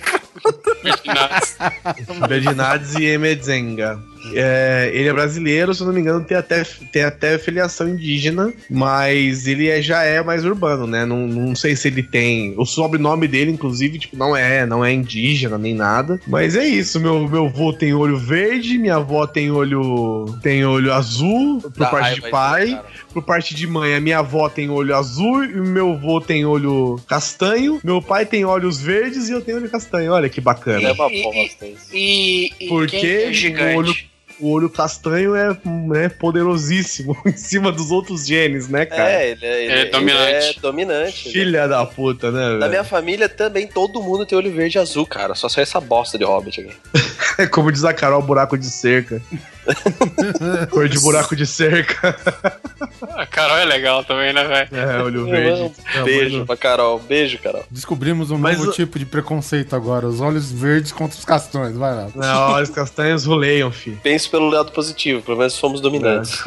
Berdinazzi 2.27 3.03
e 3.03 3.05
Emezenga. 3.05 3.99
É, 4.33 4.89
ele 4.93 5.07
é 5.09 5.13
brasileiro, 5.13 5.73
se 5.73 5.81
eu 5.81 5.87
não 5.87 5.93
me 5.93 6.01
engano, 6.01 6.23
tem 6.23 6.37
até, 6.37 6.63
tem 6.91 7.03
até 7.03 7.37
filiação 7.37 7.87
indígena, 7.89 8.53
mas 8.69 9.47
ele 9.47 9.67
é- 9.69 9.81
já 9.81 10.03
é 10.03 10.21
mais 10.23 10.43
urbano, 10.45 10.85
né? 10.87 11.05
Não, 11.05 11.27
não 11.27 11.55
sei 11.55 11.75
se 11.75 11.87
ele 11.87 12.03
tem. 12.03 12.53
O 12.57 12.65
sobrenome 12.65 13.27
dele, 13.27 13.51
inclusive, 13.51 13.99
tipo, 13.99 14.15
não 14.17 14.35
é, 14.35 14.65
não 14.65 14.83
é 14.83 14.91
indígena 14.93 15.57
nem 15.57 15.73
nada. 15.73 16.19
Mas 16.27 16.55
é 16.55 16.65
isso. 16.65 16.99
Meu, 16.99 17.27
meu 17.27 17.45
avô 17.47 17.73
tem 17.73 17.93
olho 17.93 18.17
verde, 18.17 18.77
minha 18.77 18.95
avó 18.95 19.25
tem 19.27 19.51
olho. 19.51 20.25
tem 20.41 20.65
olho 20.65 20.93
azul, 20.93 21.61
por 21.61 21.89
parte 21.89 22.15
de 22.21 22.29
pai. 22.29 22.71
cara. 22.71 22.85
Por 23.13 23.23
parte 23.23 23.55
de 23.55 23.65
mãe, 23.65 23.95
a 23.95 23.99
minha 23.99 24.19
avó 24.19 24.47
tem 24.49 24.69
olho 24.69 24.95
azul 24.95 25.43
e 25.43 25.59
o 25.59 25.63
meu 25.65 25.93
avô 25.93 26.21
tem 26.21 26.45
olho 26.45 26.99
castanho. 27.07 27.79
Meu 27.83 28.01
pai 28.01 28.25
tem 28.25 28.45
olhos 28.45 28.79
verdes 28.79 29.29
e 29.29 29.31
eu 29.31 29.41
tenho 29.41 29.57
olho 29.57 29.69
castanho. 29.69 30.11
Olha 30.11 30.29
que 30.29 30.39
bacana. 30.39 30.89
É 30.89 30.91
uma 30.93 31.07
E- 31.11 31.45
isso. 31.45 31.57
E, 31.93 32.51
e 32.59 32.67
Porque 32.67 32.99
quem 32.99 33.09
é 33.09 33.29
o 33.29 33.33
gigante? 33.33 33.77
olho- 33.77 33.95
O 34.39 34.51
olho 34.51 34.69
castanho 34.69 35.35
é 35.35 35.57
né, 35.65 36.09
poderosíssimo 36.09 37.17
em 37.25 37.35
cima 37.35 37.71
dos 37.71 37.91
outros 37.91 38.25
genes, 38.25 38.67
né, 38.67 38.85
cara? 38.85 39.09
É, 39.11 39.31
ele 39.31 39.45
é, 39.45 39.63
ele, 39.63 39.73
É 39.73 39.81
ele 39.81 39.89
dominante. 39.89 40.57
é 40.57 40.61
dominante. 40.61 41.31
Filha 41.31 41.67
da 41.67 41.85
puta, 41.85 42.31
né? 42.31 42.57
Na 42.57 42.67
minha 42.67 42.83
família 42.83 43.27
também 43.27 43.65
todo 43.67 44.01
mundo 44.01 44.25
tem 44.25 44.37
olho 44.37 44.51
verde 44.51 44.77
e 44.77 44.81
azul, 44.81 45.05
cara. 45.05 45.33
Só 45.35 45.49
sai 45.49 45.63
essa 45.63 45.79
bosta 45.79 46.17
de 46.17 46.23
Hobbit 46.23 46.61
aqui. 46.61 46.75
É 47.39 47.47
como 47.49 47.71
diz 47.71 47.83
a 47.83 47.93
Carol, 47.93 48.21
buraco 48.21 48.57
de 48.57 48.69
cerca. 48.69 49.21
Cor 50.71 50.87
de 50.87 50.99
buraco 50.99 51.35
de 51.35 51.45
cerca. 51.45 52.15
A 53.15 53.25
Carol 53.25 53.57
é 53.57 53.65
legal 53.65 54.03
também, 54.03 54.33
né, 54.33 54.43
velho? 54.43 54.69
É, 54.75 55.01
olho 55.01 55.25
verde. 55.25 55.71
beijo 56.03 56.45
pra 56.45 56.55
Carol. 56.57 56.99
Beijo, 56.99 57.37
Carol. 57.39 57.63
Descobrimos 57.69 58.31
um 58.31 58.37
Mas 58.37 58.57
novo 58.57 58.69
o- 58.71 58.73
tipo 58.73 58.97
de 58.99 59.05
preconceito 59.05 59.75
agora. 59.75 60.07
Os 60.07 60.21
olhos 60.21 60.51
verdes 60.51 60.91
contra 60.91 61.17
os 61.17 61.25
castões. 61.25 61.75
Vai 61.77 61.93
lá. 61.95 62.07
Não, 62.15 62.51
olhos 62.53 62.69
castanhos 62.69 63.25
roleiam, 63.25 63.71
fi. 63.71 63.91
Pense 64.03 64.29
pelo 64.29 64.49
lado 64.49 64.71
positivo, 64.71 65.21
pelo 65.21 65.37
menos 65.37 65.53
somos 65.53 65.81
dominantes. 65.81 66.41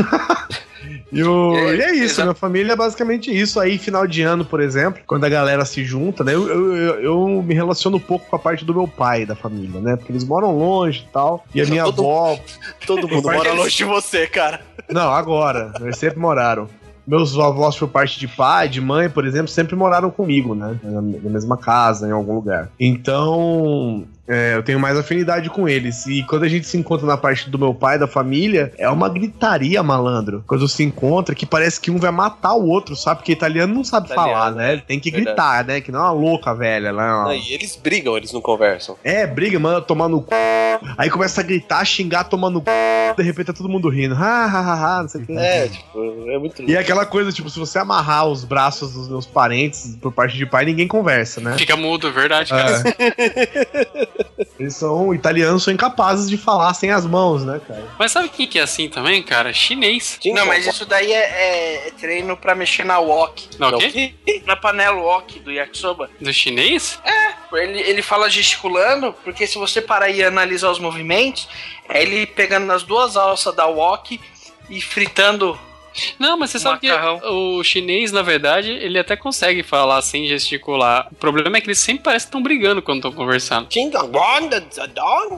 E, 1.13 1.23
o- 1.25 1.55
É, 1.57 1.77
e 1.77 1.81
é 1.83 1.95
isso, 1.97 2.21
minha 2.23 2.35
família 2.35 2.73
é 2.73 2.77
basicamente 2.77 3.31
isso. 3.37 3.59
Aí, 3.59 3.79
final 3.79 4.07
de 4.07 4.23
ano, 4.23 4.45
por 4.45 4.61
exemplo, 4.61 5.03
quando 5.07 5.25
a 5.25 5.29
galera 5.29 5.65
se 5.65 5.85
junta, 5.85 6.23
né? 6.23 6.35
Eu, 6.35 6.49
eu, 6.49 7.01
eu- 7.01 7.43
me 7.43 7.53
relaciono 7.55 7.97
um 7.97 8.01
pouco 8.01 8.27
com 8.29 8.37
a 8.37 8.39
parte 8.39 8.65
do 8.65 8.73
meu 8.75 8.87
pai 8.87 9.27
da 9.27 9.35
família, 9.35 9.81
né? 9.81 9.97
Porque 9.97 10.13
eles 10.13 10.25
moram 10.25 10.57
longe 10.57 11.05
e 11.09 11.13
tal. 11.13 11.45
E 11.55 11.61
a 11.61 11.67
minha 11.67 11.85
Todo- 11.85 12.03
avó. 12.03 12.39
Todo 12.87 13.09
mundo 13.09 13.23
mora 13.33 13.53
longe 13.53 13.77
de 13.77 13.85
você, 13.85 14.27
cara. 14.27 14.61
Não, 14.89 15.13
agora. 15.13 15.73
Eles 15.81 15.97
sempre 15.99 16.19
moraram. 16.21 16.69
Meus 17.07 17.37
avós, 17.37 17.77
por 17.77 17.89
parte 17.89 18.21
de 18.21 18.29
pai, 18.29 18.69
de 18.69 18.81
mãe, 18.81 19.11
por 19.11 19.27
exemplo, 19.27 19.49
sempre 19.49 19.75
moraram 19.75 20.11
comigo, 20.13 20.55
né? 20.55 20.79
Na 20.85 21.01
mesma 21.31 21.57
casa, 21.57 22.07
em 22.07 22.13
algum 22.13 22.35
lugar. 22.35 22.69
Então, 22.79 24.05
É, 24.29 24.55
eu 24.55 24.63
tenho 24.63 24.79
mais 24.79 24.97
afinidade 24.97 25.51
com 25.51 25.69
eles. 25.69 26.07
E 26.07 26.23
quando 26.23 26.45
a 26.45 26.49
gente 26.49 26.67
se 26.67 26.77
encontra 26.77 27.07
na 27.07 27.17
parte 27.17 27.51
do 27.51 27.59
meu 27.59 27.75
pai, 27.75 27.99
da 27.99 28.07
família, 28.07 28.73
é 28.79 28.89
uma 28.89 29.09
gritaria, 29.09 29.83
malandro. 29.83 30.45
Quando 30.47 30.69
se 30.69 30.85
encontra, 30.85 31.35
que 31.35 31.45
parece 31.45 31.81
que 31.81 31.91
um 31.91 31.99
vai 31.99 32.11
matar 32.13 32.55
o 32.55 32.67
outro, 32.69 32.95
sabe? 32.95 33.21
Porque 33.21 33.33
italiano 33.33 33.75
não 33.75 33.83
sabe 33.83 34.07
Italiano, 34.07 34.33
falar, 34.33 34.51
né? 34.53 34.73
Ele 34.73 34.83
tem 34.83 35.01
que 35.01 35.11
Verdade. 35.11 35.35
gritar, 35.37 35.65
né? 35.65 35.81
Que 35.81 35.91
não 35.91 35.99
é 36.01 36.03
uma 36.05 36.13
louca 36.13 36.55
velha, 36.55 36.93
né? 36.93 37.13
Uma- 37.13 37.35
e 37.35 37.53
eles 37.53 37.75
brigam, 37.77 38.17
eles 38.17 38.33
não 38.33 38.41
conversam. 38.41 38.97
É, 39.03 39.27
briga, 39.27 39.59
manda 39.59 39.81
tomar 39.81 40.09
no 40.09 40.23
cu. 40.23 40.31
Aí 40.97 41.11
começa 41.11 41.41
a 41.41 41.45
gritar, 41.45 41.85
xingar, 41.85 42.25
tomar 42.25 42.51
no 42.51 42.61
cu. 42.61 42.71
De 43.17 43.23
repente 43.25 43.47
tá 43.47 43.53
todo 43.53 43.69
mundo 43.69 43.89
rindo. 43.89 44.15
Ha, 44.15 44.19
ha, 44.45 44.61
ha, 44.61 44.99
ha, 44.99 45.03
não 45.03 45.09
sei 45.09 45.23
o 45.23 45.27
que. 45.27 45.33
É, 45.37 45.69
tipo, 45.69 45.99
é 46.31 46.39
muito 46.39 46.63
E 46.63 46.77
é 46.77 46.79
aquela 46.79 47.05
coisa, 47.05 47.33
tipo, 47.33 47.51
se 47.51 47.59
você 47.59 47.79
amarrar 47.79 48.27
os 48.29 48.45
braços 48.45 48.93
dos 48.95 49.09
meus 49.09 49.27
parentes 49.27 49.99
por 50.01 50.13
parte 50.13 50.37
de 50.37 50.47
pai, 50.47 50.65
ninguém 50.65 50.87
conversa, 50.87 51.41
né? 51.41 51.59
Fica 51.59 51.77
mudo, 51.77 52.07
é 52.07 52.11
verdade, 52.13 52.51
cara. 52.51 52.83
É. 52.97 54.20
Eles 54.59 54.75
são 54.77 55.15
italianos, 55.15 55.63
são 55.65 55.73
incapazes 55.73 56.29
de 56.29 56.37
falar 56.37 56.73
sem 56.75 56.91
as 56.91 57.07
mãos, 57.07 57.45
né, 57.45 57.61
cara? 57.67 57.85
Mas 57.99 58.13
sabe 58.13 58.29
quem 58.29 58.47
que 58.47 58.59
é 58.59 58.63
assim 58.63 58.89
também, 58.89 59.23
cara? 59.23 59.53
Chinês. 59.53 60.19
Não, 60.27 60.47
mas 60.47 60.67
isso 60.67 60.85
daí 60.87 61.13
é, 61.13 61.17
é- 61.17 61.89
é 61.89 61.91
treino 61.93 62.37
pra 62.37 62.55
mexer 62.55 62.85
na 62.85 62.99
wok. 62.99 63.49
Não, 63.59 63.71
Não, 63.71 63.79
o 63.79 63.81
quê? 63.81 64.15
Na 64.47 64.57
panela 64.57 64.97
wok 65.01 65.41
do 65.41 65.51
yakisoba. 65.53 66.11
Do 66.21 66.33
chinês? 66.33 66.99
Ele, 67.53 67.81
ele 67.81 68.03
fala 68.03 68.29
gesticulando, 68.31 69.13
porque 69.25 69.47
se 69.47 69.59
você 69.59 69.81
parar 69.81 70.09
e 70.11 70.23
analisar 70.23 70.71
os 70.71 70.79
movimentos, 70.79 71.49
é 71.89 72.03
ele 72.03 72.27
pegando 72.27 72.67
nas 72.67 72.83
duas 72.83 73.17
alças 73.17 73.55
da 73.55 73.67
wok 73.67 74.21
e 74.69 74.81
fritando. 74.81 75.59
Não, 76.19 76.37
mas 76.39 76.51
você 76.51 76.59
sabe 76.59 76.87
Macarrão. 76.89 77.19
que 77.21 77.27
o 77.27 77.63
chinês, 77.65 78.13
na 78.13 78.23
verdade, 78.23 78.71
ele 78.71 78.99
até 78.99 79.17
consegue 79.17 79.63
falar 79.63 80.01
sem 80.03 80.27
gesticular. 80.27 81.09
O 81.11 81.15
problema 81.15 81.57
é 81.57 81.61
que 81.61 81.67
eles 81.67 81.79
sempre 81.79 82.05
parecem 82.05 82.27
que 82.27 82.29
estão 82.29 82.43
brigando 82.43 82.81
quando 82.83 82.99
estão 82.99 83.13
conversando. 83.13 83.67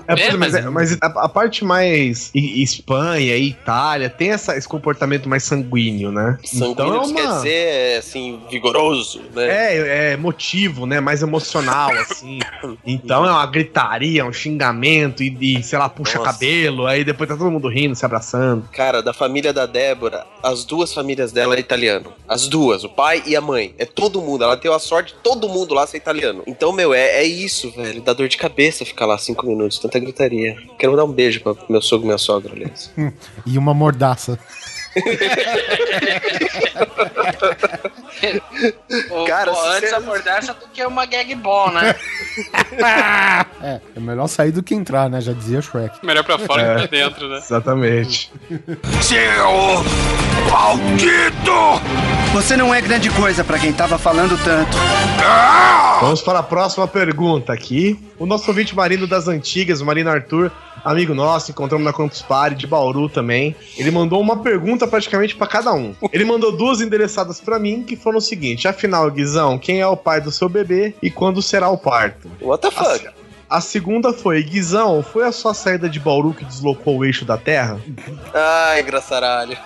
É, 0.09 0.13
É, 0.13 0.33
mas, 0.33 0.37
mas- 0.37 0.55
é- 0.55 0.69
mas 0.71 0.93
a, 1.01 1.07
a 1.25 1.29
parte 1.29 1.65
mais 1.65 2.31
Espanha 2.35 3.37
e 3.37 3.49
Itália 3.49 4.09
tem 4.11 4.31
essa- 4.31 4.57
esse 4.57 4.69
comportamento 4.69 5.29
mais 5.29 5.43
sanguíneo, 5.45 6.11
né? 6.13 6.39
Sanguíneo 6.45 6.73
então 6.73 7.11
é 7.11 7.13
quer 7.15 7.29
dizer, 7.29 7.99
assim, 7.99 8.41
vigoroso, 8.51 9.23
né? 9.35 9.47
É, 9.75 10.09
é 10.11 10.13
emotivo, 10.13 10.87
né? 10.87 11.01
Mais 11.01 11.23
emocional, 11.23 11.91
assim. 11.93 12.39
Então 12.87 13.25
é 13.25 13.31
uma 13.31 13.47
gritaria, 13.47 14.25
um 14.25 14.33
xingamento 14.33 15.23
e, 15.23 15.59
e, 15.59 15.63
sei 15.63 15.79
lá, 15.79 15.89
puxa 15.89 16.19
Nossa. 16.19 16.33
cabelo, 16.33 16.87
aí 16.87 17.05
depois 17.05 17.29
tá 17.29 17.37
todo 17.37 17.51
mundo 17.51 17.69
rindo, 17.69 17.95
se 17.95 18.05
abraçando. 18.05 18.69
Cara, 18.73 19.03
da 19.03 19.13
família 19.13 19.53
da 19.53 19.67
Débora, 19.67 20.25
as 20.43 20.65
duas 20.65 20.93
famílias 20.93 21.33
dela 21.33 21.55
é 21.55 21.61
italiano. 21.61 22.13
As 22.29 22.49
duas, 22.49 22.85
o 22.85 22.89
pai 22.89 23.23
e 23.27 23.37
a 23.37 23.41
mãe. 23.41 23.75
É 23.79 23.85
todo 23.85 24.21
mundo. 24.21 24.45
Ela 24.45 24.57
tem 24.57 24.73
a 24.73 24.79
sorte 24.79 25.15
de 25.15 25.21
todo 25.21 25.49
mundo 25.49 25.75
lá 25.75 25.87
ser 25.87 25.99
italiano. 25.99 26.43
Então, 26.47 26.73
meu, 26.73 26.93
é, 26.93 27.21
é 27.21 27.25
isso, 27.25 27.71
velho. 27.71 28.03
Dá 28.03 28.13
dor 28.13 28.29
de 28.29 28.37
cabeça 28.37 28.85
ficar 28.85 29.07
lá 29.07 29.17
cinco 29.19 29.47
minutos, 29.47 29.79
tanta 29.79 29.99
gritaria. 29.99 30.57
Quero 30.79 30.97
dar 30.97 31.05
um 31.05 31.13
beijo 31.13 31.41
pra 31.41 31.55
meu 31.69 31.81
sogro 31.81 32.05
e 32.05 32.09
minha 32.09 32.19
sogra, 32.19 32.53
aliás. 32.53 32.91
E 33.47 33.59
uma 33.59 33.75
mordaça. 33.75 34.39
Ou, 39.11 39.25
Cara, 39.27 39.53
pô, 39.53 39.61
antes 39.67 39.91
você- 39.91 40.53
do 40.55 40.69
que 40.73 40.85
uma 40.85 41.05
gag 41.07 41.35
ball, 41.35 41.71
né? 41.73 41.95
É, 43.63 43.81
é 43.97 44.01
melhor 44.01 44.27
sair 44.27 44.51
do 44.51 44.63
que 44.63 44.75
entrar, 44.75 45.09
né? 45.09 45.21
Já 45.21 45.33
dizia 45.33 45.61
Shrek. 45.61 46.05
Melhor 46.05 46.25
pra 46.25 46.39
fora 46.39 46.63
que 46.81 46.89
pra 46.89 46.99
dentro, 46.99 47.29
né? 47.29 47.37
Exatamente. 47.39 48.33
Você 52.33 52.57
não 52.57 52.75
é 52.75 52.81
grande 52.81 53.11
coisa 53.11 53.45
pra 53.45 53.59
quem 53.59 53.73
tava 53.73 53.99
falando 53.99 54.37
tanto. 54.43 54.77
Vamos 56.01 56.23
para 56.23 56.39
a 56.41 56.43
próxima 56.43 56.89
pergunta 56.89 57.53
aqui. 57.53 57.99
O 58.19 58.27
nosso 58.27 58.49
ouvinte 58.49 58.75
Marino 58.75 59.07
das 59.07 59.29
Antigas, 59.29 59.81
o 59.81 59.85
Marino 59.87 60.11
Arthur, 60.11 60.51
amigo 60.85 61.15
nosso, 61.15 61.51
encontramos 61.51 61.85
na 61.85 61.93
Campus 61.93 62.23
Party 62.23 62.57
de 62.57 62.67
Bauru 62.67 63.09
também. 63.09 63.55
Ele 63.77 63.91
mandou 63.91 64.21
uma 64.21 64.39
pergunta 64.43 64.87
praticamente 64.87 65.37
para 65.37 65.47
cada 65.47 65.73
um. 65.73 65.95
Ele 66.13 66.25
mandou 66.25 66.53
duas 66.53 66.81
endereçadas 66.81 67.41
para 67.41 67.59
mim, 67.59 67.83
que 67.83 67.97
foram 67.97 68.19
o 68.19 68.23
seguinte: 68.23 68.69
afinal, 68.69 69.11
Guizão, 69.11 69.59
quem 69.59 69.81
é 69.81 69.87
o 69.87 69.97
pai 69.97 70.21
do 70.21 70.31
seu 70.31 70.49
bebê 70.49 70.95
e 71.03 71.11
quando 71.11 71.43
será 71.43 71.69
o 71.69 71.79
parto? 71.79 72.31
What 72.41 72.63
the 72.63 72.71
fuck? 72.71 73.23
A 73.53 73.61
segunda 73.61 74.15
foi: 74.15 74.43
Guizão, 74.43 75.03
foi 75.03 75.27
a 75.27 75.31
sua 75.31 75.53
saída 75.53 75.87
de 75.87 76.01
Bauru 76.01 76.33
que 76.33 76.43
deslocou 76.43 76.97
o 76.97 77.05
eixo 77.05 77.23
da 77.23 77.37
Terra? 77.37 77.79
Ai, 78.33 78.81
engraçaralho. 78.81 79.59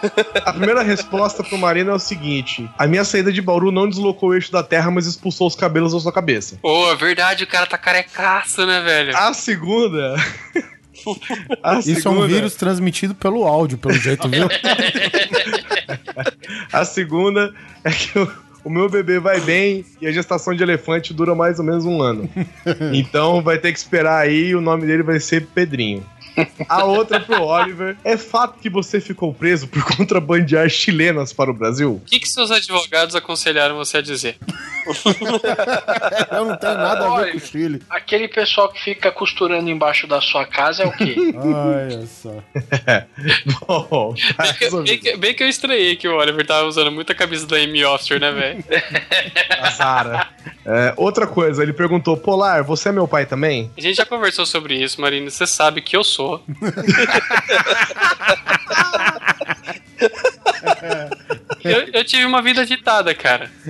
A 0.44 0.52
primeira 0.52 0.82
resposta 0.82 1.44
pro 1.44 1.57
Marino 1.57 1.92
é 1.92 1.94
o 1.94 1.98
seguinte: 2.00 2.68
a 2.76 2.88
minha 2.88 3.04
saída 3.04 3.32
de 3.32 3.40
Bauru 3.40 3.70
não 3.70 3.88
deslocou 3.88 4.30
o 4.30 4.34
eixo 4.34 4.50
da 4.50 4.64
Terra, 4.64 4.90
mas 4.90 5.07
expulsou 5.07 5.46
os 5.46 5.54
cabelos 5.54 5.92
da 5.92 6.00
sua 6.00 6.12
cabeça. 6.12 6.59
Pô, 6.61 6.90
é 6.90 6.96
verdade, 6.96 7.44
o 7.44 7.46
cara 7.46 7.64
tá 7.64 7.78
carecaço, 7.78 8.66
né, 8.66 8.80
velho? 8.80 9.16
A 9.16 9.32
segunda. 9.32 10.16
A 11.62 11.78
Isso 11.78 11.90
é 11.90 11.92
um 11.92 11.97
segunda- 12.01 12.26
vírus 12.26 12.55
transmitido 12.55 13.14
pelo 13.14 13.44
áudio, 13.44 13.78
pelo 13.78 13.94
jeito, 13.94 14.28
viu? 14.28 14.49
A 16.72 16.84
segunda 16.84 17.55
é 17.84 17.90
que 17.90 18.18
o, 18.18 18.30
o 18.64 18.70
meu 18.70 18.88
bebê 18.88 19.18
vai 19.18 19.40
bem 19.40 19.84
e 20.01 20.07
a 20.07 20.12
gestação 20.12 20.55
de 20.55 20.62
elefante 20.62 21.12
dura 21.14 21.34
mais 21.34 21.59
ou 21.59 21.64
menos 21.64 21.84
um 21.84 22.01
ano. 22.03 22.28
Então 22.92 23.42
vai 23.42 23.59
ter 23.59 23.72
que 23.72 23.78
esperar 23.78 24.18
aí 24.22 24.49
e 24.49 24.55
o 24.57 24.61
nome 24.61 24.86
dele 24.86 25.03
vai 25.03 25.20
ser 25.20 25.47
Pedrinho. 25.47 26.05
A 26.68 26.84
outra 26.84 27.20
pro 27.20 27.43
Oliver. 27.43 27.97
É 28.05 28.16
fato 28.16 28.59
que 28.59 28.68
você 28.68 29.01
ficou 29.01 29.32
preso 29.32 29.68
por 29.68 29.82
contrabandear 29.97 30.68
chilenas 30.68 31.32
para 31.32 31.51
o 31.51 31.55
Brasil? 31.55 32.01
O 32.03 32.07
que, 32.07 32.20
que 32.20 32.28
seus 32.28 32.51
advogados 32.51 33.14
aconselharam 33.14 33.76
você 33.76 33.99
a 33.99 34.03
dizer? 34.03 34.37
Eu 36.30 36.45
não 36.45 36.57
tenho 36.57 36.74
nada 36.74 37.07
a 37.07 37.20
ver 37.20 37.32
com 37.32 37.39
o 37.39 37.41
Chile. 37.41 37.82
Aquele 37.91 38.28
pessoal 38.28 38.68
que 38.68 38.82
fica 38.82 39.11
costurando 39.11 39.68
embaixo 39.68 40.07
da 40.07 40.20
sua 40.20 40.45
casa 40.47 40.84
é 40.84 40.87
o 40.87 40.93
quê? 40.93 41.16
Olha 41.34 42.07
só. 42.07 42.34
Bom, 43.66 44.14
Bem 44.14 44.55
que, 44.55 44.70
bem, 44.70 44.99
que, 44.99 45.16
bem 45.16 45.34
que 45.34 45.43
eu 45.43 45.49
estranhei 45.49 45.97
que 45.97 46.09
o 46.09 46.16
Oliver 46.16 46.47
tava 46.47 46.66
usando 46.66 46.93
muita 46.93 47.14
camisa 47.14 47.47
da 47.47 47.57
Amy 47.57 47.84
Oster, 47.84 48.20
né, 48.20 48.30
velho? 48.30 48.64
A 49.61 49.70
Sara. 49.70 50.28
É, 50.64 50.95
outra 50.97 51.26
coisa, 51.26 51.62
ele 51.62 51.72
perguntou: 51.72 52.16
Polar, 52.16 52.64
você 52.64 52.89
é 52.89 52.93
meu 52.93 53.07
pai 53.07 53.24
também? 53.26 53.70
A 53.76 53.80
gente 53.80 53.97
já 53.97 54.05
conversou 54.05 54.45
sobre 54.45 54.74
isso, 54.74 55.01
Marina. 55.01 55.30
Você 55.30 55.47
sabe 55.47 55.80
que 55.80 55.97
eu 55.97 56.03
sou. 56.05 56.26
eu, 61.64 61.89
eu 61.93 62.05
tive 62.05 62.24
uma 62.24 62.43
vida 62.43 62.62
agitada, 62.62 63.14
cara. 63.14 63.49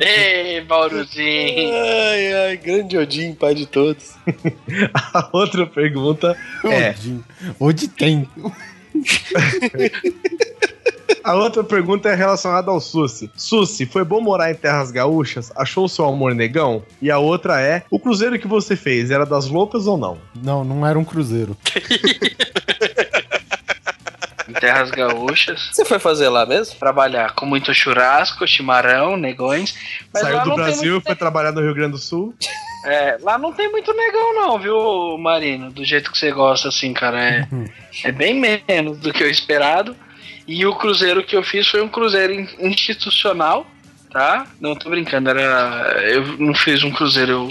Ei, 0.00 0.60
Bauruzinho. 0.62 1.74
Ai, 1.74 2.34
ai, 2.34 2.56
grande 2.56 2.96
Odin, 2.96 3.34
pai 3.34 3.54
de 3.54 3.66
todos. 3.66 4.14
A 4.94 5.28
outra 5.32 5.66
pergunta 5.66 6.36
é. 6.64 6.90
Odin. 6.90 7.24
Onde 7.58 7.88
tem? 7.88 8.28
A 11.22 11.34
outra 11.34 11.62
pergunta 11.62 12.08
é 12.08 12.14
relacionada 12.14 12.70
ao 12.70 12.80
Susi. 12.80 13.30
Susi, 13.36 13.86
foi 13.86 14.04
bom 14.04 14.20
morar 14.20 14.50
em 14.50 14.54
terras 14.54 14.90
gaúchas? 14.90 15.52
Achou 15.56 15.84
o 15.84 15.88
seu 15.88 16.04
amor 16.06 16.34
negão? 16.34 16.82
E 17.00 17.10
a 17.10 17.18
outra 17.18 17.60
é: 17.60 17.84
o 17.90 17.98
cruzeiro 17.98 18.38
que 18.38 18.48
você 18.48 18.76
fez 18.76 19.10
era 19.10 19.24
das 19.24 19.46
loucas 19.46 19.86
ou 19.86 19.96
não? 19.96 20.18
Não, 20.42 20.64
não 20.64 20.86
era 20.86 20.98
um 20.98 21.04
cruzeiro. 21.04 21.56
Em 24.48 24.54
terras 24.54 24.90
gaúchas. 24.90 25.70
Você 25.72 25.84
foi 25.84 25.98
fazer 25.98 26.28
lá 26.28 26.44
mesmo? 26.44 26.76
Trabalhar 26.78 27.32
com 27.34 27.46
muito 27.46 27.72
churrasco, 27.72 28.46
chimarrão, 28.46 29.16
negões. 29.16 29.74
Mas 30.12 30.22
Saiu 30.24 30.36
lá 30.36 30.42
do 30.42 30.48
não 30.50 30.56
tem 30.56 30.64
Brasil, 30.64 30.92
muito 30.92 31.06
foi 31.06 31.16
trabalhar 31.16 31.52
no 31.52 31.62
Rio 31.62 31.74
Grande 31.74 31.92
do 31.92 31.98
Sul. 31.98 32.34
É, 32.84 33.16
lá 33.22 33.38
não 33.38 33.52
tem 33.52 33.70
muito 33.70 33.94
negão, 33.94 34.34
não, 34.34 34.58
viu, 34.58 35.16
Marino? 35.16 35.70
Do 35.70 35.84
jeito 35.84 36.10
que 36.10 36.18
você 36.18 36.32
gosta, 36.32 36.66
assim, 36.66 36.92
cara. 36.92 37.22
É, 37.22 37.48
é 38.02 38.10
bem 38.10 38.34
menos 38.34 38.98
do 38.98 39.12
que 39.12 39.22
eu 39.22 39.30
esperado. 39.30 39.96
E 40.46 40.66
o 40.66 40.74
cruzeiro 40.74 41.22
que 41.22 41.36
eu 41.36 41.42
fiz 41.42 41.66
foi 41.68 41.80
um 41.82 41.88
cruzeiro 41.88 42.32
in- 42.32 42.48
institucional, 42.60 43.66
tá? 44.10 44.46
Não 44.60 44.74
tô 44.74 44.90
brincando, 44.90 45.30
era. 45.30 46.02
Eu 46.10 46.36
não 46.38 46.54
fiz 46.54 46.82
um 46.82 46.90
cruzeiro, 46.90 47.32
eu 47.32 47.48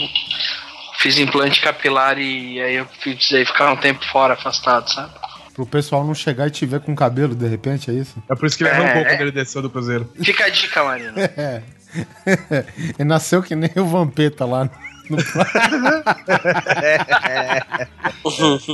fiz 0.98 1.18
implante 1.18 1.62
capilar 1.62 2.18
e 2.20 2.62
aí 2.62 2.76
eu 2.76 2.86
precisei 3.02 3.46
ficar 3.46 3.72
um 3.72 3.78
tempo 3.78 4.06
fora, 4.12 4.34
afastado, 4.34 4.90
sabe? 4.92 5.12
Pro 5.54 5.66
pessoal 5.66 6.06
não 6.06 6.14
chegar 6.16 6.48
e 6.48 6.52
te 6.52 6.66
ver 6.66 6.80
com 6.80 6.96
cabelo, 6.96 7.36
de 7.36 7.46
repente, 7.48 7.92
é 7.92 7.94
isso? 7.94 8.22
É 8.30 8.36
por 8.36 8.46
isso 8.46 8.58
que 8.58 8.64
ele 8.64 8.70
É, 8.70 8.74
arrancou 8.74 9.02
é. 9.02 9.06
quando 9.06 9.22
ele 9.22 9.32
desceu 9.32 9.62
do 9.62 9.70
cruzeiro. 9.70 10.10
Fica 10.24 10.46
a 10.46 10.50
dica, 10.50 10.84
Marino. 10.84 11.14
É. 11.38 11.62
Ele 12.98 13.04
nasceu 13.04 13.44
que 13.44 13.54
nem 13.54 13.70
o 13.76 13.86
Vampeta 13.86 14.46
lá 14.46 14.70
no. 15.12 15.18
Ai, 17.22 17.62
Jesus. 18.30 18.68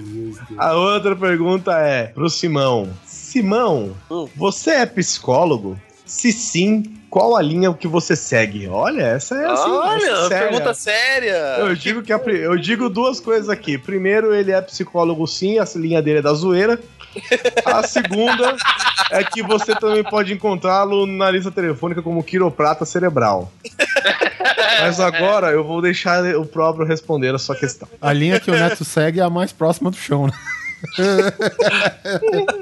Deus. 0.00 0.38
A 0.58 0.74
outra 0.74 1.14
pergunta 1.16 1.72
é 1.78 2.04
pro 2.06 2.28
Simão. 2.28 2.88
Simão, 3.06 3.94
Hum. 4.10 4.28
você 4.36 4.70
é 4.70 4.86
psicólogo? 4.86 5.78
Se 6.04 6.32
sim, 6.32 6.82
qual 7.08 7.36
a 7.36 7.42
linha 7.42 7.72
que 7.72 7.86
você 7.86 8.16
segue? 8.16 8.66
Olha, 8.66 9.02
essa 9.02 9.36
é 9.36 9.46
assim, 9.46 9.70
Olha, 9.70 9.96
essa 10.02 10.10
é 10.10 10.28
séria. 10.28 10.48
pergunta 10.48 10.74
séria. 10.74 11.36
Eu 11.60 11.74
digo 11.76 12.02
que 12.02 12.12
a 12.12 12.16
eu 12.16 12.56
digo 12.58 12.88
duas 12.90 13.20
coisas 13.20 13.48
aqui. 13.48 13.78
Primeiro, 13.78 14.34
ele 14.34 14.50
é 14.50 14.60
psicólogo 14.60 15.24
sim, 15.28 15.58
a 15.60 15.64
linha 15.76 16.02
dele 16.02 16.18
é 16.18 16.22
da 16.22 16.32
zoeira. 16.32 16.80
A 17.64 17.82
segunda 17.82 18.56
é 19.10 19.24
que 19.24 19.42
você 19.42 19.74
também 19.74 20.04
pode 20.04 20.32
encontrá-lo 20.32 21.06
na 21.06 21.30
lista 21.30 21.50
telefônica 21.50 22.02
como 22.02 22.22
quiroprata 22.22 22.84
cerebral. 22.84 23.52
Mas 24.80 25.00
agora 25.00 25.48
eu 25.48 25.64
vou 25.64 25.82
deixar 25.82 26.24
o 26.36 26.46
próprio 26.46 26.86
responder 26.86 27.34
a 27.34 27.38
sua 27.38 27.56
questão. 27.56 27.88
A 28.00 28.12
linha 28.12 28.40
que 28.40 28.50
o 28.50 28.54
Neto 28.54 28.84
segue 28.84 29.20
é 29.20 29.22
a 29.22 29.30
mais 29.30 29.52
próxima 29.52 29.90
do 29.90 29.96
chão, 29.96 30.26
né? 30.26 30.32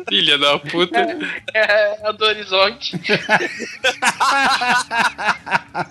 Filha 0.09 0.37
da 0.39 0.59
puta. 0.59 0.99
É, 1.55 2.09
a 2.09 2.13
do 2.13 2.25
horizonte. 2.25 3.01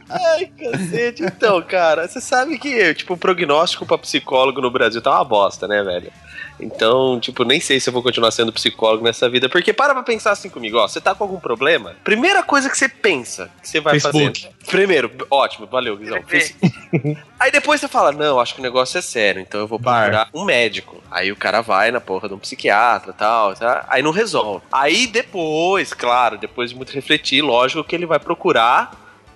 Ai, 0.09 0.51
cacete. 0.59 1.23
Então, 1.23 1.61
cara, 1.61 2.07
você 2.07 2.19
sabe 2.19 2.57
que, 2.57 2.93
tipo, 2.95 3.13
o 3.13 3.17
prognóstico 3.17 3.85
pra 3.85 3.97
psicólogo 3.97 4.59
no 4.59 4.69
Brasil 4.71 5.01
tá 5.01 5.11
uma 5.11 5.23
bosta, 5.23 5.67
né, 5.67 5.81
velho? 5.83 6.11
Então, 6.59 7.19
tipo, 7.19 7.43
nem 7.43 7.59
sei 7.59 7.79
se 7.79 7.89
eu 7.89 7.93
vou 7.93 8.01
continuar 8.01 8.31
sendo 8.31 8.51
psicólogo 8.51 9.03
nessa 9.03 9.29
vida. 9.29 9.47
Porque 9.47 9.73
para 9.73 9.93
pra 9.93 10.03
pensar 10.03 10.31
assim 10.31 10.49
comigo, 10.49 10.77
ó. 10.77 10.87
Você 10.87 10.99
tá 10.99 11.13
com 11.13 11.23
algum 11.23 11.39
problema? 11.39 11.95
Primeira 12.03 12.41
coisa 12.43 12.69
que 12.69 12.77
você 12.77 12.89
pensa 12.89 13.51
que 13.61 13.69
você 13.69 13.79
vai 13.79 13.99
Facebook. 13.99 14.41
fazer. 14.41 14.55
Primeiro, 14.67 15.11
ótimo, 15.29 15.67
valeu, 15.67 15.95
Guizão. 15.95 16.19
Aí 17.39 17.51
depois 17.51 17.79
você 17.79 17.87
fala, 17.87 18.11
não, 18.11 18.39
acho 18.39 18.55
que 18.55 18.59
o 18.59 18.63
negócio 18.63 18.97
é 18.97 19.01
sério, 19.01 19.41
então 19.41 19.59
eu 19.59 19.67
vou 19.67 19.77
Bar. 19.77 20.01
procurar 20.01 20.29
um 20.33 20.43
médico. 20.43 21.01
Aí 21.11 21.31
o 21.31 21.35
cara 21.35 21.61
vai 21.61 21.91
na 21.91 22.01
porra 22.01 22.27
de 22.27 22.33
um 22.33 22.39
psiquiatra 22.39 23.11
e 23.11 23.13
tal, 23.13 23.53
tá? 23.53 23.85
aí 23.89 24.01
não 24.01 24.11
resolve. 24.11 24.65
Aí 24.71 25.07
depois, 25.07 25.93
claro, 25.93 26.37
depois 26.37 26.71
de 26.71 26.75
muito 26.75 26.91
refletir, 26.91 27.41
lógico 27.41 27.83
que 27.83 27.95
ele 27.95 28.05
vai 28.05 28.19
procurar 28.19 28.91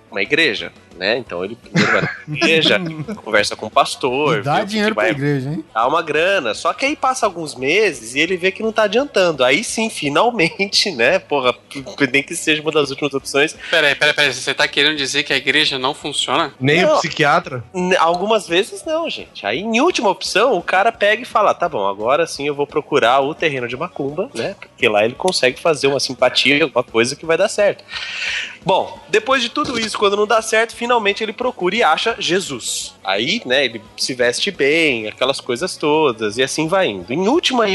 uma 0.10 0.22
igreja, 0.22 0.74
né? 1.02 1.18
Então 1.18 1.44
ele 1.44 1.56
primeiro 1.56 1.92
vai 1.92 2.02
na 2.02 2.36
igreja, 2.38 2.80
conversa 3.26 3.56
com 3.56 3.66
o 3.66 3.72
pastor, 3.72 4.38
E 4.38 4.42
dá 4.44 4.64
dinheiro 4.64 4.92
que 4.92 4.96
vai 5.02 5.08
pra 5.08 5.18
igreja, 5.18 5.50
hein? 5.50 5.66
Dá 5.74 5.88
uma 5.88 6.04
grana. 6.04 6.54
Só 6.54 6.72
que 6.74 6.86
aí 6.86 6.96
passa 6.96 7.26
alguns 7.26 7.56
meses 7.56 8.14
e 8.14 8.20
ele 8.20 8.38
vê 8.38 8.52
que 8.52 8.62
não 8.62 8.72
tá 8.72 8.84
adiantando. 8.84 9.44
Aí 9.44 9.64
sim, 9.64 9.90
finalmente, 9.90 10.92
né? 10.92 11.18
Porra, 11.18 11.56
nem 12.12 12.22
que 12.22 12.36
seja 12.36 12.62
uma 12.62 12.72
das 12.72 12.92
últimas 12.92 13.16
opções. 13.16 13.56
Peraí, 13.72 13.96
peraí, 13.96 14.14
peraí. 14.14 14.32
Você 14.32 14.54
tá 14.54 14.68
querendo 14.68 14.96
dizer 14.96 15.24
que 15.24 15.34
a 15.34 15.38
igreja 15.38 15.80
não 15.80 15.96
funciona? 15.96 16.54
Nem 16.60 16.84
Não. 16.84 16.94
o 16.94 17.00
psiquiatra? 17.00 17.64
Algumas 17.98 18.48
vezes 18.48 18.86
não, 18.86 19.10
gente. 19.10 19.44
Aí, 19.44 19.60
em 19.60 19.82
última 19.82 20.10
opção, 20.10 20.54
o 20.54 20.62
cara 20.62 20.92
pega 20.92 21.24
e 21.24 21.26
fala: 21.26 21.52
tá 21.56 21.68
bom, 21.68 21.88
agora 21.88 22.28
sim 22.28 22.46
eu 22.46 22.54
vou 22.54 22.68
procurar 22.68 23.22
o 23.22 23.34
terreno 23.34 23.68
de 23.68 23.76
Macumba, 23.76 24.30
né? 24.36 24.56
Porque 24.60 24.88
lá 24.88 25.04
ele 25.04 25.16
consegue 25.16 25.60
fazer 25.60 25.88
uma 25.88 26.00
simpatia, 26.00 26.64
alguma 26.64 26.84
coisa 26.84 27.16
que 27.16 27.26
vai 27.26 27.38
dar 27.38 27.50
certo. 27.50 27.84
Bom, 28.64 29.00
depois 29.10 29.42
de 29.42 29.50
tudo 29.50 29.80
isso, 29.80 29.98
quando 29.98 30.16
não 30.16 30.28
dá 30.28 30.40
certo, 30.40 30.76
finalmente 30.76 30.91
ele 31.24 31.34
procura 31.34 31.76
e 31.76 31.84
acha 31.84 32.16
Jesus. 32.20 32.96
Aí, 33.04 33.42
né, 33.46 33.66
ele 33.66 33.82
se 33.98 34.14
veste 34.14 34.52
bem, 34.52 35.08
aquelas 35.08 35.40
coisas 35.40 35.76
todas, 35.78 36.38
e 36.38 36.44
assim 36.44 36.68
vai 36.68 36.88
indo. 36.88 37.12
Em 37.12 37.28
última 37.28 37.66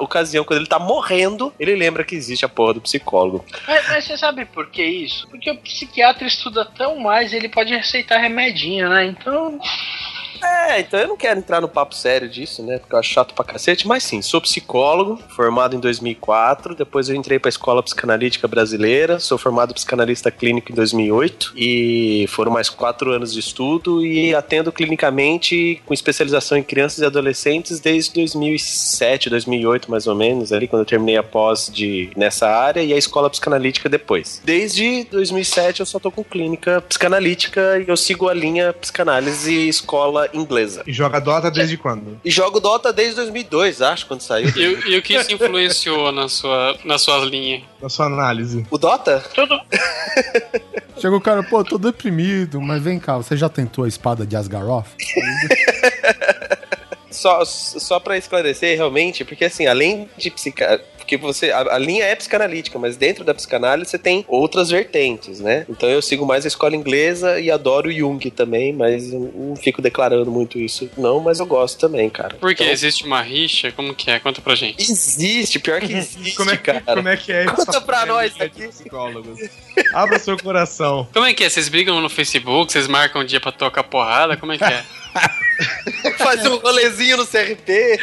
ocasião, 0.00 0.44
quando 0.44 0.60
ele 0.60 0.68
tá 0.68 0.78
morrendo, 0.78 1.52
ele 1.58 1.74
lembra 1.74 2.04
que 2.04 2.14
existe 2.14 2.44
a 2.44 2.48
porra 2.48 2.74
do 2.74 2.80
psicólogo. 2.80 3.44
Mas, 3.66 3.88
mas 3.88 4.04
você 4.04 4.16
sabe 4.16 4.44
por 4.44 4.70
que 4.70 4.84
isso? 4.84 5.26
Porque 5.28 5.50
o 5.50 5.56
psiquiatra 5.56 6.26
estuda 6.26 6.64
tão 6.64 6.98
mais, 6.98 7.32
ele 7.32 7.48
pode 7.48 7.74
receitar 7.74 8.20
remedinho, 8.20 8.88
né? 8.88 9.06
Então. 9.06 9.58
É, 10.42 10.80
então 10.80 10.98
eu 11.00 11.08
não 11.08 11.16
quero 11.16 11.38
entrar 11.38 11.60
no 11.60 11.68
papo 11.68 11.94
sério 11.94 12.28
disso, 12.28 12.62
né? 12.62 12.78
Porque 12.78 12.94
eu 12.94 12.98
acho 12.98 13.12
chato 13.12 13.34
pra 13.34 13.44
cacete, 13.44 13.86
mas 13.86 14.02
sim, 14.02 14.20
sou 14.22 14.40
psicólogo, 14.40 15.18
formado 15.28 15.76
em 15.76 15.80
2004. 15.80 16.74
Depois 16.74 17.08
eu 17.08 17.16
entrei 17.16 17.38
pra 17.38 17.48
Escola 17.48 17.82
Psicanalítica 17.82 18.48
Brasileira, 18.48 19.18
sou 19.18 19.38
formado 19.38 19.74
psicanalista 19.74 20.30
clínico 20.30 20.72
em 20.72 20.74
2008. 20.74 21.52
E 21.56 22.26
foram 22.28 22.52
mais 22.52 22.68
quatro 22.68 23.12
anos 23.12 23.32
de 23.32 23.40
estudo 23.40 24.04
e 24.04 24.34
atendo 24.34 24.72
clinicamente 24.72 25.80
com 25.84 25.94
especialização 25.94 26.58
em 26.58 26.62
crianças 26.62 26.98
e 26.98 27.04
adolescentes 27.04 27.80
desde 27.80 28.12
2007, 28.14 29.30
2008 29.30 29.90
mais 29.90 30.06
ou 30.06 30.14
menos, 30.14 30.52
ali 30.52 30.66
quando 30.66 30.80
eu 30.80 30.86
terminei 30.86 31.16
a 31.16 31.22
pós 31.22 31.70
de, 31.72 32.10
nessa 32.16 32.48
área 32.48 32.82
e 32.82 32.92
a 32.92 32.96
Escola 32.96 33.30
Psicanalítica 33.30 33.88
depois. 33.88 34.40
Desde 34.44 35.04
2007 35.10 35.80
eu 35.80 35.86
só 35.86 35.98
tô 35.98 36.10
com 36.10 36.24
clínica 36.24 36.80
psicanalítica 36.82 37.78
e 37.78 37.88
eu 37.88 37.96
sigo 37.96 38.28
a 38.28 38.34
linha 38.34 38.72
psicanálise 38.72 39.68
escola 39.68 40.25
inglesa. 40.32 40.82
E 40.86 40.92
joga 40.92 41.20
Dota 41.20 41.50
desde 41.50 41.76
quando? 41.76 42.20
E 42.24 42.30
jogo 42.30 42.60
Dota 42.60 42.92
desde 42.92 43.16
2002, 43.16 43.82
acho, 43.82 44.06
quando 44.06 44.20
saiu. 44.20 44.48
E, 44.56 44.66
o- 44.68 44.88
e 44.88 44.98
o 44.98 45.02
que 45.02 45.14
isso 45.14 45.32
influenciou 45.32 46.10
na 46.12 46.28
sua, 46.28 46.76
nas 46.84 47.02
suas 47.02 47.24
linhas? 47.28 47.62
Na 47.80 47.88
sua 47.88 48.06
análise. 48.06 48.66
O 48.70 48.78
Dota? 48.78 49.22
Tudo. 49.34 49.58
Chega 50.98 51.14
o 51.14 51.20
cara, 51.20 51.42
pô, 51.42 51.62
tô 51.62 51.76
deprimido, 51.78 52.60
mas 52.60 52.82
vem 52.82 52.98
cá, 52.98 53.16
você 53.18 53.36
já 53.36 53.48
tentou 53.48 53.84
a 53.84 53.88
espada 53.88 54.24
de 54.26 54.34
Asgaroth? 54.36 54.86
Só, 57.10 57.44
só 57.46 57.98
pra 57.98 58.18
esclarecer, 58.18 58.76
realmente, 58.76 59.24
porque 59.24 59.46
assim, 59.46 59.66
além 59.66 60.06
de 60.18 60.30
psica... 60.30 60.82
Porque 61.06 61.16
você. 61.16 61.52
A, 61.52 61.76
a 61.76 61.78
linha 61.78 62.04
é 62.04 62.16
psicanalítica, 62.16 62.80
mas 62.80 62.96
dentro 62.96 63.22
da 63.24 63.32
psicanálise 63.32 63.88
você 63.92 63.98
tem 63.98 64.24
outras 64.26 64.70
vertentes, 64.70 65.38
né? 65.38 65.64
Então 65.68 65.88
eu 65.88 66.02
sigo 66.02 66.26
mais 66.26 66.44
a 66.44 66.48
escola 66.48 66.74
inglesa 66.74 67.38
e 67.38 67.48
adoro 67.48 67.92
Jung 67.92 68.18
também, 68.32 68.72
mas 68.72 69.12
eu 69.12 69.30
não 69.32 69.54
fico 69.54 69.80
declarando 69.80 70.30
muito 70.32 70.58
isso, 70.58 70.90
não, 70.98 71.20
mas 71.20 71.38
eu 71.38 71.46
gosto 71.46 71.78
também, 71.78 72.10
cara. 72.10 72.36
Porque 72.40 72.64
Então, 72.64 72.72
existe 72.72 73.04
uma 73.06 73.22
rixa? 73.22 73.70
Como 73.70 73.94
que 73.94 74.10
é? 74.10 74.18
Conta 74.18 74.40
pra 74.40 74.56
gente. 74.56 74.82
Existe, 74.82 75.60
pior 75.60 75.80
que 75.80 75.92
existe, 75.94 76.34
Como 76.34 76.50
é, 76.50 76.56
que- 76.56 76.62
cara. 76.64 76.82
como 76.96 77.08
é 77.08 77.16
que 77.16 77.30
é 77.32 77.44
Conta 77.44 77.80
pra 77.80 78.04
nós 78.04 78.32
aqui. 78.40 78.66
psicólogos? 78.66 79.38
Abra 79.94 80.18
seu 80.18 80.36
coração. 80.36 81.06
Como 81.12 81.24
é 81.24 81.32
que 81.32 81.44
é? 81.44 81.48
Vocês 81.48 81.68
brigam 81.68 82.00
no 82.00 82.08
Facebook? 82.10 82.72
Vocês 82.72 82.88
marcam 82.88 83.22
um 83.22 83.24
dia 83.24 83.38
pra 83.40 83.52
tocar 83.52 83.84
porrada? 83.84 84.36
Como 84.36 84.50
é 84.52 84.58
que 84.58 84.64
é? 84.64 84.82
Fazer 86.18 86.48
um 86.48 86.56
rolezinho 86.56 87.16
no 87.16 87.26
CRP. 87.26 87.98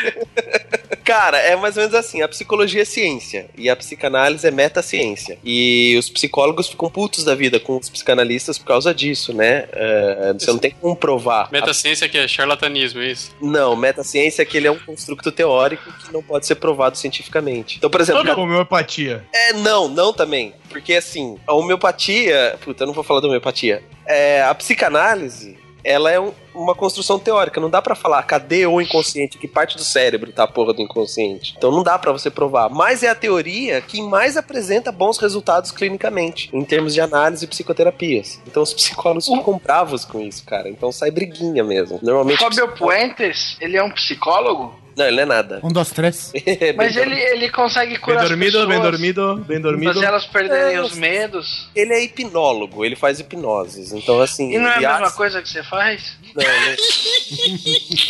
Cara, 1.03 1.37
é 1.37 1.55
mais 1.55 1.75
ou 1.77 1.83
menos 1.83 1.95
assim: 1.95 2.21
a 2.21 2.27
psicologia 2.27 2.81
é 2.81 2.85
ciência 2.85 3.47
e 3.57 3.69
a 3.69 3.75
psicanálise 3.75 4.47
é 4.47 4.51
metaciência. 4.51 5.37
E 5.43 5.95
os 5.97 6.09
psicólogos 6.09 6.67
ficam 6.69 6.89
putos 6.89 7.23
da 7.23 7.35
vida 7.35 7.59
com 7.59 7.77
os 7.77 7.89
psicanalistas 7.89 8.57
por 8.57 8.65
causa 8.65 8.93
disso, 8.93 9.33
né? 9.33 9.67
É, 9.71 10.33
você 10.33 10.51
não 10.51 10.59
tem 10.59 10.71
como 10.71 10.95
provar. 10.95 11.49
Metaciência 11.51 12.07
que 12.07 12.17
é 12.17 12.27
charlatanismo, 12.27 13.01
é 13.01 13.11
isso? 13.11 13.31
Não, 13.41 13.75
metaciência 13.75 14.41
é 14.41 14.45
que 14.45 14.57
ele 14.57 14.67
é 14.67 14.71
um 14.71 14.79
construto 14.79 15.31
teórico 15.31 15.91
que 16.05 16.13
não 16.13 16.23
pode 16.23 16.45
ser 16.45 16.55
provado 16.55 16.97
cientificamente. 16.97 17.77
Então, 17.77 17.89
por 17.89 18.01
exemplo, 18.01 18.23
Tipo 18.23 18.41
homeopatia. 18.41 19.23
é, 19.33 19.53
não, 19.53 19.87
não 19.87 20.13
também. 20.13 20.53
Porque 20.69 20.93
assim, 20.93 21.37
a 21.45 21.53
homeopatia. 21.53 22.57
Puta, 22.63 22.83
eu 22.83 22.87
não 22.87 22.93
vou 22.93 23.03
falar 23.03 23.19
da 23.19 23.27
homeopatia. 23.27 23.83
É, 24.05 24.41
a 24.43 24.53
psicanálise, 24.55 25.57
ela 25.83 26.11
é 26.11 26.19
um- 26.19 26.31
uma 26.55 26.75
construção 26.75 27.17
teórica. 27.19 27.59
Não 27.59 27.69
dá 27.69 27.81
pra 27.81 27.95
falar 27.95 28.21
cadê 28.23 28.65
o 28.67 28.79
inconsciente, 28.79 29.37
que 29.37 29.47
parte 29.47 29.75
do 29.75 29.83
cérebro 29.83 30.31
tá 30.31 30.43
a 30.43 30.47
porra 30.47 30.73
do 30.73 30.81
inconsciente. 30.81 31.55
Então 31.57 31.71
não 31.71 31.81
dá 31.83 31.97
pra 31.97 32.11
você 32.11 32.29
provar. 32.29 32.69
Mas 32.69 33.01
é 33.03 33.09
a 33.09 33.15
teoria 33.15 33.81
que 33.81 34.01
mais 34.01 34.37
apresenta 34.37 34.91
bons 34.91 35.17
resultados 35.17 35.71
clinicamente, 35.71 36.49
em 36.53 36.63
termos 36.63 36.93
de 36.93 37.01
análise 37.01 37.45
e 37.45 37.47
psicoterapias. 37.47 38.39
Então 38.47 38.61
os 38.63 38.73
psicólogos 38.73 39.25
ficam 39.27 39.59
bravos 39.63 40.05
com 40.05 40.19
isso, 40.21 40.43
cara. 40.45 40.69
Então 40.69 40.91
sai 40.91 41.09
briguinha 41.11 41.63
mesmo. 41.63 41.99
Normalmente. 42.01 42.39
Fábio 42.39 42.67
Puentes, 42.75 43.57
ele 43.59 43.75
é 43.77 43.83
um 43.83 43.91
psicólogo, 43.91 44.75
Não, 44.95 45.05
ele 45.05 45.15
não 45.17 45.23
é 45.23 45.25
nada. 45.25 45.59
Um, 45.63 45.69
dois, 45.69 45.89
três. 45.91 46.31
mas 46.75 46.95
ele, 46.95 47.19
ele 47.19 47.49
consegue 47.49 47.91
Bem 47.93 47.99
curar 47.99 48.23
as 48.23 48.29
dormido, 48.29 48.57
bem 48.59 48.67
pessoas, 48.67 48.91
dormido, 48.91 49.35
bem 49.47 49.59
dormido. 49.61 49.93
Fazer 49.93 50.05
elas 50.05 50.25
perderem 50.25 50.75
É, 50.75 50.81
os 50.81 50.95
medos. 50.95 51.69
Ele 51.75 51.93
é 51.93 52.03
hipnólogo, 52.03 52.85
ele 52.85 52.95
faz 52.95 53.19
hipnoses. 53.19 53.91
Então, 53.91 54.21
assim. 54.21 54.53
E 54.53 54.57
não 54.57 54.69
é 54.69 54.75
a 54.85 54.91
mesma 54.99 55.11
coisa 55.11 55.41
que 55.41 55.49
você 55.49 55.63
faz? 55.63 56.17
Não, 56.35 56.43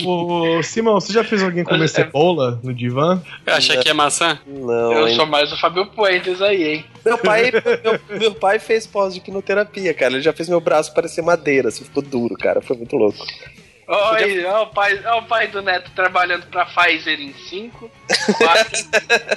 não. 0.06 0.58
Ô, 0.60 0.64
Simão, 0.64 1.00
você 1.00 1.14
já 1.14 1.24
fez 1.24 1.42
alguém 1.44 1.64
comer 1.64 1.88
cebola 1.88 2.60
no 2.64 2.74
divã? 2.74 3.22
Acha 3.46 3.78
que 3.78 3.90
é 3.90 3.94
maçã? 3.94 4.40
Não, 4.46 4.92
Eu 4.94 5.06
ainda- 5.06 5.16
sou 5.16 5.26
mais 5.26 5.52
o 5.52 5.58
Fábio 5.60 5.86
Puentes 5.88 6.42
aí, 6.42 6.64
hein? 6.64 6.86
Meu 7.06 7.18
pai, 7.18 7.52
meu, 8.10 8.20
meu 8.20 8.36
pai 8.36 8.60
fez 8.60 8.88
pós 8.88 9.14
de 9.14 9.20
quinoterapia, 9.20 9.94
cara. 9.94 10.14
Ele 10.14 10.22
já 10.22 10.34
fez 10.34 10.48
meu 10.50 10.60
braço 10.62 10.94
parecer 10.94 11.22
madeira, 11.22 11.70
assim, 11.70 11.84
ficou 11.84 12.02
duro, 12.04 12.36
cara. 12.36 12.62
Foi 12.62 12.76
muito 12.78 12.96
louco. 12.96 13.26
Olha 13.88 14.26
aí, 14.26 14.46
ó 14.46 14.64
o 14.64 14.68
pai, 14.68 15.00
ó 15.06 15.20
o 15.20 15.24
pai 15.24 15.48
do 15.48 15.62
Neto 15.62 15.92
trabalhando 15.96 16.46
pra 16.48 16.66
Pfizer 16.66 17.20
em 17.20 17.34
5, 17.34 17.90
4, 18.38 18.84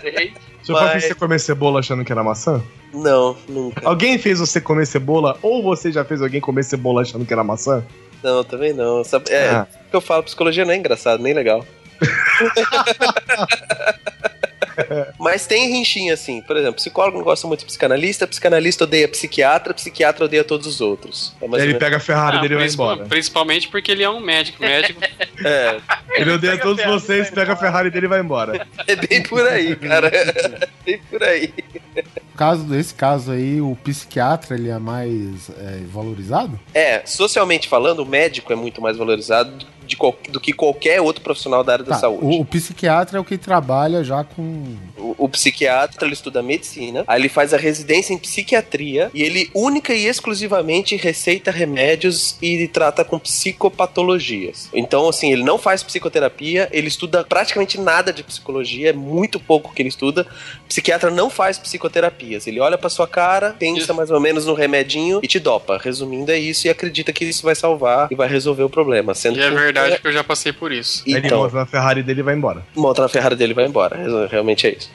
3. 0.01 0.33
Seu 0.63 0.75
pai 0.75 0.85
Mas- 0.85 0.93
fez 0.93 1.05
você 1.05 1.15
comer 1.15 1.39
cebola 1.41 1.81
achando 1.81 2.05
que 2.05 2.13
era 2.13 2.23
maçã? 2.25 2.63
Não, 2.93 3.37
nunca. 3.49 3.87
Alguém 3.87 4.19
fez 4.19 4.39
você 4.41 4.61
comer 4.61 4.87
cebola 4.87 5.39
ou 5.43 5.63
você 5.63 5.93
já 5.93 6.05
fez 6.05 6.23
alguém 6.23 6.41
comer 6.41 6.63
cebola 6.65 7.03
achando 7.03 7.25
que 7.27 7.33
era 7.33 7.45
maçã? 7.45 7.85
Não, 8.23 8.43
também 8.43 8.73
não. 8.73 9.05
Sabe, 9.05 9.31
é, 9.31 9.49
Ah. 9.51 9.67
o 9.87 9.91
que 9.91 9.97
eu 9.97 10.01
falo, 10.01 10.23
psicologia 10.23 10.65
não 10.65 10.73
é 10.73 10.77
engraçado, 10.77 11.23
nem 11.23 11.35
legal. 11.35 11.65
Mas 15.19 15.47
tem 15.47 15.69
rinchinha 15.71 16.15
assim, 16.15 16.41
por 16.43 16.57
exemplo, 16.57 16.75
psicólogo 16.75 17.19
não 17.19 17.25
gosta 17.25 17.47
muito 17.47 17.61
de 17.61 17.67
psicanalista, 17.67 18.27
psicanalista 18.27 18.85
odeia 18.85 19.09
psiquiatra, 19.09 19.73
psiquiatra 19.75 20.25
odeia 20.25 20.45
todos 20.45 20.67
os 20.67 20.81
outros. 20.81 21.35
É 21.41 21.45
ele 21.45 21.57
menos- 21.59 21.79
pega 21.79 21.97
a 21.97 22.01
Ferrari 22.01 22.37
Ah, 22.39 22.41
dele 22.41 22.55
e 22.55 22.57
vai 22.59 22.67
embora. 22.69 23.05
Principalmente 23.07 23.69
porque 23.69 23.91
ele 23.93 24.03
é 24.03 24.11
um 24.11 24.21
médico. 24.21 24.61
Médico 24.63 25.01
É, 25.45 25.77
Ele 26.17 26.31
odeia 26.31 26.53
pega 26.53 26.63
todos 26.63 26.83
Ferrari 26.83 27.01
vocês, 27.01 27.31
pega 27.31 27.53
a 27.53 27.57
Ferrari 27.57 27.91
dele 27.91 28.07
e 28.07 28.09
vai 28.09 28.21
embora. 28.21 28.67
é 28.87 28.97
bem 28.97 29.23
por 29.23 29.47
aí, 29.47 29.77
cara. 29.77 30.11
bem 30.85 30.99
por 31.11 31.23
aí. 31.23 31.53
Caso 32.37 32.65
desse 32.65 32.95
caso 32.95 33.33
aí, 33.33 33.61
o 33.61 33.77
psiquiatra 33.83 34.55
ele 34.57 34.69
é 34.69 34.79
mais 34.79 35.49
é, 35.51 35.81
valorizado? 35.87 36.59
É, 36.75 37.03
socialmente 37.07 37.69
falando, 37.69 38.01
o 38.01 38.07
médico 38.07 38.53
é 38.53 38.57
muito 38.57 38.81
mais 38.83 38.97
valorizado 38.97 39.67
de 39.87 39.97
qual- 39.97 40.17
do 40.29 40.41
que 40.41 40.53
qualquer 40.53 41.01
outro 41.01 41.23
profissional 41.23 41.63
da 41.65 41.73
área 41.75 41.85
da 41.85 41.95
Tá, 41.95 42.01
saúde. 42.01 42.25
o, 42.25 42.41
o 42.41 42.45
psiquiatra 42.45 43.19
é 43.19 43.21
o 43.21 43.25
que 43.25 43.39
trabalha 43.39 44.03
já 44.05 44.25
com. 44.25 44.77
O, 44.99 45.15
o 45.19 45.29
psiquiatra, 45.29 46.05
ele 46.07 46.15
estuda 46.15 46.43
medicina, 46.43 47.05
aí 47.07 47.21
ele 47.21 47.29
faz 47.29 47.55
a 47.55 47.57
residência 47.57 48.13
em 48.13 48.19
psiquiatria 48.19 49.11
e 49.15 49.23
ele 49.23 49.51
única 49.55 49.95
e 49.95 50.07
exclusivamente 50.07 50.97
receita 50.97 51.51
remédios 51.51 52.37
e 52.43 52.67
trata 52.69 53.05
com 53.05 53.19
psicopatologias. 53.19 54.69
Então, 54.75 55.09
assim, 55.09 55.33
ele 55.33 55.43
não 55.45 55.59
faz 55.59 55.83
psicoterapia, 55.83 56.69
ele 56.73 56.89
estuda 56.89 57.25
praticamente 57.25 57.79
nada 57.81 58.13
de 58.13 58.23
psicologia, 58.23 58.91
é 58.91 58.93
muito 58.93 59.39
pouco 59.39 59.73
que 59.75 59.83
ele 59.83 59.89
estuda. 59.89 60.27
O 60.65 60.69
psiquiatra 60.69 61.11
não 61.11 61.31
faz 61.31 61.59
psicoterapias. 61.59 62.47
Ele 62.47 62.61
olha 62.61 62.79
pra 62.79 62.89
sua 62.91 63.07
cara, 63.07 63.55
pensa 63.59 63.81
Isso. 63.83 63.95
mais 63.95 64.11
ou 64.11 64.21
menos 64.21 64.47
no 64.47 64.55
remedinho 64.55 65.21
e 65.23 65.27
te 65.29 65.39
dopa. 65.39 65.79
Resumindo, 65.83 66.31
é 66.33 66.39
isso 66.39 66.67
e 66.67 66.71
acredita 66.71 67.13
que 67.13 67.25
isso 67.25 67.43
vai 67.43 67.55
salvar 67.55 68.09
e 68.11 68.15
vai 68.15 68.29
resolver 68.29 68.63
o 68.63 68.71
problema. 68.71 69.15
Sendo 69.15 69.39
E 69.39 69.43
é 69.43 69.49
que- 69.49 69.55
verdade 69.83 70.03
que 70.03 70.09
eu 70.09 70.13
já 70.13 70.25
passei 70.25 70.53
por 70.53 70.73
isso. 70.73 71.03
Aí 71.07 71.15
ele 71.15 71.27
Então, 71.27 71.43
monta 71.43 71.57
na 71.57 71.67
Ferrari 71.67 72.03
dele 72.03 72.21
e 72.21 72.23
vai 72.23 72.35
embora. 72.35 72.67
monta 72.75 73.03
na 73.03 73.09
Ferrari 73.09 73.37
dele 73.37 73.53
e 73.53 73.55
vai 73.55 73.67
embora. 73.67 73.97
Realmente 74.31 74.67
é 74.67 74.71
isso. 74.77 74.91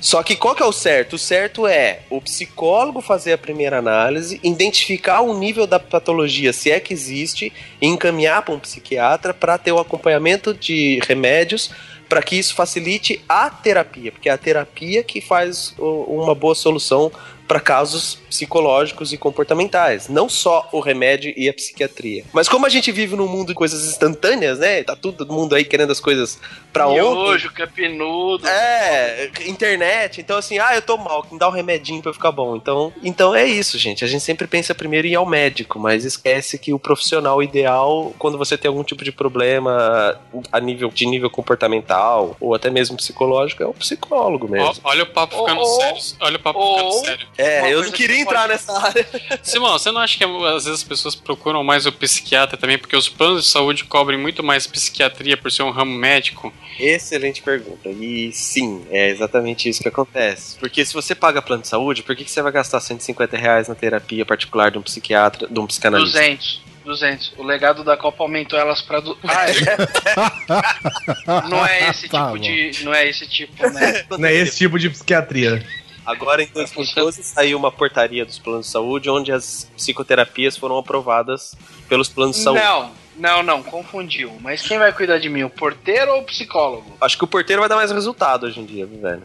Só 0.00 0.22
que 0.22 0.34
qual 0.34 0.54
que 0.54 0.62
é 0.62 0.66
o 0.66 0.72
certo? 0.72 1.16
O 1.16 1.18
certo 1.18 1.66
é 1.66 2.00
o 2.08 2.22
psicólogo 2.22 3.02
fazer 3.02 3.34
a 3.34 3.38
primeira 3.38 3.78
análise, 3.78 4.40
identificar 4.42 5.20
o 5.20 5.38
nível 5.38 5.66
da 5.66 5.78
patologia, 5.78 6.54
se 6.54 6.70
é 6.70 6.80
que 6.80 6.94
existe, 6.94 7.52
e 7.82 7.86
encaminhar 7.86 8.40
para 8.42 8.54
um 8.54 8.58
psiquiatra 8.58 9.34
para 9.34 9.58
ter 9.58 9.72
o 9.72 9.78
acompanhamento 9.78 10.54
de 10.54 11.00
remédios 11.06 11.70
para 12.08 12.22
que 12.22 12.34
isso 12.36 12.54
facilite 12.54 13.22
a 13.28 13.48
terapia, 13.50 14.10
porque 14.10 14.28
é 14.28 14.32
a 14.32 14.38
terapia 14.38 15.04
que 15.04 15.20
faz 15.20 15.74
uma 15.78 16.34
boa 16.34 16.54
solução 16.56 17.12
para 17.50 17.58
casos 17.58 18.16
psicológicos 18.28 19.12
e 19.12 19.16
comportamentais, 19.16 20.08
não 20.08 20.28
só 20.28 20.68
o 20.70 20.78
remédio 20.78 21.34
e 21.36 21.48
a 21.48 21.52
psiquiatria. 21.52 22.22
Mas 22.32 22.48
como 22.48 22.64
a 22.64 22.68
gente 22.68 22.92
vive 22.92 23.16
num 23.16 23.26
mundo 23.26 23.48
de 23.48 23.54
coisas 23.54 23.88
instantâneas, 23.88 24.60
né? 24.60 24.84
Tá 24.84 24.94
todo 24.94 25.26
mundo 25.26 25.56
aí 25.56 25.64
querendo 25.64 25.90
as 25.90 25.98
coisas 25.98 26.38
para 26.72 26.86
ontem. 26.86 27.00
Miojo, 27.00 27.52
capinudo. 27.52 28.46
É, 28.46 29.32
internet. 29.48 30.20
Então, 30.20 30.38
assim, 30.38 30.60
ah, 30.60 30.76
eu 30.76 30.82
tô 30.82 30.96
mal, 30.96 31.26
me 31.28 31.40
dá 31.40 31.48
um 31.48 31.52
remedinho 31.52 32.00
pra 32.00 32.10
eu 32.10 32.14
ficar 32.14 32.30
bom. 32.30 32.54
Então, 32.54 32.92
então 33.02 33.34
é 33.34 33.44
isso, 33.44 33.76
gente. 33.78 34.04
A 34.04 34.06
gente 34.06 34.22
sempre 34.22 34.46
pensa 34.46 34.72
primeiro 34.72 35.08
em 35.08 35.10
ir 35.10 35.16
ao 35.16 35.26
médico, 35.26 35.76
mas 35.80 36.04
esquece 36.04 36.56
que 36.56 36.72
o 36.72 36.78
profissional 36.78 37.42
ideal, 37.42 38.14
quando 38.16 38.38
você 38.38 38.56
tem 38.56 38.68
algum 38.68 38.84
tipo 38.84 39.02
de 39.02 39.10
problema 39.10 40.16
a 40.52 40.60
nível 40.60 40.88
de 40.88 41.04
nível 41.04 41.28
comportamental 41.28 42.36
ou 42.40 42.54
até 42.54 42.70
mesmo 42.70 42.96
psicológico, 42.96 43.64
é 43.64 43.66
o 43.66 43.74
psicólogo 43.74 44.48
mesmo. 44.48 44.72
olha 44.84 45.02
o 45.02 45.06
papo 45.06 45.36
ficando 45.36 45.64
sério. 45.64 46.00
Olha 46.20 46.36
o 46.36 46.40
papo 46.40 46.76
ficando 46.76 46.92
sério. 47.04 47.26
É, 47.40 47.72
eu 47.72 47.82
não 47.82 47.90
queria 47.90 48.16
que 48.16 48.22
entrar 48.22 48.40
pode- 48.40 48.52
nessa 48.52 48.72
área. 48.78 49.06
Simão, 49.42 49.72
você 49.72 49.90
não 49.90 50.00
acha 50.00 50.16
que 50.18 50.24
às 50.24 50.64
vezes 50.64 50.80
as 50.80 50.84
pessoas 50.84 51.14
procuram 51.14 51.62
mais 51.64 51.86
o 51.86 51.92
psiquiatra 51.92 52.56
também 52.56 52.78
porque 52.78 52.96
os 52.96 53.08
planos 53.08 53.44
de 53.44 53.50
saúde 53.50 53.84
cobrem 53.84 54.18
muito 54.18 54.42
mais 54.42 54.66
psiquiatria 54.66 55.36
por 55.36 55.50
ser 55.50 55.62
um 55.62 55.70
ramo 55.70 55.92
médico? 55.96 56.52
Excelente 56.78 57.42
pergunta. 57.42 57.88
E 57.88 58.32
sim, 58.32 58.84
é 58.90 59.08
exatamente 59.10 59.68
isso 59.68 59.82
que 59.82 59.88
acontece. 59.88 60.56
Porque 60.58 60.84
se 60.84 60.94
você 60.94 61.14
paga 61.14 61.42
plano 61.42 61.62
de 61.62 61.68
saúde, 61.68 62.02
por 62.02 62.14
que, 62.16 62.24
que 62.24 62.30
você 62.30 62.40
vai 62.42 62.52
gastar 62.52 62.80
150 62.80 63.36
reais 63.36 63.68
na 63.68 63.74
terapia 63.74 64.24
particular 64.24 64.70
de 64.70 64.78
um 64.78 64.82
psiquiatra, 64.82 65.46
de 65.48 65.58
um 65.60 65.66
psicanalista? 65.66 66.18
200. 66.18 66.70
200. 66.82 67.34
O 67.36 67.42
legado 67.42 67.84
da 67.84 67.94
Copa 67.94 68.24
aumentou 68.24 68.58
elas 68.58 68.80
pra. 68.80 69.00
Du... 69.00 69.16
Ah, 69.22 69.44
é. 69.50 69.54
não 71.48 71.64
é 71.66 71.90
esse 71.90 72.08
Tá 72.08 72.24
tipo 72.26 72.30
bom. 72.30 72.38
de. 72.38 72.84
Não 72.84 72.94
é 72.94 73.08
esse 73.08 73.26
tipo, 73.28 73.68
né? 73.70 74.04
Não 74.10 74.26
é 74.28 74.34
esse 74.34 74.56
tipo 74.56 74.78
de 74.78 74.88
psiquiatria. 74.90 75.64
Agora, 76.10 76.42
em 76.42 76.46
2012, 76.46 77.22
saiu 77.22 77.58
uma 77.58 77.70
portaria 77.70 78.24
dos 78.24 78.38
planos 78.38 78.66
de 78.66 78.72
saúde 78.72 79.08
onde 79.08 79.32
as 79.32 79.70
psicoterapias 79.76 80.56
foram 80.56 80.76
aprovadas 80.78 81.56
pelos 81.88 82.08
planos 82.08 82.36
de 82.36 82.42
saúde. 82.42 82.62
Não, 82.62 82.90
não, 83.16 83.42
não, 83.42 83.62
confundiu. 83.62 84.36
Mas 84.40 84.62
quem 84.62 84.78
vai 84.78 84.92
cuidar 84.92 85.18
de 85.18 85.28
mim, 85.28 85.42
o 85.42 85.50
porteiro 85.50 86.12
ou 86.12 86.20
o 86.20 86.24
psicólogo? 86.24 86.96
Acho 87.00 87.16
que 87.16 87.24
o 87.24 87.28
porteiro 87.28 87.60
vai 87.60 87.68
dar 87.68 87.76
mais 87.76 87.90
resultado 87.90 88.46
hoje 88.46 88.60
em 88.60 88.64
dia, 88.64 88.86
velho? 88.86 89.22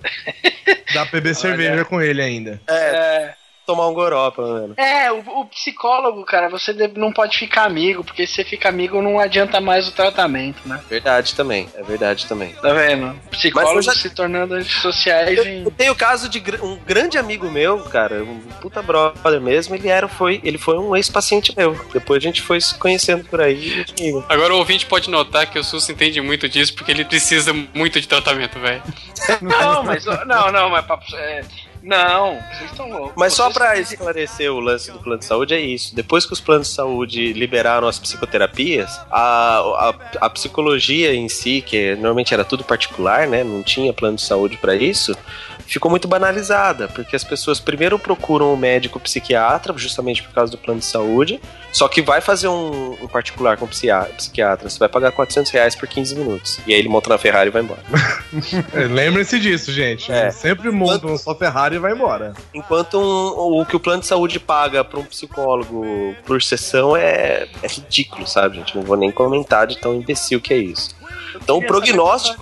Dá 0.93 1.05
pra 1.05 1.19
beber 1.19 1.35
cerveja 1.35 1.85
com 1.85 2.01
ele 2.01 2.21
ainda. 2.21 2.61
É, 2.67 3.33
Tomar 3.65 3.87
um 3.87 3.93
goró, 3.93 4.29
pelo 4.31 4.53
menos. 4.53 4.77
é 4.77 5.11
o, 5.11 5.19
o 5.41 5.45
psicólogo, 5.45 6.23
cara, 6.25 6.49
você 6.49 6.71
não 6.95 7.11
pode 7.11 7.37
ficar 7.37 7.63
amigo, 7.65 8.03
porque 8.03 8.27
se 8.27 8.33
você 8.35 8.43
fica 8.43 8.69
amigo 8.69 9.01
não 9.01 9.19
adianta 9.19 9.59
mais 9.59 9.87
o 9.87 9.91
tratamento, 9.91 10.57
né? 10.65 10.79
Verdade 10.89 11.33
também, 11.35 11.67
é 11.75 11.81
verdade 11.83 12.25
também. 12.27 12.53
Tá 12.53 12.73
vendo? 12.73 13.15
Psicólogos 13.31 13.85
já- 13.85 13.93
se 13.93 14.09
tornando 14.11 14.53
antissociais 14.55 15.37
Eu, 15.37 15.45
em. 15.45 15.63
eu 15.63 15.71
tenho 15.71 15.93
o 15.93 15.95
caso 15.95 16.29
de 16.29 16.39
gr- 16.39 16.63
um 16.63 16.77
grande 16.77 17.17
amigo 17.17 17.49
meu, 17.49 17.79
cara, 17.79 18.23
um 18.23 18.39
puta 18.61 18.81
brother 18.81 19.41
mesmo, 19.41 19.73
ele 19.75 19.87
era, 19.87 20.07
foi, 20.07 20.39
ele 20.43 20.57
foi 20.57 20.77
um 20.77 20.95
ex-paciente 20.95 21.53
meu. 21.57 21.73
Depois 21.91 22.21
a 22.21 22.25
gente 22.27 22.41
foi 22.41 22.59
se 22.61 22.77
conhecendo 22.77 23.25
por 23.25 23.41
aí. 23.41 23.85
Agora 24.29 24.53
o 24.53 24.57
ouvinte 24.57 24.85
pode 24.85 25.09
notar 25.09 25.47
que 25.49 25.57
o 25.57 25.63
SUS 25.63 25.89
entende 25.89 26.21
muito 26.21 26.47
disso 26.47 26.73
porque 26.75 26.91
ele 26.91 27.03
precisa 27.05 27.51
muito 27.73 27.99
de 27.99 28.07
tratamento, 28.07 28.59
velho. 28.59 28.83
Não, 29.41 29.83
mas. 29.83 30.05
Não, 30.05 30.51
não, 30.51 30.69
mas 30.69 30.85
é, 31.13 31.41
não, 31.85 32.39
vocês 32.57 32.71
estão 32.71 32.89
loucos. 32.89 33.13
Mas 33.15 33.33
só 33.33 33.43
Vocês 33.45 33.57
pra 33.57 33.71
têm- 33.73 33.81
esclarecer 33.81 34.51
o 34.51 34.59
lance 34.59 34.91
do 34.91 34.99
plano 34.99 35.19
de 35.19 35.25
saúde 35.25 35.53
é 35.53 35.59
isso. 35.59 35.95
Depois 35.95 36.25
que 36.25 36.33
os 36.33 36.39
planos 36.41 36.67
de 36.69 36.73
saúde 36.73 37.33
liberaram 37.33 37.87
as 37.87 37.99
psicoterapias, 37.99 38.89
a, 39.11 39.59
a, 39.59 39.93
a 40.25 40.29
psicologia 40.29 41.13
em 41.13 41.29
si, 41.29 41.61
que 41.61 41.95
normalmente 41.95 42.33
era 42.33 42.43
tudo 42.43 42.63
particular, 42.63 43.27
né? 43.27 43.43
Não 43.43 43.61
tinha 43.63 43.93
plano 43.93 44.15
de 44.17 44.23
saúde 44.23 44.57
pra 44.57 44.75
isso. 44.75 45.15
Ficou 45.67 45.89
muito 45.89 46.07
banalizada, 46.07 46.87
porque 46.87 47.15
as 47.15 47.23
pessoas 47.23 47.59
primeiro 47.59 47.97
procuram 47.97 48.53
um 48.53 48.57
médico 48.57 48.99
psiquiatra, 48.99 49.73
justamente 49.75 50.21
por 50.21 50.31
causa 50.31 50.51
do 50.51 50.59
plano 50.59 50.79
de 50.79 50.85
saúde, 50.85 51.41
só 51.71 51.87
que 51.87 52.03
vai 52.03 52.21
fazer 52.21 52.47
um, 52.47 52.91
um 53.01 53.07
particular 53.07 53.57
com 53.57 53.65
psiá- 53.65 54.07
psiquiatra, 54.15 54.69
você 54.69 54.77
vai 54.77 54.87
pagar 54.87 55.11
400 55.11 55.51
reais 55.51 55.75
por 55.75 55.87
15 55.87 56.15
minutos. 56.15 56.59
E 56.67 56.73
aí 56.73 56.77
ele 56.79 56.87
monta 56.87 57.09
na 57.09 57.17
Ferrari 57.17 57.49
e 57.49 57.51
vai 57.51 57.63
embora. 57.63 57.81
Lembrem-se 58.91 59.39
disso, 59.39 59.71
gente. 59.71 60.11
É. 60.11 60.29
Sempre 60.29 60.69
montam 60.69 61.17
só 61.17 61.33
Ferrari 61.35 61.74
e 61.75 61.79
vai 61.79 61.93
embora. 61.93 62.33
Enquanto 62.53 62.99
um- 62.99 63.61
o 63.61 63.65
que 63.65 63.75
o 63.75 63.79
plano 63.79 64.01
de 64.01 64.07
saúde 64.07 64.39
paga 64.39 64.83
para 64.83 64.99
um 64.99 65.03
psicólogo 65.05 65.85
por 66.25 66.41
sessão 66.41 66.95
é, 66.95 67.47
é 67.61 67.67
ridículo, 67.67 68.27
sabe, 68.27 68.57
gente? 68.57 68.75
Não 68.75 68.83
vou 68.83 68.97
nem 68.97 69.11
comentar 69.11 69.67
de 69.67 69.77
tão 69.77 69.95
imbecil 69.95 70.39
que 70.41 70.53
é 70.53 70.57
isso. 70.57 70.95
Então 71.35 71.57
o 71.57 71.65
prognóstico, 71.65 72.39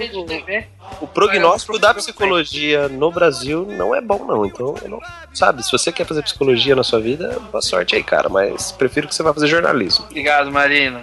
o 1.02 1.08
prognóstico 1.08 1.78
da 1.80 1.94
psicologia 1.94 2.88
no 2.90 3.12
Brasil 3.12 3.66
não 3.70 3.94
é 3.96 4.02
bom, 4.02 4.26
não. 4.26 4.46
Então, 4.46 4.76
não, 4.90 5.00
sabe, 5.34 5.64
se 5.64 5.72
você 5.72 5.92
quer 5.92 6.06
fazer 6.06 6.22
psicologia 6.24 6.76
na 6.76 6.84
sua 6.84 7.00
vida, 7.00 7.40
boa 7.52 7.62
sorte 7.62 7.96
aí, 7.96 8.04
cara. 8.04 8.30
Mas 8.30 8.72
prefiro 8.72 9.08
que 9.08 9.16
você 9.16 9.24
vá 9.24 9.34
fazer 9.34 9.48
jornalismo. 9.48 10.06
Obrigado, 10.06 10.52
Marina. 10.52 11.02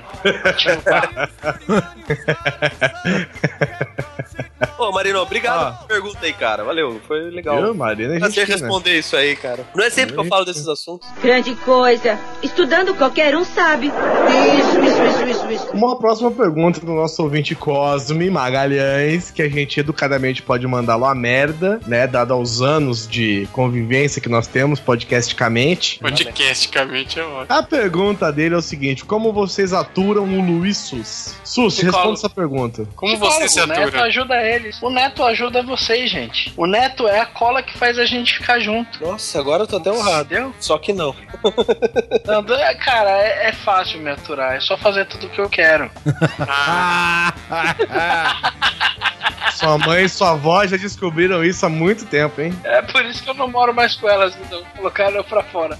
Ô, 4.78 4.92
Marino, 4.92 5.20
obrigado 5.20 5.58
Ah. 5.60 5.72
pela 5.86 6.00
pergunta 6.00 6.18
aí, 6.24 6.32
cara. 6.32 6.64
Valeu, 6.64 7.00
foi 7.06 7.30
legal. 7.30 7.58
Eu, 7.58 7.74
Marina, 7.74 8.18
Prazer 8.18 8.46
gente. 8.46 8.60
né? 8.60 8.66
responder 8.68 8.98
isso 8.98 9.16
aí, 9.16 9.36
cara. 9.36 9.64
Não 9.74 9.84
é 9.84 9.90
sempre 9.90 10.14
que 10.14 10.20
eu 10.20 10.24
falo 10.24 10.44
desses 10.44 10.66
assuntos. 10.68 11.08
Grande 11.22 11.54
coisa. 11.56 12.18
Estudando 12.42 12.94
qualquer 12.94 13.34
um 13.36 13.44
sabe. 13.44 13.88
Isso, 13.88 14.80
isso, 14.80 15.02
isso, 15.02 15.24
isso, 15.28 15.50
isso. 15.52 15.70
Uma 15.72 15.98
próxima 15.98 16.30
pergunta 16.30 16.80
do 16.80 16.92
nosso 16.92 17.22
ouvinte 17.22 17.54
Cosme 17.54 18.30
Magalhães, 18.30 19.30
que 19.30 19.42
a 19.42 19.48
gente 19.48 19.79
educadamente 19.80 20.42
pode 20.42 20.66
mandá-lo 20.66 21.04
a 21.04 21.14
merda, 21.14 21.80
né? 21.86 22.06
Dado 22.06 22.32
aos 22.32 22.60
anos 22.60 23.08
de 23.08 23.48
convivência 23.52 24.20
que 24.20 24.28
nós 24.28 24.46
temos 24.46 24.80
podcasticamente. 24.80 25.98
Podcasticamente 25.98 27.18
é 27.18 27.24
ótimo. 27.24 27.46
A 27.48 27.62
pergunta 27.62 28.32
dele 28.32 28.54
é 28.54 28.58
o 28.58 28.62
seguinte: 28.62 29.04
como 29.04 29.32
vocês 29.32 29.72
aturam 29.72 30.24
o 30.24 30.40
Luiz 30.40 30.76
Sus? 30.76 31.34
Sus, 31.44 31.74
Psicólogo. 31.74 31.96
responda 31.96 32.18
essa 32.18 32.30
pergunta. 32.30 32.88
Como 32.94 33.16
você 33.18 33.48
se 33.48 33.60
O 33.60 33.66
Neto 33.66 33.88
atura? 33.88 34.02
ajuda 34.04 34.42
eles. 34.42 34.82
O 34.82 34.90
Neto 34.90 35.24
ajuda 35.24 35.62
vocês, 35.62 36.10
gente. 36.10 36.52
O 36.56 36.66
Neto 36.66 37.08
é 37.08 37.20
a 37.20 37.26
cola 37.26 37.62
que 37.62 37.76
faz 37.76 37.98
a 37.98 38.04
gente 38.04 38.34
ficar 38.34 38.60
junto. 38.60 39.02
Nossa, 39.04 39.38
agora 39.38 39.64
eu 39.64 39.66
tô 39.66 39.78
até 39.78 39.90
honrado. 39.90 40.32
Entendeu? 40.32 40.54
Só 40.60 40.78
que 40.78 40.92
não. 40.92 41.14
Não, 42.26 42.44
cara, 42.78 43.10
é, 43.10 43.48
é 43.48 43.52
fácil 43.52 44.00
me 44.00 44.10
aturar. 44.10 44.54
É 44.54 44.60
só 44.60 44.76
fazer 44.76 45.06
tudo 45.06 45.26
o 45.26 45.30
que 45.30 45.40
eu 45.40 45.48
quero. 45.48 45.90
Sua 49.52 49.78
mãe 49.78 50.04
e 50.04 50.08
sua 50.08 50.30
avó 50.30 50.66
já 50.66 50.76
descobriram 50.76 51.44
isso 51.44 51.64
há 51.64 51.68
muito 51.68 52.04
tempo, 52.06 52.40
hein? 52.40 52.52
É 52.64 52.82
por 52.82 53.04
isso 53.04 53.22
que 53.22 53.30
eu 53.30 53.34
não 53.34 53.48
moro 53.48 53.74
mais 53.74 53.94
com 53.96 54.08
elas. 54.08 54.36
Então, 54.36 54.62
colocaram 54.76 55.16
eu 55.16 55.24
pra 55.24 55.42
fora. 55.42 55.78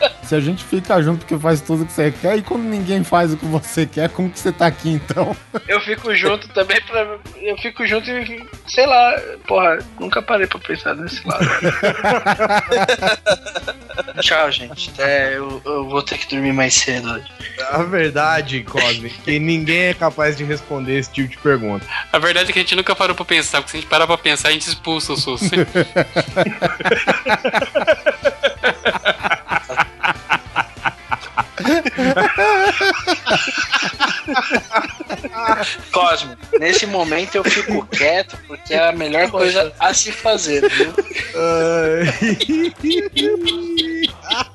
Se 0.24 0.34
a 0.34 0.40
gente 0.40 0.64
fica 0.64 1.00
junto 1.02 1.20
porque 1.20 1.38
faz 1.38 1.60
tudo 1.60 1.84
que 1.84 1.92
você 1.92 2.10
quer 2.10 2.38
e 2.38 2.42
quando 2.42 2.62
ninguém 2.62 3.04
faz 3.04 3.32
o 3.32 3.36
que 3.36 3.44
você 3.44 3.84
quer, 3.84 4.08
como 4.08 4.30
que 4.30 4.38
você 4.38 4.50
tá 4.50 4.66
aqui 4.66 4.90
então? 4.90 5.36
Eu 5.68 5.80
fico 5.80 6.14
junto 6.14 6.48
também 6.48 6.80
pra. 6.82 7.18
Eu 7.40 7.56
fico 7.58 7.86
junto 7.86 8.10
e. 8.10 8.44
Sei 8.66 8.86
lá. 8.86 9.20
Porra, 9.46 9.78
nunca 10.00 10.22
parei 10.22 10.46
pra 10.46 10.58
pensar 10.58 10.94
nesse 10.94 11.26
lado. 11.26 11.44
Tchau, 14.20 14.50
gente. 14.50 14.92
É, 14.98 15.34
eu, 15.36 15.60
eu 15.64 15.88
vou 15.88 16.02
ter 16.02 16.18
que 16.18 16.28
dormir 16.28 16.52
mais 16.52 16.74
cedo 16.74 17.12
hoje. 17.12 17.26
A 17.70 17.82
verdade, 17.82 18.62
Cosme, 18.62 19.08
é 19.08 19.22
que 19.22 19.38
ninguém 19.38 19.86
é 19.86 19.94
capaz 19.94 20.36
de 20.36 20.44
responder 20.44 20.98
esse 20.98 21.12
tipo 21.12 21.28
de 21.28 21.38
pergunta. 21.38 21.86
A 22.12 22.18
verdade 22.18 22.50
é 22.50 22.52
que 22.52 22.58
a 22.58 22.62
gente 22.62 22.74
nunca 22.74 22.94
parou 22.94 23.14
pra 23.14 23.24
pensar, 23.24 23.58
porque 23.58 23.72
se 23.72 23.76
a 23.76 23.80
gente 23.80 23.88
parar 23.88 24.06
pra 24.06 24.18
pensar, 24.18 24.48
a 24.48 24.52
gente 24.52 24.66
expulsa 24.66 25.12
o 25.12 25.16
SUS. 25.16 25.50
Cosmo, 35.92 36.36
nesse 36.58 36.86
momento 36.86 37.36
eu 37.36 37.44
fico 37.44 37.86
quieto 37.86 38.36
porque 38.46 38.72
é 38.74 38.88
a 38.88 38.92
melhor 38.92 39.30
coisa 39.30 39.72
a 39.78 39.94
se 39.94 40.12
fazer, 40.12 40.68
viu? 40.70 40.92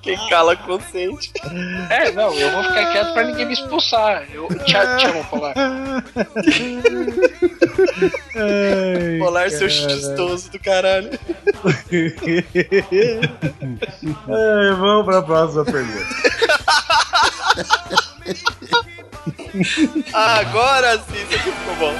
Quem 0.01 0.17
cala 0.29 0.55
consente. 0.55 1.31
É, 1.89 2.11
não, 2.11 2.33
eu 2.33 2.51
vou 2.51 2.63
ficar 2.63 2.91
quieto 2.91 3.13
pra 3.13 3.23
ninguém 3.23 3.45
me 3.45 3.53
expulsar. 3.53 4.25
Eu 4.31 4.47
te, 4.47 4.63
te 4.63 4.75
amo, 4.75 5.23
Polar. 5.25 5.53
Polar 9.19 9.49
seu 9.49 9.69
chistoso 9.69 10.51
do 10.51 10.59
caralho. 10.59 11.09
É, 14.29 14.71
vamos 14.73 15.05
pra 15.05 15.21
próxima 15.21 15.65
pergunta. 15.65 16.05
Agora 20.13 20.97
sim, 20.99 21.15
isso 21.15 21.35
aqui 21.35 21.51
ficou 21.51 21.75
bom. 21.75 21.93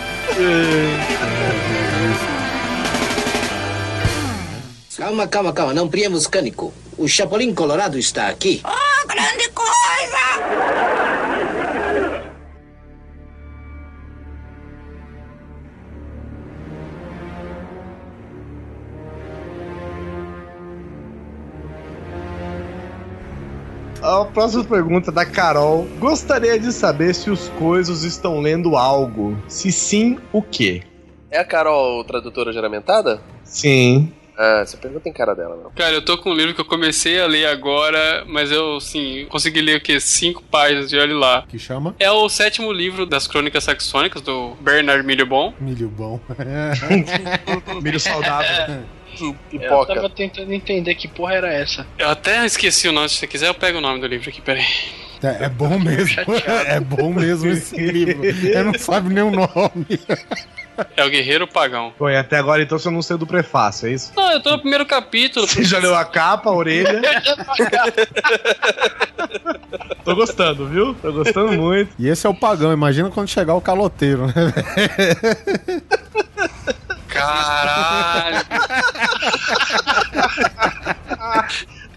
Calma, 4.98 5.28
calma, 5.28 5.54
calma. 5.54 5.74
Não 5.74 5.88
priemos 5.90 6.28
cânico. 6.28 6.74
O 7.00 7.08
Chapolin 7.08 7.56
Colorado 7.56 7.98
está 7.98 8.28
aqui. 8.28 8.62
Oh, 8.66 9.08
grande 9.08 9.50
coisa! 9.52 9.70
A 24.02 24.26
próxima 24.26 24.66
pergunta 24.66 25.10
da 25.10 25.26
Carol. 25.26 25.88
Gostaria 26.00 26.60
de 26.60 26.74
saber 26.74 27.16
se 27.16 27.30
os 27.30 27.48
coisos 27.58 28.04
estão 28.04 28.42
lendo 28.42 28.76
algo. 28.76 29.42
Se 29.48 29.72
sim, 29.72 30.20
o 30.34 30.42
quê? 30.42 30.84
É 31.32 31.40
a 31.40 31.46
Carol 31.46 32.04
tradutora 32.04 32.52
juramentada? 32.52 33.22
Sim. 33.46 34.12
Ah, 34.42 34.62
essa 34.62 34.78
pergunta 34.78 35.04
tem 35.04 35.12
cara 35.12 35.36
dela, 35.36 35.60
não. 35.62 35.70
Cara, 35.72 35.94
eu 35.94 36.02
tô 36.02 36.18
com 36.18 36.30
um 36.32 36.34
livro 36.34 36.56
que 36.56 36.62
eu 36.62 36.66
comecei 36.66 37.20
a 37.20 37.28
ler 37.28 37.46
agora, 37.48 38.24
mas 38.26 38.50
eu, 38.50 38.78
assim, 38.78 39.26
consegui 39.28 39.60
ler 39.60 39.80
o 39.80 39.82
quê? 39.82 40.00
Cinco 40.00 40.42
páginas 40.44 40.90
de 40.90 40.98
olha 40.98 41.14
lá. 41.14 41.44
Que 41.46 41.60
chama? 41.60 41.94
É 42.00 42.10
o 42.10 42.30
sétimo 42.30 42.72
livro 42.72 43.06
das 43.06 43.28
Crônicas 43.28 43.66
Saxônicas, 43.66 44.22
do 44.22 44.56
Bernard 44.62 45.06
Milho 45.06 45.26
Bom. 45.26 45.54
Milho 45.60 45.90
bom. 45.90 46.22
Milho 47.84 48.00
saudável. 48.00 48.78
Eu 49.20 49.36
Pipoca. 49.50 49.94
tava 49.94 50.10
tentando 50.10 50.54
entender 50.54 50.96
que 50.96 51.10
porra 51.10 51.34
era 51.34 51.52
essa. 51.52 51.86
Eu 51.98 52.08
até 52.08 52.46
esqueci 52.46 52.88
o 52.88 52.94
nome, 52.94 53.10
se 53.10 53.16
você 53.16 53.28
quiser 53.28 53.50
eu 53.50 53.54
pego 53.54 53.80
o 53.80 53.82
nome 53.82 54.00
do 54.00 54.08
livro 54.08 54.30
aqui, 54.30 54.40
peraí. 54.40 54.64
É, 55.22 55.46
é 55.46 55.50
bom 55.50 55.78
mesmo. 55.78 56.16
É 56.66 56.80
bom 56.80 57.12
mesmo 57.12 57.50
esse 57.52 57.76
livro. 57.76 58.24
Eu 58.24 58.64
não 58.64 58.74
sabe 58.76 59.14
nem 59.14 59.24
o 59.24 59.32
nome. 59.32 60.00
É 60.96 61.04
o 61.04 61.10
Guerreiro 61.10 61.48
Pagão. 61.48 61.94
E 62.02 62.16
até 62.16 62.38
agora 62.38 62.62
então 62.62 62.78
você 62.78 62.90
não 62.90 63.02
saiu 63.02 63.18
do 63.18 63.28
prefácio, 63.28 63.88
é 63.88 63.92
isso? 63.92 64.12
Não, 64.16 64.32
eu 64.32 64.42
tô 64.42 64.52
no 64.52 64.60
primeiro 64.60 64.86
capítulo. 64.86 65.48
Você 65.48 65.64
já 65.64 65.80
leu 65.80 65.96
a 65.96 66.06
capa, 66.06 66.50
a 66.50 66.54
orelha? 66.54 67.02
Tô 70.04 70.16
gostando, 70.16 70.68
viu? 70.68 70.96
Tô 70.96 71.12
gostando 71.12 71.52
muito. 71.54 71.92
E 72.00 72.08
esse 72.08 72.26
é 72.26 72.30
o 72.30 72.34
pagão. 72.34 72.72
Imagina 72.74 73.10
quando 73.12 73.28
chegar 73.28 73.54
o 73.54 73.62
caloteiro, 73.62 74.28
né? 74.28 74.34
Caralho. 77.08 78.38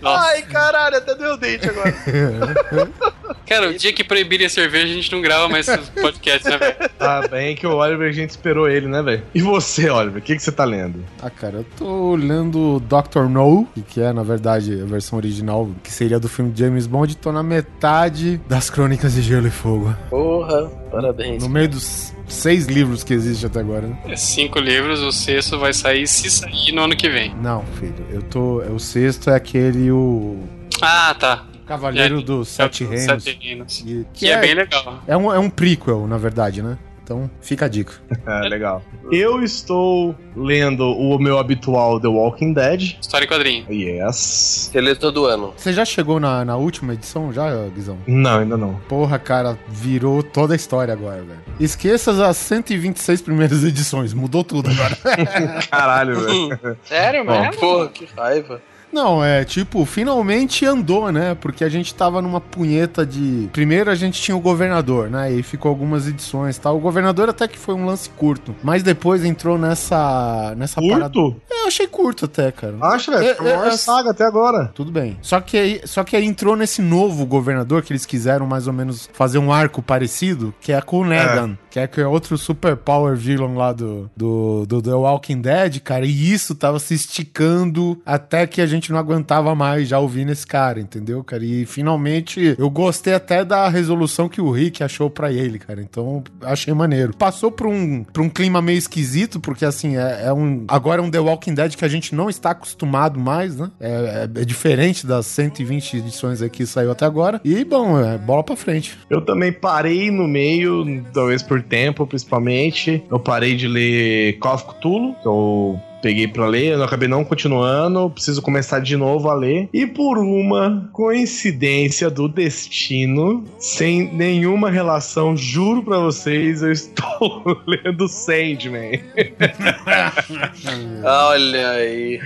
Nossa. 0.03 0.27
Ai, 0.27 0.43
caralho, 0.43 0.97
até 0.97 1.15
deu 1.15 1.37
dente 1.37 1.69
agora. 1.69 1.95
Cara, 3.53 3.69
o 3.69 3.75
dia 3.75 3.93
que 3.93 4.03
proibirem 4.03 4.47
a 4.47 4.51
cerveja, 4.51 4.87
a 4.87 4.95
gente 4.97 5.13
não 5.13 5.21
grava 5.21 5.47
mais 5.47 5.69
esses 5.69 5.87
podcasts, 6.01 6.51
né, 6.51 6.57
velho? 6.57 6.91
Tá 6.99 7.29
bem 7.29 7.55
que 7.55 7.67
o 7.67 7.77
Oliver, 7.77 8.09
a 8.09 8.13
gente 8.13 8.31
esperou 8.31 8.67
ele, 8.67 8.87
né, 8.89 9.03
velho? 9.03 9.23
E 9.35 9.43
você, 9.43 9.91
Oliver, 9.91 10.23
o 10.23 10.25
que, 10.25 10.35
que 10.35 10.43
você 10.43 10.51
tá 10.51 10.65
lendo? 10.65 11.05
Ah, 11.21 11.29
cara, 11.29 11.59
eu 11.59 11.67
tô 11.77 12.17
lendo 12.17 12.81
Doctor 12.81 13.29
No, 13.29 13.69
que 13.89 14.01
é, 14.01 14.11
na 14.11 14.23
verdade, 14.23 14.81
a 14.81 14.87
versão 14.87 15.19
original, 15.19 15.69
que 15.83 15.93
seria 15.93 16.19
do 16.19 16.31
filme 16.31 16.51
James 16.57 16.87
Bond. 16.87 17.15
Tô 17.19 17.31
na 17.31 17.43
metade 17.43 18.41
das 18.49 18.71
Crônicas 18.71 19.13
de 19.13 19.21
Gelo 19.21 19.47
e 19.47 19.51
Fogo. 19.51 19.95
Porra, 20.09 20.71
parabéns. 20.91 21.43
No 21.43 21.51
meio 21.51 21.69
dos 21.69 22.15
seis 22.27 22.65
livros 22.65 23.05
que 23.05 23.13
existem 23.13 23.51
até 23.51 23.61
agora, 23.61 23.87
né? 23.87 23.99
É 24.09 24.17
cinco 24.17 24.59
livros, 24.61 25.01
o 25.01 25.13
sexto 25.13 25.59
vai 25.59 25.75
sair 25.75 26.09
se 26.09 26.31
sair 26.31 26.73
no 26.73 26.85
ano 26.85 26.97
que 26.97 27.11
vem. 27.11 27.35
Não, 27.37 27.63
filho, 27.79 28.07
eu 28.11 28.23
tô. 28.23 28.63
O 28.63 28.81
sexto 28.81 29.29
é 29.29 29.37
aquele, 29.37 29.91
o. 29.91 30.39
Ah, 30.81 31.15
tá. 31.19 31.52
Cavaleiro 31.77 32.19
É, 32.21 32.23
dos 32.23 32.49
Sete 32.49 32.85
é 32.85 32.87
Reinos. 32.89 33.05
Sete 33.25 33.39
Reinos. 33.41 33.81
E- 33.87 34.07
Que 34.13 34.31
é 34.31 34.39
bem 34.39 34.55
legal. 34.55 35.03
É 35.07 35.17
um, 35.17 35.33
é 35.33 35.39
um 35.39 35.49
prequel, 35.49 36.07
na 36.07 36.19
verdade, 36.19 36.63
né? 36.63 36.77
Então, 37.03 37.29
fica 37.41 37.65
a 37.65 37.69
dica. 37.69 37.95
É, 38.25 38.41
legal. 38.49 38.83
Eu 39.11 39.43
estou 39.43 40.15
lendo 40.37 40.85
o 40.87 41.19
meu 41.19 41.39
habitual 41.39 41.99
The 41.99 42.07
Walking 42.09 42.53
Dead. 42.53 42.97
História 43.01 43.25
em 43.25 43.29
quadrinho. 43.29 43.67
Yes. 43.73 44.69
Você 44.71 44.81
lê 44.81 44.95
todo 44.95 45.27
ano. 45.27 45.53
Você 45.57 45.73
já 45.73 45.85
chegou 45.85 46.21
na, 46.21 46.45
na 46.45 46.57
última 46.57 46.93
edição, 46.95 47.33
já, 47.33 47.51
Guizão? 47.75 47.99
Não, 48.07 48.39
ainda 48.41 48.57
não. 48.57 48.75
Porra, 48.89 49.19
cara, 49.19 49.59
virou 49.69 50.23
toda 50.23 50.53
a 50.55 50.57
história 50.57 50.93
agora, 50.95 51.23
velho. 51.23 51.41
Esqueça 51.59 52.13
as 52.27 52.37
126 52.37 53.21
primeiras 53.23 53.65
edições, 53.65 54.15
mudou 54.15 54.45
tudo 54.45 54.71
agora. 54.71 54.97
Caralho, 55.69 56.21
velho. 56.21 56.79
Sério, 56.85 57.25
mesmo? 57.27 57.57
Porra, 57.59 57.89
que 57.89 58.07
raiva. 58.17 58.63
Não, 58.93 59.25
é 59.25 59.45
tipo, 59.45 59.85
finalmente 59.87 60.67
andou, 60.67 61.11
né? 61.11 61.35
Porque 61.35 61.65
a 61.65 61.69
gente 61.69 61.95
tava 61.95 62.21
numa 62.21 62.41
punheta 62.41 63.07
de. 63.07 63.49
Primeiro 63.53 63.91
a 63.91 63.95
gente 63.95 64.21
tinha 64.21 64.37
o 64.37 64.41
governador, 64.41 65.09
né? 65.09 65.33
E 65.33 65.43
ficou 65.43 65.71
algumas 65.71 66.07
edições 66.07 66.57
e 66.57 66.61
tal. 66.61 66.77
O 66.77 66.81
governador 66.81 67.29
até 67.31 67.49
que 67.49 67.59
foi 67.59 67.75
um 67.75 67.87
lance 67.87 68.11
curto. 68.11 68.55
Mas 68.63 68.83
depois 68.83 69.25
entrou 69.25 69.57
nessa. 69.57 70.55
nessa 70.57 70.81
parada. 70.81 71.11
Curto? 71.11 71.41
É, 71.51 71.63
eu 71.63 71.67
achei 71.69 71.87
curto 71.87 72.27
até, 72.27 72.53
cara. 72.53 72.77
Acho, 72.83 73.11
velho. 73.11 73.25
É, 73.25 73.35
Foi 73.35 73.53
a 73.53 73.57
maior 73.57 73.73
é, 73.73 73.77
saga 73.77 74.11
até 74.11 74.25
agora. 74.25 74.71
Tudo 74.75 74.93
bem. 74.93 75.17
Só 75.23 75.41
que, 75.41 75.57
aí, 75.57 75.81
só 75.85 76.05
que 76.05 76.15
aí 76.15 76.25
entrou 76.25 76.55
nesse 76.55 76.83
novo 76.83 77.25
governador 77.25 77.83
que 77.83 77.93
eles 77.93 78.05
quiseram 78.05 78.47
mais 78.47 78.67
ou 78.67 78.73
menos 78.73 79.09
fazer 79.13 79.39
um 79.39 79.53
arco 79.53 79.81
parecido, 79.81 80.55
que 80.61 80.73
é 80.73 80.81
com 80.83 81.01
o 81.01 81.05
Negan, 81.05 81.57
que 81.73 81.79
é, 81.81 81.87
que 81.87 82.01
é 82.03 82.07
outro 82.07 82.37
super 82.37 82.77
power 82.77 83.17
villain 83.17 83.55
lá 83.55 83.73
do, 83.73 84.11
do, 84.15 84.67
do 84.67 84.83
The 84.83 84.93
Walking 84.93 85.41
Dead, 85.41 85.81
cara. 85.81 86.05
E 86.05 86.31
isso 86.33 86.55
tava 86.55 86.79
se 86.79 86.93
esticando 86.93 87.99
até 88.05 88.47
que 88.47 88.61
a 88.61 88.67
gente 88.67 88.93
não 88.93 88.99
aguentava 88.99 89.55
mais 89.55 89.89
já 89.89 89.99
ouvindo 89.99 90.31
esse 90.31 90.47
cara, 90.47 90.79
entendeu, 90.79 91.25
cara? 91.25 91.43
E 91.43 91.65
finalmente 91.65 92.55
eu 92.59 92.69
gostei 92.69 93.15
até 93.15 93.43
da 93.43 93.67
resolução 93.71 94.29
que 94.29 94.39
o 94.41 94.51
Rick 94.51 94.85
achou 94.85 95.09
pra 95.09 95.33
ele, 95.33 95.59
cara. 95.59 95.81
Então 95.81 96.23
achei 96.43 96.75
maneiro. 96.75 97.17
Passou 97.17 97.51
por 97.51 97.67
um, 97.67 98.05
por 98.05 98.23
um 98.23 98.29
clima 98.29 98.61
meio 98.61 98.77
esquisito, 98.77 99.41
porque 99.41 99.65
assim, 99.65 99.97
é, 99.97 100.25
é 100.27 100.33
um. 100.33 100.65
Agora 100.69 101.01
é 101.01 101.05
um 101.05 101.11
The 101.11 101.21
Walking 101.21 101.55
Dead 101.55 101.75
que 101.75 101.85
a 101.87 101.89
gente 101.89 102.15
não 102.15 102.29
está 102.29 102.51
acostumado 102.51 103.19
mais, 103.19 103.57
né? 103.57 103.71
É, 103.81 104.29
é- 104.37 104.43
é 104.43 104.45
diferente 104.45 105.07
das 105.07 105.25
120 105.25 105.97
edições 105.97 106.43
aí 106.43 106.51
que 106.51 106.67
saiu 106.67 106.91
até 106.91 107.07
agora. 107.07 107.41
E, 107.43 107.65
bom, 107.65 107.99
é 107.99 108.19
bola 108.19 108.45
pra 108.45 108.57
frente. 108.57 108.99
Eu 109.09 109.23
também 109.23 109.51
parei 109.53 110.11
no 110.11 110.29
meio, 110.29 111.03
talvez 111.15 111.43
por 111.43 111.62
tempo, 111.63 112.07
principalmente. 112.07 113.03
Eu 113.11 113.19
parei 113.19 113.55
de 113.55 113.69
ler 113.69 114.39
Call 114.39 114.55
of 114.55 114.65
Cthulhu, 114.65 115.15
que 115.21 115.27
eu 115.27 115.81
peguei 116.03 116.27
pra 116.27 116.47
ler, 116.47 116.73
eu 116.73 116.83
acabei 116.83 117.07
não 117.07 117.25
continuando, 117.25 118.11
preciso 118.11 118.43
começar 118.43 118.81
de 118.81 118.97
novo 118.97 119.31
a 119.31 119.35
ler. 119.35 119.69
E 119.73 119.87
por 119.87 120.19
uma 120.19 120.91
coincidência 120.93 122.11
do 122.11 122.29
destino, 122.29 123.45
sem 123.59 124.13
nenhuma 124.13 124.69
relação, 124.69 125.37
juro 125.37 125.83
pra 125.83 125.99
vocês, 126.01 126.61
eu 126.63 126.73
estou 126.73 127.63
lendo 127.67 128.09
Sandman. 128.09 129.01
Olha 131.05 131.71
aí. 131.71 132.21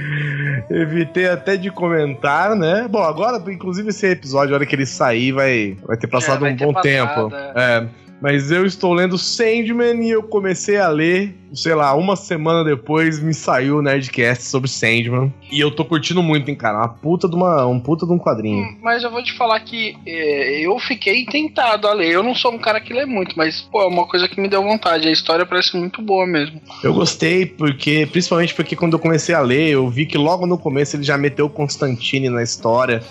Evitei 0.70 1.28
até 1.28 1.56
de 1.56 1.70
comentar, 1.70 2.56
né? 2.56 2.88
Bom, 2.90 3.02
agora, 3.02 3.42
inclusive, 3.52 3.90
esse 3.90 4.06
episódio, 4.06 4.54
a 4.54 4.56
hora 4.56 4.66
que 4.66 4.74
ele 4.74 4.86
sair, 4.86 5.32
vai, 5.32 5.76
vai 5.86 5.96
ter 5.98 6.06
passado 6.06 6.40
vai 6.40 6.54
um 6.54 6.56
ter 6.56 6.64
bom 6.64 6.72
passado, 6.72 7.28
tempo. 7.28 7.36
É. 7.54 7.86
Mas 8.20 8.50
eu 8.50 8.64
estou 8.64 8.94
lendo 8.94 9.18
Sandman 9.18 10.02
e 10.02 10.10
eu 10.10 10.22
comecei 10.22 10.78
a 10.78 10.88
ler, 10.88 11.34
sei 11.52 11.74
lá, 11.74 11.94
uma 11.94 12.16
semana 12.16 12.64
depois 12.64 13.20
me 13.20 13.34
saiu 13.34 13.78
o 13.78 13.82
Nerdcast 13.82 14.44
sobre 14.44 14.70
Sandman. 14.70 15.32
E 15.50 15.60
eu 15.60 15.70
tô 15.70 15.84
curtindo 15.84 16.22
muito, 16.22 16.48
hein, 16.48 16.54
cara? 16.54 16.78
Uma 16.78 16.88
puta 16.88 17.28
de 17.28 17.36
uma, 17.36 17.66
um 17.66 17.78
puta 17.78 18.06
de 18.06 18.12
um 18.12 18.18
quadrinho. 18.18 18.76
Mas 18.82 19.02
eu 19.02 19.10
vou 19.10 19.22
te 19.22 19.34
falar 19.34 19.60
que 19.60 19.96
é, 20.06 20.60
eu 20.60 20.78
fiquei 20.78 21.26
tentado 21.26 21.86
a 21.86 21.92
ler. 21.92 22.10
Eu 22.10 22.22
não 22.22 22.34
sou 22.34 22.52
um 22.52 22.58
cara 22.58 22.80
que 22.80 22.92
lê 22.92 23.04
muito, 23.04 23.36
mas 23.36 23.60
pô, 23.60 23.82
é 23.82 23.86
uma 23.86 24.06
coisa 24.06 24.26
que 24.28 24.40
me 24.40 24.48
deu 24.48 24.62
vontade. 24.62 25.06
A 25.06 25.12
história 25.12 25.44
parece 25.44 25.76
muito 25.76 26.00
boa 26.00 26.26
mesmo. 26.26 26.60
Eu 26.82 26.94
gostei 26.94 27.44
porque, 27.44 28.08
principalmente 28.10 28.54
porque 28.54 28.74
quando 28.74 28.94
eu 28.94 28.98
comecei 28.98 29.34
a 29.34 29.40
ler, 29.40 29.68
eu 29.70 29.88
vi 29.88 30.06
que 30.06 30.16
logo 30.16 30.46
no 30.46 30.56
começo 30.56 30.96
ele 30.96 31.02
já 31.02 31.18
meteu 31.18 31.46
o 31.46 31.50
Constantine 31.50 32.30
na 32.30 32.42
história. 32.42 33.02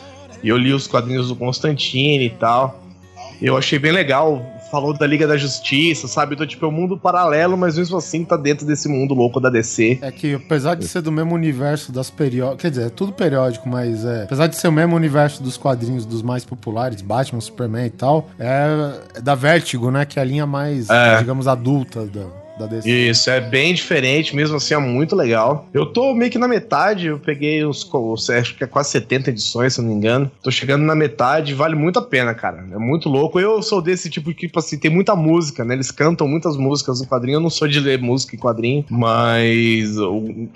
E 0.44 0.50
eu 0.50 0.58
li 0.58 0.74
os 0.74 0.88
quadrinhos 0.88 1.28
do 1.28 1.36
Constantine 1.36 2.26
e 2.26 2.30
tal. 2.32 2.84
Eu 3.42 3.58
achei 3.58 3.78
bem 3.78 3.92
legal 3.92 4.55
falou 4.76 4.94
da 4.94 5.08
Liga 5.08 5.26
da 5.28 5.38
Justiça, 5.38 6.08
sabe? 6.08 6.36
Então, 6.36 6.46
tipo, 6.46 6.66
é 6.66 6.68
um 6.68 6.72
mundo 6.72 6.98
paralelo, 6.98 7.58
mas 7.58 7.78
mesmo 7.78 7.98
assim 7.98 8.24
tá 8.26 8.36
dentro 8.36 8.66
desse 8.66 8.88
mundo 8.90 9.14
louco 9.14 9.40
da 9.40 9.50
DC. 9.50 10.00
É 10.02 10.12
que 10.12 10.34
apesar 10.36 10.76
de 10.76 10.88
ser 10.88 11.02
do 11.02 11.12
mesmo 11.12 11.34
universo 11.34 11.92
das 11.92 12.10
periódicas, 12.10 12.62
quer 12.62 12.70
dizer, 12.70 12.88
é 12.88 12.90
tudo 12.90 13.14
periódico, 13.14 13.68
mas 13.70 14.04
é, 14.04 14.24
apesar 14.24 14.48
de 14.48 14.56
ser 14.58 14.68
o 14.68 14.72
mesmo 14.72 14.96
universo 14.96 15.42
dos 15.42 15.56
quadrinhos 15.58 16.06
dos 16.06 16.22
mais 16.22 16.44
populares, 16.44 17.02
Batman, 17.02 17.40
Superman 17.42 17.86
e 17.86 17.90
tal, 17.90 18.30
é, 18.40 18.68
é 19.16 19.22
da 19.22 19.36
Vertigo, 19.36 19.90
né? 19.92 20.06
Que 20.06 20.20
é 20.20 20.22
a 20.22 20.26
linha 20.26 20.46
mais, 20.46 20.90
É. 20.90 21.18
digamos, 21.18 21.48
adulta 21.48 22.06
da, 22.06 22.26
da 22.58 22.66
DC. 22.68 22.90
Isso, 22.90 23.30
é 23.30 23.42
bem 23.42 23.74
diferente, 23.74 24.36
mesmo 24.36 24.58
assim 24.58 24.74
é 24.74 24.78
muito 24.78 25.16
legal. 25.16 25.68
Eu 25.74 25.86
tô 25.86 26.14
meio 26.14 26.32
que 26.32 26.38
na 26.38 26.48
metade, 26.48 27.08
eu 27.08 27.20
peguei 27.20 27.64
os, 27.66 27.90
acho 28.30 28.56
que 28.56 28.64
é 28.64 28.68
quase 28.68 28.90
70 28.92 29.30
edições, 29.30 29.74
se 29.74 29.80
eu 29.80 29.84
não 29.84 29.92
me 29.92 29.98
engano. 29.98 30.32
Tô 30.44 30.50
chegando 30.52 30.84
na 30.84 30.96
metade, 30.96 31.54
vale 31.54 31.76
muito 31.76 32.00
a 32.00 32.02
pena, 32.02 32.34
cara. 32.34 32.66
É 32.72 32.78
muito 32.78 33.10
louco. 33.10 33.40
Eu 33.40 33.62
sou 33.62 33.82
desse 33.82 34.10
tipo 34.10 34.34
que, 34.34 34.48
tipo 34.48 34.60
assim, 34.60 34.78
tem 34.78 34.90
muita 34.92 35.16
música, 35.16 35.64
né? 35.66 35.74
Eles 35.74 35.92
cantam 35.92 36.28
muitas 36.28 36.58
músicas 36.58 37.02
no 37.02 37.08
quadrinho. 37.08 37.38
Eu 37.38 37.42
não 37.42 37.50
sou 37.50 37.68
de 37.68 37.80
ler 37.80 38.00
música 38.00 38.36
em 38.36 38.40
quadrinho, 38.40 38.86
mas 38.90 39.96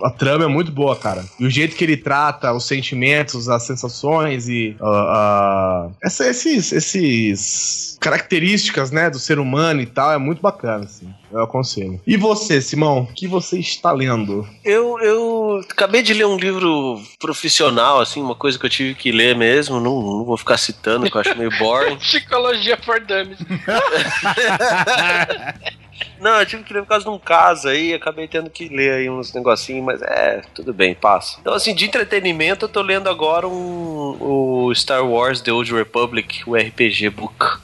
a 0.03 0.09
trama 0.11 0.45
é 0.45 0.47
muito 0.47 0.71
boa, 0.71 0.95
cara. 0.95 1.23
E 1.39 1.45
o 1.45 1.49
jeito 1.49 1.75
que 1.75 1.83
ele 1.83 1.97
trata 1.97 2.53
os 2.53 2.65
sentimentos, 2.65 3.49
as 3.49 3.63
sensações 3.63 4.47
e 4.47 4.75
ah, 4.81 4.87
ah, 4.87 5.89
essa- 6.03 6.27
esses, 6.29 6.71
esses 6.71 7.97
características, 7.99 8.91
né, 8.91 9.09
do 9.09 9.19
ser 9.19 9.39
humano 9.39 9.81
e 9.81 9.85
tal, 9.85 10.11
é 10.13 10.17
muito 10.17 10.41
bacana, 10.41 10.85
assim. 10.85 11.07
Eu 11.31 11.43
aconselho. 11.43 12.01
E 12.05 12.17
você, 12.17 12.61
Simão, 12.61 13.01
o 13.01 13.13
que 13.13 13.27
você 13.27 13.59
está 13.59 13.91
lendo? 13.91 14.47
Eu, 14.63 14.99
eu 14.99 15.61
acabei 15.69 16.01
de 16.01 16.13
ler 16.13 16.25
um 16.25 16.37
livro 16.37 17.01
profissional, 17.19 17.99
assim, 17.99 18.21
uma 18.21 18.35
coisa 18.35 18.57
que 18.57 18.65
eu 18.65 18.69
tive 18.69 18.95
que 18.95 19.11
ler 19.11 19.35
mesmo. 19.35 19.79
Não, 19.79 20.01
não 20.01 20.25
vou 20.25 20.37
ficar 20.37 20.57
citando, 20.57 21.09
que 21.09 21.15
eu 21.15 21.21
acho 21.21 21.37
meio 21.37 21.51
boring. 21.57 21.97
Psicologia 21.97 22.77
for 22.77 22.99
Dummies. 22.99 23.39
Não, 26.19 26.39
eu 26.39 26.45
tive 26.45 26.63
que 26.63 26.73
ler 26.73 26.81
por 26.81 26.89
causa 26.89 27.05
de 27.05 27.11
um 27.11 27.19
caso 27.19 27.67
aí, 27.67 27.93
acabei 27.93 28.27
tendo 28.27 28.49
que 28.49 28.67
ler 28.67 28.93
aí 28.93 29.09
uns 29.09 29.33
negocinhos, 29.33 29.85
mas 29.85 30.01
é, 30.01 30.41
tudo 30.53 30.73
bem, 30.73 30.93
passa. 30.93 31.37
Então, 31.39 31.53
assim, 31.53 31.73
de 31.73 31.85
entretenimento, 31.85 32.65
eu 32.65 32.69
tô 32.69 32.81
lendo 32.81 33.09
agora 33.09 33.47
um, 33.47 34.17
o 34.19 34.75
Star 34.75 35.05
Wars 35.05 35.41
The 35.41 35.51
Old 35.51 35.73
Republic, 35.73 36.43
o 36.45 36.55
RPG 36.55 37.09
Book. 37.09 37.59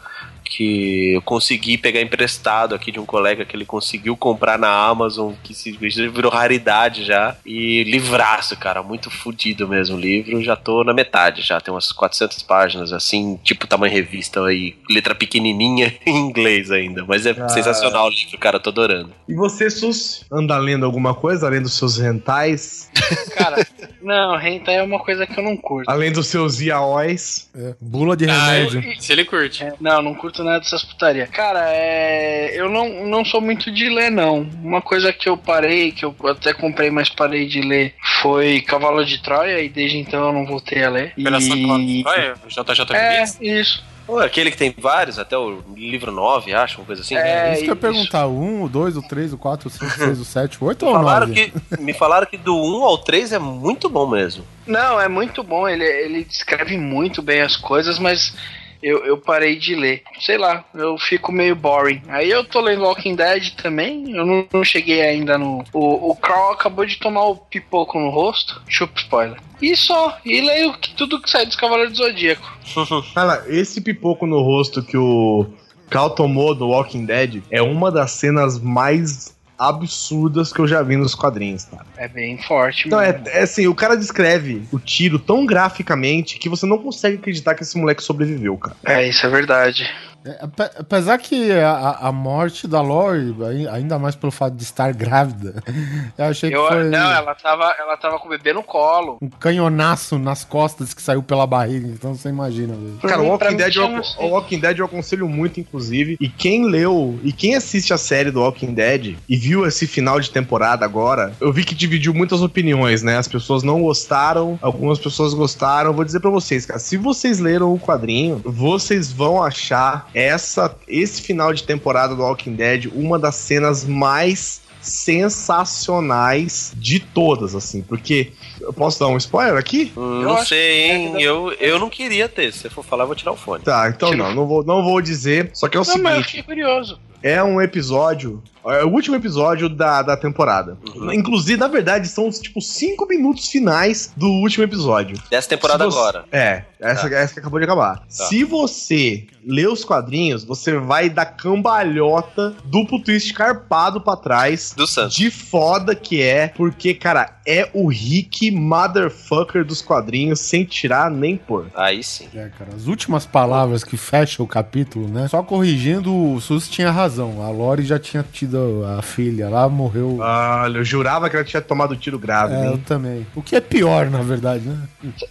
Que 0.48 1.14
eu 1.16 1.22
consegui 1.24 1.78
pegar 1.78 2.00
emprestado 2.02 2.76
aqui 2.76 2.92
de 2.92 3.00
um 3.00 3.06
colega 3.06 3.44
que 3.44 3.56
ele 3.56 3.66
conseguiu 3.66 4.16
comprar 4.16 4.60
na 4.60 4.70
Amazon, 4.70 5.34
que 5.44 5.54
se 5.56 5.72
virou 5.72 6.32
raridade 6.32 7.04
já. 7.04 7.36
E 7.46 7.84
livraço, 7.84 8.56
cara, 8.56 8.84
muito 8.84 9.10
fodido 9.10 9.68
mesmo 9.68 9.98
o 9.98 10.00
livro. 10.00 10.42
Já 10.44 10.56
tô 10.56 10.84
na 10.84 10.94
metade, 10.94 11.42
já 11.42 11.60
tem 11.60 11.74
umas 11.74 11.92
400 11.92 12.44
páginas, 12.44 12.94
assim, 12.94 13.40
tipo 13.44 13.66
tamanho 13.68 13.92
revista 13.92 14.46
aí, 14.46 14.76
letra 14.90 15.16
pequenininha 15.16 15.94
em 16.06 16.16
inglês 16.16 16.70
ainda. 16.72 17.04
Mas 17.08 17.26
é 17.26 17.32
Ah. 17.32 17.50
sensacional 17.50 18.06
o 18.06 18.10
livro, 18.10 18.38
cara, 18.38 18.60
tô 18.60 18.70
adorando. 18.70 19.12
E 19.28 19.34
você, 19.34 19.70
Sus, 19.70 20.24
anda 20.32 20.56
lendo 20.58 20.86
alguma 20.86 21.14
coisa, 21.16 21.48
além 21.48 21.62
dos 21.62 21.74
seus 21.74 21.98
rentais, 21.98 22.90
Cara, 23.36 23.66
não, 24.02 24.40
hentai 24.40 24.76
é 24.78 24.84
uma 24.84 25.00
coisa 25.00 25.26
que 25.28 25.40
eu 25.40 25.44
não 25.44 25.58
curto. 25.58 25.90
além 25.90 26.12
dos 26.12 26.28
seus 26.28 26.60
yaois? 26.62 27.50
É, 27.56 27.74
bula 27.82 28.16
de 28.16 28.30
Ah, 28.30 28.52
remédio. 28.52 28.84
se 29.02 29.12
ele 29.12 29.26
curte. 29.26 29.64
É, 29.64 29.74
não, 29.80 30.02
não 30.02 30.14
curto 30.14 30.35
nada 30.44 30.60
dessas 30.60 30.84
putaria. 30.84 31.28
Cara, 31.28 31.64
é. 31.68 32.52
Eu 32.54 32.70
não, 32.70 33.06
não 33.06 33.26
sou 33.26 33.42
muito 33.42 33.72
de 33.72 33.90
ler, 33.90 34.10
não. 34.10 34.42
Uma 34.64 34.82
coisa 34.82 35.12
que 35.14 35.28
eu 35.28 35.38
parei, 35.38 35.92
que 35.92 36.06
eu 36.06 36.16
até 36.26 36.54
comprei, 36.54 36.90
mas 36.90 37.10
parei 37.10 37.48
de 37.48 37.62
ler, 37.62 37.96
foi 38.22 38.62
Cavalo 38.62 39.06
de 39.06 39.22
Troia, 39.22 39.62
e 39.62 39.70
desde 39.70 39.98
então 39.98 40.26
eu 40.26 40.34
não 40.34 40.46
voltei 40.46 40.84
a 40.84 40.90
ler. 40.90 41.14
Operação 41.18 41.56
E... 41.80 42.04
Olha, 42.06 42.36
JJ 42.48 42.96
É, 42.96 43.24
isso. 43.42 43.84
Pô, 44.06 44.20
aquele 44.20 44.52
que 44.52 44.58
tem 44.58 44.74
vários, 44.78 45.18
até 45.18 45.36
o 45.36 45.64
livro 45.76 46.12
9, 46.12 46.54
acho, 46.54 46.78
uma 46.78 46.86
coisa 46.86 47.02
assim. 47.02 47.16
É, 47.16 47.54
isso 47.54 47.64
que 47.64 47.70
eu 47.70 47.74
ia 47.74 47.76
perguntar, 47.76 48.28
o 48.28 48.40
1, 48.40 48.64
o 48.64 48.70
2, 48.70 48.98
o 48.98 49.02
3, 49.02 49.34
o 49.34 49.38
4, 49.38 49.68
o 49.68 49.72
5, 49.72 49.86
o 49.86 49.90
6, 49.90 50.20
o 50.20 50.26
7, 50.26 50.64
o 50.64 50.66
8 50.68 50.86
ou 50.86 50.92
o 50.92 50.96
Falaram 50.96 51.28
9? 51.28 51.52
que, 51.52 51.82
me 51.82 51.94
falaram 51.94 52.28
que 52.28 52.38
do 52.38 52.56
1 52.56 52.84
ao 52.84 53.00
3 53.00 53.32
é 53.32 53.40
muito 53.40 53.90
bom 53.90 54.08
mesmo. 54.08 54.46
Não, 54.68 55.02
é 55.02 55.08
muito 55.08 55.44
bom, 55.44 55.68
ele, 55.68 55.84
ele 55.84 56.24
descreve 56.24 56.78
muito 56.78 57.24
bem 57.24 57.42
as 57.42 57.58
coisas, 57.58 57.98
mas 57.98 58.36
eu, 58.82 59.06
eu 59.06 59.18
parei 59.18 59.56
de 59.58 59.76
ler. 59.76 60.04
Sei 60.20 60.38
lá, 60.38 60.64
eu 60.74 60.98
fico 60.98 61.32
meio 61.32 61.56
boring. 61.56 62.02
Aí 62.08 62.30
eu 62.30 62.44
tô 62.44 62.60
lendo 62.62 62.84
Walking 62.84 63.16
Dead 63.16 63.52
também, 63.56 64.12
eu 64.16 64.26
não, 64.26 64.48
não 64.54 64.64
cheguei 64.64 65.02
ainda 65.02 65.38
no. 65.38 65.64
O, 65.74 66.12
o 66.12 66.16
Carl 66.16 66.52
acabou 66.54 66.86
de 66.86 66.98
tomar 66.98 67.26
o 67.26 67.36
pipoco 67.36 68.00
no 68.00 68.10
rosto, 68.10 68.62
chupa 68.68 69.00
spoiler. 69.00 69.38
E 69.62 69.76
só, 69.76 70.18
e 70.26 70.42
leio 70.42 70.74
que- 70.78 70.94
tudo 70.96 71.22
que 71.22 71.30
sai 71.30 71.46
dos 71.46 71.56
Cavaleiros 71.56 71.98
do 71.98 72.04
Zodíaco. 72.06 72.54
Cara, 73.14 73.46
esse 73.48 73.82
pipoco 73.82 74.26
no 74.26 74.42
rosto 74.42 74.84
que 74.84 74.98
o 74.98 75.46
Cal 75.90 76.10
tomou 76.10 76.54
do 76.56 76.68
Walking 76.70 77.06
Dead 77.06 77.42
é 77.52 77.62
uma 77.62 77.92
das 77.92 78.12
cenas 78.12 78.60
mais 78.60 79.36
absurdas 79.58 80.52
que 80.52 80.60
eu 80.60 80.68
já 80.68 80.82
vi 80.82 80.98
nos 80.98 81.16
quadrinhos, 81.16 81.66
cara. 81.66 81.86
É 81.98 82.08
bem 82.08 82.38
forte, 82.42 82.88
Então, 82.88 83.00
é, 83.00 83.22
é 83.28 83.42
assim, 83.44 83.68
o 83.68 83.76
cara 83.76 83.96
descreve 83.96 84.64
o 84.72 84.80
tiro 84.80 85.18
tão 85.18 85.46
graficamente 85.46 86.38
que 86.38 86.50
você 86.50 86.66
não 86.66 86.78
consegue 86.78 87.18
acreditar 87.18 87.56
que 87.56 87.64
esse 87.64 87.78
moleque 87.78 88.04
sobreviveu, 88.04 88.58
cara. 88.58 88.76
É, 88.86 89.08
isso 89.08 89.26
é 89.26 89.30
verdade. 89.30 89.90
É, 90.26 90.40
ape- 90.44 90.72
apesar 90.80 91.18
que 91.20 91.52
a, 91.52 91.92
a 92.08 92.12
morte 92.12 92.68
da 92.68 92.82
Lori, 92.82 93.36
ai- 93.44 93.68
ainda 93.78 94.00
mais 94.00 94.16
pelo 94.16 94.32
fato 94.32 94.56
de 94.56 94.64
estar 94.64 94.92
grávida, 94.94 95.62
eu 96.18 96.26
achei 96.26 96.50
que 96.50 96.56
Eu, 96.56 96.68
foi 96.68 96.84
não, 96.86 97.12
ela 97.12 97.36
tava, 97.36 97.64
ela 97.80 97.96
tava 97.98 98.18
com 98.20 98.26
o 98.28 98.30
bebê 98.30 98.52
no 98.54 98.64
colo. 98.64 99.18
um 99.22 99.30
canhonaço 99.30 100.18
nas 100.18 100.44
costas 100.44 100.94
que 100.94 101.02
saiu 101.02 101.22
pela 101.22 101.46
barriga, 101.46 101.88
então 101.88 102.16
você 102.16 102.30
imagina. 102.30 102.74
velho. 102.74 102.98
Cara, 103.02 103.22
o 103.22 103.28
Walking, 103.28 103.56
Dead, 103.56 103.76
eu, 103.76 104.02
o 104.20 104.28
Walking 104.30 104.60
Dead 104.60 104.80
eu 104.80 104.86
aconselho 104.86 105.28
muito, 105.30 105.60
inclusive. 105.60 106.18
E 106.20 106.28
quem 106.28 106.66
leu 106.66 107.20
e 107.24 107.32
quem 107.32 107.56
assiste 107.56 107.94
a 107.94 107.98
série 107.98 108.32
do 108.32 108.42
Walking 108.42 108.74
Dead 108.74 109.16
e 109.30 109.38
viu 109.38 109.66
esse 109.66 109.86
final 109.86 110.20
de 110.20 110.32
temporada 110.32 110.84
agora, 110.86 111.34
eu 111.40 111.54
vi 111.54 111.64
que 111.64 111.76
dividiu 111.76 112.14
muitas 112.14 112.42
opiniões, 112.42 113.04
né? 113.04 113.18
As 113.18 113.28
pessoas 113.28 113.62
não 113.64 113.82
gostaram, 113.82 114.58
algumas 114.62 114.98
pessoas 115.00 115.34
gostaram. 115.34 115.94
Vou 115.94 116.04
dizer 116.04 116.20
pra 116.20 116.32
vocês, 116.32 116.66
cara, 116.66 116.80
se 116.80 116.98
vocês 116.98 117.40
leram 117.40 117.74
o 117.74 117.80
quadrinho, 117.80 118.42
vocês 118.44 119.12
vão 119.12 119.44
achar 119.44 120.08
essa, 120.16 120.76
esse 120.88 121.22
final 121.22 121.54
de 121.54 121.64
temporada 121.64 122.16
do 122.16 122.22
Walking 122.24 122.56
Dead 122.56 122.86
uma 122.94 123.20
das 123.20 123.36
cenas 123.36 123.84
mais 123.86 124.62
sensacionais 124.82 126.72
de 126.76 127.00
todas, 127.00 127.56
assim, 127.56 127.82
porque 127.82 128.32
eu 128.62 128.72
posso 128.72 129.00
dar 129.00 129.08
um 129.08 129.18
spoiler 129.18 129.58
aqui? 129.58 129.92
Hum, 129.98 130.22
Eu 130.22 130.28
não 130.30 130.46
sei, 130.46 130.58
que 130.88 130.92
hein? 130.94 131.16
é- 131.18 131.22
Eu, 131.22 131.52
eu 131.54 131.80
não 131.80 131.90
queria 131.90 132.30
ter. 132.30 132.54
Se 132.54 132.60
você 132.60 132.70
for 132.70 132.84
falar, 132.86 133.04
eu 133.04 133.08
vou 133.08 133.16
tirar 133.16 133.32
o 133.32 133.36
fone. 133.38 133.64
Tá, 133.64 133.90
então 133.90 134.12
Tira- 134.12 134.24
não, 134.24 134.34
não 134.36 134.48
vou, 134.48 134.64
não 134.64 134.84
vou 134.84 135.02
dizer. 135.02 135.50
Só 135.54 135.68
que 135.68 135.76
é 135.78 135.80
o 135.80 135.84
Não, 135.86 135.98
mas 135.98 136.18
eu 136.18 136.24
seguinte: 136.24 136.26
fiquei 136.38 136.44
curioso. 136.44 137.00
é 137.24 137.44
um 137.44 137.60
episódio. 137.62 138.42
É 138.68 138.84
o 138.84 138.90
último 138.90 139.16
episódio 139.16 139.70
da, 139.70 140.02
da 140.02 140.18
temporada. 140.18 140.78
Uhum. 140.96 141.12
Inclusive, 141.14 141.60
na 141.60 141.68
verdade, 141.68 142.08
são 142.08 142.30
tipo 142.30 142.60
cinco 142.62 143.06
minutos 143.08 143.48
finais 143.50 144.12
do 144.18 144.28
último 144.28 144.64
episódio. 144.64 145.18
Dessa 145.30 145.50
temporada 145.50 145.86
você- 145.86 145.98
agora. 145.98 146.26
É, 146.32 146.64
essa, 146.80 147.08
essa 147.08 147.34
que 147.34 147.40
acabou 147.40 147.60
de 147.60 147.66
acabar. 147.66 148.04
Se 148.10 148.44
você 148.44 149.28
ler 149.46 149.70
os 149.70 149.86
quadrinhos, 149.86 150.44
você 150.44 150.78
vai 150.78 151.10
dar 151.10 151.26
cambalhota, 151.26 152.56
duplo 152.66 153.00
twist 153.00 153.32
carpado 153.34 154.02
pra 154.02 154.16
trás. 154.16 154.74
Do 154.76 154.88
Santos. 154.88 155.16
De 155.16 155.30
foda 155.30 155.96
que 155.96 156.22
é, 156.22 156.48
porque, 156.48 156.94
cara, 156.94 157.38
é 157.46 157.70
o 157.74 157.88
Rick 157.88 158.50
motherfucker 158.52 159.64
dos 159.64 159.82
quadrinhos, 159.82 160.40
sem 160.40 160.64
tirar 160.66 161.12
nem 161.12 161.38
pôr. 161.38 161.68
Aí 161.76 162.04
sim. 162.04 162.28
É, 162.34 162.50
cara, 162.58 162.72
as 162.76 162.88
últimas 162.88 163.26
palavras 163.26 163.84
que 163.84 163.98
fecham 163.98 164.44
o 164.44 164.48
capítulo, 164.48 165.08
né? 165.08 165.28
Só 165.28 165.44
corrigindo, 165.44 166.14
o 166.14 166.42
Sus 166.42 166.68
tinha 166.68 166.90
razão. 166.92 167.44
A 167.44 167.50
Lori 167.50 167.84
já 167.84 168.00
tinha 168.00 168.24
tido 168.24 168.55
a 168.98 169.02
filha 169.02 169.50
lá, 169.50 169.68
morreu. 169.70 170.18
Olha, 170.20 170.78
eu 170.78 170.84
jurava 170.84 171.30
que 171.30 171.36
ela 171.36 171.46
tinha 171.46 171.62
tomado 171.62 171.96
tiro 171.96 172.18
grave, 172.20 172.54
é, 172.54 172.68
eu 172.68 172.78
também. 172.78 173.26
O 173.36 173.42
que 173.42 173.56
é 173.56 173.62
pior, 173.62 174.10
na 174.10 174.22
verdade, 174.22 174.66
né? 174.68 174.78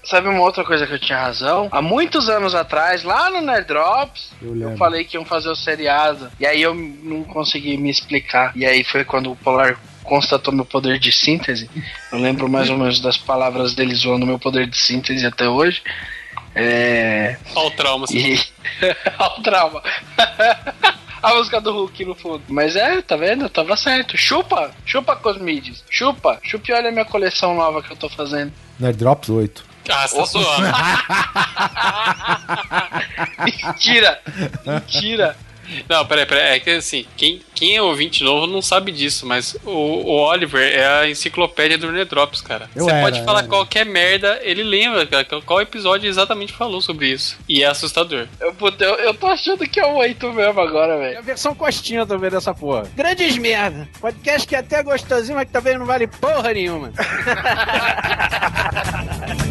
Sabe 0.05 0.29
uma 0.29 0.41
outra 0.41 0.65
coisa 0.65 0.87
que 0.87 0.95
eu 0.95 0.99
tinha 0.99 1.19
razão? 1.21 1.69
Há 1.71 1.83
muitos 1.83 2.29
anos 2.29 2.55
atrás, 2.55 3.03
lá 3.05 3.31
no 3.31 3.41
Nerd 3.41 3.67
Drops, 3.67 4.33
Eu 4.41 4.57
eu 4.57 4.77
falei 4.77 5.05
que 5.05 5.17
iam 5.17 5.25
fazer 5.25 5.49
o 5.49 5.57
seriado. 5.57 6.29
E 6.39 6.47
aí 6.47 6.63
eu 6.63 6.75
não 6.75 7.25
consegui 7.25 7.77
me 7.77 7.91
explicar. 7.91 8.53
E 8.57 8.65
aí 8.65 8.85
foi 8.85 9.05
quando 9.05 9.31
o 9.31 9.37
Polar 9.37 9.79
constatou 10.03 10.53
meu 10.53 10.65
poder 10.65 10.99
de 10.99 11.11
síntese. 11.11 11.69
Eu 12.13 12.19
lembro 12.19 12.49
mais 12.49 12.69
ou 12.71 12.77
menos 12.77 13.01
das 13.01 13.17
palavras 13.17 13.75
dele 13.75 13.95
zoando 13.95 14.27
meu 14.27 14.39
poder 14.39 14.67
de 14.67 14.77
síntese 14.77 15.27
até 15.27 15.49
hoje. 15.49 15.83
É. 16.55 17.37
Olha 17.55 17.67
o 17.67 17.71
trauma. 17.73 18.05
assim. 18.05 18.19
E. 18.19 18.41
Olha 19.19 19.39
o 19.39 19.43
trauma. 19.43 19.83
A 21.25 21.35
música 21.37 21.59
do 21.59 21.73
Hulk 21.73 22.05
no 22.05 22.15
fundo. 22.15 22.43
Mas 22.49 22.77
é, 22.77 23.01
tá 23.01 23.17
vendo? 23.17 23.47
Eu 23.47 23.49
tava 23.49 23.75
certo. 23.79 24.15
Chupa! 24.15 24.71
Chupa, 24.85 25.17
Cosmides. 25.17 25.83
Chupa! 25.89 26.39
Chupa 26.43 26.71
e 26.71 26.75
olha 26.75 26.91
a 26.91 26.93
minha 26.93 27.07
coleção 27.07 27.55
nova 27.55 27.83
que 27.83 27.91
eu 27.91 27.97
tô 27.97 28.11
fazendo. 28.11 28.53
Nerd 28.79 28.99
Drops 28.99 29.31
8. 29.31 29.65
Ah, 29.89 30.07
você 30.07 30.17
tá 30.17 30.25
zoando. 30.25 30.69
Mentira! 33.45 34.21
Mentira! 34.67 35.37
Não, 35.89 36.05
peraí, 36.07 36.27
peraí. 36.27 36.57
É 36.57 36.61
que 36.61 36.71
assim, 36.71 37.05
quem, 37.17 37.41
quem 37.55 37.77
é 37.77 37.83
ouvinte 37.83 38.23
novo 38.25 38.47
não 38.47 38.63
sabe 38.63 38.91
disso, 38.93 39.27
mas 39.27 39.57
o, 39.65 39.71
o 39.71 40.11
Oliver 40.29 40.63
é 40.63 40.87
a 40.87 41.09
enciclopédia 41.09 41.79
do 41.79 41.91
Nerdrops, 41.93 42.41
cara. 42.41 42.69
Eu 42.75 42.85
Você 42.85 42.91
era, 42.91 43.01
pode 43.03 43.25
falar 43.25 43.41
era. 43.41 43.49
qualquer 43.49 43.85
merda, 43.87 44.41
ele 44.43 44.63
lembra, 44.63 45.07
cara, 45.07 45.25
qual 45.45 45.61
episódio 45.61 46.09
exatamente 46.09 46.53
falou 46.53 46.81
sobre 46.81 47.09
isso. 47.09 47.39
E 47.49 47.63
é 47.63 47.67
assustador. 47.67 48.27
Eu, 48.41 48.55
eu, 48.81 48.95
eu 48.97 49.15
tô 49.15 49.27
achando 49.27 49.67
que 49.69 49.79
é 49.81 49.87
o 49.87 49.97
8 49.97 50.33
mesmo 50.33 50.61
agora, 50.61 50.95
É 50.95 50.99
velho. 50.99 51.19
a 51.19 51.23
versão 51.23 51.55
costinha 51.55 52.07
também 52.07 52.31
dessa 52.31 52.55
porra. 52.55 52.85
Grandes 52.95 53.37
merda. 53.39 53.89
Podcast 54.01 54.47
que 54.47 54.55
é 54.57 54.59
até 54.59 54.83
gostosinho, 54.83 55.37
mas 55.37 55.47
que 55.47 55.53
também 55.53 55.79
não 55.79 55.87
vale 55.87 56.07
porra 56.07 56.53
nenhuma. 56.53 56.93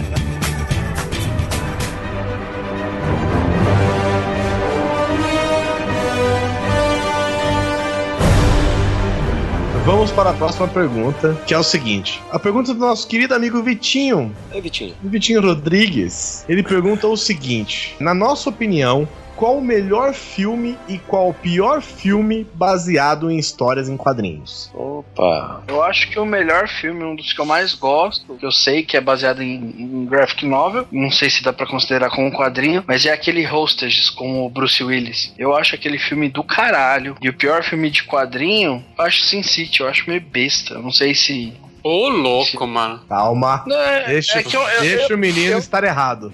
Vamos 9.86 10.12
para 10.12 10.30
a 10.30 10.34
próxima 10.34 10.66
pergunta, 10.66 11.38
que 11.46 11.54
é 11.54 11.58
o 11.58 11.64
seguinte. 11.64 12.22
A 12.32 12.40
pergunta 12.40 12.74
do 12.74 12.80
nosso 12.80 13.06
querido 13.06 13.36
amigo 13.36 13.62
Vitinho, 13.62 14.34
Ei, 14.54 14.62
Vitinho. 14.62 14.96
Vitinho 15.04 15.42
Rodrigues. 15.42 16.46
Ele 16.48 16.64
pergunta 16.64 17.06
o 17.06 17.18
seguinte: 17.18 17.94
Na 18.00 18.14
nossa 18.14 18.50
opinião, 18.50 19.06
qual 19.36 19.58
o 19.58 19.62
melhor 19.62 20.14
filme 20.14 20.78
e 20.88 20.98
qual 21.00 21.30
o 21.30 21.34
pior 21.34 21.82
filme 21.82 22.48
baseado 22.54 23.30
em 23.30 23.38
histórias 23.38 23.90
em 23.90 23.98
quadrinhos? 23.98 24.70
Opa. 24.74 25.64
Eu 25.68 25.84
acho 25.84 26.10
que 26.10 26.20
o 26.20 26.26
melhor 26.26 26.68
filme, 26.68 27.04
um 27.04 27.16
dos 27.16 27.34
que 27.34 27.40
eu 27.42 27.46
mais 27.46 27.74
gosto, 27.74 28.36
que 28.36 28.46
eu 28.46 28.52
sei 28.52 28.84
que 28.84 28.96
é 28.98 29.02
baseado 29.02 29.42
em, 29.42 29.56
em 29.56 30.06
graphic 30.06 30.46
novel, 30.46 30.88
não 30.92 31.12
sei 31.12 31.30
se 31.30 31.44
dá 31.44 31.52
pra 31.52 31.66
considerar 31.66 32.10
como 32.10 32.28
um 32.28 32.32
quadrinho, 32.32 32.84
mas 32.88 33.06
é 33.06 33.12
aquele 33.12 33.46
Hostages 33.48 34.10
com 34.10 34.46
o 34.46 34.50
Bruce 34.50 34.84
Willis. 34.84 35.34
Eu 35.38 35.56
acho 35.56 35.76
aquele 35.76 35.98
filme 35.98 36.30
do 36.30 36.44
caralho. 36.44 37.16
E 37.22 37.30
o 37.30 37.34
pior 37.34 37.64
filme 37.64 37.90
de 37.90 38.04
quadrinho, 38.04 38.84
eu 38.98 39.04
acho 39.06 39.22
Sin 39.22 39.44
City, 39.44 39.82
eu 39.82 39.88
acho 39.88 40.08
meio 40.10 40.22
besta. 40.22 40.76
Eu 40.76 40.82
não 40.82 40.92
sei 40.92 41.14
se. 41.16 41.54
Ô, 41.84 42.08
louco, 42.08 42.66
mano. 42.66 43.02
Calma. 43.10 43.64
Não, 43.68 43.76
é, 43.80 44.06
Deixa, 44.06 44.40
é 44.40 44.44
que 44.44 44.56
eu, 44.56 44.62
eu, 44.62 44.82
deixa 44.82 45.12
eu, 45.14 45.18
o 45.18 45.20
menino 45.20 45.52
eu- 45.54 45.60
estar 45.60 45.84
errado. 45.84 46.32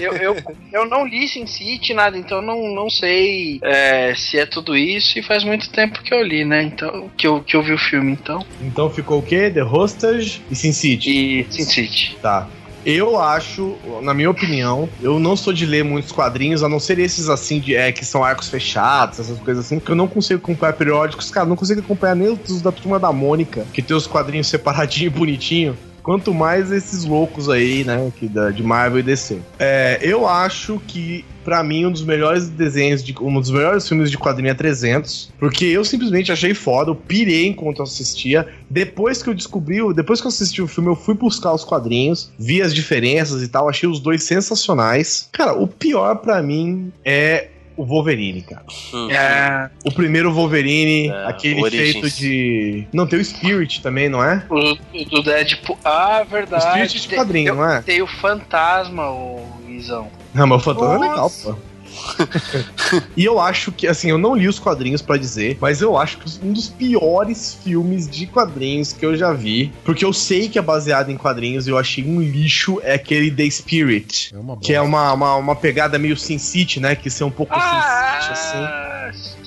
Eu, 0.00 0.12
eu, 0.14 0.36
eu 0.72 0.86
não 0.86 1.06
li 1.06 1.28
Sin 1.28 1.46
City, 1.46 1.94
nada, 1.94 2.18
então 2.18 2.42
não, 2.42 2.74
não 2.74 2.90
sei 2.90 3.58
é, 3.62 4.14
se 4.14 4.38
é 4.38 4.46
tudo 4.46 4.76
isso. 4.76 5.18
E 5.18 5.22
faz 5.22 5.44
muito 5.44 5.70
tempo 5.70 6.02
que 6.02 6.12
eu 6.12 6.22
li, 6.22 6.44
né? 6.44 6.62
Então, 6.62 7.10
que 7.16 7.26
eu, 7.26 7.40
que 7.40 7.56
eu 7.56 7.62
vi 7.62 7.72
o 7.72 7.78
filme, 7.78 8.12
então. 8.12 8.44
Então 8.60 8.90
ficou 8.90 9.18
o 9.18 9.22
quê? 9.22 9.50
The 9.50 9.62
Hostage 9.62 10.42
e 10.50 10.54
Sin 10.54 10.72
City. 10.72 11.10
E 11.10 11.46
Sin 11.50 11.64
City. 11.64 12.16
Tá. 12.20 12.48
Eu 12.84 13.18
acho, 13.18 13.76
na 14.02 14.12
minha 14.12 14.28
opinião, 14.28 14.86
eu 15.00 15.18
não 15.18 15.34
sou 15.34 15.54
de 15.54 15.64
ler 15.64 15.82
muitos 15.82 16.12
quadrinhos, 16.12 16.62
a 16.62 16.68
não 16.68 16.78
ser 16.78 16.98
esses 16.98 17.30
assim, 17.30 17.58
de, 17.58 17.74
é, 17.74 17.90
que 17.90 18.04
são 18.04 18.22
arcos 18.22 18.50
fechados, 18.50 19.20
essas 19.20 19.38
coisas 19.38 19.64
assim, 19.64 19.80
que 19.80 19.90
eu 19.90 19.96
não 19.96 20.06
consigo 20.06 20.38
acompanhar 20.38 20.74
periódicos. 20.74 21.30
Cara, 21.30 21.46
eu 21.46 21.48
não 21.48 21.56
consigo 21.56 21.80
acompanhar 21.80 22.14
nem 22.14 22.28
os 22.28 22.60
da 22.60 22.70
turma 22.70 22.98
da 22.98 23.10
Mônica, 23.10 23.66
que 23.72 23.80
tem 23.80 23.96
os 23.96 24.06
quadrinhos 24.06 24.48
separadinho 24.48 25.06
e 25.06 25.10
bonitinho. 25.10 25.74
Quanto 26.04 26.34
mais 26.34 26.70
esses 26.70 27.06
loucos 27.06 27.48
aí, 27.48 27.82
né, 27.82 28.12
que 28.14 28.28
da, 28.28 28.50
de 28.50 28.62
Marvel 28.62 29.00
e 29.00 29.02
DC. 29.02 29.38
É, 29.58 29.98
eu 30.02 30.28
acho 30.28 30.78
que, 30.86 31.24
pra 31.42 31.64
mim, 31.64 31.86
um 31.86 31.90
dos 31.90 32.04
melhores 32.04 32.46
desenhos, 32.46 33.02
de, 33.02 33.14
um 33.18 33.40
dos 33.40 33.50
melhores 33.50 33.88
filmes 33.88 34.10
de 34.10 34.18
quadrinho 34.18 34.50
é 34.50 34.54
300, 34.54 35.32
porque 35.38 35.64
eu 35.64 35.82
simplesmente 35.82 36.30
achei 36.30 36.52
foda, 36.52 36.90
eu 36.90 36.94
pirei 36.94 37.46
enquanto 37.46 37.78
eu 37.78 37.84
assistia. 37.84 38.46
Depois 38.68 39.22
que 39.22 39.30
eu 39.30 39.34
descobri, 39.34 39.78
depois 39.94 40.20
que 40.20 40.26
eu 40.26 40.28
assisti 40.28 40.60
o 40.60 40.68
filme, 40.68 40.90
eu 40.90 40.96
fui 40.96 41.14
buscar 41.14 41.54
os 41.54 41.64
quadrinhos, 41.64 42.30
vi 42.38 42.60
as 42.60 42.74
diferenças 42.74 43.42
e 43.42 43.48
tal, 43.48 43.66
achei 43.66 43.88
os 43.88 43.98
dois 43.98 44.22
sensacionais. 44.24 45.30
Cara, 45.32 45.54
o 45.54 45.66
pior 45.66 46.16
pra 46.16 46.42
mim 46.42 46.92
é 47.02 47.48
o 47.76 47.84
Wolverine, 47.84 48.42
cara. 48.42 48.64
É, 49.10 49.70
O 49.84 49.92
primeiro 49.92 50.32
Wolverine, 50.32 51.08
É, 51.08 51.26
aquele 51.26 51.60
Origins. 51.62 51.92
feito 51.92 52.10
de. 52.16 52.86
Não, 52.92 53.06
tem 53.06 53.18
o 53.18 53.24
Spirit 53.24 53.82
também, 53.82 54.08
não 54.08 54.22
é? 54.22 54.44
o, 54.48 54.72
o 54.72 55.04
do 55.10 55.22
Deadpool. 55.22 55.78
Ah, 55.84 56.22
O 56.26 56.30
verdade. 56.30 56.64
Spirit 56.88 57.00
de 57.08 57.16
quadrinho, 57.16 57.52
tem, 57.52 57.60
não 57.62 57.70
é? 57.70 57.82
tem 57.82 58.02
o 58.02 58.06
fantasma, 58.06 59.08
o 59.10 59.46
Guizão. 59.66 60.08
Não, 60.32 60.46
mas 60.46 60.60
o 60.60 60.64
Fantasma 60.64 60.94
é 60.94 60.98
legal, 60.98 61.16
Nossa. 61.18 61.52
pô. 61.52 61.58
e 63.16 63.24
eu 63.24 63.40
acho 63.40 63.72
que, 63.72 63.86
assim, 63.86 64.10
eu 64.10 64.18
não 64.18 64.34
li 64.34 64.48
os 64.48 64.58
quadrinhos 64.58 65.02
pra 65.02 65.16
dizer, 65.16 65.58
mas 65.60 65.80
eu 65.80 65.96
acho 65.96 66.18
que 66.18 66.30
um 66.42 66.52
dos 66.52 66.68
piores 66.68 67.58
filmes 67.62 68.08
de 68.08 68.26
quadrinhos 68.26 68.92
que 68.92 69.04
eu 69.04 69.16
já 69.16 69.32
vi, 69.32 69.72
porque 69.84 70.04
eu 70.04 70.12
sei 70.12 70.48
que 70.48 70.58
é 70.58 70.62
baseado 70.62 71.10
em 71.10 71.16
quadrinhos 71.16 71.66
e 71.66 71.70
eu 71.70 71.78
achei 71.78 72.04
um 72.04 72.20
lixo, 72.20 72.80
é 72.82 72.94
aquele 72.94 73.30
The 73.30 73.48
Spirit. 73.50 74.34
É 74.34 74.38
uma 74.38 74.56
Que 74.56 74.74
é 74.74 74.80
uma, 74.80 75.12
uma, 75.12 75.36
uma 75.36 75.56
pegada 75.56 75.98
meio 75.98 76.16
Sin 76.16 76.38
City, 76.38 76.80
né? 76.80 76.94
Que 76.94 77.10
ser 77.10 77.24
um 77.24 77.30
pouco 77.30 77.54
Sin 77.54 77.60
City, 77.60 78.32
assim. 78.32 78.83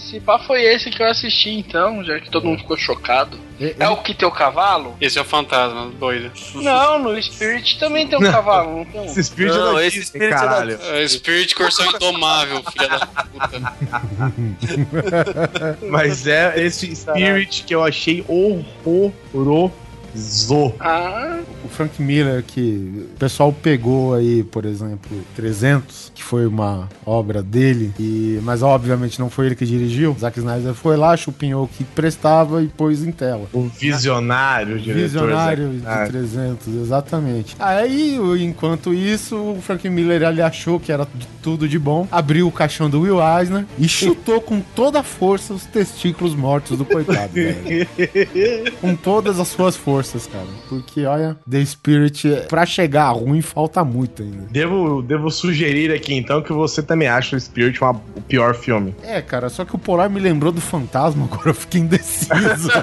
Se 0.09 0.19
pá 0.21 0.39
foi 0.39 0.61
esse 0.63 0.89
que 0.89 1.01
eu 1.03 1.07
assisti 1.07 1.49
então, 1.49 2.01
já 2.03 2.17
que 2.19 2.29
todo 2.29 2.45
mundo 2.47 2.59
ficou 2.59 2.77
chocado. 2.77 3.37
E- 3.59 3.75
É 3.77 3.89
o 3.89 3.97
que 3.97 4.13
tem 4.13 4.27
o 4.27 4.31
cavalo? 4.31 4.95
Esse 5.01 5.17
é 5.17 5.21
o 5.21 5.25
fantasma, 5.25 5.91
doido. 5.99 6.31
Não, 6.55 6.97
no 6.99 7.21
Spirit 7.21 7.77
também 7.77 8.07
tem 8.07 8.17
um 8.17 8.21
cavalo, 8.31 8.77
não 8.77 8.85
tem? 8.85 9.05
Esse 9.05 9.23
Spirit 9.25 9.53
Não, 9.57 9.71
é 9.71 9.81
da 9.81 9.85
esse 9.85 9.99
Disney, 9.99 10.05
Spirit 10.19 10.25
é 10.25 10.29
da 10.29 10.35
caralho. 10.37 10.79
É 10.81 11.07
Spirit 11.07 11.55
Corsão 11.55 11.85
Indomável, 11.93 12.63
filha 12.71 12.87
da 12.87 13.05
puta. 13.05 13.73
Mas 15.89 16.25
é 16.27 16.53
esse 16.63 16.95
Spirit 16.95 17.63
que 17.63 17.75
eu 17.75 17.83
achei 17.83 18.23
horroroso. 18.27 19.73
Ah, 20.79 21.39
O 21.63 21.67
Frank 21.69 22.01
Miller, 22.01 22.43
que 22.43 23.05
o 23.15 23.17
pessoal 23.19 23.51
pegou 23.53 24.13
aí, 24.13 24.43
por 24.43 24.65
exemplo, 24.65 25.09
300, 25.35 26.11
que 26.15 26.23
foi 26.23 26.45
uma 26.45 26.87
obra 27.05 27.41
dele, 27.43 27.91
e, 27.99 28.39
mas 28.43 28.61
obviamente 28.63 29.19
não 29.19 29.29
foi 29.29 29.47
ele 29.47 29.55
que 29.55 29.65
dirigiu. 29.65 30.15
Zack 30.19 30.39
Snyder 30.39 30.73
foi 30.73 30.95
lá, 30.97 31.15
chupinhou 31.17 31.65
o 31.65 31.67
que 31.67 31.83
prestava 31.83 32.61
e 32.63 32.67
pôs 32.67 33.03
em 33.03 33.11
tela. 33.11 33.47
O 33.53 33.63
visionário 33.63 34.79
diretor. 34.79 35.01
Visionário 35.03 35.69
de 35.69 35.77
Snyder. 35.77 36.07
300, 36.09 36.67
exatamente. 36.81 37.55
Aí, 37.59 38.19
o- 38.19 38.35
enquanto 38.37 38.93
isso, 38.93 39.35
o 39.35 39.61
Frank 39.61 39.89
Miller 39.89 40.21
ele 40.23 40.41
achou 40.41 40.79
que 40.79 40.91
era 40.91 41.07
tudo 41.41 41.67
de 41.67 41.77
bom, 41.79 42.07
abriu 42.11 42.47
o 42.47 42.51
caixão 42.51 42.89
do 42.89 43.01
Will 43.01 43.19
Eisner 43.21 43.65
e 43.77 43.87
chutou 43.87 44.41
com 44.41 44.59
toda 44.75 44.99
a 44.99 45.03
força 45.03 45.53
os 45.53 45.63
testículos 45.65 46.35
mortos 46.35 46.77
do 46.77 46.85
coitado, 46.85 47.31
velho. 47.33 47.87
Com 48.81 48.95
todas 48.95 49.39
as 49.39 49.47
suas 49.47 49.75
forças, 49.75 50.06
cara. 50.31 50.45
Porque, 50.69 51.05
olha, 51.05 51.37
The 51.49 51.63
Spirit, 51.65 52.27
pra 52.47 52.65
chegar 52.65 53.11
ruim, 53.11 53.41
falta 53.41 53.83
muito 53.83 54.21
ainda. 54.23 54.47
Devo, 54.49 55.01
devo 55.01 55.29
sugerir 55.29 55.91
aqui 55.91 56.13
então 56.13 56.41
que 56.41 56.53
você 56.53 56.81
também 56.81 57.07
acha 57.07 57.35
o 57.35 57.39
Spirit 57.39 57.81
uma- 57.81 57.91
o 58.15 58.21
pior 58.21 58.53
filme. 58.55 58.95
É, 59.03 59.21
cara, 59.21 59.49
só 59.49 59.65
que 59.65 59.75
o 59.75 59.77
Polar 59.77 60.09
me 60.09 60.19
lembrou 60.19 60.51
do 60.51 60.61
fantasma, 60.61 61.25
agora 61.31 61.49
eu 61.49 61.53
fiquei 61.53 61.81
indeciso. 61.81 62.69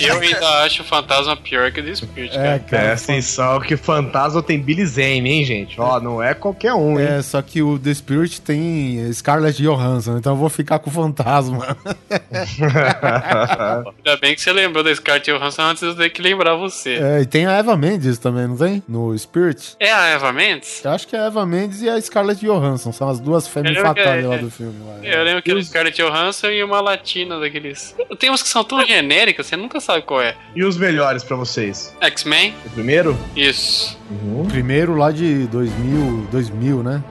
Eu 0.00 0.18
ainda 0.20 0.48
acho 0.64 0.82
o 0.82 0.84
fantasma 0.84 1.36
pior 1.36 1.70
que 1.72 1.80
o 1.80 1.84
The 1.84 1.94
Spirit, 1.94 2.32
é, 2.36 2.42
cara. 2.42 2.58
cara. 2.60 2.82
Presta 2.88 3.12
atenção 3.12 3.60
que 3.60 3.76
Fantasma 3.76 4.42
tem 4.42 4.60
Billy 4.60 4.86
Zane, 4.86 5.28
hein, 5.30 5.44
gente? 5.44 5.80
Ó, 5.80 6.00
não 6.00 6.22
é 6.22 6.34
qualquer 6.34 6.74
um, 6.74 6.98
hein? 6.98 7.06
É, 7.06 7.22
só 7.22 7.40
que 7.42 7.62
o 7.62 7.78
The 7.78 7.92
Spirit 7.94 8.40
tem 8.40 9.12
Scarlett 9.12 9.62
Johansson, 9.62 10.16
então 10.18 10.32
eu 10.32 10.36
vou 10.36 10.48
ficar 10.48 10.78
com 10.78 10.90
o 10.90 10.92
fantasma. 10.92 11.76
Ainda 13.96 14.16
bem 14.24 14.34
que 14.34 14.40
você 14.40 14.52
lembrou 14.52 14.82
da 14.82 14.94
Scarlett 14.94 15.30
Johansson 15.30 15.62
antes 15.62 15.82
de 15.82 15.88
eu 15.88 15.94
ter 15.94 16.08
que 16.08 16.22
lembrar 16.22 16.54
você. 16.54 16.94
É, 16.94 17.20
e 17.20 17.26
tem 17.26 17.44
a 17.44 17.52
Eva 17.52 17.76
Mendes 17.76 18.16
também, 18.16 18.46
não 18.46 18.56
tem? 18.56 18.82
No 18.88 19.16
Spirit. 19.18 19.76
É 19.78 19.92
a 19.92 20.06
Eva 20.06 20.32
Mendes? 20.32 20.82
Eu 20.82 20.92
acho 20.92 21.06
que 21.06 21.14
é 21.14 21.20
a 21.20 21.24
Eva 21.26 21.44
Mendes 21.44 21.82
e 21.82 21.90
a 21.90 22.00
Scarlett 22.00 22.42
Johansson. 22.42 22.90
São 22.90 23.10
as 23.10 23.20
duas 23.20 23.46
fêmeas 23.46 23.76
fatales 23.76 24.24
é- 24.24 24.28
lá 24.28 24.34
é. 24.36 24.38
do 24.38 24.50
filme. 24.50 24.74
Lá. 24.82 24.98
Eu 25.02 25.24
lembro 25.24 25.42
que 25.42 25.50
era 25.50 25.62
Scarlett 25.62 26.02
Johansson 26.02 26.48
e 26.48 26.64
uma 26.64 26.80
latina 26.80 27.38
daqueles. 27.38 27.94
Tem 28.18 28.30
uns 28.30 28.42
que 28.42 28.48
são 28.48 28.64
tão 28.64 28.84
genéricas, 28.86 29.46
você 29.46 29.56
nunca 29.56 29.78
sabe 29.78 30.02
qual 30.02 30.22
é. 30.22 30.34
E 30.56 30.64
os 30.64 30.78
melhores 30.78 31.22
pra 31.22 31.36
vocês? 31.36 31.94
X-Men? 32.00 32.54
O 32.64 32.70
primeiro? 32.70 33.18
Isso. 33.36 33.98
O 34.34 34.46
primeiro 34.48 34.96
lá 34.96 35.10
de 35.10 35.46
2000, 35.48 36.28
2000, 36.30 36.82
né? 36.82 37.04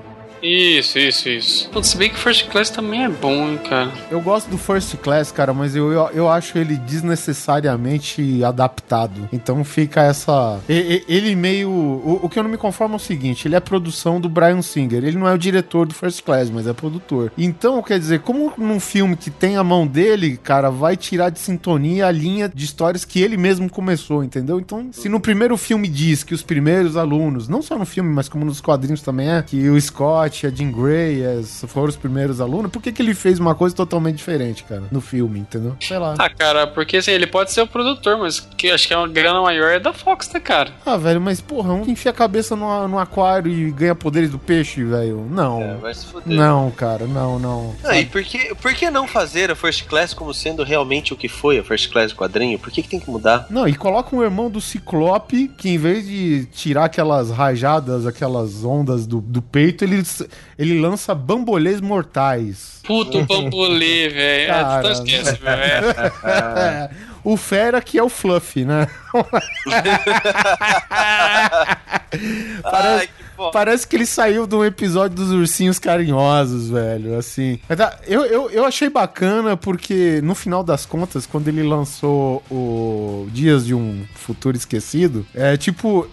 Isso, 0.43 0.99
isso, 0.99 1.29
isso. 1.29 1.69
Putz, 1.69 1.87
se 1.87 1.97
bem 1.97 2.09
que 2.09 2.19
First 2.19 2.49
Class 2.49 2.69
também 2.69 3.05
é 3.05 3.09
bom, 3.09 3.47
hein, 3.47 3.57
cara. 3.57 3.89
Eu 4.11 4.19
gosto 4.19 4.49
do 4.49 4.57
First 4.57 4.97
Class, 4.97 5.31
cara, 5.31 5.53
mas 5.53 5.73
eu, 5.73 5.91
eu, 5.93 6.09
eu 6.09 6.29
acho 6.29 6.57
ele 6.57 6.75
desnecessariamente 6.75 8.43
adaptado. 8.43 9.29
Então 9.31 9.63
fica 9.63 10.01
essa. 10.01 10.59
Ele 10.67 11.33
meio. 11.33 11.69
O, 11.69 12.19
o 12.23 12.29
que 12.29 12.37
eu 12.37 12.43
não 12.43 12.49
me 12.49 12.57
conformo 12.57 12.95
é 12.95 12.97
o 12.97 12.99
seguinte: 12.99 13.47
ele 13.47 13.55
é 13.55 13.59
produção 13.61 14.19
do 14.19 14.27
Brian 14.27 14.61
Singer. 14.61 15.03
Ele 15.03 15.17
não 15.17 15.27
é 15.27 15.33
o 15.33 15.37
diretor 15.37 15.85
do 15.85 15.93
First 15.93 16.23
Class, 16.23 16.49
mas 16.49 16.67
é 16.67 16.73
produtor. 16.73 17.31
Então, 17.37 17.81
quer 17.81 17.97
dizer, 17.97 18.19
como 18.19 18.51
num 18.57 18.81
filme 18.81 19.15
que 19.15 19.29
tem 19.29 19.55
a 19.55 19.63
mão 19.63 19.87
dele, 19.87 20.35
cara, 20.35 20.69
vai 20.69 20.97
tirar 20.97 21.29
de 21.29 21.39
sintonia 21.39 22.07
a 22.07 22.11
linha 22.11 22.51
de 22.53 22.65
histórias 22.65 23.05
que 23.05 23.21
ele 23.21 23.37
mesmo 23.37 23.69
começou, 23.69 24.21
entendeu? 24.23 24.59
Então, 24.59 24.89
se 24.91 25.07
no 25.07 25.21
primeiro 25.21 25.55
filme 25.55 25.87
diz 25.87 26.21
que 26.21 26.33
os 26.33 26.43
primeiros 26.43 26.97
alunos, 26.97 27.47
não 27.47 27.61
só 27.61 27.77
no 27.77 27.85
filme, 27.85 28.13
mas 28.13 28.27
como 28.27 28.43
nos 28.43 28.59
quadrinhos 28.59 29.01
também 29.01 29.29
é, 29.29 29.41
que 29.41 29.69
o 29.69 29.79
Scott 29.79 30.32
Scott 30.33 30.47
a 30.47 30.49
Jean 30.49 30.71
Grey 30.71 31.23
as- 31.25 31.63
foram 31.67 31.87
os 31.89 31.95
primeiros 31.95 32.41
alunos, 32.41 32.71
por 32.71 32.81
que, 32.81 32.91
que 32.91 33.01
ele 33.01 33.13
fez 33.13 33.39
uma 33.39 33.53
coisa 33.55 33.75
totalmente 33.75 34.17
diferente, 34.17 34.63
cara, 34.63 34.83
no 34.91 34.99
filme, 35.01 35.39
entendeu? 35.39 35.75
Sei 35.79 35.97
lá. 35.97 36.15
Ah, 36.17 36.29
cara, 36.29 36.67
porque 36.67 36.97
assim, 36.97 37.11
ele 37.11 37.27
pode 37.27 37.51
ser 37.51 37.61
o 37.61 37.67
produtor, 37.67 38.17
mas 38.17 38.39
que 38.39 38.69
acho 38.71 38.87
que 38.87 38.93
a 38.93 39.05
grana 39.07 39.41
maior 39.41 39.71
é 39.71 39.79
da 39.79 39.93
Fox, 39.93 40.31
né, 40.33 40.39
cara? 40.39 40.71
Ah, 40.85 40.97
velho, 40.97 41.21
mas 41.21 41.39
porra, 41.39 41.73
um 41.73 41.83
que 41.83 41.91
enfia 41.91 42.11
a 42.11 42.13
cabeça 42.13 42.55
no, 42.55 42.87
no 42.87 42.99
aquário 42.99 43.51
e 43.51 43.71
ganha 43.71 43.95
poderes 43.95 44.29
do 44.29 44.39
peixe, 44.39 44.83
velho. 44.83 45.27
Não. 45.29 45.61
É, 45.61 45.75
vai 45.75 45.93
se 45.93 46.05
fuder. 46.05 46.35
não, 46.37 46.71
cara, 46.71 47.05
não, 47.05 47.37
não. 47.39 47.75
Ah, 47.83 47.97
e 47.97 48.05
por 48.05 48.23
que, 48.23 48.53
por 48.55 48.73
que 48.73 48.89
não 48.89 49.07
fazer 49.07 49.51
a 49.51 49.55
First 49.55 49.85
Class 49.85 50.13
como 50.13 50.33
sendo 50.33 50.63
realmente 50.63 51.13
o 51.13 51.17
que 51.17 51.27
foi 51.27 51.59
a 51.59 51.63
First 51.63 51.91
Class 51.91 52.13
quadrinho? 52.13 52.57
Por 52.59 52.71
que, 52.71 52.81
que 52.81 52.89
tem 52.89 52.99
que 52.99 53.09
mudar? 53.09 53.47
Não, 53.49 53.67
e 53.67 53.75
coloca 53.75 54.15
um 54.15 54.23
irmão 54.23 54.49
do 54.49 54.59
Ciclope 54.61 55.47
que 55.57 55.69
em 55.69 55.77
vez 55.77 56.05
de 56.05 56.45
tirar 56.47 56.85
aquelas 56.85 57.29
rajadas, 57.29 58.05
aquelas 58.05 58.63
ondas 58.63 59.05
do, 59.05 59.21
do 59.21 59.41
peito, 59.41 59.83
ele, 59.83 60.01
ele 60.57 60.79
lança 60.79 61.13
bambolês 61.15 61.79
mortais. 61.81 62.81
Puto 62.83 63.23
bambolê, 63.27 64.09
velho. 64.09 64.53
Ah, 64.53 64.77
então 64.79 64.91
esquece, 64.91 65.35
velho. 65.41 65.89
É, 66.23 66.89
o 67.23 67.37
Fera 67.37 67.81
que 67.81 67.97
é 67.97 68.03
o 68.03 68.09
Fluffy, 68.09 68.65
né? 68.65 68.87
Ai, 72.63 73.07
que 73.07 73.22
Parece 73.51 73.87
que 73.87 73.95
ele 73.95 74.05
saiu 74.05 74.45
de 74.47 74.55
um 74.55 74.63
episódio 74.63 75.15
dos 75.15 75.31
Ursinhos 75.31 75.79
Carinhosos, 75.79 76.69
velho, 76.69 77.17
assim. 77.17 77.59
Tá, 77.75 77.99
eu, 78.07 78.25
eu, 78.25 78.49
eu 78.49 78.65
achei 78.65 78.89
bacana 78.89 79.57
porque, 79.57 80.21
no 80.23 80.35
final 80.35 80.63
das 80.63 80.85
contas, 80.85 81.25
quando 81.25 81.47
ele 81.47 81.63
lançou 81.63 82.43
o 82.49 83.27
Dias 83.31 83.65
de 83.65 83.73
um 83.73 84.03
Futuro 84.15 84.55
Esquecido, 84.55 85.25
é 85.33 85.57
tipo, 85.57 86.07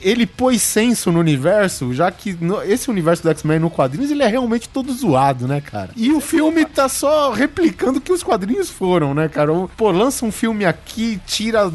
ele 0.00 0.26
pôs 0.26 0.62
senso 0.62 1.12
no 1.12 1.18
universo, 1.18 1.92
já 1.92 2.10
que 2.10 2.36
esse 2.66 2.90
universo 2.90 3.22
do 3.22 3.30
X-Men 3.30 3.58
no 3.58 3.70
quadrinhos, 3.70 4.10
ele 4.10 4.22
é 4.22 4.26
realmente 4.26 4.68
todo 4.68 4.92
zoado, 4.92 5.46
né, 5.46 5.60
cara? 5.60 5.90
E 5.96 6.12
o 6.12 6.20
filme 6.20 6.64
tá 6.64 6.88
só 6.88 7.30
replicando 7.32 7.98
o 7.98 8.00
que 8.00 8.12
os 8.12 8.22
quadrinhos 8.22 8.70
foram, 8.70 9.14
né, 9.14 9.28
cara? 9.28 9.52
Pô, 9.76 9.90
lança 9.90 10.24
um 10.24 10.32
filme 10.32 10.64
aqui, 10.64 11.20
tira, 11.26 11.70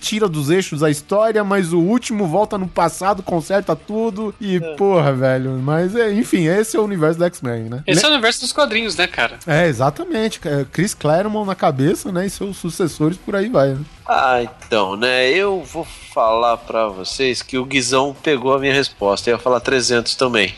tira 0.00 0.28
dos 0.28 0.50
eixos 0.50 0.82
a 0.82 0.90
história, 0.90 1.42
mas 1.44 1.72
o 1.72 1.78
último 1.78 2.26
volta 2.26 2.58
no 2.58 2.68
passado, 2.68 3.22
conserta 3.22 3.74
tudo 3.74 4.34
e, 4.42 4.76
porra, 4.76 5.12
velho. 5.12 5.52
Mas, 5.52 5.94
é, 5.94 6.12
enfim, 6.12 6.46
esse 6.46 6.76
é 6.76 6.80
o 6.80 6.84
universo 6.84 7.18
do 7.18 7.24
X-Men, 7.24 7.70
né? 7.70 7.84
Esse 7.86 8.04
é 8.04 8.08
o 8.08 8.10
universo 8.10 8.40
dos 8.40 8.52
quadrinhos, 8.52 8.96
né, 8.96 9.06
cara? 9.06 9.38
É, 9.46 9.68
exatamente. 9.68 10.40
É, 10.44 10.66
Chris 10.70 10.94
Claremont 10.94 11.46
na 11.46 11.54
cabeça, 11.54 12.10
né? 12.10 12.26
E 12.26 12.30
seus 12.30 12.56
sucessores 12.56 13.16
por 13.16 13.36
aí 13.36 13.48
vai, 13.48 13.68
né? 13.68 13.80
Ah, 14.06 14.42
então, 14.42 14.96
né? 14.96 15.30
Eu 15.30 15.62
vou 15.62 15.84
falar 15.84 16.56
pra 16.58 16.88
vocês 16.88 17.40
que 17.40 17.56
o 17.56 17.64
Guizão 17.64 18.14
pegou 18.22 18.52
a 18.54 18.58
minha 18.58 18.74
resposta. 18.74 19.30
Eu 19.30 19.34
ia 19.36 19.38
falar 19.38 19.60
300 19.60 20.14
também. 20.16 20.54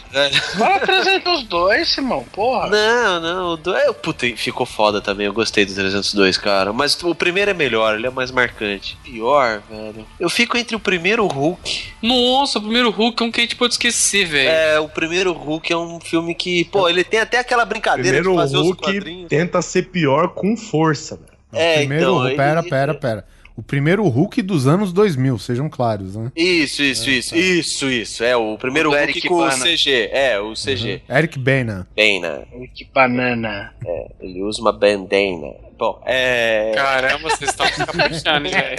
Fala 0.58 0.80
302, 0.80 1.88
Simão, 1.94 2.24
porra. 2.32 2.68
Não, 2.70 3.20
não, 3.20 3.48
o 3.52 3.56
do... 3.56 3.74
é, 3.76 3.92
puta, 3.92 4.26
ficou 4.36 4.66
foda 4.66 5.00
também. 5.00 5.26
Eu 5.26 5.32
gostei 5.32 5.64
do 5.64 5.74
302, 5.74 6.36
cara. 6.38 6.72
Mas 6.72 7.00
o 7.02 7.14
primeiro 7.14 7.50
é 7.50 7.54
melhor, 7.54 7.94
ele 7.96 8.06
é 8.06 8.10
mais 8.10 8.30
marcante. 8.30 8.96
Pior, 9.04 9.62
velho. 9.70 10.06
Eu 10.18 10.28
fico 10.30 10.56
entre 10.56 10.74
o 10.74 10.80
primeiro 10.80 11.26
Hulk. 11.26 11.92
Nossa, 12.02 12.58
o 12.58 12.62
primeiro 12.62 12.90
Hulk 12.90 13.22
é 13.22 13.26
um 13.26 13.30
que 13.30 13.40
a 13.40 13.42
gente 13.44 13.56
pode 13.56 13.74
esquecer, 13.74 14.24
velho. 14.26 14.48
É, 14.48 14.80
o 14.80 14.88
primeiro 14.88 15.32
Hulk 15.32 15.72
é 15.72 15.76
um 15.76 16.00
filme 16.00 16.34
que, 16.34 16.64
pô, 16.64 16.88
ele 16.88 17.04
tem 17.04 17.20
até 17.20 17.38
aquela 17.38 17.64
brincadeira 17.64 18.18
Primeiro 18.18 18.30
de 18.32 18.36
fazer 18.36 18.56
os 18.56 18.62
Hulk 18.66 18.82
quadrinhos. 18.82 19.28
tenta 19.28 19.60
ser 19.62 19.82
pior 19.90 20.28
com 20.28 20.56
força, 20.56 21.16
velho. 21.16 21.34
É, 21.52 21.76
primeiro, 21.78 22.02
então, 22.02 22.26
ele- 22.26 22.36
pera, 22.36 22.62
pera, 22.64 22.94
pera. 22.94 23.33
O 23.56 23.62
primeiro 23.62 24.02
Hulk 24.08 24.42
dos 24.42 24.66
anos 24.66 24.92
2000, 24.92 25.38
sejam 25.38 25.68
claros, 25.68 26.16
né? 26.16 26.32
Isso, 26.34 26.82
isso, 26.82 27.08
isso, 27.08 27.36
isso, 27.36 27.88
isso. 27.88 28.24
É, 28.24 28.36
o 28.36 28.58
primeiro 28.58 28.90
O 28.90 28.92
Hulk 28.92 29.02
Eric 29.10 29.28
com 29.28 29.34
o 29.34 29.38
Bana. 29.38 29.64
CG. 29.64 30.08
É, 30.12 30.40
o 30.40 30.54
CG. 30.54 31.02
Eric 31.08 31.38
Bana. 31.38 31.86
Né? 31.96 32.46
Que 32.74 32.84
banana. 32.92 33.72
Ele 34.20 34.42
usa 34.42 34.60
uma 34.60 34.72
bandana. 34.72 35.54
Bom, 35.76 36.00
é. 36.06 36.72
Caramba, 36.74 37.28
vocês 37.30 37.50
estão 37.50 37.66
se 37.66 37.84
caprichando, 37.84 38.48
velho. 38.48 38.76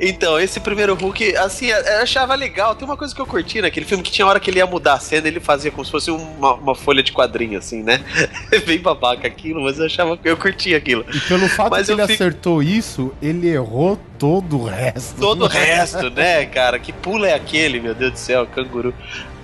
Então, 0.00 0.38
esse 0.40 0.58
primeiro 0.60 0.94
Hulk, 0.94 1.36
assim, 1.36 1.66
eu 1.66 1.98
achava 2.02 2.34
legal. 2.34 2.74
Tem 2.74 2.86
uma 2.86 2.96
coisa 2.96 3.14
que 3.14 3.20
eu 3.20 3.26
curti 3.26 3.60
naquele 3.60 3.84
filme 3.84 4.02
que 4.02 4.10
tinha 4.10 4.26
hora 4.26 4.40
que 4.40 4.50
ele 4.50 4.58
ia 4.58 4.66
mudar 4.66 4.94
a 4.94 4.98
cena, 5.00 5.28
ele 5.28 5.40
fazia 5.40 5.70
como 5.70 5.84
se 5.84 5.90
fosse 5.90 6.10
uma, 6.10 6.54
uma 6.54 6.74
folha 6.74 7.02
de 7.02 7.12
quadrinho, 7.12 7.58
assim, 7.58 7.82
né? 7.82 8.00
É 8.50 8.58
bem 8.64 8.78
babaca 8.78 9.26
aquilo, 9.26 9.62
mas 9.62 9.78
eu 9.78 9.86
achava 9.86 10.18
eu 10.24 10.36
curtia 10.36 10.76
aquilo. 10.76 11.04
E 11.12 11.20
pelo 11.20 11.48
fato 11.48 11.70
Mas 11.72 11.86
que 11.86 11.92
ele 11.92 12.02
fico- 12.06 12.14
acertou 12.24 12.62
isso, 12.62 13.12
ele 13.20 13.48
errou 13.48 13.98
todo 14.18 14.60
o 14.60 14.64
resto. 14.64 15.20
Todo 15.20 15.44
o 15.44 15.48
resto, 15.48 16.08
né, 16.10 16.46
cara? 16.46 16.78
Que 16.78 16.92
pulo 16.92 17.24
é 17.26 17.34
aquele, 17.34 17.78
meu 17.78 17.94
Deus 17.94 18.12
do 18.12 18.18
céu, 18.18 18.46
canguru. 18.46 18.94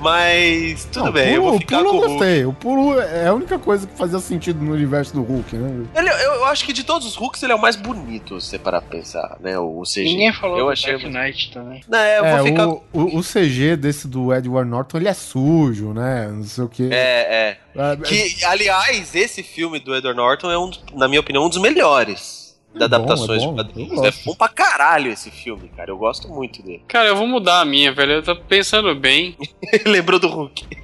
Mas 0.01 0.85
tudo 0.87 1.07
Não, 1.07 1.13
bem, 1.13 1.35
eu 1.35 1.41
pulo- 1.43 1.51
vou 1.53 1.61
ficar 1.61 1.81
o 1.81 1.85
pulo 1.85 1.91
com 1.91 1.99
o 1.99 2.03
eu 2.05 2.09
Hulk. 2.09 2.19
gostei. 2.19 2.45
O 2.47 2.53
pulo 2.53 3.01
é 3.01 3.27
a 3.27 3.35
única 3.35 3.59
coisa 3.59 3.87
que 3.87 3.97
fazia 3.97 4.19
sentido 4.19 4.63
no 4.65 4.73
universo 4.73 5.13
do 5.15 5.23
Hulk, 5.23 5.55
né? 5.57 5.87
Ele, 5.95 6.09
eu, 6.09 6.15
eu 6.35 6.45
acho 6.47 6.65
que 6.65 6.73
de 6.73 6.83
todos 6.85 7.07
os 7.07 7.17
Hulks 7.17 7.43
ele 7.43 7.53
é 7.53 7.55
o 7.55 7.61
mais 7.61 7.77
bonito, 7.77 8.41
se 8.41 8.49
você 8.49 8.59
parar 8.59 8.81
pra 8.81 8.99
pensar, 8.99 9.37
né? 9.41 9.59
O, 9.59 9.81
o 9.81 9.83
CG. 9.85 10.05
Ninguém 10.05 10.33
falou 10.33 10.59
eu 10.59 10.65
do 10.67 10.71
achei 10.73 10.93
Dark 10.99 11.05
Knight 11.13 11.53
também. 11.53 11.81
Não, 11.89 11.99
é, 11.99 12.19
eu 12.19 12.25
É, 12.25 12.37
vou 12.39 12.47
ficar. 12.47 12.69
o, 12.69 12.83
o, 12.93 13.19
o 13.19 13.23
CG 13.23 13.77
desse 13.77 14.09
do 14.09 14.33
Edward 14.35 14.69
Norton, 14.71 14.97
ele 14.99 15.09
é 15.09 15.15
sujo, 15.15 15.93
né? 15.93 16.29
Não 16.33 16.45
sei 16.45 16.65
o 16.65 16.69
que. 16.69 16.89
É, 16.93 17.57
é. 17.75 17.97
Que, 18.05 18.45
aliás, 18.45 19.15
esse 19.15 19.43
filme 19.43 19.79
do 19.79 19.95
Edward 19.95 20.17
Norton 20.17 20.51
é, 20.51 20.59
um, 20.59 20.71
na 20.95 21.07
minha 21.09 21.21
opinião, 21.21 21.45
um 21.45 21.49
dos 21.49 21.61
melhores 21.61 22.40
da 22.75 22.87
É 22.87 22.89
bom, 22.89 22.95
adaptações 22.97 23.43
é 23.43 23.47
bom, 23.47 23.55
de 23.55 23.63
quadrinhos. 23.65 24.03
É 24.05 24.13
bom 24.25 24.35
pra 24.35 24.49
caralho 24.49 25.11
esse 25.11 25.31
filme, 25.31 25.69
cara. 25.77 25.91
Eu 25.91 25.99
gosto 25.99 26.29
muito 26.29 26.63
dele. 26.63 26.83
Cara, 26.89 27.09
eu 27.09 27.17
vou 27.17 27.27
mudar 27.27 27.61
a 27.61 27.65
minha, 27.65 27.93
velho. 27.93 28.13
Eu 28.13 28.23
tô 28.23 28.37
pensando 28.37 28.95
bem. 28.95 29.37
Lembrou 29.87 30.19
do 30.21 30.29
Hulk. 30.29 30.67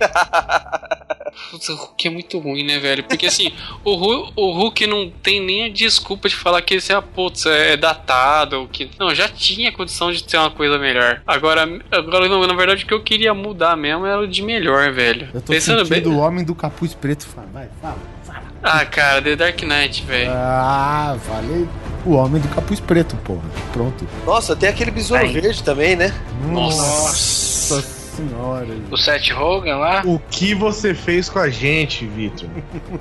Putz, 1.51 1.69
o 1.69 1.77
Hulk 1.77 2.07
é 2.09 2.11
muito 2.11 2.39
ruim, 2.39 2.65
né, 2.65 2.79
velho? 2.79 3.05
Porque 3.05 3.27
assim, 3.27 3.53
o, 3.85 3.93
Hu- 3.95 4.33
o 4.35 4.53
Hulk 4.53 4.87
não 4.87 5.11
tem 5.23 5.39
nem 5.41 5.65
a 5.65 5.69
desculpa 5.69 6.29
de 6.29 6.35
falar 6.35 6.63
que 6.63 6.75
esse 6.75 6.93
é, 6.93 7.01
putz, 7.01 7.45
é 7.47 7.77
datado. 7.77 8.61
ou 8.61 8.69
Que... 8.69 8.89
Não, 8.99 9.15
já 9.15 9.29
tinha 9.29 9.71
condição 9.71 10.11
de 10.11 10.25
ter 10.25 10.39
uma 10.39 10.51
coisa 10.51 10.79
melhor. 10.79 11.23
Agora, 11.27 11.69
agora 11.93 12.27
não, 12.29 12.47
na 12.47 12.55
verdade, 12.55 12.85
o 12.85 12.87
que 12.87 12.95
eu 12.95 13.03
queria 13.03 13.35
mudar 13.35 13.77
mesmo 13.77 14.07
era 14.07 14.21
o 14.21 14.27
de 14.27 14.43
melhor, 14.43 14.91
velho. 14.93 15.29
Eu 15.35 15.41
tô 15.43 15.53
Pensando 15.53 15.87
bem. 15.87 16.03
o 16.07 16.19
homem 16.19 16.43
do 16.45 16.55
capuz 16.55 16.95
preto. 16.95 17.27
Fala, 17.27 17.47
vai, 17.53 17.69
fala. 17.83 17.99
Ah, 18.63 18.85
cara, 18.85 19.23
The 19.23 19.37
Dark 19.37 19.63
Knight, 19.63 20.05
velho. 20.05 20.31
Ah, 20.33 21.17
falei. 21.27 21.69
O 22.05 22.13
homem 22.13 22.41
do 22.41 22.49
capuz 22.49 22.81
preto, 22.81 23.17
porra. 23.17 23.49
Pronto. 23.73 24.07
Nossa, 24.25 24.55
tem 24.55 24.69
aquele 24.69 24.91
besouro 24.91 25.25
Ai. 25.25 25.33
verde 25.33 25.63
também, 25.63 25.97
né? 25.97 26.15
Nossa 26.51 27.97
senhora. 28.17 28.67
O 28.91 28.97
Seth 28.97 29.31
Rogen 29.31 29.75
lá. 29.75 30.03
O 30.05 30.19
que 30.19 30.55
você 30.55 30.95
fez 30.95 31.29
com 31.29 31.39
a 31.39 31.51
gente, 31.51 32.07
Vitor? 32.07 32.49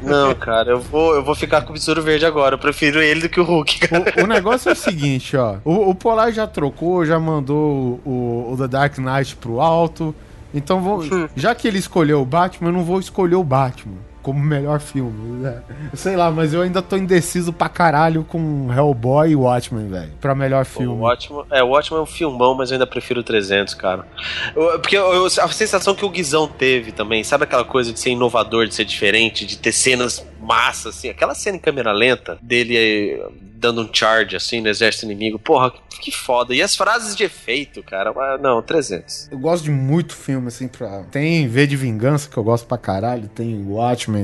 Não, 0.02 0.34
cara, 0.36 0.72
eu 0.72 0.80
vou, 0.80 1.16
eu 1.16 1.24
vou 1.24 1.36
ficar 1.36 1.62
com 1.62 1.70
o 1.70 1.74
besouro 1.74 2.02
verde 2.02 2.26
agora. 2.26 2.56
Eu 2.56 2.60
prefiro 2.60 3.02
ele 3.02 3.22
do 3.22 3.30
que 3.30 3.40
o 3.40 3.44
Hulk, 3.44 3.88
cara. 3.88 4.14
O, 4.18 4.24
o 4.24 4.28
negócio 4.28 4.70
é 4.70 4.74
o 4.74 4.76
seguinte, 4.76 5.38
ó. 5.38 5.58
O, 5.64 5.90
o 5.90 5.96
Polar 5.96 6.32
já 6.32 6.46
trocou, 6.46 7.06
já 7.06 7.20
mandou 7.20 8.02
o, 8.06 8.52
o 8.52 8.58
The 8.58 8.68
Dark 8.68 8.98
Knight 8.98 9.36
pro 9.38 9.62
alto. 9.62 10.14
Então, 10.54 10.82
vou, 10.82 11.04
já 11.36 11.54
que 11.54 11.68
ele 11.68 11.78
escolheu 11.78 12.22
o 12.22 12.26
Batman, 12.26 12.70
eu 12.70 12.74
não 12.74 12.84
vou 12.84 13.00
escolher 13.00 13.36
o 13.36 13.44
Batman 13.44 13.98
como 14.26 14.40
melhor 14.40 14.80
filme. 14.80 15.44
né? 15.44 15.62
Sei 15.94 16.16
lá, 16.16 16.32
mas 16.32 16.52
eu 16.52 16.64
ainda 16.64 16.82
tô 16.82 16.98
indeciso 16.98 17.54
pra 17.54 17.70
caralho 17.70 18.24
com 18.24 18.68
Hellboy 18.76 19.30
e 19.30 19.36
Watchmen, 19.36 19.88
velho. 19.88 20.12
Pra 20.20 20.34
melhor 20.34 20.66
filme. 20.66 20.88
O 20.88 21.02
ótimo, 21.04 21.46
é, 21.52 21.64
o 21.64 21.70
ótimo 21.70 21.98
é 22.00 22.02
um 22.02 22.08
filmão, 22.08 22.56
mas 22.56 22.72
eu 22.72 22.76
ainda 22.76 22.88
prefiro 22.88 23.20
o 23.20 23.24
300, 23.24 23.76
cara. 23.76 24.08
Eu- 24.56 24.80
porque 24.80 24.98
eu- 24.98 25.28
a 25.28 25.48
sensação 25.50 25.94
que 25.94 26.04
o 26.04 26.10
Guizão 26.10 26.48
teve 26.48 26.92
também, 26.92 27.24
sabe 27.24 27.44
aquela 27.44 27.64
coisa 27.64 27.94
de 27.94 28.00
ser 28.00 28.10
inovador, 28.10 28.66
de 28.66 28.74
ser 28.74 28.86
diferente, 28.86 29.46
de 29.46 29.60
ter 29.60 29.72
cenas 29.72 30.26
massa, 30.42 30.90
assim, 30.90 31.08
aquela 31.10 31.36
cena 31.36 31.58
em 31.58 31.60
câmera 31.60 31.92
lenta 31.92 32.38
dele 32.42 32.76
eh, 32.78 33.28
dando 33.58 33.82
um 33.82 33.90
charge, 33.92 34.36
assim, 34.36 34.62
no 34.62 34.68
exército 34.68 35.06
inimigo, 35.06 35.40
porra, 35.40 35.72
que 36.00 36.12
foda. 36.12 36.54
E 36.54 36.62
as 36.62 36.76
frases 36.76 37.16
de 37.16 37.24
efeito, 37.24 37.82
cara, 37.82 38.14
não, 38.38 38.62
300. 38.62 39.28
Eu 39.32 39.40
gosto 39.40 39.64
de 39.64 39.72
muito 39.72 40.14
filme, 40.14 40.50
assim, 40.50 40.68
pra... 40.68 41.02
Tem 41.10 41.48
V 41.48 41.66
de 41.66 41.76
Vingança, 41.76 42.30
que 42.30 42.38
eu 42.38 42.44
gosto 42.44 42.68
pra 42.68 42.78
caralho, 42.78 43.28
tem 43.28 43.66
Watchmen, 43.66 44.15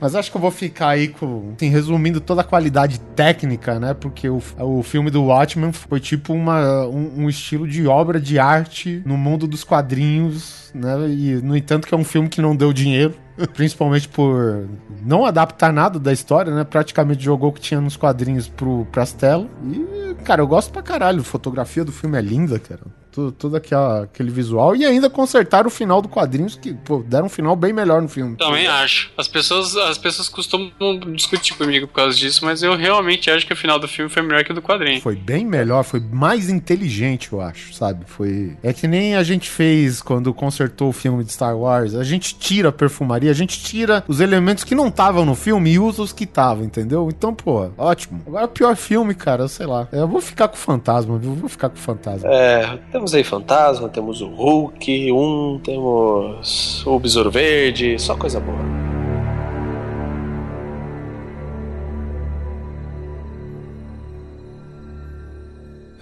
Mas 0.00 0.14
acho 0.14 0.30
que 0.30 0.36
eu 0.36 0.40
vou 0.40 0.50
ficar 0.50 0.88
aí 0.88 1.08
com... 1.08 1.52
Assim, 1.56 1.68
resumindo 1.68 2.20
toda 2.20 2.40
a 2.40 2.44
qualidade 2.44 3.00
técnica, 3.14 3.78
né? 3.78 3.94
Porque 3.94 4.28
o, 4.28 4.40
o 4.58 4.82
filme 4.82 5.10
do 5.10 5.24
Watchmen 5.24 5.72
foi 5.72 6.00
tipo 6.00 6.32
uma, 6.32 6.86
um, 6.86 7.24
um 7.24 7.28
estilo 7.28 7.66
de 7.66 7.86
obra 7.86 8.20
de 8.20 8.38
arte 8.38 9.02
no 9.04 9.16
mundo 9.16 9.46
dos 9.46 9.64
quadrinhos, 9.64 10.70
né? 10.74 11.08
E, 11.08 11.40
no 11.42 11.56
entanto, 11.56 11.86
que 11.86 11.94
é 11.94 11.98
um 11.98 12.04
filme 12.04 12.28
que 12.28 12.40
não 12.40 12.54
deu 12.54 12.72
dinheiro. 12.72 13.14
Principalmente 13.52 14.08
por 14.08 14.68
não 15.04 15.24
adaptar 15.24 15.72
nada 15.72 15.98
da 15.98 16.12
história, 16.12 16.54
né? 16.54 16.62
Praticamente 16.62 17.24
jogou 17.24 17.50
o 17.50 17.52
que 17.52 17.60
tinha 17.60 17.80
nos 17.80 17.96
quadrinhos 17.96 18.48
pro, 18.48 18.86
pras. 18.92 19.14
E, 19.14 20.14
cara, 20.24 20.40
eu 20.40 20.46
gosto 20.46 20.72
pra 20.72 20.82
caralho. 20.82 21.20
A 21.20 21.24
fotografia 21.24 21.84
do 21.84 21.92
filme 21.92 22.16
é 22.16 22.22
linda, 22.22 22.58
cara. 22.58 22.82
Tudo, 23.14 23.30
tudo 23.30 23.56
aquela, 23.56 24.02
aquele 24.02 24.30
visual. 24.30 24.74
E 24.74 24.84
ainda 24.84 25.08
consertaram 25.08 25.68
o 25.68 25.70
final 25.70 26.02
do 26.02 26.08
quadrinhos, 26.08 26.56
que 26.56 26.74
pô, 26.74 26.98
deram 27.06 27.26
um 27.26 27.28
final 27.28 27.54
bem 27.54 27.72
melhor 27.72 28.02
no 28.02 28.08
filme. 28.08 28.36
Também 28.36 28.66
acho. 28.66 29.12
As 29.16 29.28
pessoas, 29.28 29.76
as 29.76 29.96
pessoas 29.96 30.28
costumam 30.28 30.72
discutir 31.14 31.54
comigo 31.54 31.86
por 31.86 31.94
causa 31.94 32.16
disso, 32.16 32.44
mas 32.44 32.62
eu 32.62 32.74
realmente 32.74 33.30
acho 33.30 33.46
que 33.46 33.52
o 33.52 33.56
final 33.56 33.78
do 33.78 33.86
filme 33.86 34.10
foi 34.10 34.20
melhor 34.22 34.42
que 34.42 34.50
o 34.50 34.54
do 34.54 34.60
quadrinho. 34.60 35.00
Foi 35.00 35.14
bem 35.14 35.46
melhor, 35.46 35.84
foi 35.84 36.00
mais 36.00 36.48
inteligente, 36.48 37.32
eu 37.32 37.40
acho, 37.40 37.72
sabe? 37.72 38.04
Foi. 38.06 38.56
É 38.62 38.72
que 38.72 38.88
nem 38.88 39.14
a 39.14 39.22
gente 39.22 39.48
fez 39.48 40.02
quando 40.02 40.34
consertou 40.34 40.88
o 40.88 40.92
filme 40.92 41.22
de 41.22 41.30
Star 41.32 41.56
Wars. 41.56 41.94
A 41.94 42.02
gente 42.02 42.34
tira 42.34 42.70
a 42.70 42.72
perfumaria, 42.72 43.30
a 43.30 43.34
gente 43.34 43.62
tira 43.62 44.02
os 44.08 44.18
elementos 44.18 44.64
que 44.64 44.74
não 44.74 44.88
estavam 44.88 45.24
no 45.24 45.36
filme 45.36 45.70
e 45.70 45.78
usa 45.78 46.02
os 46.02 46.12
que 46.12 46.24
estavam, 46.24 46.64
entendeu? 46.64 47.08
Então, 47.08 47.32
pô, 47.32 47.70
ótimo. 47.78 48.22
Agora, 48.26 48.46
o 48.46 48.48
pior 48.48 48.74
filme, 48.74 49.14
cara, 49.14 49.46
sei 49.46 49.66
lá. 49.66 49.86
Eu 49.92 50.08
vou 50.08 50.20
ficar 50.20 50.48
com 50.48 50.56
o 50.56 50.58
fantasma, 50.58 51.16
viu? 51.16 51.34
Vou 51.34 51.48
ficar 51.48 51.68
com 51.68 51.76
o 51.76 51.80
fantasma. 51.80 52.28
É, 52.28 52.78
temos 53.04 53.14
aí 53.14 53.22
Fantasma, 53.22 53.88
temos 53.88 54.22
o 54.22 54.28
Hulk, 54.28 55.12
um, 55.12 55.60
temos 55.62 56.86
o 56.86 56.98
Besouro 56.98 57.30
Verde, 57.30 57.98
só 57.98 58.16
coisa 58.16 58.40
boa. 58.40 58.56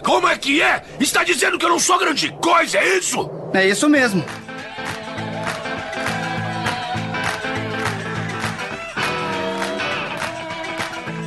Como 0.05 0.29
é 0.29 0.39
que 0.39 0.63
é? 0.63 0.83
Está 1.01 1.25
dizendo 1.25 1.59
que 1.59 1.65
eu 1.65 1.71
não 1.71 1.81
sou 1.81 1.99
grande 1.99 2.31
coisa, 2.41 2.79
é 2.79 2.99
isso? 2.99 3.29
É 3.53 3.67
isso 3.67 3.89
mesmo. 3.89 4.25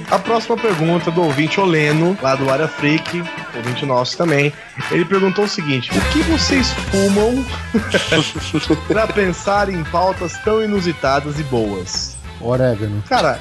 A 0.09 0.19
próxima 0.19 0.55
pergunta 0.55 1.11
do 1.11 1.21
ouvinte 1.21 1.59
Oleno, 1.59 2.17
lá 2.21 2.35
do 2.35 2.49
Área 2.49 2.69
Freak, 2.69 3.21
ouvinte 3.57 3.85
nosso 3.85 4.17
também. 4.17 4.51
Ele 4.91 5.05
perguntou 5.05 5.45
o 5.45 5.49
seguinte: 5.49 5.89
O 5.91 6.01
que 6.11 6.19
vocês 6.23 6.71
fumam 6.91 7.45
pra 8.87 9.07
pensar 9.07 9.69
em 9.69 9.83
pautas 9.85 10.37
tão 10.43 10.63
inusitadas 10.63 11.39
e 11.39 11.43
boas? 11.43 12.15
Orégano. 12.41 13.01
Cara, 13.07 13.39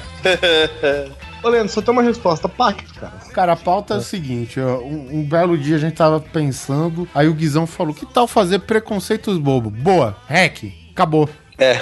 Oleno, 1.45 1.69
só 1.69 1.81
tem 1.81 1.91
uma 1.91 2.01
resposta: 2.01 2.49
pacto, 2.49 2.93
cara. 2.95 3.13
Cara, 3.31 3.53
a 3.53 3.55
pauta 3.55 3.93
é 3.93 3.97
o 3.97 4.01
seguinte: 4.01 4.59
ó, 4.59 4.79
um, 4.79 5.19
um 5.19 5.23
belo 5.23 5.57
dia 5.57 5.75
a 5.75 5.79
gente 5.79 5.93
tava 5.93 6.19
pensando, 6.19 7.07
aí 7.13 7.27
o 7.27 7.33
Guizão 7.33 7.67
falou: 7.67 7.93
que 7.93 8.05
tal 8.05 8.27
fazer 8.27 8.59
preconceitos 8.59 9.37
bobo? 9.37 9.69
Boa, 9.69 10.15
hack, 10.27 10.63
acabou. 10.91 11.29
É. 11.57 11.79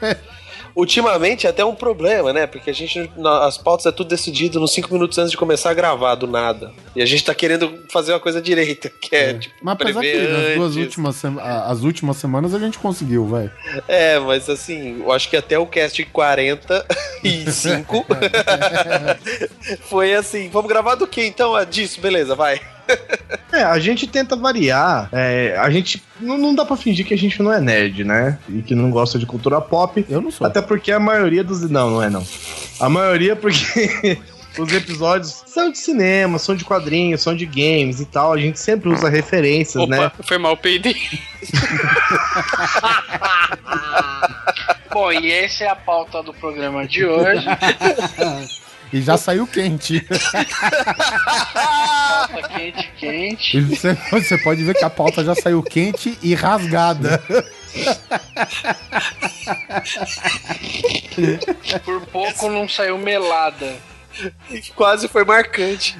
Ultimamente 0.74 1.46
é 1.46 1.50
até 1.50 1.62
um 1.62 1.74
problema, 1.74 2.32
né? 2.32 2.46
Porque 2.46 2.70
a 2.70 2.72
gente, 2.72 3.10
as 3.42 3.58
pautas 3.58 3.84
é 3.84 3.92
tudo 3.92 4.08
decidido 4.08 4.58
nos 4.58 4.72
cinco 4.72 4.92
minutos 4.94 5.18
antes 5.18 5.30
de 5.30 5.36
começar 5.36 5.70
a 5.70 5.74
gravar, 5.74 6.14
do 6.14 6.26
nada. 6.26 6.72
E 6.94 7.00
a 7.02 7.06
gente 7.06 7.24
tá 7.24 7.34
querendo 7.34 7.72
fazer 7.90 8.12
uma 8.12 8.20
coisa 8.20 8.40
direita, 8.40 8.90
que 9.00 9.16
é, 9.16 9.32
tipo, 9.34 9.54
Mas 9.62 9.72
apesar 9.74 10.00
que 10.02 10.28
nas 10.28 10.54
duas 10.56 10.76
últimas, 10.76 11.16
sema- 11.16 11.42
as 11.66 11.80
últimas 11.82 12.16
semanas 12.18 12.54
a 12.54 12.58
gente 12.58 12.78
conseguiu, 12.78 13.26
velho. 13.26 13.50
É, 13.88 14.18
mas 14.18 14.48
assim, 14.50 15.00
eu 15.00 15.10
acho 15.10 15.28
que 15.30 15.36
até 15.36 15.58
o 15.58 15.66
cast 15.66 16.04
45 16.04 18.06
foi 19.88 20.14
assim, 20.14 20.48
vamos 20.50 20.68
gravar 20.68 20.94
do 20.94 21.06
que 21.06 21.24
então? 21.24 21.54
Ah, 21.54 21.64
disso, 21.64 22.00
beleza, 22.00 22.34
vai. 22.34 22.60
É, 23.52 23.62
a 23.62 23.78
gente 23.78 24.06
tenta 24.06 24.36
variar. 24.36 25.08
é, 25.12 25.56
a 25.58 25.70
gente. 25.70 26.02
Não, 26.20 26.36
não 26.36 26.54
dá 26.54 26.64
pra 26.64 26.76
fingir 26.76 27.06
que 27.06 27.14
a 27.14 27.18
gente 27.18 27.40
não 27.42 27.52
é 27.52 27.60
nerd, 27.60 28.04
né? 28.04 28.38
E 28.48 28.60
que 28.60 28.74
não 28.74 28.90
gosta 28.90 29.18
de 29.18 29.24
cultura 29.24 29.60
pop. 29.60 30.04
Eu 30.10 30.20
não 30.20 30.30
sou. 30.30 30.46
Até 30.46 30.60
porque 30.60 30.90
a 30.92 30.98
maioria 31.00 31.42
dos. 31.44 31.62
Não, 31.70 31.90
não 31.90 32.02
é 32.02 32.10
não. 32.10 32.26
A 32.80 32.88
maioria 32.88 33.36
porque. 33.36 34.18
Os 34.58 34.72
episódios 34.72 35.42
são 35.46 35.70
de 35.70 35.78
cinema, 35.78 36.38
são 36.38 36.54
de 36.54 36.64
quadrinhos, 36.64 37.22
são 37.22 37.34
de 37.34 37.46
games 37.46 38.00
e 38.00 38.04
tal. 38.04 38.34
A 38.34 38.38
gente 38.38 38.60
sempre 38.60 38.90
usa 38.90 39.08
referências, 39.08 39.82
Opa, 39.82 39.96
né? 39.96 40.12
foi 40.22 40.38
mal, 40.38 40.56
peidei. 40.56 40.94
Bom, 44.92 45.10
e 45.10 45.32
essa 45.32 45.64
é 45.64 45.68
a 45.68 45.76
pauta 45.76 46.22
do 46.22 46.34
programa 46.34 46.86
de 46.86 47.04
hoje. 47.04 47.46
E 48.92 49.00
já 49.00 49.16
saiu 49.16 49.46
quente. 49.46 50.04
pauta 51.54 52.48
quente, 52.48 52.92
quente. 52.98 53.56
E 53.56 53.60
você, 53.62 53.94
você 54.10 54.36
pode 54.36 54.62
ver 54.62 54.74
que 54.74 54.84
a 54.84 54.90
pauta 54.90 55.24
já 55.24 55.34
saiu 55.34 55.62
quente 55.62 56.18
e 56.22 56.34
rasgada. 56.34 57.22
Por 61.86 62.06
pouco 62.08 62.50
não 62.50 62.68
saiu 62.68 62.98
melada. 62.98 63.91
Quase 64.74 65.08
foi 65.08 65.24
marcante. 65.24 65.96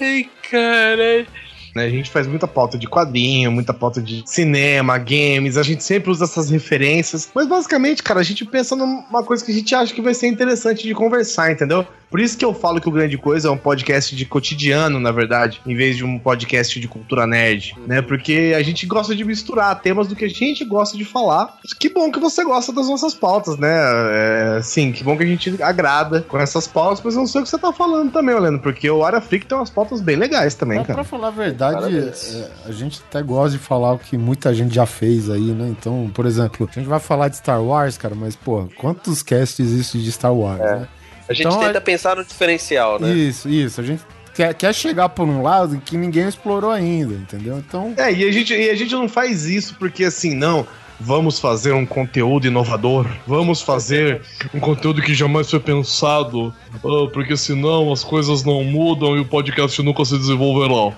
Ai, 0.00 0.28
caralho. 0.50 1.26
né? 1.74 1.84
A 1.84 1.90
gente 1.90 2.10
faz 2.10 2.26
muita 2.26 2.46
pauta 2.46 2.78
de 2.78 2.86
quadrinho, 2.86 3.50
muita 3.52 3.72
pauta 3.72 4.00
de 4.00 4.22
cinema, 4.26 4.98
games, 4.98 5.56
a 5.56 5.62
gente 5.62 5.84
sempre 5.84 6.10
usa 6.10 6.24
essas 6.24 6.50
referências. 6.50 7.30
Mas 7.34 7.46
basicamente, 7.46 8.02
cara, 8.02 8.20
a 8.20 8.24
gente 8.24 8.44
pensa 8.44 8.74
numa 8.76 9.22
coisa 9.22 9.44
que 9.44 9.52
a 9.52 9.54
gente 9.54 9.74
acha 9.74 9.94
que 9.94 10.02
vai 10.02 10.14
ser 10.14 10.26
interessante 10.26 10.86
de 10.86 10.94
conversar, 10.94 11.52
entendeu? 11.52 11.86
Por 12.10 12.18
isso 12.18 12.36
que 12.36 12.44
eu 12.44 12.52
falo 12.52 12.80
que 12.80 12.88
o 12.88 12.92
Grande 12.92 13.16
Coisa 13.16 13.48
é 13.48 13.50
um 13.50 13.56
podcast 13.56 14.16
de 14.16 14.26
cotidiano, 14.26 14.98
na 14.98 15.12
verdade, 15.12 15.60
em 15.64 15.76
vez 15.76 15.96
de 15.96 16.04
um 16.04 16.18
podcast 16.18 16.80
de 16.80 16.88
cultura 16.88 17.26
nerd, 17.26 17.76
né? 17.86 18.02
Porque 18.02 18.52
a 18.56 18.62
gente 18.62 18.84
gosta 18.84 19.14
de 19.14 19.24
misturar 19.24 19.80
temas 19.80 20.08
do 20.08 20.16
que 20.16 20.24
a 20.24 20.28
gente 20.28 20.64
gosta 20.64 20.98
de 20.98 21.04
falar. 21.04 21.56
Que 21.78 21.88
bom 21.88 22.10
que 22.10 22.18
você 22.18 22.42
gosta 22.42 22.72
das 22.72 22.88
nossas 22.88 23.14
pautas, 23.14 23.56
né? 23.56 23.70
É, 23.70 24.60
sim, 24.62 24.90
que 24.90 25.04
bom 25.04 25.16
que 25.16 25.22
a 25.22 25.26
gente 25.26 25.62
agrada 25.62 26.22
com 26.22 26.38
essas 26.38 26.66
pautas, 26.66 27.00
mas 27.04 27.14
eu 27.14 27.20
não 27.20 27.26
sei 27.26 27.40
o 27.40 27.44
que 27.44 27.50
você 27.50 27.58
tá 27.58 27.72
falando 27.72 28.10
também, 28.10 28.34
Olendo, 28.34 28.58
porque 28.58 28.90
o 28.90 29.04
Área 29.04 29.20
Freak 29.20 29.46
tem 29.46 29.56
umas 29.56 29.70
pautas 29.70 30.00
bem 30.00 30.16
legais 30.16 30.54
também, 30.54 30.82
cara. 30.82 30.94
pra 30.94 31.04
falar 31.04 31.28
a 31.28 31.30
verdade, 31.30 31.96
é, 31.96 32.50
a 32.66 32.72
gente 32.72 33.00
até 33.08 33.22
gosta 33.22 33.56
de 33.56 33.62
falar 33.62 33.92
o 33.92 33.98
que 33.98 34.18
muita 34.18 34.52
gente 34.52 34.74
já 34.74 34.86
fez 34.86 35.30
aí, 35.30 35.52
né? 35.52 35.68
Então, 35.68 36.10
por 36.12 36.26
exemplo, 36.26 36.68
a 36.68 36.74
gente 36.74 36.88
vai 36.88 36.98
falar 37.00 37.28
de 37.28 37.36
Star 37.36 37.62
Wars, 37.62 37.96
cara, 37.96 38.14
mas, 38.14 38.34
pô, 38.34 38.68
quantos 38.76 39.22
casts 39.22 39.60
existem 39.60 40.00
de 40.00 40.10
Star 40.10 40.34
Wars, 40.34 40.58
né? 40.58 40.88
A 41.30 41.32
gente 41.32 41.46
Então, 41.46 41.60
tenta 41.60 41.78
é- 41.78 41.80
pensar 41.80 42.16
no 42.16 42.24
diferencial, 42.24 42.98
né? 43.00 43.12
Isso, 43.12 43.48
isso. 43.48 43.80
A 43.80 43.84
gente 43.84 44.02
quer, 44.34 44.52
quer 44.52 44.74
chegar 44.74 45.08
por 45.10 45.26
um 45.28 45.42
lado 45.42 45.80
que 45.84 45.96
ninguém 45.96 46.26
explorou 46.26 46.70
ainda, 46.72 47.14
entendeu? 47.14 47.56
Então, 47.58 47.94
É, 47.96 48.12
e 48.12 48.28
a, 48.28 48.32
gente, 48.32 48.52
e 48.52 48.68
a 48.68 48.74
gente 48.74 48.92
não 48.94 49.08
faz 49.08 49.44
isso 49.46 49.76
porque 49.78 50.04
assim, 50.04 50.34
não. 50.34 50.66
Vamos 51.02 51.38
fazer 51.38 51.72
um 51.72 51.86
conteúdo 51.86 52.46
inovador. 52.46 53.06
Vamos 53.26 53.62
fazer 53.62 54.20
um 54.52 54.60
conteúdo 54.60 55.00
que 55.00 55.14
jamais 55.14 55.48
foi 55.48 55.58
pensado. 55.60 56.52
ah, 56.74 57.08
porque 57.12 57.36
senão 57.38 57.90
as 57.90 58.04
coisas 58.04 58.44
não 58.44 58.62
mudam 58.64 59.16
e 59.16 59.20
o 59.20 59.24
podcast 59.24 59.80
nunca 59.82 60.04
se 60.04 60.18
desenvolverá. 60.18 60.94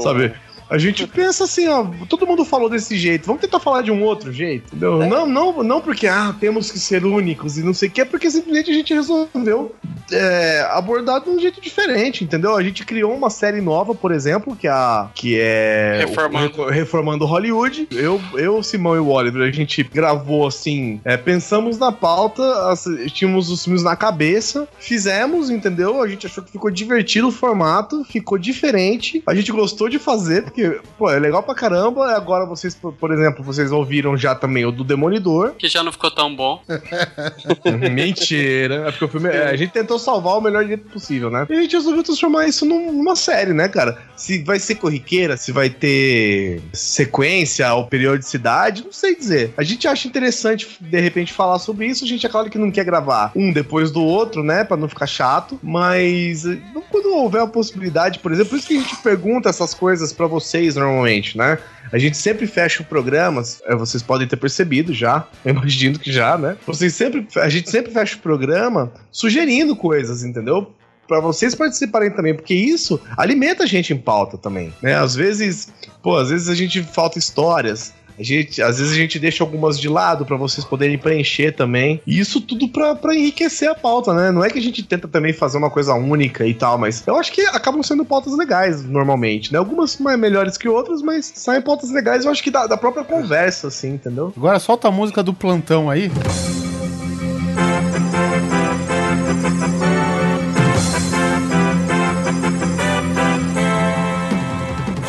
Sabe? 0.00 0.34
A 0.68 0.78
gente 0.78 1.06
pensa 1.08 1.44
assim, 1.44 1.68
ó, 1.68 1.86
todo 2.08 2.26
mundo 2.26 2.44
falou 2.44 2.68
desse 2.68 2.96
jeito, 2.96 3.26
vamos 3.26 3.40
tentar 3.40 3.60
falar 3.60 3.82
de 3.82 3.90
um 3.90 4.02
outro 4.02 4.32
jeito, 4.32 4.66
entendeu? 4.68 4.98
Não, 5.06 5.26
não, 5.26 5.62
não 5.62 5.80
porque, 5.80 6.06
ah, 6.06 6.34
temos 6.38 6.70
que 6.70 6.78
ser 6.78 7.04
únicos 7.04 7.56
e 7.58 7.62
não 7.62 7.74
sei 7.74 7.88
o 7.88 7.92
que, 7.92 8.00
é 8.00 8.04
porque 8.04 8.30
simplesmente 8.30 8.70
a 8.70 8.74
gente 8.74 8.92
resolveu 8.94 9.74
é, 10.12 10.66
abordar 10.72 11.20
de 11.22 11.30
um 11.30 11.38
jeito 11.38 11.60
diferente, 11.60 12.22
entendeu? 12.24 12.56
A 12.56 12.62
gente 12.62 12.84
criou 12.84 13.12
uma 13.14 13.30
série 13.30 13.60
nova, 13.60 13.94
por 13.94 14.12
exemplo, 14.12 14.54
que, 14.56 14.66
é 14.66 14.70
a, 14.70 15.08
que 15.14 15.38
é 15.38 16.04
Reformando. 16.06 16.62
o 16.62 16.68
Reformando 16.70 17.24
Hollywood. 17.24 17.88
Eu, 17.90 18.20
eu, 18.34 18.62
Simão 18.62 18.94
e 18.96 18.98
o 18.98 19.08
Oliver, 19.08 19.42
a 19.46 19.50
gente 19.52 19.82
gravou 19.82 20.46
assim, 20.46 21.00
é, 21.04 21.16
pensamos 21.16 21.78
na 21.78 21.90
pauta, 21.92 22.42
as- 22.70 22.86
tínhamos 23.12 23.50
os 23.50 23.64
filmes 23.64 23.82
na 23.82 23.96
cabeça, 23.96 24.68
fizemos, 24.78 25.50
entendeu? 25.50 26.00
A 26.02 26.08
gente 26.08 26.26
achou 26.26 26.42
que 26.42 26.50
ficou 26.52 26.70
divertido 26.70 27.28
o 27.28 27.32
formato, 27.32 28.04
ficou 28.04 28.38
diferente, 28.38 29.22
a 29.26 29.34
gente 29.34 29.50
gostou 29.52 29.88
de 29.88 29.98
fazer, 29.98 30.44
porque, 30.56 30.80
pô, 30.96 31.10
é 31.10 31.18
legal 31.18 31.42
pra 31.42 31.54
caramba. 31.54 32.12
Agora 32.16 32.46
vocês, 32.46 32.74
por 32.74 33.12
exemplo, 33.12 33.44
vocês 33.44 33.70
ouviram 33.70 34.16
já 34.16 34.34
também 34.34 34.64
o 34.64 34.72
do 34.72 34.82
Demolidor. 34.82 35.52
Que 35.58 35.68
já 35.68 35.82
não 35.82 35.92
ficou 35.92 36.10
tão 36.10 36.34
bom. 36.34 36.60
Mentira. 37.92 38.88
É 38.88 38.90
porque 38.90 39.04
o 39.04 39.08
filme. 39.08 39.28
é, 39.28 39.48
a 39.50 39.56
gente 39.56 39.72
tentou 39.72 39.98
salvar 39.98 40.38
o 40.38 40.40
melhor 40.40 40.64
jeito 40.66 40.88
possível, 40.88 41.30
né? 41.30 41.46
E 41.50 41.52
a 41.54 41.60
gente 41.62 41.76
resolveu 41.76 42.02
transformar 42.02 42.46
isso 42.46 42.64
num- 42.64 42.92
numa 42.92 43.14
série, 43.16 43.52
né, 43.52 43.68
cara? 43.68 43.98
Se 44.16 44.42
vai 44.42 44.58
ser 44.58 44.76
corriqueira, 44.76 45.36
se 45.36 45.52
vai 45.52 45.68
ter 45.68 46.62
sequência 46.72 47.72
ou 47.74 47.86
periodicidade, 47.86 48.82
não 48.84 48.92
sei 48.92 49.14
dizer. 49.14 49.52
A 49.56 49.62
gente 49.62 49.86
acha 49.86 50.08
interessante, 50.08 50.66
de 50.80 51.00
repente, 51.00 51.32
falar 51.32 51.58
sobre 51.58 51.86
isso. 51.86 52.04
A 52.04 52.08
gente 52.08 52.24
é 52.24 52.28
claro 52.28 52.48
que 52.50 52.58
não 52.58 52.70
quer 52.70 52.84
gravar 52.84 53.32
um 53.36 53.52
depois 53.52 53.90
do 53.90 54.02
outro, 54.02 54.42
né? 54.42 54.64
Pra 54.64 54.76
não 54.76 54.88
ficar 54.88 55.06
chato. 55.06 55.58
Mas 55.62 56.44
quando 56.90 57.14
houver 57.14 57.42
a 57.42 57.46
possibilidade, 57.46 58.18
por 58.20 58.32
exemplo, 58.32 58.50
por 58.50 58.56
isso 58.58 58.66
que 58.68 58.76
a 58.76 58.80
gente 58.80 58.96
pergunta 58.96 59.48
essas 59.48 59.74
coisas 59.74 60.12
pra 60.12 60.26
vocês 60.46 60.76
normalmente, 60.76 61.36
né? 61.36 61.58
A 61.92 61.98
gente 61.98 62.16
sempre 62.16 62.46
fecha 62.46 62.82
o 62.82 62.86
programa, 62.86 63.42
eh, 63.64 63.76
vocês 63.76 64.02
podem 64.02 64.26
ter 64.26 64.36
percebido 64.36 64.92
já, 64.92 65.26
imagino 65.44 65.98
que 65.98 66.12
já, 66.12 66.38
né? 66.38 66.56
Vocês 66.66 66.94
sempre, 66.94 67.26
a 67.36 67.48
gente 67.48 67.70
sempre 67.70 67.92
fecha 67.92 68.16
o 68.16 68.20
programa 68.20 68.92
sugerindo 69.10 69.76
coisas, 69.76 70.24
entendeu? 70.24 70.72
Pra 71.06 71.20
vocês 71.20 71.54
participarem 71.54 72.10
também, 72.10 72.34
porque 72.34 72.54
isso 72.54 73.00
alimenta 73.16 73.62
a 73.62 73.66
gente 73.66 73.92
em 73.92 73.98
pauta 73.98 74.36
também, 74.36 74.72
né? 74.82 74.94
Às 74.94 75.14
vezes, 75.14 75.72
pô, 76.02 76.16
às 76.16 76.30
vezes 76.30 76.48
a 76.48 76.54
gente 76.54 76.82
falta 76.82 77.18
histórias, 77.18 77.94
A 78.18 78.22
gente, 78.22 78.62
às 78.62 78.78
vezes 78.78 78.92
a 78.92 78.96
gente 78.96 79.18
deixa 79.18 79.42
algumas 79.42 79.78
de 79.78 79.88
lado 79.88 80.24
pra 80.24 80.36
vocês 80.36 80.64
poderem 80.64 80.98
preencher 80.98 81.52
também. 81.52 82.00
E 82.06 82.18
isso 82.18 82.40
tudo 82.40 82.68
pra 82.68 83.14
enriquecer 83.14 83.68
a 83.68 83.74
pauta, 83.74 84.12
né? 84.14 84.30
Não 84.30 84.44
é 84.44 84.50
que 84.50 84.58
a 84.58 84.62
gente 84.62 84.82
tenta 84.82 85.06
também 85.06 85.32
fazer 85.32 85.58
uma 85.58 85.70
coisa 85.70 85.94
única 85.94 86.46
e 86.46 86.54
tal, 86.54 86.78
mas 86.78 87.02
eu 87.06 87.16
acho 87.16 87.32
que 87.32 87.42
acabam 87.42 87.82
sendo 87.82 88.04
pautas 88.04 88.36
legais 88.36 88.84
normalmente, 88.84 89.52
né? 89.52 89.58
Algumas 89.58 89.98
mais 89.98 90.18
melhores 90.18 90.56
que 90.56 90.68
outras, 90.68 91.02
mas 91.02 91.32
saem 91.34 91.62
pautas 91.62 91.90
legais, 91.90 92.24
eu 92.24 92.30
acho 92.30 92.42
que 92.42 92.50
da, 92.50 92.66
da 92.66 92.76
própria 92.76 93.04
conversa, 93.04 93.68
assim, 93.68 93.94
entendeu? 93.94 94.32
Agora 94.36 94.58
solta 94.58 94.88
a 94.88 94.92
música 94.92 95.22
do 95.22 95.32
plantão 95.32 95.90
aí. 95.90 96.10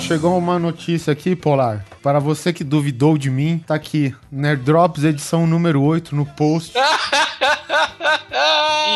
Chegou 0.07 0.37
uma 0.37 0.57
notícia 0.57 1.11
aqui, 1.11 1.35
Polar. 1.35 1.85
Para 2.01 2.17
você 2.17 2.53
que 2.53 2.63
duvidou 2.63 3.17
de 3.17 3.29
mim, 3.29 3.61
tá 3.67 3.75
aqui. 3.75 4.15
Nerd 4.31 4.63
Drops, 4.63 5.03
edição 5.03 5.45
número 5.45 5.81
8, 5.81 6.15
no 6.15 6.25
post. 6.25 6.71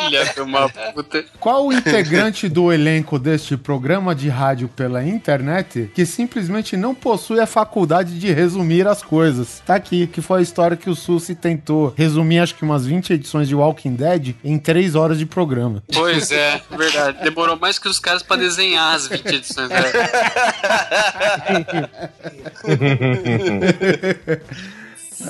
Filha 0.05 0.25
de 0.33 0.41
uma 0.41 0.69
puta. 0.69 1.23
Qual 1.39 1.67
o 1.67 1.73
integrante 1.73 2.47
do 2.49 2.71
elenco 2.71 3.19
deste 3.19 3.55
programa 3.57 4.15
de 4.15 4.29
rádio 4.29 4.67
pela 4.67 5.03
internet 5.05 5.91
que 5.93 6.05
simplesmente 6.05 6.75
não 6.77 6.95
possui 6.95 7.39
a 7.39 7.45
faculdade 7.45 8.17
de 8.19 8.31
resumir 8.31 8.87
as 8.87 9.03
coisas? 9.03 9.61
Tá 9.65 9.75
aqui, 9.75 10.07
que 10.07 10.21
foi 10.21 10.39
a 10.39 10.43
história 10.43 10.77
que 10.77 10.89
o 10.89 10.95
Susi 10.95 11.35
tentou 11.35 11.93
resumir, 11.97 12.39
acho 12.39 12.55
que 12.55 12.63
umas 12.63 12.85
20 12.85 13.13
edições 13.13 13.47
de 13.47 13.55
Walking 13.55 13.95
Dead 13.95 14.35
em 14.43 14.57
3 14.57 14.95
horas 14.95 15.19
de 15.19 15.25
programa. 15.25 15.83
Pois 15.93 16.31
é, 16.31 16.61
verdade. 16.71 17.19
Demorou 17.23 17.57
mais 17.59 17.77
que 17.77 17.87
os 17.87 17.99
caras 17.99 18.23
pra 18.23 18.37
desenhar 18.37 18.95
as 18.95 19.07
20 19.07 19.25
edições. 19.27 19.69
Né? 19.69 19.81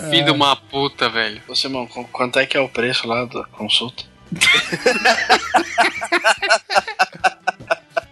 Filho 0.09 0.25
de 0.25 0.31
uma 0.31 0.55
puta, 0.55 1.09
velho. 1.09 1.41
Ô, 1.47 1.55
Simão, 1.55 1.85
qu- 1.85 2.07
quanto 2.11 2.39
é 2.39 2.45
que 2.45 2.55
é 2.55 2.59
o 2.61 2.69
preço 2.69 3.07
lá 3.07 3.25
da 3.25 3.43
consulta? 3.51 4.03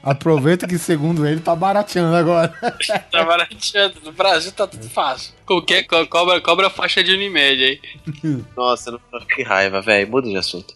Aproveita 0.01 0.65
que, 0.67 0.77
segundo 0.77 1.27
ele, 1.27 1.39
tá 1.41 1.55
barateando 1.55 2.15
agora. 2.15 2.53
Tá 3.11 3.23
barateando. 3.23 3.95
No 4.03 4.11
Brasil 4.11 4.51
tá 4.51 4.65
tudo 4.65 4.89
fácil. 4.89 5.33
Qualquer 5.45 5.83
co- 5.83 6.07
cobra, 6.07 6.39
cobra 6.41 6.67
a 6.67 6.69
faixa 6.69 7.03
de 7.03 7.11
Unimed 7.13 7.63
aí. 7.63 7.79
Nossa, 8.55 8.91
não, 8.91 8.99
que 9.35 9.43
raiva, 9.43 9.81
velho. 9.81 10.09
Muda 10.09 10.29
de 10.29 10.37
assunto. 10.37 10.73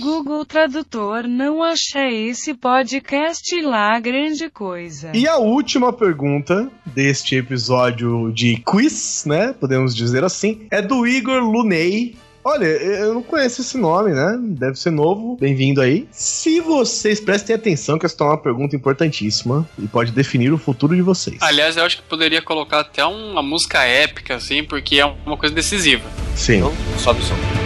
Google 0.00 0.44
Tradutor 0.44 1.24
não 1.26 1.62
achei 1.62 2.28
esse 2.28 2.54
podcast 2.54 3.60
lá 3.62 3.98
grande 3.98 4.48
coisa. 4.50 5.10
E 5.14 5.26
a 5.26 5.36
última 5.36 5.92
pergunta 5.92 6.70
deste 6.84 7.36
episódio 7.36 8.30
de 8.32 8.56
quiz, 8.64 9.24
né? 9.26 9.52
Podemos 9.58 9.94
dizer 9.94 10.22
assim, 10.24 10.66
é 10.70 10.80
do 10.82 11.06
Igor 11.06 11.40
Luney. 11.42 12.16
Olha, 12.48 12.64
eu 12.64 13.12
não 13.12 13.24
conheço 13.24 13.60
esse 13.60 13.76
nome, 13.76 14.12
né? 14.12 14.38
Deve 14.40 14.78
ser 14.78 14.92
novo. 14.92 15.36
Bem-vindo 15.36 15.80
aí. 15.80 16.06
Se 16.12 16.60
vocês 16.60 17.18
prestem 17.18 17.56
atenção, 17.56 17.98
que 17.98 18.06
essa 18.06 18.14
é 18.20 18.24
uma 18.24 18.38
pergunta 18.38 18.76
importantíssima 18.76 19.68
e 19.76 19.88
pode 19.88 20.12
definir 20.12 20.52
o 20.52 20.58
futuro 20.58 20.94
de 20.94 21.02
vocês. 21.02 21.38
Aliás, 21.40 21.76
eu 21.76 21.82
acho 21.82 21.96
que 21.96 22.02
poderia 22.04 22.40
colocar 22.40 22.78
até 22.78 23.04
uma 23.04 23.42
música 23.42 23.82
épica, 23.82 24.36
assim, 24.36 24.62
porque 24.62 25.00
é 25.00 25.04
uma 25.04 25.36
coisa 25.36 25.52
decisiva. 25.52 26.08
Sim. 26.36 26.58
Então, 26.58 26.72
sobe 26.98 27.20
o 27.20 27.24
som. 27.24 27.65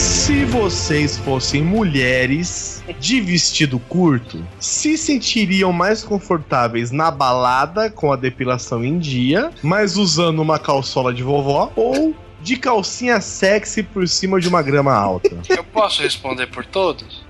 Se 0.00 0.46
vocês 0.46 1.18
fossem 1.18 1.62
mulheres 1.62 2.82
de 2.98 3.20
vestido 3.20 3.78
curto, 3.78 4.42
se 4.58 4.96
sentiriam 4.96 5.74
mais 5.74 6.02
confortáveis 6.02 6.90
na 6.90 7.10
balada 7.10 7.90
com 7.90 8.10
a 8.10 8.16
depilação 8.16 8.82
em 8.82 8.98
dia, 8.98 9.50
mas 9.62 9.98
usando 9.98 10.40
uma 10.40 10.58
calçola 10.58 11.12
de 11.12 11.22
vovó, 11.22 11.70
ou 11.76 12.14
de 12.40 12.56
calcinha 12.56 13.20
sexy 13.20 13.82
por 13.82 14.08
cima 14.08 14.40
de 14.40 14.48
uma 14.48 14.62
grama 14.62 14.94
alta? 14.94 15.36
Eu 15.46 15.64
posso 15.64 16.00
responder 16.00 16.46
por 16.46 16.64
todos? 16.64 17.22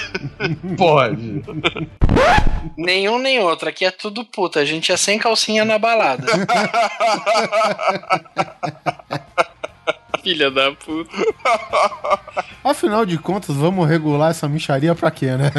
Pode. 0.78 1.42
Nenhum 2.78 3.18
nem 3.18 3.40
outro. 3.40 3.68
Aqui 3.68 3.84
é 3.84 3.90
tudo 3.90 4.24
puta. 4.24 4.60
A 4.60 4.64
gente 4.64 4.90
é 4.90 4.96
sem 4.96 5.18
calcinha 5.18 5.66
na 5.66 5.78
balada. 5.78 6.26
Filha 10.26 10.50
da 10.50 10.72
puta. 10.72 11.16
Afinal 12.64 13.06
de 13.06 13.16
contas, 13.16 13.54
vamos 13.54 13.88
regular 13.88 14.32
essa 14.32 14.48
micharia 14.48 14.92
pra 14.92 15.08
quê, 15.08 15.26
né? 15.36 15.52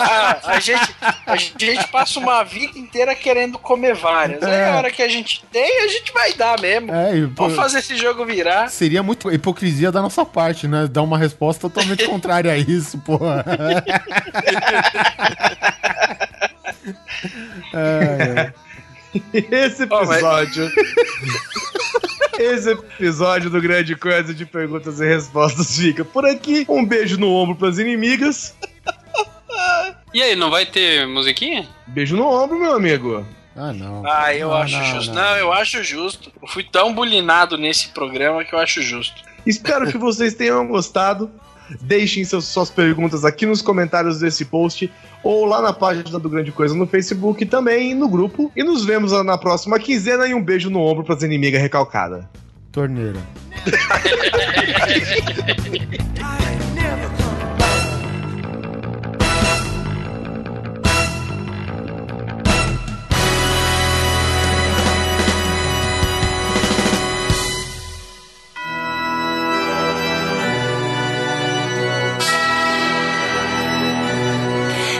Ah, 0.00 0.38
a, 0.56 0.58
gente, 0.58 0.96
a 1.26 1.36
gente 1.36 1.86
passa 1.88 2.18
uma 2.18 2.42
vida 2.42 2.78
inteira 2.78 3.14
querendo 3.14 3.58
comer 3.58 3.94
várias. 3.94 4.42
Aí 4.42 4.50
É. 4.54 4.70
a 4.70 4.76
hora 4.76 4.90
que 4.90 5.02
a 5.02 5.08
gente 5.08 5.44
tem, 5.52 5.82
a 5.84 5.88
gente 5.88 6.14
vai 6.14 6.32
dar 6.32 6.58
mesmo. 6.58 6.90
É, 6.90 7.14
e, 7.14 7.26
Vamos 7.26 7.54
fazer 7.54 7.80
esse 7.80 7.94
jogo 7.94 8.24
virar. 8.24 8.70
Seria 8.70 9.02
muito 9.02 9.30
hipocrisia 9.30 9.92
da 9.92 10.00
nossa 10.00 10.24
parte, 10.24 10.66
né? 10.66 10.88
Dar 10.90 11.02
uma 11.02 11.18
resposta 11.18 11.68
totalmente 11.68 12.04
contrária 12.08 12.50
a 12.50 12.56
isso, 12.56 12.96
porra. 13.00 13.44
É, 17.74 18.52
é. 18.52 18.52
Esse 19.50 19.82
episódio. 19.82 20.70
Esse 22.38 22.70
episódio 22.72 23.48
do 23.50 23.60
Grande 23.60 23.94
Coisa 23.96 24.32
de 24.34 24.44
Perguntas 24.44 25.00
e 25.00 25.06
Respostas 25.06 25.76
fica 25.76 26.04
por 26.04 26.24
aqui. 26.26 26.66
Um 26.68 26.84
beijo 26.84 27.18
no 27.18 27.30
ombro 27.32 27.56
pras 27.56 27.78
inimigas. 27.78 28.54
E 30.12 30.22
aí, 30.22 30.36
não 30.36 30.50
vai 30.50 30.66
ter 30.66 31.06
musiquinha? 31.06 31.68
Beijo 31.86 32.16
no 32.16 32.26
ombro, 32.26 32.58
meu 32.58 32.74
amigo. 32.74 33.24
Ah, 33.54 33.72
não. 33.72 34.02
Ah, 34.06 34.34
eu 34.34 34.48
Não, 34.48 34.56
acho 34.56 34.76
não, 34.76 34.84
justo. 34.84 35.14
não. 35.14 35.22
Não. 35.22 35.36
eu 35.36 35.52
acho 35.52 35.82
justo. 35.82 36.30
Eu 36.42 36.48
fui 36.48 36.62
tão 36.62 36.94
bulinado 36.94 37.56
nesse 37.56 37.88
programa 37.88 38.44
que 38.44 38.54
eu 38.54 38.58
acho 38.58 38.82
justo. 38.82 39.22
Espero 39.46 39.90
que 39.90 39.96
vocês 39.96 40.34
tenham 40.34 40.66
gostado. 40.66 41.30
Deixem 41.80 42.24
seus, 42.24 42.46
suas 42.46 42.70
perguntas 42.70 43.24
aqui 43.24 43.46
nos 43.46 43.62
comentários 43.62 44.20
desse 44.20 44.44
post 44.44 44.90
ou 45.22 45.44
lá 45.44 45.60
na 45.60 45.72
página 45.72 46.18
do 46.18 46.28
Grande 46.28 46.52
Coisa 46.52 46.74
no 46.74 46.86
Facebook 46.86 47.42
e 47.42 47.46
também 47.46 47.94
no 47.94 48.08
grupo. 48.08 48.52
E 48.54 48.62
nos 48.62 48.84
vemos 48.84 49.12
na 49.24 49.36
próxima 49.36 49.78
quinzena 49.78 50.26
e 50.26 50.34
um 50.34 50.42
beijo 50.42 50.70
no 50.70 50.80
ombro 50.80 51.04
pras 51.04 51.22
inimigas 51.22 51.60
recalcadas. 51.60 52.24
Torneira. 52.70 53.20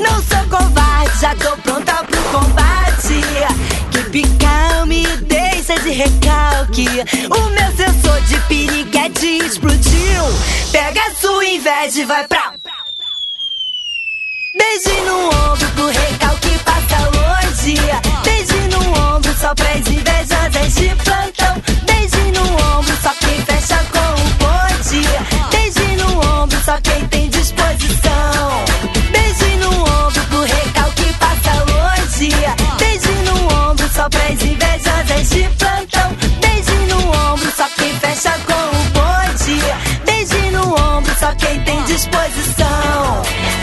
Não 0.00 0.22
sou 0.22 0.58
covarde, 0.58 1.20
já 1.20 1.34
tô 1.36 1.56
pronta 1.58 2.04
pro 2.04 2.22
combate. 2.24 2.90
Que 4.10 4.22
calme, 4.38 5.06
deixa 5.18 5.78
de 5.78 5.90
recalque. 5.90 6.84
O 7.30 7.50
meu 7.50 7.76
sensor 7.76 8.20
de 8.22 8.40
piriguete 8.48 9.38
explodiu. 9.46 10.24
Pega 10.72 11.00
a 11.00 11.14
sua 11.14 11.44
inveja 11.44 12.00
e 12.00 12.04
vai 12.06 12.26
pra. 12.26 12.54
Beijo 14.58 15.04
no 15.04 15.26
ombro 15.26 15.68
pro 15.76 15.86
recalque 15.86 16.58
passa 16.64 17.08
longe. 17.14 17.76
Beijo 18.24 18.58
no 18.72 19.14
ombro 19.14 19.32
só 19.38 19.54
pras 19.54 19.86
invejosas 19.86 20.74
de 20.74 20.88
plantão. 21.04 21.62
Beijo 21.86 22.32
no 22.32 22.78
ombro 22.78 22.96
só 23.00 23.14
quem 23.20 23.40
fecha 23.44 23.78
com 23.92 23.98
o 23.98 24.30
bonde. 24.40 25.06
Beijo 25.52 25.86
no 26.02 26.42
ombro 26.42 26.60
só 26.64 26.80
quem 26.80 27.06
tem 27.06 27.28
disposição. 27.28 28.69
De 35.30 35.48
plantão. 35.58 36.10
Beijo 36.40 36.74
no 36.88 37.32
ombro 37.32 37.50
só 37.56 37.68
quem 37.76 37.92
fecha 38.00 38.32
com 38.46 38.52
o 38.52 38.82
bonde. 38.94 39.60
Beijo 40.04 40.50
no 40.50 40.74
ombro 40.74 41.14
só 41.18 41.34
quem 41.36 41.60
tem 41.62 41.82
disposição. 41.84 42.89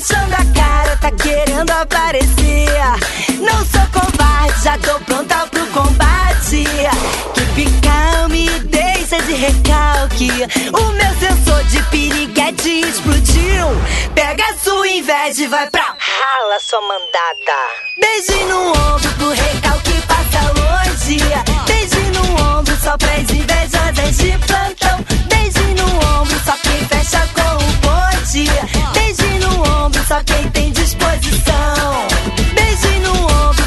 rachando 0.00 0.34
a 0.34 0.54
cara, 0.54 0.96
tá 0.96 1.10
querendo 1.10 1.70
aparecer. 1.70 2.70
Não 3.38 3.64
sou 3.66 3.86
covarde, 3.92 4.64
já 4.64 4.78
tô 4.78 4.98
pronta 5.00 5.46
pro 5.48 5.66
combate. 5.68 6.64
Que 7.54 7.80
calme, 7.80 8.48
deixa 8.60 9.20
de 9.22 9.34
recalque. 9.34 10.30
O 10.72 10.92
meu 10.92 11.14
sensor 11.18 11.62
de 11.64 11.82
piriguete 11.84 12.80
explodiu. 12.80 13.66
Pega 14.14 14.42
a 14.42 14.58
sua 14.58 14.88
inveja 14.88 15.42
e 15.42 15.46
vai 15.48 15.68
pra 15.70 15.82
rala, 15.82 16.60
sua 16.60 16.80
mandada. 16.80 17.58
Beijo 18.00 18.46
no 18.46 18.70
ombro 18.70 19.10
pro 19.18 19.30
recalque 19.30 20.02
passa 20.06 20.40
longe. 20.56 21.18
Beijo 21.66 22.00
no 22.14 22.58
ombro 22.58 22.76
só 22.82 22.96
pras 22.96 23.28
invejosas 23.30 24.16
de 24.16 24.38
plantão. 24.46 25.04
Beijo 25.28 25.74
no 25.76 26.20
ombro 26.20 26.40
só 26.44 26.56
quem 26.62 26.88
fecha 26.88 27.28
com 27.34 27.56
o 27.56 27.72
bonde. 27.82 28.79
Só 30.10 30.20
quem 30.24 30.50
tem 30.50 30.72
disposição. 30.72 32.08
Beijo 32.52 33.00
no 33.00 33.12
ombro 33.12 33.59